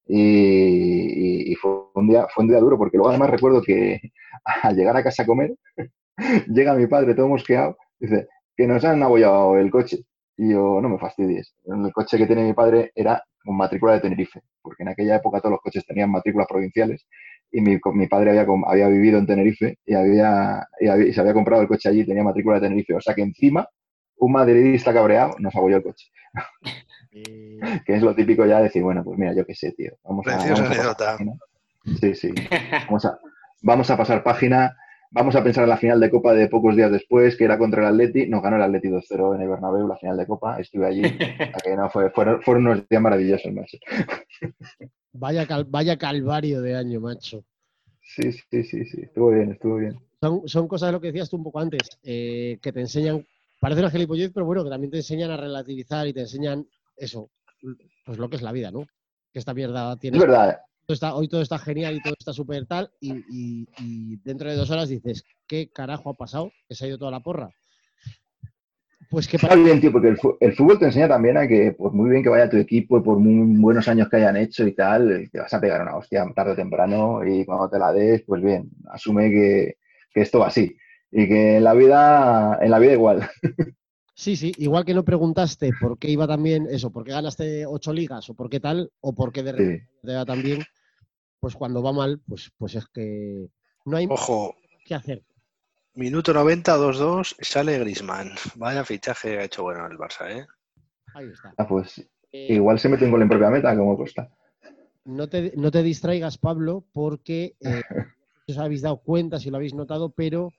Y, 0.06 1.54
fue, 1.56 1.70
un 1.94 2.08
día, 2.08 2.26
fue 2.34 2.44
un 2.44 2.50
día 2.50 2.60
duro, 2.60 2.76
porque 2.76 2.96
luego 2.96 3.10
además 3.10 3.30
recuerdo 3.30 3.62
que 3.62 4.00
al 4.62 4.76
llegar 4.76 4.96
a 4.96 5.02
casa 5.02 5.22
a 5.22 5.26
comer, 5.26 5.54
llega 6.48 6.74
mi 6.74 6.86
padre 6.86 7.14
todo 7.14 7.28
mosqueado, 7.28 7.76
dice, 7.98 8.28
que 8.56 8.66
nos 8.66 8.84
han 8.84 9.02
abollado 9.02 9.56
el 9.58 9.70
coche. 9.70 9.98
Y 10.36 10.50
yo, 10.50 10.80
no 10.82 10.88
me 10.88 10.98
fastidies. 10.98 11.54
El 11.64 11.92
coche 11.92 12.18
que 12.18 12.26
tiene 12.26 12.42
mi 12.44 12.54
padre 12.54 12.90
era 12.94 13.22
con 13.44 13.56
matrícula 13.56 13.92
de 13.94 14.00
Tenerife, 14.00 14.40
porque 14.60 14.82
en 14.82 14.88
aquella 14.88 15.16
época 15.16 15.38
todos 15.40 15.52
los 15.52 15.60
coches 15.60 15.86
tenían 15.86 16.10
matrículas 16.10 16.48
provinciales 16.48 17.06
y 17.54 17.60
mi, 17.60 17.78
mi 17.92 18.06
padre 18.08 18.30
había, 18.30 18.46
había 18.66 18.88
vivido 18.88 19.18
en 19.18 19.26
Tenerife 19.26 19.78
y, 19.86 19.94
había, 19.94 20.66
y, 20.80 21.12
se 21.12 21.20
había 21.20 21.34
comprado 21.34 21.62
el 21.62 21.68
coche 21.68 21.88
allí 21.88 22.00
y 22.00 22.06
tenía 22.06 22.24
matrícula 22.24 22.56
de 22.56 22.62
Tenerife. 22.62 22.94
O 22.94 23.00
sea 23.00 23.14
que 23.14 23.22
encima 23.22 23.68
un 24.16 24.32
madridista 24.32 24.92
cabreado 24.92 25.36
nos 25.38 25.54
abolló 25.54 25.76
el 25.76 25.82
coche. 25.84 26.08
Que 27.22 27.94
es 27.94 28.02
lo 28.02 28.14
típico 28.14 28.44
ya 28.44 28.58
de 28.58 28.64
decir, 28.64 28.82
bueno, 28.82 29.04
pues 29.04 29.18
mira, 29.18 29.34
yo 29.34 29.46
qué 29.46 29.54
sé, 29.54 29.72
tío. 29.72 29.92
Vamos 30.02 30.26
a, 30.26 30.36
vamos 30.36 31.38
Sí, 32.00 32.14
sí. 32.14 32.32
Vamos 33.62 33.90
a, 33.90 33.96
pasar 33.96 34.22
página. 34.22 34.76
Vamos 35.10 35.36
a 35.36 35.44
pensar 35.44 35.64
en 35.64 35.70
la 35.70 35.76
final 35.76 36.00
de 36.00 36.10
Copa 36.10 36.34
de 36.34 36.48
pocos 36.48 36.76
días 36.76 36.90
después, 36.90 37.36
que 37.36 37.44
era 37.44 37.56
contra 37.56 37.82
el 37.82 37.88
Atleti. 37.88 38.26
Nos 38.26 38.42
ganó 38.42 38.56
el 38.56 38.62
Atleti 38.62 38.88
2-0 38.88 39.36
en 39.36 39.42
el 39.42 39.48
Bernabéu, 39.48 39.86
la 39.86 39.96
final 39.96 40.16
de 40.16 40.26
Copa. 40.26 40.58
Estuve 40.58 40.86
allí. 40.86 41.02
que 41.64 41.76
no, 41.76 41.88
fue, 41.88 42.10
fueron, 42.10 42.42
unos 42.46 42.88
días 42.88 43.00
maravillosos, 43.00 43.52
macho. 43.52 43.78
Vaya, 45.12 45.46
vaya 45.68 45.96
calvario 45.96 46.60
de 46.60 46.76
año, 46.76 47.00
macho. 47.00 47.44
Sí, 48.02 48.32
sí, 48.32 48.64
sí, 48.64 48.84
sí. 48.84 49.02
Estuvo 49.02 49.30
bien, 49.30 49.52
estuvo 49.52 49.76
bien. 49.76 49.98
Son, 50.46 50.68
cosas 50.68 50.88
de 50.88 50.92
lo 50.92 51.00
que 51.00 51.08
decías 51.08 51.30
tú 51.30 51.36
un 51.36 51.44
poco 51.44 51.60
antes, 51.60 51.82
eh, 52.02 52.58
que 52.62 52.72
te 52.72 52.80
enseñan, 52.80 53.26
parece 53.60 53.80
una 53.80 53.90
gilipollez, 53.90 54.30
pero 54.32 54.46
bueno, 54.46 54.64
que 54.64 54.70
también 54.70 54.90
te 54.90 54.98
enseñan 54.98 55.30
a 55.30 55.36
relativizar 55.36 56.06
y 56.08 56.12
te 56.12 56.20
enseñan 56.20 56.66
eso, 56.96 57.30
pues 58.04 58.18
lo 58.18 58.28
que 58.28 58.36
es 58.36 58.42
la 58.42 58.52
vida, 58.52 58.70
¿no? 58.70 58.86
Que 59.32 59.38
esta 59.38 59.54
mierda 59.54 59.96
tiene. 59.96 60.16
Es 60.18 60.22
verdad. 60.22 60.60
todo 60.86 60.94
está- 60.94 61.14
hoy 61.14 61.28
todo 61.28 61.40
está 61.40 61.58
genial 61.58 61.96
y 61.96 62.00
todo 62.02 62.14
está 62.18 62.32
súper 62.32 62.66
tal, 62.66 62.90
y, 63.00 63.12
y- 63.30 63.66
y 63.78 64.16
dentro 64.24 64.50
de 64.50 64.56
dos 64.56 64.70
horas 64.70 64.88
dices, 64.88 65.24
¿qué 65.46 65.70
carajo 65.70 66.10
ha 66.10 66.14
pasado? 66.14 66.52
Que 66.68 66.74
se 66.74 66.84
ha 66.84 66.88
ido 66.88 66.98
toda 66.98 67.10
la 67.10 67.20
porra. 67.20 67.50
Pues 69.10 69.28
que 69.28 69.36
Está 69.36 69.54
bien, 69.54 69.80
tío, 69.80 69.92
porque 69.92 70.08
el, 70.40 70.52
fútbol 70.54 70.78
te 70.78 70.86
enseña 70.86 71.08
también 71.08 71.36
a 71.36 71.46
que, 71.46 71.72
por 71.72 71.92
muy 71.92 72.10
bien 72.10 72.22
que 72.22 72.28
vaya 72.28 72.48
tu 72.50 72.56
equipo 72.56 72.98
y 72.98 73.02
por 73.02 73.18
muy 73.18 73.60
buenos 73.60 73.86
años 73.88 74.08
que 74.08 74.16
hayan 74.16 74.36
hecho 74.36 74.66
y 74.66 74.74
tal, 74.74 75.28
te 75.30 75.38
vas 75.38 75.52
a 75.54 75.60
pegar 75.60 75.82
una 75.82 75.96
hostia 75.96 76.24
tarde 76.34 76.52
o 76.52 76.56
temprano 76.56 77.24
y 77.24 77.44
cuando 77.44 77.68
te 77.70 77.78
la 77.78 77.92
des, 77.92 78.22
pues 78.22 78.42
bien, 78.42 78.70
asume 78.90 79.30
que, 79.30 79.76
que 80.12 80.20
esto 80.22 80.38
va 80.40 80.48
así. 80.48 80.76
Y 81.10 81.28
que 81.28 81.58
en 81.58 81.64
la 81.64 81.74
vida, 81.74 82.58
en 82.60 82.70
la 82.70 82.78
vida 82.78 82.92
igual. 82.94 83.28
Sí, 84.14 84.36
sí, 84.36 84.52
igual 84.58 84.84
que 84.84 84.94
no 84.94 85.04
preguntaste 85.04 85.72
por 85.80 85.98
qué 85.98 86.08
iba 86.08 86.26
también 86.26 86.66
eso, 86.70 86.90
por 86.90 87.04
qué 87.04 87.10
ganaste 87.12 87.66
ocho 87.66 87.92
ligas 87.92 88.30
o 88.30 88.34
por 88.34 88.48
qué 88.48 88.60
tal, 88.60 88.92
o 89.00 89.12
por 89.14 89.32
qué 89.32 89.42
de 89.42 89.52
repente 89.52 89.88
Sí. 90.00 90.06
te 90.06 90.14
va 90.14 90.24
tan 90.24 90.40
bien, 90.42 90.62
pues 91.40 91.56
cuando 91.56 91.82
va 91.82 91.92
mal, 91.92 92.20
pues, 92.26 92.52
pues 92.56 92.76
es 92.76 92.86
que 92.88 93.48
no 93.86 93.96
hay 93.96 94.06
Ojo, 94.08 94.54
que 94.84 94.94
hacer. 94.94 95.24
minuto 95.94 96.32
90, 96.32 96.76
2-2, 96.76 97.34
sale 97.40 97.78
Grisman. 97.80 98.30
Vaya 98.54 98.84
fichaje 98.84 99.38
ha 99.38 99.44
hecho 99.44 99.64
bueno 99.64 99.86
el 99.86 99.98
Barça, 99.98 100.30
¿eh? 100.30 100.46
Ahí 101.12 101.26
está. 101.28 101.52
Ah, 101.56 101.66
pues 101.66 101.98
Eh, 102.32 102.54
igual 102.54 102.78
se 102.78 102.88
mete 102.88 103.04
un 103.04 103.10
gol 103.10 103.22
en 103.22 103.28
propia 103.28 103.50
meta, 103.50 103.76
como 103.76 103.96
cuesta. 103.96 104.28
no, 105.04 105.28
te, 105.28 105.52
no 105.56 105.70
te 105.70 105.82
distraigas, 105.82 106.38
Pablo, 106.38 106.84
porque 106.92 107.56
eh, 107.60 107.82
os 108.48 108.58
habéis 108.58 108.82
dado 108.82 108.98
cuenta, 108.98 109.38
si 109.40 109.50
lo 109.50 109.56
habéis 109.56 109.74
notado, 109.74 110.10
pero 110.10 110.50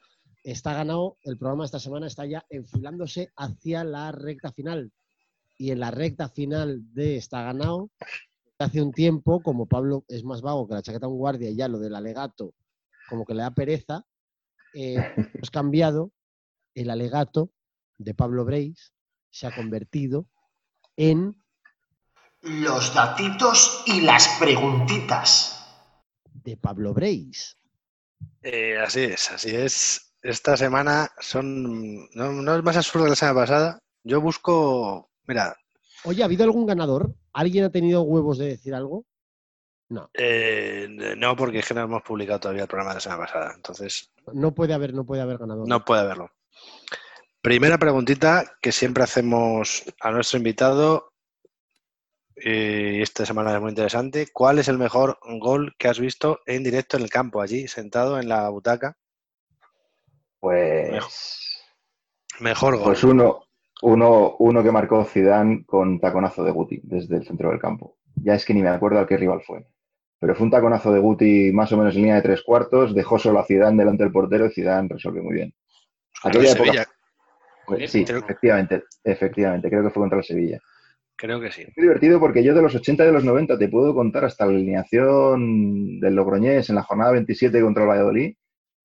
está 0.46 0.74
ganado, 0.74 1.18
el 1.24 1.38
programa 1.38 1.66
esta 1.66 1.80
semana 1.80 2.06
está 2.06 2.26
ya 2.26 2.46
enfilándose 2.50 3.32
hacia 3.36 3.84
la 3.84 4.12
recta 4.12 4.52
final. 4.52 4.92
Y 5.58 5.72
en 5.72 5.80
la 5.80 5.90
recta 5.90 6.30
final 6.30 6.82
de 6.94 7.18
está 7.18 7.42
ganado, 7.42 7.90
hace 8.60 8.82
un 8.82 8.92
tiempo, 8.92 9.42
como 9.42 9.66
Pablo 9.66 10.06
es 10.08 10.24
más 10.24 10.42
vago 10.42 10.68
que 10.68 10.76
la 10.76 10.84
chaqueta 10.84 11.08
de 11.08 11.14
un 11.14 11.18
guardia 11.18 11.50
y 11.50 11.56
ya 11.56 11.68
lo 11.68 11.80
del 11.80 11.96
alegato, 11.96 12.54
como 13.10 13.26
que 13.26 13.34
le 13.34 13.42
da 13.42 13.52
pereza, 13.52 14.06
eh, 14.76 14.96
hemos 15.34 15.50
cambiado 15.50 16.12
el 16.76 16.92
alegato 16.92 17.52
de 17.98 18.14
Pablo 18.14 18.46
Breis, 18.46 18.94
se 19.32 19.48
ha 19.48 19.56
convertido 19.56 20.28
en 20.96 21.44
Los 22.42 22.94
datitos 22.94 23.84
y 23.88 24.02
las 24.02 24.28
preguntitas. 24.40 25.54
de 26.32 26.56
Pablo 26.58 26.94
Breis. 26.94 27.58
Eh, 28.44 28.78
así 28.78 29.02
es, 29.02 29.32
así 29.32 29.56
es. 29.56 30.05
Esta 30.26 30.58
semana 30.58 31.12
son. 31.20 32.10
No, 32.16 32.32
no 32.32 32.56
es 32.56 32.64
más 32.64 32.76
absurdo 32.78 33.06
que 33.06 33.12
la 33.12 33.16
semana 33.16 33.42
pasada. 33.42 33.80
Yo 34.04 34.20
busco. 34.22 35.12
Mira, 35.28 35.56
Oye, 36.04 36.24
¿ha 36.24 36.26
habido 36.26 36.44
algún 36.44 36.66
ganador? 36.66 37.14
¿Alguien 37.32 37.66
ha 37.66 37.70
tenido 37.70 38.02
huevos 38.02 38.40
de 38.40 38.48
decir 38.48 38.74
algo? 38.74 39.06
No, 39.90 40.10
eh, 40.16 40.88
no, 41.16 41.36
porque 41.36 41.60
es 41.60 41.68
que 41.68 41.76
no 41.76 41.82
hemos 41.82 42.02
publicado 42.02 42.40
todavía 42.40 42.64
el 42.64 42.68
programa 42.68 42.92
de 42.92 42.96
la 42.96 43.02
semana 43.02 43.26
pasada. 43.26 43.54
Entonces, 43.56 44.12
no 44.34 44.56
puede 44.56 44.74
haber, 44.74 44.96
no 44.96 45.06
puede 45.06 45.22
haber 45.22 45.38
ganador. 45.38 45.68
no 45.68 45.86
puede 45.86 46.02
haberlo. 46.02 46.32
Primera 47.42 47.78
preguntita 47.78 48.58
que 48.60 48.72
siempre 48.72 49.04
hacemos 49.04 49.84
a 50.02 50.10
nuestro 50.10 50.38
invitado. 50.38 51.12
Y 52.36 53.02
esta 53.02 53.28
semana 53.28 53.54
es 53.54 53.62
muy 53.62 53.70
interesante. 53.70 54.28
¿Cuál 54.34 54.58
es 54.58 54.68
el 54.70 54.80
mejor 54.80 55.20
gol 55.40 55.76
que 55.78 55.88
has 55.88 56.00
visto 56.00 56.40
en 56.48 56.64
directo 56.64 56.98
en 56.98 57.04
el 57.04 57.12
campo, 57.12 57.42
allí, 57.42 57.68
sentado 57.68 58.20
en 58.20 58.28
la 58.28 58.50
butaca? 58.50 58.98
Pues, 60.46 61.64
Mejor 62.40 62.76
gol. 62.76 62.84
pues 62.84 63.04
uno, 63.04 63.46
uno, 63.82 64.36
uno 64.38 64.64
que 64.64 64.72
marcó 64.72 65.04
Zidane 65.04 65.66
con 65.66 66.00
taconazo 66.00 66.44
de 66.44 66.52
Guti 66.52 66.82
desde 66.84 67.16
el 67.18 67.26
centro 67.26 67.50
del 67.50 67.60
campo. 67.60 67.98
Ya 68.24 68.36
es 68.36 68.46
que 68.46 68.54
ni 68.54 68.62
me 68.62 68.70
acuerdo 68.70 69.00
a 69.00 69.08
qué 69.08 69.18
rival 69.18 69.42
fue. 69.42 69.66
Pero 70.20 70.36
fue 70.36 70.46
un 70.46 70.52
taconazo 70.52 70.94
de 70.94 71.00
Guti 71.00 71.52
más 71.52 71.72
o 71.72 71.78
menos 71.78 71.96
en 71.96 72.02
línea 72.02 72.16
de 72.18 72.22
tres 72.22 72.44
cuartos, 72.44 72.94
dejó 72.94 73.18
solo 73.18 73.40
a 73.40 73.46
Zidane 73.46 73.76
delante 73.76 74.04
del 74.04 74.14
portero 74.14 74.46
y 74.46 74.52
Zidane 74.52 74.88
resolvió 74.88 75.24
muy 75.24 75.34
bien. 75.34 75.54
El 76.24 76.30
aquella 76.30 76.52
época- 76.52 76.64
Sevilla, 76.66 76.86
Pues 77.66 77.92
sí, 77.92 78.06
Creo- 78.06 78.20
efectivamente, 78.20 78.84
efectivamente, 79.04 79.68
creo 79.70 79.82
que 79.84 79.90
fue 79.90 80.02
contra 80.04 80.20
el 80.20 80.24
Sevilla. 80.24 80.60
creo 81.16 81.40
que 81.42 81.50
sí. 81.52 81.64
Muy 81.76 81.86
divertido 81.88 82.20
porque 82.20 82.44
yo 82.44 82.54
de 82.54 82.62
los 82.62 82.76
80 82.76 83.04
y 83.04 83.08
de 83.08 83.14
los 83.14 83.24
90 83.26 83.58
te 83.58 83.68
puedo 83.68 83.96
contar 83.96 84.26
hasta 84.26 84.46
la 84.46 84.52
alineación 84.52 86.00
del 86.00 86.14
Logroñés 86.14 86.70
en 86.70 86.76
la 86.76 86.84
jornada 86.84 87.14
27 87.14 87.60
contra 87.62 87.82
el 87.84 87.90
Valladolid, 87.90 88.36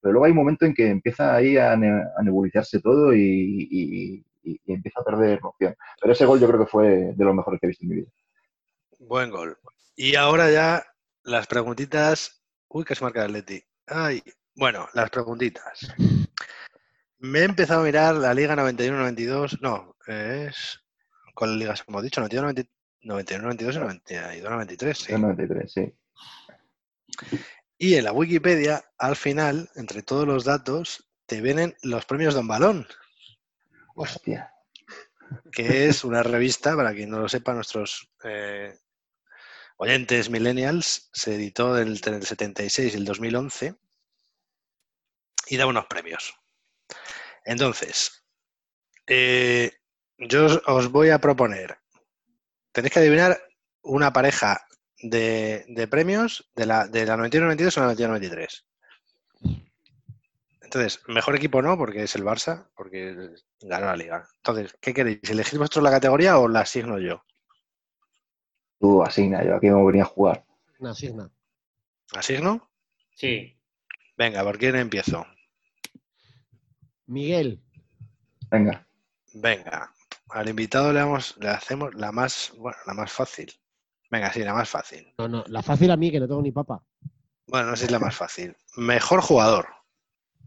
pero 0.01 0.13
luego 0.13 0.25
hay 0.27 0.31
un 0.33 0.37
momento 0.39 0.65
en 0.67 0.75
que 0.75 0.89
empieza 0.89 1.35
ahí 1.35 1.57
a, 1.57 1.77
ne- 1.77 2.05
a 2.17 2.23
nebulizarse 2.23 2.81
todo 2.81 3.13
y, 3.15 3.21
y- 3.21 4.25
y- 4.43 4.61
y 4.65 4.73
empieza 4.73 5.01
a 5.01 5.05
perder 5.05 5.39
emoción. 5.39 5.75
Pero 6.01 6.13
ese 6.13 6.25
gol 6.25 6.41
yo 6.41 6.47
creo 6.49 6.61
que 6.61 6.71
fue 6.71 7.13
de 7.15 7.25
los 7.25 7.35
mejores 7.35 7.61
que 7.61 7.67
he 7.67 7.69
visto 7.69 7.85
en 7.85 7.89
mi 7.91 7.97
vida. 7.97 8.11
Buen 9.01 9.31
gol. 9.31 9.59
Y 9.97 10.15
ahora 10.17 10.51
ya 10.51 10.85
las 11.25 11.47
preguntitas. 11.47 12.43
Uy, 12.69 12.85
que 12.85 12.95
se 12.95 13.05
marca 13.05 13.25
el 13.25 13.33
Leti. 13.33 13.63
Ay, 13.87 14.23
bueno, 14.55 14.89
las 14.95 15.11
preguntitas. 15.11 15.93
Me 17.19 17.41
he 17.41 17.45
empezado 17.45 17.81
a 17.83 17.85
mirar 17.85 18.15
la 18.15 18.33
Liga 18.33 18.57
91-92. 18.57 19.61
No, 19.61 19.97
es. 20.07 20.81
¿Cuáles 21.35 21.57
ligas 21.57 21.85
hemos 21.87 22.03
dicho? 22.03 22.21
91-92 22.23 22.67
91-92 23.03 23.97
y 24.09 24.41
92-93. 24.43 24.95
Sí. 24.95 25.13
En 25.15 25.23
93, 25.23 25.73
sí. 25.73 25.95
Y 27.83 27.95
en 27.95 28.05
la 28.05 28.13
Wikipedia, 28.13 28.85
al 28.99 29.17
final, 29.17 29.71
entre 29.75 30.03
todos 30.03 30.27
los 30.27 30.45
datos, 30.45 31.11
te 31.25 31.41
vienen 31.41 31.75
los 31.83 32.05
premios 32.05 32.35
Don 32.35 32.47
Balón, 32.47 32.87
Hostia. 33.95 34.53
que 35.51 35.87
es 35.87 36.05
una 36.05 36.23
revista, 36.23 36.77
para 36.77 36.93
quien 36.93 37.09
no 37.09 37.21
lo 37.21 37.27
sepa, 37.31 37.55
nuestros 37.55 38.13
eh, 38.23 38.79
oyentes 39.79 40.29
millennials, 40.29 41.09
se 41.15 41.37
editó 41.37 41.79
entre 41.79 42.17
el 42.17 42.27
76 42.27 42.93
y 42.93 42.97
el 42.99 43.07
2011 43.07 43.75
y 45.47 45.57
da 45.57 45.65
unos 45.65 45.87
premios. 45.87 46.35
Entonces, 47.47 48.27
eh, 49.07 49.73
yo 50.19 50.45
os- 50.45 50.63
os 50.67 50.91
voy 50.93 51.09
a 51.09 51.19
proponer, 51.19 51.79
tenéis 52.73 52.93
que 52.93 52.99
adivinar 53.01 53.43
una 53.81 54.13
pareja 54.13 54.67
de, 55.03 55.65
de 55.69 55.89
premios 55.89 56.51
de 56.55 56.67
la, 56.67 56.87
de 56.87 57.07
la 57.07 57.17
91-92 57.17 57.77
o 57.79 57.87
la 57.87 57.95
91-93. 57.95 58.65
Entonces, 60.63 61.01
mejor 61.09 61.35
equipo 61.35 61.63
no, 61.63 61.77
porque 61.77 62.05
es 62.05 62.15
el 62.15 62.25
Barça, 62.25 62.69
porque 62.77 63.31
ganó 63.61 63.87
la 63.87 63.97
liga. 63.97 64.29
Entonces, 64.37 64.77
¿qué 64.81 64.95
queréis? 64.95 65.19
¿Elegís 65.29 65.59
vosotros 65.59 65.83
la 65.83 65.91
categoría 65.91 66.39
o 66.39 66.47
la 66.47 66.61
asigno 66.61 66.99
yo? 66.99 67.25
Tú 68.79 69.03
asigna, 69.03 69.45
yo 69.45 69.57
aquí 69.57 69.69
me 69.69 69.85
venía 69.85 70.03
a 70.03 70.07
jugar. 70.07 70.45
Una 70.79 70.95
signa. 70.95 71.31
¿Asigno? 72.13 72.71
Sí. 73.17 73.59
Venga, 74.17 74.45
¿por 74.45 74.59
quién 74.59 74.77
empiezo? 74.77 75.27
Miguel, 77.07 77.61
Venga, 78.51 78.87
Venga, 79.33 79.95
al 80.31 80.49
invitado 80.49 80.93
le, 80.93 80.99
damos, 80.99 81.37
le 81.39 81.51
hacemos 81.51 81.95
la 81.95 82.11
más, 82.11 82.53
bueno, 82.57 82.77
la 82.87 82.95
más 82.95 83.13
fácil. 83.13 83.53
Venga, 84.11 84.33
sí, 84.33 84.43
la 84.43 84.55
más 84.55 84.69
fácil. 84.69 85.15
no, 85.19 85.29
no, 85.29 85.45
la 85.47 85.63
fácil 85.63 85.91
a 85.91 85.97
mí 85.97 86.11
que 86.11 86.19
no 86.19 86.27
tengo 86.27 86.43
ni 86.43 86.51
papa. 86.51 86.83
Bueno, 87.47 87.71
no 87.71 87.77
sé 87.77 87.81
si 87.81 87.85
es 87.87 87.93
la 87.93 88.01
más 88.01 88.15
fácil. 88.15 88.57
Mejor 88.77 89.21
jugador 89.21 89.69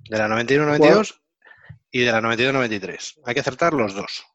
de 0.10 0.18
la 0.18 0.28
91-92 0.28 1.20
y 1.92 2.02
de 2.02 2.12
la 2.12 2.22
92-93. 2.22 3.22
Hay 3.26 3.34
que 3.34 3.40
acertar 3.40 3.74
los 3.74 3.94
dos. 3.94 4.26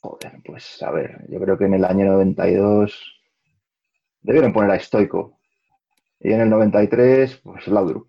joder, 0.00 0.40
pues 0.44 0.82
a 0.82 0.90
ver, 0.90 1.24
yo 1.28 1.40
creo 1.40 1.58
que 1.58 1.64
en 1.64 1.74
el 1.74 1.84
año 1.84 2.06
92 2.06 2.92
debieron 4.20 4.52
poner 4.52 4.70
a 4.70 4.80
Stoico. 4.80 5.40
Y 6.20 6.32
en 6.32 6.40
el 6.40 6.50
93, 6.50 7.36
pues 7.42 7.66
Laudrup. 7.68 8.08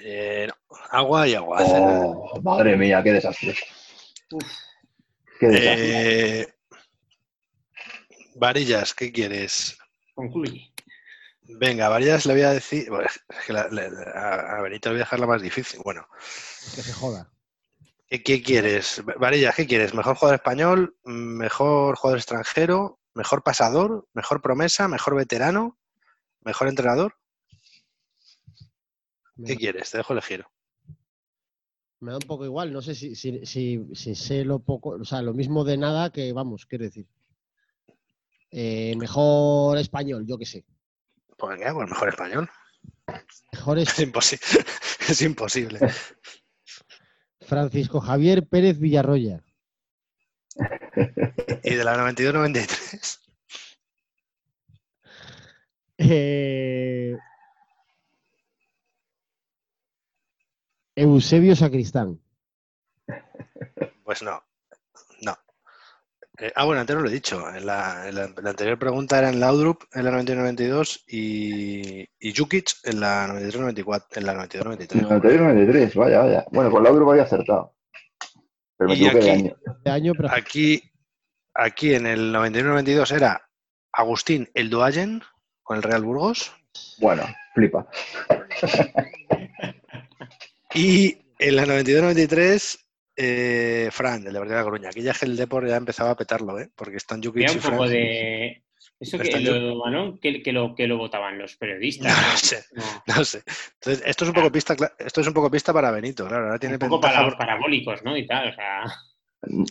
Eh, 0.00 0.48
no, 0.48 0.76
agua 0.90 1.28
y 1.28 1.34
agua. 1.34 1.58
Oh, 1.62 2.40
madre 2.42 2.76
mía, 2.76 3.02
qué 3.02 3.12
desastre. 3.12 3.54
Qué 5.40 5.46
desastre. 5.46 6.40
Eh, 6.40 6.55
Varillas, 8.38 8.94
¿qué 8.94 9.10
quieres? 9.12 9.78
Concluye. 10.14 10.72
Venga, 11.48 11.88
Varillas 11.88 12.26
le 12.26 12.34
voy 12.34 12.42
a 12.42 12.50
decir. 12.52 12.88
bueno, 12.90 13.06
es 13.06 13.44
que 13.46 13.52
la- 13.52 13.68
la- 13.70 14.10
a 14.14 14.58
a 14.58 14.62
Benito 14.62 14.88
le 14.88 14.94
voy 14.96 15.00
a 15.00 15.04
dejar 15.04 15.20
la 15.20 15.26
más 15.26 15.42
difícil. 15.42 15.80
Bueno, 15.84 16.06
Que 16.74 16.82
se 16.82 16.92
joda. 16.92 17.30
¿qué, 18.08 18.22
qué 18.22 18.42
quieres? 18.42 19.02
Varillas, 19.18 19.54
¿qué 19.54 19.66
quieres? 19.66 19.94
¿Mejor 19.94 20.16
jugador 20.16 20.36
español? 20.36 20.96
¿Mejor 21.04 21.96
jugador 21.96 22.18
extranjero? 22.18 23.00
¿Mejor 23.14 23.42
pasador? 23.42 24.06
¿Mejor 24.12 24.42
promesa? 24.42 24.88
¿Mejor 24.88 25.14
veterano? 25.16 25.78
¿Mejor 26.42 26.68
entrenador? 26.68 27.14
¿Qué 29.44 29.54
Me, 29.54 29.56
quieres? 29.56 29.90
Te 29.90 29.98
dejo 29.98 30.12
elegir. 30.12 30.44
me 32.00 32.10
da 32.12 32.18
un 32.18 32.26
poco 32.26 32.44
igual, 32.44 32.72
no 32.72 32.82
sé 32.82 32.94
si, 32.94 33.14
si, 33.14 33.44
si, 33.46 33.86
si 33.94 34.14
sé 34.14 34.44
lo 34.44 34.58
poco, 34.58 34.90
o 34.90 35.04
sea, 35.04 35.22
lo 35.22 35.32
mismo 35.32 35.64
de 35.64 35.76
nada 35.78 36.10
que, 36.10 36.32
vamos, 36.32 36.66
quiero 36.66 36.84
decir. 36.84 37.06
Eh, 38.50 38.94
mejor 38.96 39.78
español, 39.78 40.24
yo 40.26 40.38
qué 40.38 40.46
sé. 40.46 40.64
Pues 41.36 41.58
venga, 41.58 41.74
pues 41.74 41.88
mejor 41.88 42.08
español. 42.08 42.50
Mejor 43.52 43.78
Es 43.78 43.88
es 43.98 44.00
imposible. 44.00 44.46
es 45.08 45.22
imposible. 45.22 45.80
Francisco 47.40 48.00
Javier 48.00 48.46
Pérez 48.46 48.78
Villarroya. 48.78 49.42
¿Y 51.62 51.74
de 51.74 51.84
la 51.84 51.96
92-93? 51.96 53.20
Eh, 55.98 57.16
Eusebio 60.96 61.54
Sacristán. 61.54 62.20
Pues. 64.04 64.22
No. 64.22 64.42
Eh, 66.38 66.52
ah, 66.54 66.64
bueno, 66.64 66.80
antes 66.82 66.94
no 66.94 67.02
lo 67.02 67.08
he 67.08 67.12
dicho. 67.12 67.48
En 67.54 67.64
la, 67.66 68.08
en 68.08 68.14
la- 68.14 68.30
la 68.42 68.50
anterior 68.50 68.78
pregunta 68.78 69.18
era 69.18 69.30
en 69.30 69.40
Laudrup 69.40 69.84
en 69.94 70.04
la 70.04 70.10
91-92 70.12 71.02
y, 71.06 72.06
y 72.18 72.34
Jukic 72.36 72.70
en 72.84 73.00
la 73.00 73.26
93-94, 73.28 74.04
en 74.16 74.26
la 74.26 74.34
92-93. 74.46 74.88
91-93, 75.22 75.94
vaya, 75.94 76.18
vaya. 76.20 76.44
Bueno, 76.50 76.70
con 76.70 76.82
Lauro 76.84 77.10
había 77.10 77.22
acertado. 77.22 77.74
Pero 78.76 78.90
me 78.90 78.96
Y 78.96 79.06
equivoqué 79.06 79.30
aquí- 79.30 79.40
año. 79.40 79.56
De 79.84 79.90
año, 79.90 80.12
Aquí, 80.28 80.82
aquí 81.54 81.94
en 81.94 82.06
el 82.06 82.34
91-92 82.34 83.10
era 83.16 83.48
Agustín 83.92 84.48
El 84.52 84.68
Duayen 84.68 85.22
con 85.62 85.78
el 85.78 85.82
Real 85.82 86.02
Burgos 86.04 86.52
Bueno, 86.98 87.22
flipa. 87.54 87.86
y 90.74 91.16
en 91.38 91.56
la 91.56 91.64
92-93 91.64 92.78
eh, 93.16 93.88
Fran, 93.90 94.18
el 94.18 94.24
de 94.24 94.30
Deportivo 94.32 94.54
de 94.54 94.60
La 94.60 94.64
Coruña. 94.64 94.88
Aquí 94.90 95.02
ya 95.02 95.12
es 95.12 95.18
que 95.18 95.26
el 95.26 95.36
Depor 95.36 95.66
ya 95.66 95.76
empezaba 95.76 96.10
a 96.10 96.16
petarlo, 96.16 96.58
¿eh? 96.58 96.68
porque 96.74 96.96
están 96.96 97.22
Jukic 97.22 97.50
y 97.50 97.58
Fran. 97.58 97.88
de. 97.88 98.62
Eso 98.98 99.18
que 99.18 99.40
lo, 99.40 100.18
que, 100.20 100.42
que 100.42 100.52
lo, 100.52 100.74
que 100.74 100.86
lo 100.86 100.96
votaban 100.96 101.38
los 101.38 101.56
periodistas. 101.56 102.06
No 102.06 102.36
sé. 102.38 102.64
No. 102.74 102.82
No 103.18 103.24
sé. 103.24 103.42
Entonces, 103.74 104.02
esto 104.06 104.24
es 104.24 104.28
un 104.28 104.34
poco 104.34 104.50
pista, 104.52 104.74
esto 104.98 105.20
es 105.20 105.26
un 105.26 105.34
poco 105.34 105.50
pista 105.50 105.72
para 105.72 105.90
Benito, 105.90 106.26
claro. 106.26 106.46
Ahora 106.46 106.58
tiene 106.58 106.76
Un 106.76 106.78
poco 106.80 107.00
para 107.00 107.22
los 107.22 107.34
parabólicos, 107.34 108.02
¿no? 108.04 108.16
Y 108.16 108.26
tal, 108.26 108.48
o 108.48 108.54
sea. 108.54 108.84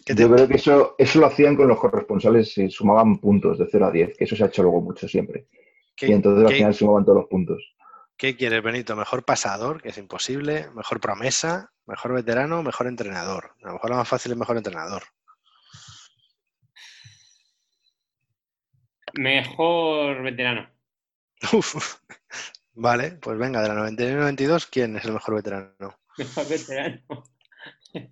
¿Qué 0.06 0.14
te- 0.14 0.22
Yo 0.22 0.32
creo 0.32 0.48
que 0.48 0.56
eso, 0.56 0.96
eso 0.98 1.20
lo 1.20 1.26
hacían 1.26 1.56
con 1.56 1.68
los 1.68 1.80
corresponsales, 1.80 2.54
se 2.54 2.70
sumaban 2.70 3.18
puntos 3.20 3.58
de 3.58 3.68
0 3.70 3.88
a 3.88 3.92
10, 3.92 4.16
que 4.18 4.24
eso 4.26 4.36
se 4.36 4.44
ha 4.44 4.48
hecho 4.48 4.62
luego 4.64 4.82
mucho 4.82 5.08
siempre. 5.08 5.48
¿Qué, 5.96 6.08
Y 6.08 6.12
entonces 6.14 6.46
al 6.48 6.54
final 6.56 6.74
sumaban 6.76 7.04
todos 7.06 7.18
los 7.20 7.28
puntos. 7.28 7.74
Qué 8.18 8.36
quieres, 8.36 8.64
Benito? 8.64 8.96
¿Mejor 8.96 9.24
pasador, 9.26 9.82
que 9.82 9.90
es 9.90 9.98
imposible? 9.98 10.70
¿Mejor 10.74 11.00
promesa? 11.00 11.72
¿Mejor 11.86 12.14
veterano? 12.14 12.64
¿Mejor 12.64 12.88
entrenador? 12.88 13.56
A 13.64 13.68
lo 13.68 13.74
mejor 13.74 13.90
lo 13.92 13.96
más 13.98 14.08
fácil 14.08 14.32
es 14.32 14.38
mejor 14.38 14.58
entrenador. 14.58 15.04
Mejor 19.14 20.22
veterano. 20.24 20.70
Uf. 21.54 21.96
Vale, 22.74 23.12
pues 23.22 23.38
venga, 23.38 23.62
de 23.62 23.70
la 23.70 23.76
91-92, 23.76 24.68
¿quién 24.70 24.98
es 24.98 25.06
el 25.06 25.14
mejor 25.14 25.36
veterano? 25.36 25.98
Mejor 26.18 26.48
veterano. 26.50 27.02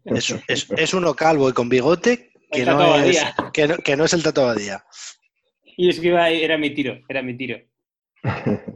Es, 0.05 0.33
es- 0.47 0.71
es 0.71 0.93
uno 0.93 1.13
calvo 1.13 1.49
y 1.49 1.53
con 1.53 1.67
bigote 1.67 2.31
que 2.51 2.65
no, 2.65 2.95
es, 2.97 3.21
que, 3.51 3.67
no, 3.67 3.77
que 3.77 3.97
no 3.97 4.05
es 4.05 4.13
el 4.13 4.23
Tato 4.23 4.45
Badía. 4.45 4.85
Y 5.75 5.89
es 5.89 5.99
que 5.99 6.07
iba, 6.07 6.29
era 6.29 6.57
mi 6.57 6.73
tiro, 6.73 6.99
era 7.09 7.21
mi 7.21 7.35
tiro. 7.35 7.57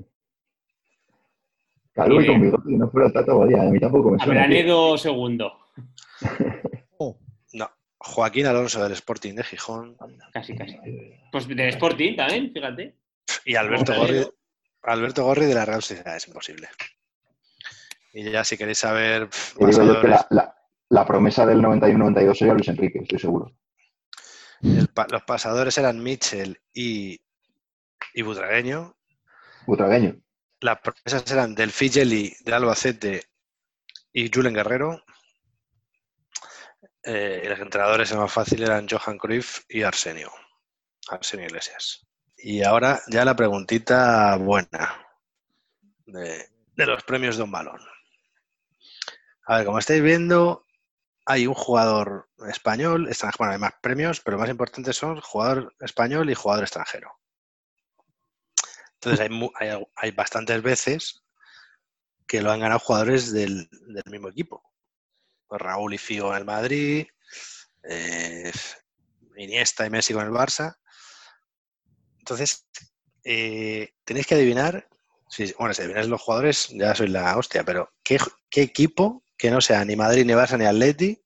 Calvo 1.98 2.22
y 2.22 2.28
con 2.28 2.41
bigote, 2.41 2.72
y 2.72 2.78
no 2.78 2.90
fuera 2.90 3.11
Tato 3.11 3.40
Badía, 3.40 3.61
a 3.61 3.65
mí 3.65 3.80
tampoco 3.80 4.11
me 4.11 4.19
suena. 4.19 4.44
Abranedo 4.44 4.98
segundo. 4.98 5.57
oh, 6.99 7.18
No, 7.53 7.69
Joaquín 7.98 8.45
Alonso 8.45 8.82
del 8.84 8.94
Sporting 8.94 9.34
de 9.36 9.44
Gijón 9.44 9.98
Casi, 10.32 10.56
casi. 10.56 10.78
Pues 11.32 11.48
del 11.48 11.60
Sporting 11.69 12.15
también, 12.15 12.52
fíjate. 12.53 12.95
y 13.45 13.56
Alberto 13.56 13.94
Gorri. 13.95 14.26
Alberto 14.84 15.24
Gorri 15.26 15.45
de 15.45 15.56
la 15.56 15.65
Real 15.65 15.82
Sociedad. 15.82 16.15
Es 16.15 16.28
imposible. 16.28 16.69
Y 18.14 18.32
ya 18.32 18.44
si 18.44 18.57
queréis 18.57 18.78
saber 18.78 19.28
digo 19.60 19.72
yo 19.84 20.02
que 20.02 20.07
la, 20.07 20.26
la- 20.30 20.53
la 20.90 21.06
promesa 21.06 21.45
del 21.45 21.60
91-92 21.61 22.34
sería 22.36 22.53
Luis 22.53 22.68
Enrique, 22.69 22.99
estoy 23.02 23.19
seguro. 23.19 23.52
el 24.64 24.90
los 25.11 25.24
pasadores 25.24 25.78
eran 25.78 26.02
Mitchell 26.02 26.57
y, 26.74 27.19
y 28.14 28.22
Butragueño. 28.22 28.95
Butragueño. 29.65 30.15
Las 30.59 30.79
promesas 30.79 31.31
eran 31.31 31.53
del 31.53 31.71
Figeli 31.71 32.35
de 32.43 32.53
Albacete 32.53 33.23
y 34.11 34.31
Julen 34.34 34.53
Guerrero. 34.53 35.03
Eh, 37.03 37.41
y 37.45 37.47
los 37.47 37.59
entrenadores 37.59 38.13
más 38.15 38.31
fácil 38.31 38.63
eran 38.63 38.88
Johan 38.89 39.17
Cruyff 39.17 39.61
y 39.69 39.84
Arsenio. 39.84 40.31
Arsenio 41.09 41.45
Iglesias. 41.45 42.05
Y 42.38 42.63
ahora 42.63 43.01
ya 43.07 43.23
la 43.23 43.35
preguntita 43.35 44.35
buena 44.38 45.05
de, 46.05 46.49
de 46.75 46.85
los 46.85 47.03
premios 47.03 47.38
de 47.38 47.43
un 47.43 47.51
balón. 47.51 47.81
A 49.45 49.57
ver, 49.57 49.65
como 49.65 49.79
estáis 49.79 50.01
viendo, 50.01 50.65
hay 51.25 51.45
un 51.45 51.53
jugador 51.53 52.29
español, 52.49 53.07
extranjero, 53.07 53.38
bueno, 53.39 53.53
hay 53.53 53.59
más 53.59 53.73
premios, 53.81 54.21
pero 54.21 54.38
más 54.38 54.49
importantes 54.49 54.95
son 54.95 55.21
jugador 55.21 55.73
español 55.79 56.29
y 56.29 56.35
jugador 56.35 56.63
extranjero. 56.63 57.11
Entonces 59.09 59.29
hay, 59.29 59.69
hay, 59.69 59.88
hay 59.95 60.11
bastantes 60.11 60.61
veces 60.61 61.23
que 62.27 62.41
lo 62.41 62.51
han 62.51 62.59
ganado 62.59 62.79
jugadores 62.79 63.31
del, 63.31 63.69
del 63.71 64.03
mismo 64.11 64.29
equipo. 64.29 64.61
Pues 65.47 65.61
Raúl 65.61 65.93
y 65.93 65.97
Figo 65.97 66.31
en 66.31 66.39
el 66.39 66.45
Madrid, 66.45 67.07
eh, 67.84 68.51
Iniesta 69.38 69.85
y 69.85 69.89
Messi 69.89 70.13
con 70.13 70.25
el 70.25 70.31
Barça. 70.31 70.77
Entonces, 72.19 72.67
eh, 73.23 73.93
tenéis 74.03 74.27
que 74.27 74.35
adivinar, 74.35 74.89
si, 75.29 75.53
bueno, 75.57 75.73
si 75.73 75.81
adivináis 75.84 76.07
los 76.07 76.21
jugadores, 76.21 76.67
ya 76.69 76.93
sois 76.93 77.09
la 77.09 77.38
hostia, 77.38 77.63
pero 77.63 77.93
¿qué, 78.03 78.17
qué 78.49 78.61
equipo 78.61 79.23
que 79.38 79.49
no 79.49 79.61
sea 79.61 79.85
ni 79.85 79.95
Madrid, 79.95 80.25
ni 80.25 80.34
Barça, 80.34 80.57
ni 80.57 80.65
Atleti 80.65 81.23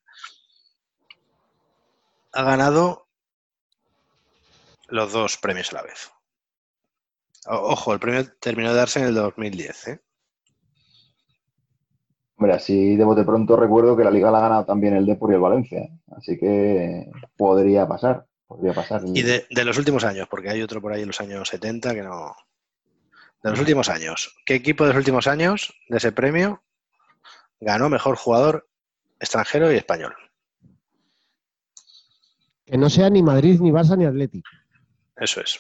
ha 2.34 2.44
ganado 2.44 3.08
los 4.88 5.12
dos 5.12 5.38
premios 5.38 5.72
a 5.72 5.78
la 5.78 5.84
vez? 5.84 6.12
Ojo, 7.48 7.94
el 7.94 8.00
premio 8.00 8.26
terminó 8.40 8.70
de 8.70 8.76
darse 8.76 9.00
en 9.00 9.08
el 9.08 9.16
2010, 9.16 9.88
¿eh? 9.88 10.02
Hombre, 12.36 12.56
así 12.56 12.96
de 12.96 13.04
bote 13.04 13.24
pronto 13.24 13.56
recuerdo 13.56 13.96
que 13.96 14.04
la 14.04 14.12
Liga 14.12 14.32
la 14.32 14.40
ha 14.40 14.42
ganado 14.42 14.66
también 14.66 14.96
el 14.96 15.06
Depor 15.06 15.32
y 15.32 15.36
el 15.36 15.42
Valencia. 15.42 15.90
Así 16.16 16.38
que 16.40 17.08
podría 17.38 17.88
pasar. 17.88 18.26
Podría 18.48 18.74
pasar. 18.74 19.04
Y 19.06 19.22
de, 19.22 19.46
de 19.50 19.66
los 19.66 19.78
últimos 19.78 20.04
años, 20.04 20.28
porque 20.30 20.50
hay 20.50 20.62
otro 20.62 20.82
por 20.82 20.92
ahí 20.92 21.02
en 21.02 21.08
los 21.08 21.22
años 21.22 21.48
70 21.50 21.94
que 21.94 22.02
no. 22.02 22.36
De 23.44 23.52
los 23.52 23.60
últimos 23.60 23.90
años. 23.90 24.36
¿Qué 24.46 24.56
equipo 24.56 24.84
de 24.84 24.90
los 24.90 24.98
últimos 24.98 25.28
años 25.28 25.74
de 25.90 25.98
ese 25.98 26.12
premio 26.12 26.64
ganó 27.60 27.90
mejor 27.90 28.16
jugador 28.16 28.68
extranjero 29.20 29.72
y 29.72 29.78
español? 29.78 30.16
que 32.72 32.78
no 32.78 32.90
sea 32.90 33.10
ni 33.10 33.22
Madrid, 33.22 33.60
ni 33.60 33.70
Barça, 33.70 33.98
ni 33.98 34.06
Atleti. 34.06 34.42
Eso 35.18 35.42
es. 35.42 35.60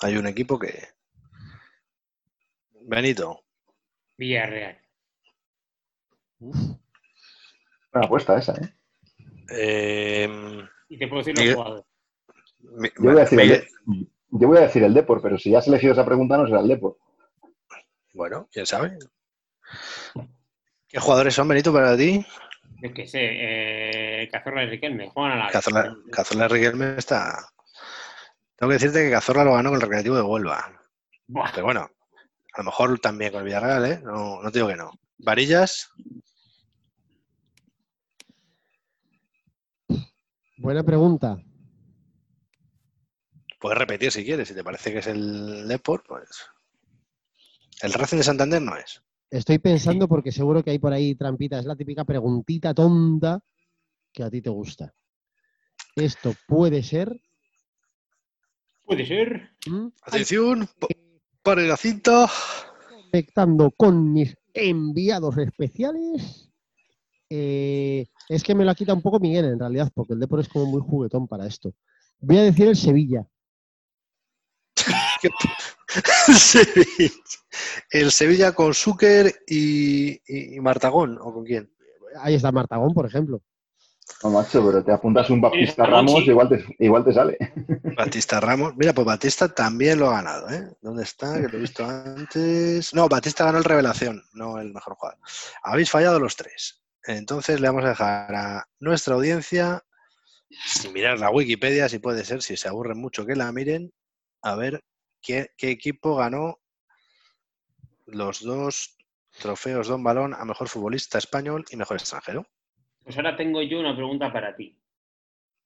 Hay 0.00 0.16
un 0.16 0.26
equipo 0.26 0.58
que. 0.58 0.88
Benito, 2.82 3.42
Villarreal. 4.16 4.78
Buena 6.38 8.06
apuesta 8.06 8.36
esa, 8.38 8.52
¿eh? 8.54 8.74
eh, 9.50 10.28
Y 10.88 10.98
te 10.98 11.08
puedo 11.08 11.22
decir 11.22 11.36
los 11.36 11.54
jugadores. 11.54 11.84
mi- 12.60 12.88
Yo 12.88 13.10
voy 13.10 13.16
a 13.16 13.20
decir 13.24 13.40
el, 13.40 13.48
Miguel- 13.48 14.08
yo 14.30 14.48
voy 14.48 14.58
a 14.58 14.62
decir 14.62 14.82
el 14.84 14.94
Depor, 14.94 15.22
pero 15.22 15.38
si 15.38 15.50
ya 15.50 15.58
has 15.58 15.66
elegido 15.68 15.92
esa 15.94 16.04
pregunta 16.04 16.36
no 16.36 16.46
será 16.46 16.60
el 16.60 16.68
Depor. 16.68 16.98
bueno, 18.12 18.48
quién 18.52 18.66
sabe. 18.66 18.98
¿Qué 20.88 20.98
jugadores 21.00 21.34
son, 21.34 21.48
Benito, 21.48 21.72
para 21.72 21.96
ti? 21.96 22.24
Yo 22.82 22.92
qué 22.94 23.06
sé, 23.06 23.20
eh, 23.22 24.28
Cazorla 24.30 24.62
y 24.64 24.68
Riquelme. 24.68 25.08
Juegan 25.08 25.32
a 25.32 25.36
la 25.36 25.44
vez. 25.46 25.52
Cazorla, 25.52 25.96
Cazorla 26.12 26.48
Riquelme 26.48 26.96
está. 26.98 27.48
Tengo 28.56 28.70
que 28.70 28.74
decirte 28.74 29.04
que 29.04 29.10
Cazorla 29.10 29.44
lo 29.44 29.54
ganó 29.54 29.70
con 29.70 29.76
el 29.76 29.82
Recreativo 29.82 30.16
de 30.16 30.22
Huelva. 30.22 30.82
Buah, 31.28 31.50
Pero 31.52 31.66
bueno, 31.66 31.90
a 32.54 32.58
lo 32.58 32.64
mejor 32.64 32.98
también 32.98 33.32
con 33.32 33.40
el 33.40 33.44
Villarreal, 33.46 33.84
¿eh? 33.84 34.00
No, 34.02 34.42
no 34.42 34.50
te 34.50 34.58
digo 34.58 34.68
que 34.68 34.76
no. 34.76 34.92
Varillas, 35.18 35.90
Buena 40.58 40.82
pregunta. 40.82 41.38
puedes 43.60 43.78
repetir 43.78 44.10
si 44.10 44.24
quieres, 44.24 44.48
si 44.48 44.54
te 44.54 44.64
parece 44.64 44.92
que 44.92 44.98
es 44.98 45.06
el 45.06 45.68
Deport, 45.68 46.06
pues. 46.06 46.28
El 47.82 47.92
Racing 47.92 48.18
de 48.18 48.22
Santander 48.22 48.62
no 48.62 48.76
es. 48.76 49.02
Estoy 49.30 49.58
pensando 49.58 50.08
porque 50.08 50.32
seguro 50.32 50.62
que 50.62 50.70
hay 50.70 50.78
por 50.78 50.92
ahí 50.92 51.14
trampita. 51.14 51.58
Es 51.58 51.66
la 51.66 51.76
típica 51.76 52.04
preguntita 52.04 52.72
tonta 52.72 53.40
que 54.12 54.22
a 54.22 54.30
ti 54.30 54.40
te 54.40 54.50
gusta. 54.50 54.94
Esto 55.94 56.32
puede 56.46 56.82
ser. 56.82 57.20
Puede 58.86 59.04
ser. 59.06 59.50
¿m? 59.66 59.90
Atención, 60.02 60.66
pa- 60.78 60.86
pare 61.42 61.66
la 61.66 61.76
cinta. 61.76 62.28
conectando 63.10 63.70
con 63.72 64.12
mis 64.12 64.34
enviados 64.54 65.36
especiales. 65.38 66.50
Eh, 67.28 68.06
es 68.28 68.42
que 68.42 68.54
me 68.54 68.64
lo 68.64 68.74
quita 68.74 68.94
un 68.94 69.02
poco 69.02 69.18
Miguel 69.18 69.44
en 69.46 69.58
realidad, 69.58 69.90
porque 69.94 70.12
el 70.14 70.20
Depor 70.20 70.40
es 70.40 70.48
como 70.48 70.66
muy 70.66 70.80
juguetón 70.80 71.26
para 71.26 71.46
esto. 71.46 71.74
Voy 72.20 72.38
a 72.38 72.42
decir 72.42 72.68
el 72.68 72.76
Sevilla. 72.76 73.26
Sevilla. 76.36 77.10
El 77.90 78.12
Sevilla 78.12 78.52
con 78.52 78.74
Zucker 78.74 79.34
y, 79.46 80.10
y- 80.26 80.56
y 80.56 80.60
Martagón, 80.60 81.18
¿o 81.20 81.32
con 81.32 81.44
quién? 81.44 81.70
Ahí 82.20 82.34
está 82.34 82.52
Martagón, 82.52 82.92
por 82.94 83.06
ejemplo. 83.06 83.42
No, 84.22 84.30
macho, 84.30 84.64
pero 84.64 84.84
te 84.84 84.92
apuntas 84.92 85.28
un 85.30 85.40
Batista 85.40 85.84
Ramos 85.84 86.22
y 86.22 86.30
igual 86.30 86.48
te, 86.48 86.64
igual 86.78 87.04
te 87.04 87.12
sale. 87.12 87.36
Batista 87.96 88.40
Ramos. 88.40 88.76
Mira, 88.76 88.94
pues 88.94 89.06
Batista 89.06 89.48
también 89.48 89.98
lo 89.98 90.08
ha 90.08 90.22
ganado, 90.22 90.48
¿eh? 90.48 90.68
¿Dónde 90.80 91.02
está? 91.02 91.34
Que 91.34 91.48
lo 91.48 91.58
he 91.58 91.60
visto 91.60 91.84
antes. 91.84 92.94
No, 92.94 93.08
Batista 93.08 93.44
ganó 93.44 93.58
el 93.58 93.64
Revelación, 93.64 94.22
no 94.32 94.58
el 94.58 94.72
mejor 94.72 94.94
jugador. 94.94 95.18
Habéis 95.62 95.90
fallado 95.90 96.20
los 96.20 96.36
tres. 96.36 96.82
Entonces 97.04 97.60
le 97.60 97.68
vamos 97.68 97.84
a 97.84 97.90
dejar 97.90 98.34
a 98.34 98.68
nuestra 98.80 99.14
audiencia, 99.14 99.84
sin 100.66 100.92
mirar 100.92 101.18
la 101.18 101.30
Wikipedia, 101.30 101.88
si 101.88 101.98
puede 101.98 102.24
ser, 102.24 102.42
si 102.42 102.56
se 102.56 102.68
aburren 102.68 102.98
mucho 102.98 103.26
que 103.26 103.36
la 103.36 103.52
miren, 103.52 103.92
a 104.42 104.54
ver 104.56 104.84
qué, 105.20 105.50
qué 105.56 105.70
equipo 105.70 106.16
ganó 106.16 106.60
los 108.06 108.40
dos 108.40 108.96
trofeos 109.38 109.88
Don 109.88 110.02
Balón 110.02 110.34
a 110.34 110.44
mejor 110.44 110.68
futbolista 110.68 111.18
español 111.18 111.64
y 111.70 111.76
mejor 111.76 111.98
extranjero. 111.98 112.46
Pues 113.06 113.16
ahora 113.18 113.36
tengo 113.36 113.62
yo 113.62 113.78
una 113.78 113.94
pregunta 113.94 114.32
para 114.32 114.56
ti. 114.56 114.76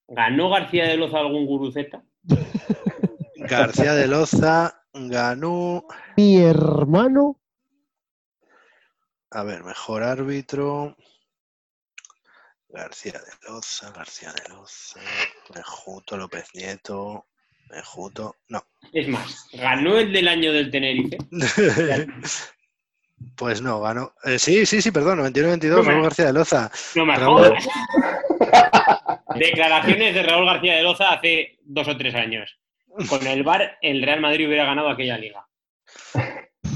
¿Ganó 0.06 0.50
García 0.50 0.86
de 0.86 0.98
Loza 0.98 1.20
algún 1.20 1.46
guruceta? 1.46 2.04
García 3.36 3.94
de 3.94 4.06
Loza 4.06 4.84
ganó. 4.92 5.86
Mi 6.18 6.36
hermano. 6.36 7.40
A 9.30 9.42
ver, 9.42 9.64
mejor 9.64 10.02
árbitro. 10.02 10.94
García 12.68 13.12
de 13.14 13.48
Loza, 13.48 13.90
García 13.90 14.34
de 14.34 14.46
Loza, 14.50 15.00
Mejuto, 15.54 16.18
López 16.18 16.44
Nieto, 16.52 17.26
Mejuto, 17.70 18.36
no. 18.48 18.62
Es 18.92 19.08
más, 19.08 19.48
¿ganó 19.54 19.96
el 19.96 20.12
del 20.12 20.28
año 20.28 20.52
del 20.52 20.70
Tenerife? 20.70 21.16
Pues 23.36 23.62
no, 23.62 23.80
ganó. 23.80 24.12
Eh, 24.24 24.38
sí, 24.38 24.66
sí, 24.66 24.82
sí, 24.82 24.90
perdón, 24.90 25.20
91-22, 25.20 25.84
Raúl 25.84 26.02
García 26.02 26.26
de 26.26 26.32
Loza. 26.32 26.70
No 26.94 27.06
me 27.06 27.16
jodas. 27.16 27.68
Declaraciones 29.34 30.14
de 30.14 30.22
Raúl 30.22 30.47
García 30.47 30.76
de 30.76 30.82
Loza 30.82 31.12
hace 31.12 31.59
dos 31.62 31.88
o 31.88 31.97
tres 31.97 32.14
años. 32.14 32.59
Con 33.09 33.26
el 33.26 33.42
VAR, 33.42 33.78
el 33.80 34.02
Real 34.02 34.20
Madrid 34.20 34.47
hubiera 34.47 34.64
ganado 34.64 34.88
aquella 34.88 35.16
liga. 35.16 35.47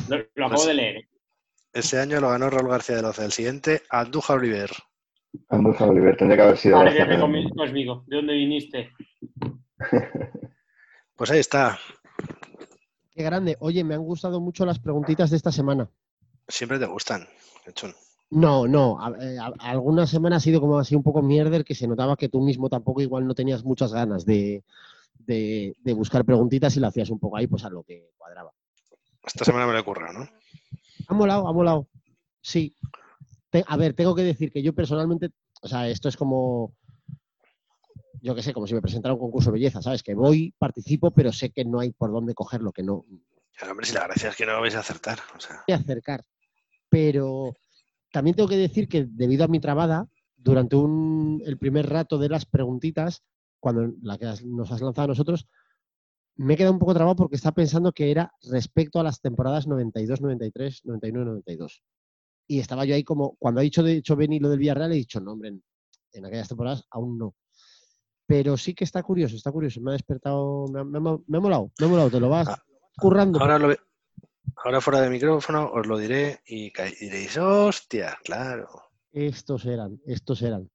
Lo, 0.08 0.16
acabo 0.46 0.54
pues 0.54 0.66
de 0.66 0.74
leer. 0.74 1.08
Ese 1.72 1.98
año 1.98 2.20
lo 2.20 2.30
ganó 2.30 2.50
Raúl 2.50 2.70
García 2.70 2.96
de 2.96 3.02
Loza. 3.02 3.24
El 3.24 3.32
siguiente, 3.32 3.82
Andújar 3.90 4.38
Oliver. 4.38 4.70
Andújar 5.48 5.88
Oliver, 5.88 6.16
tendría 6.16 6.36
que 6.36 6.42
haber 6.42 6.56
sido. 6.56 6.78
conmigo. 7.56 8.04
¿De 8.06 8.16
dónde 8.16 8.32
viniste? 8.34 8.90
Pues 11.16 11.30
ahí 11.30 11.38
está. 11.38 11.78
Qué 13.12 13.22
grande. 13.22 13.56
Oye, 13.60 13.84
me 13.84 13.94
han 13.94 14.02
gustado 14.02 14.40
mucho 14.40 14.66
las 14.66 14.80
preguntitas 14.80 15.30
de 15.30 15.36
esta 15.36 15.52
semana. 15.52 15.88
Siempre 16.48 16.78
te 16.78 16.86
gustan, 16.86 17.26
No, 18.30 18.66
no. 18.66 18.98
Eh, 19.20 19.38
algunas 19.60 20.10
semanas 20.10 20.42
ha 20.42 20.44
sido 20.44 20.60
como 20.60 20.78
así 20.78 20.94
un 20.94 21.02
poco 21.02 21.22
mierder 21.22 21.64
que 21.64 21.74
se 21.74 21.86
notaba 21.86 22.16
que 22.16 22.28
tú 22.28 22.40
mismo 22.40 22.68
tampoco 22.68 23.00
igual 23.00 23.26
no 23.26 23.34
tenías 23.34 23.64
muchas 23.64 23.92
ganas 23.92 24.26
de, 24.26 24.62
buscar 25.84 26.24
preguntitas 26.24 26.76
y 26.76 26.80
lo 26.80 26.88
hacías 26.88 27.10
un 27.10 27.18
poco 27.18 27.36
ahí, 27.36 27.46
pues 27.46 27.64
a 27.64 27.70
lo 27.70 27.82
que 27.82 28.10
cuadraba. 28.18 28.52
Esta 29.24 29.44
semana 29.44 29.66
me 29.66 29.72
lo 29.72 29.80
ocurrido, 29.80 30.12
¿no? 30.12 30.28
Ha 31.08 31.14
molado, 31.14 31.48
ha 31.48 31.52
molado. 31.52 31.88
Sí. 32.42 32.76
a 33.66 33.76
ver, 33.76 33.94
tengo 33.94 34.14
que 34.14 34.22
decir 34.22 34.52
que 34.52 34.62
yo 34.62 34.74
personalmente, 34.74 35.30
o 35.62 35.68
sea, 35.68 35.88
esto 35.88 36.10
es 36.10 36.16
como, 36.16 36.74
yo 38.20 38.34
qué 38.34 38.42
sé, 38.42 38.52
como 38.52 38.66
si 38.66 38.74
me 38.74 38.82
presentara 38.82 39.14
un 39.14 39.20
concurso 39.20 39.50
de 39.50 39.54
belleza, 39.54 39.80
¿sabes? 39.80 40.02
Que 40.02 40.14
voy, 40.14 40.54
participo, 40.58 41.10
pero 41.10 41.32
sé 41.32 41.50
que 41.50 41.64
no 41.64 41.80
hay 41.80 41.92
por 41.92 42.12
dónde 42.12 42.34
cogerlo, 42.34 42.70
que 42.72 42.82
no. 42.82 43.06
Claro, 43.56 43.72
hombre, 43.72 43.86
si 43.86 43.94
la 43.94 44.04
gracia 44.04 44.28
es 44.28 44.36
que 44.36 44.44
no 44.44 44.52
lo 44.52 44.60
vais 44.60 44.74
a 44.74 44.80
acertar. 44.80 45.20
O 45.34 45.38
Voy 45.66 45.74
a 45.74 45.78
acercar 45.78 46.24
pero 46.88 47.54
también 48.12 48.36
tengo 48.36 48.48
que 48.48 48.56
decir 48.56 48.88
que 48.88 49.06
debido 49.08 49.44
a 49.44 49.48
mi 49.48 49.60
trabada, 49.60 50.08
durante 50.36 50.76
el 50.76 51.58
primer 51.58 51.88
rato 51.88 52.18
de 52.18 52.28
las 52.28 52.44
preguntitas, 52.46 53.22
cuando 53.58 53.92
la 54.02 54.18
que 54.18 54.26
nos 54.44 54.70
has 54.70 54.82
lanzado 54.82 55.06
a 55.06 55.08
nosotros, 55.08 55.48
me 56.36 56.54
he 56.54 56.56
quedado 56.56 56.74
un 56.74 56.78
poco 56.78 56.94
trabado 56.94 57.16
porque 57.16 57.36
estaba 57.36 57.54
pensando 57.54 57.92
que 57.92 58.10
era 58.10 58.32
respecto 58.50 59.00
a 59.00 59.02
las 59.02 59.20
temporadas 59.20 59.66
92, 59.66 60.20
93, 60.20 60.82
91, 60.84 61.24
92. 61.24 61.82
Y 62.46 62.58
estaba 62.58 62.84
yo 62.84 62.94
ahí 62.94 63.04
como, 63.04 63.36
cuando 63.36 63.60
ha 63.60 63.64
dicho 63.64 63.82
de 63.82 63.94
hecho 63.94 64.16
Beni 64.16 64.38
lo 64.38 64.50
del 64.50 64.58
Villarreal, 64.58 64.92
he 64.92 64.96
dicho, 64.96 65.20
no, 65.20 65.32
hombre, 65.32 65.56
en, 66.12 66.24
aquellas 66.26 66.48
temporadas 66.48 66.84
aún 66.90 67.18
no. 67.18 67.34
Pero 68.26 68.56
sí 68.56 68.74
que 68.74 68.84
está 68.84 69.02
curioso, 69.02 69.36
está 69.36 69.52
curioso. 69.52 69.80
Me 69.80 69.90
ha 69.90 69.92
despertado, 69.94 70.66
me 70.68 70.80
ha, 70.80 70.84
molado, 70.84 71.24
me 71.78 71.86
ha 71.86 71.88
molado, 71.88 72.10
te 72.10 72.20
lo 72.20 72.28
vas 72.28 72.48
ah, 72.48 72.62
currando. 72.96 73.40
Ahora 73.40 73.58
lo, 73.58 73.74
Ahora 74.64 74.80
fuera 74.80 75.00
de 75.00 75.10
micrófono 75.10 75.70
os 75.72 75.86
lo 75.86 75.98
diré 75.98 76.40
y 76.46 76.72
diréis, 77.00 77.36
hostia, 77.36 78.16
claro. 78.24 78.68
Estos 79.12 79.64
eran, 79.66 80.00
estos 80.06 80.42
eran. 80.42 80.70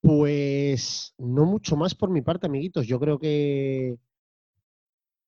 Pues 0.00 1.14
no 1.18 1.44
mucho 1.44 1.76
más 1.76 1.94
por 1.94 2.10
mi 2.10 2.22
parte, 2.22 2.46
amiguitos. 2.46 2.86
Yo 2.86 2.98
creo 2.98 3.18
que 3.18 3.96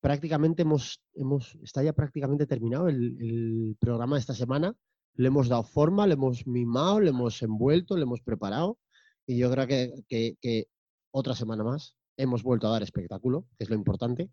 prácticamente 0.01 0.63
hemos, 0.63 1.01
hemos 1.13 1.55
está 1.63 1.83
ya 1.83 1.93
prácticamente 1.93 2.47
terminado 2.47 2.89
el, 2.89 3.77
programa 3.79 4.15
de 4.15 4.21
esta 4.21 4.33
semana. 4.33 4.75
Le 5.15 5.27
hemos 5.27 5.47
dado 5.47 5.63
forma, 5.63 6.07
le 6.07 6.15
hemos 6.15 6.47
mimado, 6.47 6.99
le 6.99 7.11
hemos 7.11 7.41
envuelto, 7.41 7.95
le 7.95 8.03
hemos 8.03 8.21
preparado. 8.21 8.79
Y 9.25 9.37
yo 9.37 9.51
creo 9.51 9.67
que 9.67 10.67
otra 11.11 11.35
semana 11.35 11.63
más 11.63 11.95
hemos 12.17 12.43
vuelto 12.43 12.67
a 12.67 12.71
dar 12.71 12.83
espectáculo, 12.83 13.45
que 13.57 13.63
es 13.63 13.69
lo 13.69 13.75
importante 13.75 14.29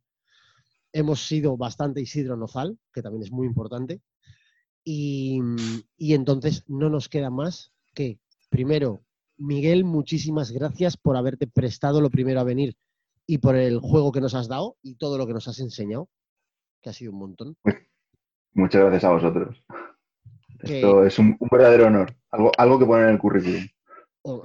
hemos 0.93 1.27
sido 1.27 1.57
bastante 1.57 2.01
Isidro 2.01 2.37
Nozal, 2.37 2.79
que 2.93 3.03
también 3.03 3.23
es 3.23 3.33
muy 3.33 3.47
importante. 3.47 4.01
Y, 4.85 5.41
entonces 5.99 6.65
no 6.67 6.89
nos 6.89 7.09
queda 7.09 7.31
más 7.31 7.73
que, 7.95 8.19
primero, 8.49 9.03
Miguel, 9.37 9.85
muchísimas 9.85 10.51
gracias 10.53 10.97
por 10.97 11.17
haberte 11.17 11.47
prestado 11.47 12.01
lo 12.01 12.11
primero 12.11 12.41
a 12.41 12.45
venir 12.45 12.77
y 13.27 13.39
por 13.39 13.57
el 13.57 13.79
juego 13.79 14.13
que 14.13 14.21
nos 14.21 14.35
has 14.35 14.49
dado 14.49 14.77
y 14.83 14.97
todo 14.97 15.19
lo 15.19 15.27
que 15.27 15.35
nos 15.35 15.49
has 15.49 15.61
enseñado, 15.61 16.09
que 16.81 16.91
ha 16.91 16.93
sido 16.93 17.13
un 17.13 17.19
montón. 17.19 17.57
Muchas 18.55 18.83
gracias 18.83 19.05
a 19.05 19.13
vosotros. 19.13 19.65
Esto 20.61 21.05
es 21.05 21.19
un, 21.19 21.39
verdadero 21.51 21.87
honor, 21.87 22.15
algo, 22.31 22.53
algo 22.59 22.79
que 22.79 22.87
poner 22.87 23.05
en 23.05 23.13
el 23.13 23.19
currículum. 23.19 23.67
Oh, 24.23 24.43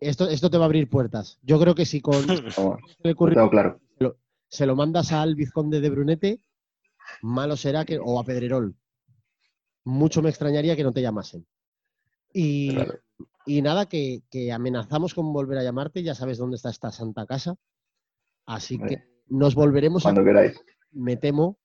esto, 0.00 0.28
esto 0.28 0.50
te 0.50 0.56
va 0.56 0.64
a 0.64 0.66
abrir 0.66 0.88
puertas. 0.88 1.38
Yo 1.42 1.58
creo 1.58 1.74
que 1.74 1.84
si 1.84 2.00
con 2.00 2.14
el 3.02 3.16
currículum 3.16 3.50
claro 3.50 3.80
se 4.54 4.66
lo 4.66 4.76
mandas 4.76 5.10
al 5.10 5.34
vizconde 5.34 5.80
de 5.80 5.90
Brunete, 5.90 6.40
malo 7.22 7.56
será 7.56 7.84
que, 7.84 7.98
o 8.00 8.20
a 8.20 8.24
Pedrerol. 8.24 8.76
Mucho 9.82 10.22
me 10.22 10.30
extrañaría 10.30 10.76
que 10.76 10.84
no 10.84 10.92
te 10.92 11.02
llamasen. 11.02 11.44
Y, 12.32 12.72
nada, 13.46 13.86
que, 13.86 14.22
amenazamos 14.52 15.12
con 15.12 15.32
volver 15.32 15.58
a 15.58 15.64
llamarte, 15.64 16.04
ya 16.04 16.14
sabes 16.14 16.38
dónde 16.38 16.54
está 16.54 16.70
esta 16.70 16.92
santa 16.92 17.26
casa. 17.26 17.56
Así 18.46 18.78
que 18.78 19.02
nos 19.26 19.56
volveremos 19.56 20.04
Cuando 20.04 20.24
queráis. 20.24 20.56
Me 20.92 21.16
temo, 21.16 21.58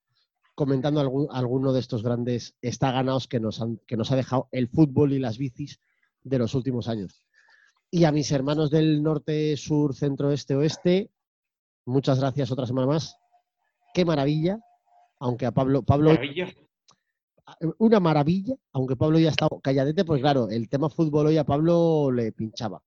comentando 0.55 1.29
alguno 1.31 1.73
de 1.73 1.81
estos 1.81 2.01
grandes 2.01 2.55
está 2.59 2.91
ganados 2.91 3.27
que 3.27 3.39
nos, 3.39 3.63
que 3.85 3.97
nos 3.97 4.11
ha 4.11 4.15
dejado 4.15 4.49
el 4.51 4.67
fútbol 4.67 5.13
y 5.13 5.19
las 5.19 5.37
bicis 5.37 5.79
de 6.23 6.39
los 6.39 6.55
últimos 6.55 6.87
años. 6.87 7.23
Y 7.91 8.05
a 8.05 8.11
mis 8.11 8.31
hermanos 8.31 8.71
del 8.71 9.03
norte, 9.03 9.55
sur, 9.57 9.93
centro, 9.95 10.31
este, 10.31 10.55
oeste, 10.55 11.11
Muchas 11.89 12.19
gracias 12.19 12.51
otra 12.51 12.67
semana 12.67 12.85
más. 12.85 13.17
Qué 13.95 14.05
maravilla, 14.05 14.59
aunque 15.19 15.47
a 15.47 15.51
Pablo... 15.51 15.81
Pablo 15.81 16.11
Una 17.79 17.99
maravilla, 17.99 18.53
aunque 18.73 18.95
Pablo 18.95 19.17
ya 19.17 19.29
ha 19.29 19.31
estado 19.31 19.59
calladete, 19.59 20.05
pues 20.05 20.21
claro, 20.21 20.49
el 20.51 20.69
tema 20.69 20.89
fútbol 20.89 21.27
hoy 21.27 21.37
a 21.37 21.43
Pablo 21.43 22.11
le 22.11 22.31
pinchaba. 22.31 22.83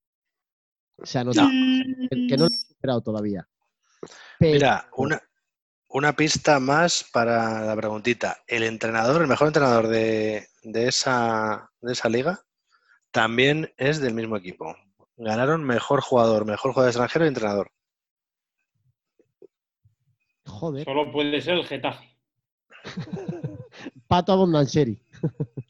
O 0.96 1.04
sea, 1.04 1.24
no, 1.24 1.32
que 1.32 2.36
no 2.36 2.44
lo 2.44 2.50
he 2.50 2.70
esperado 2.70 3.00
todavía. 3.00 3.48
Mira, 4.38 4.88
una, 4.96 5.20
una 5.88 6.14
pista 6.14 6.60
más 6.60 7.04
para 7.12 7.62
la 7.62 7.74
preguntita. 7.74 8.38
El 8.46 8.62
entrenador, 8.62 9.20
el 9.20 9.28
mejor 9.28 9.48
entrenador 9.48 9.88
de, 9.88 10.46
esa, 10.62 11.72
de 11.80 11.92
esa 11.92 12.08
liga, 12.08 12.44
también 13.10 13.72
es 13.76 14.00
del 14.00 14.14
mismo 14.14 14.36
equipo. 14.36 14.76
Ganaron 15.16 15.64
mejor 15.64 16.02
jugador, 16.02 16.44
mejor 16.44 16.72
jugador 16.72 16.90
extranjero 16.90 17.24
y 17.24 17.28
entrenador. 17.28 17.72
Joder. 20.52 20.84
Solo 20.84 21.10
puede 21.10 21.40
ser 21.40 21.54
el 21.54 21.66
Getafe. 21.66 22.06
Pato 24.08 24.32
a 24.32 24.36
Bondancheri. 24.36 25.00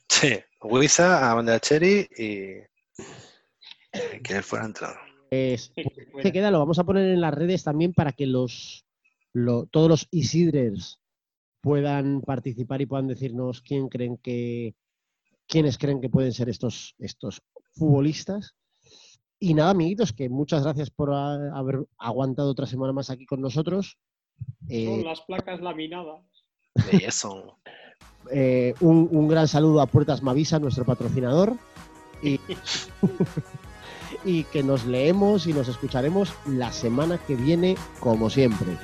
sí, 0.09 0.38
Huiza 0.60 1.30
a 1.30 1.34
Bondancheri 1.34 2.09
y... 2.16 2.62
que 4.22 4.36
él 4.36 4.42
fuera 4.42 4.64
entrado. 4.64 4.96
Es, 5.30 5.72
se 6.22 6.32
queda, 6.32 6.50
lo 6.50 6.59
vamos 6.59 6.78
a 6.78 6.84
poner 6.84 7.09
en 7.09 7.20
las 7.20 7.32
redes 7.32 7.64
también 7.64 7.94
para 7.94 8.12
que 8.12 8.26
los 8.26 8.84
todos 9.70 9.88
los 9.88 10.09
Isidres 10.10 11.00
puedan 11.62 12.20
participar 12.20 12.82
y 12.82 12.86
puedan 12.86 13.06
decirnos 13.06 13.62
quién 13.62 13.88
creen 13.88 14.18
que 14.18 14.74
quiénes 15.46 15.78
creen 15.78 16.00
que 16.00 16.10
pueden 16.10 16.32
ser 16.32 16.48
estos, 16.48 16.94
estos 16.98 17.42
futbolistas. 17.72 18.54
Y 19.38 19.54
nada, 19.54 19.70
amiguitos, 19.70 20.12
que 20.12 20.28
muchas 20.28 20.62
gracias 20.62 20.90
por 20.90 21.12
haber 21.12 21.84
aguantado 21.98 22.50
otra 22.50 22.66
semana 22.66 22.92
más 22.92 23.10
aquí 23.10 23.26
con 23.26 23.40
nosotros. 23.40 23.98
Son 24.60 24.68
eh, 24.68 25.02
las 25.04 25.20
placas 25.22 25.60
laminadas. 25.60 26.20
Eso. 26.92 27.59
Eh, 28.30 28.74
un, 28.80 29.28
gran 29.28 29.48
saludo 29.48 29.80
a 29.80 29.86
Puertas 29.86 30.22
Mavisa, 30.22 30.59
nuestro 30.59 30.84
patrocinador. 30.84 31.54
Y, 32.22 32.40
y 34.24 34.44
que 34.44 34.62
nos 34.62 34.84
leemos 34.84 35.46
y 35.46 35.52
nos 35.52 35.68
escucharemos 35.68 36.32
la 36.46 36.72
semana 36.72 37.18
que 37.18 37.34
viene, 37.34 37.76
como 38.00 38.30
siempre. 38.30 38.76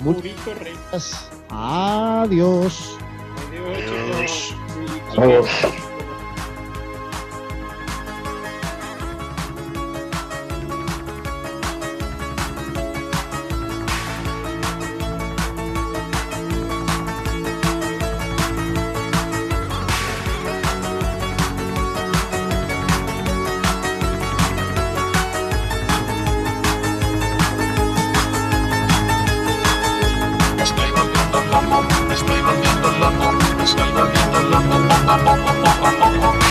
Muchas 0.00 0.44
gracias. 0.44 1.30
Adiós. 1.50 2.98
Adiós. 3.48 4.54
Adiós. 5.16 5.87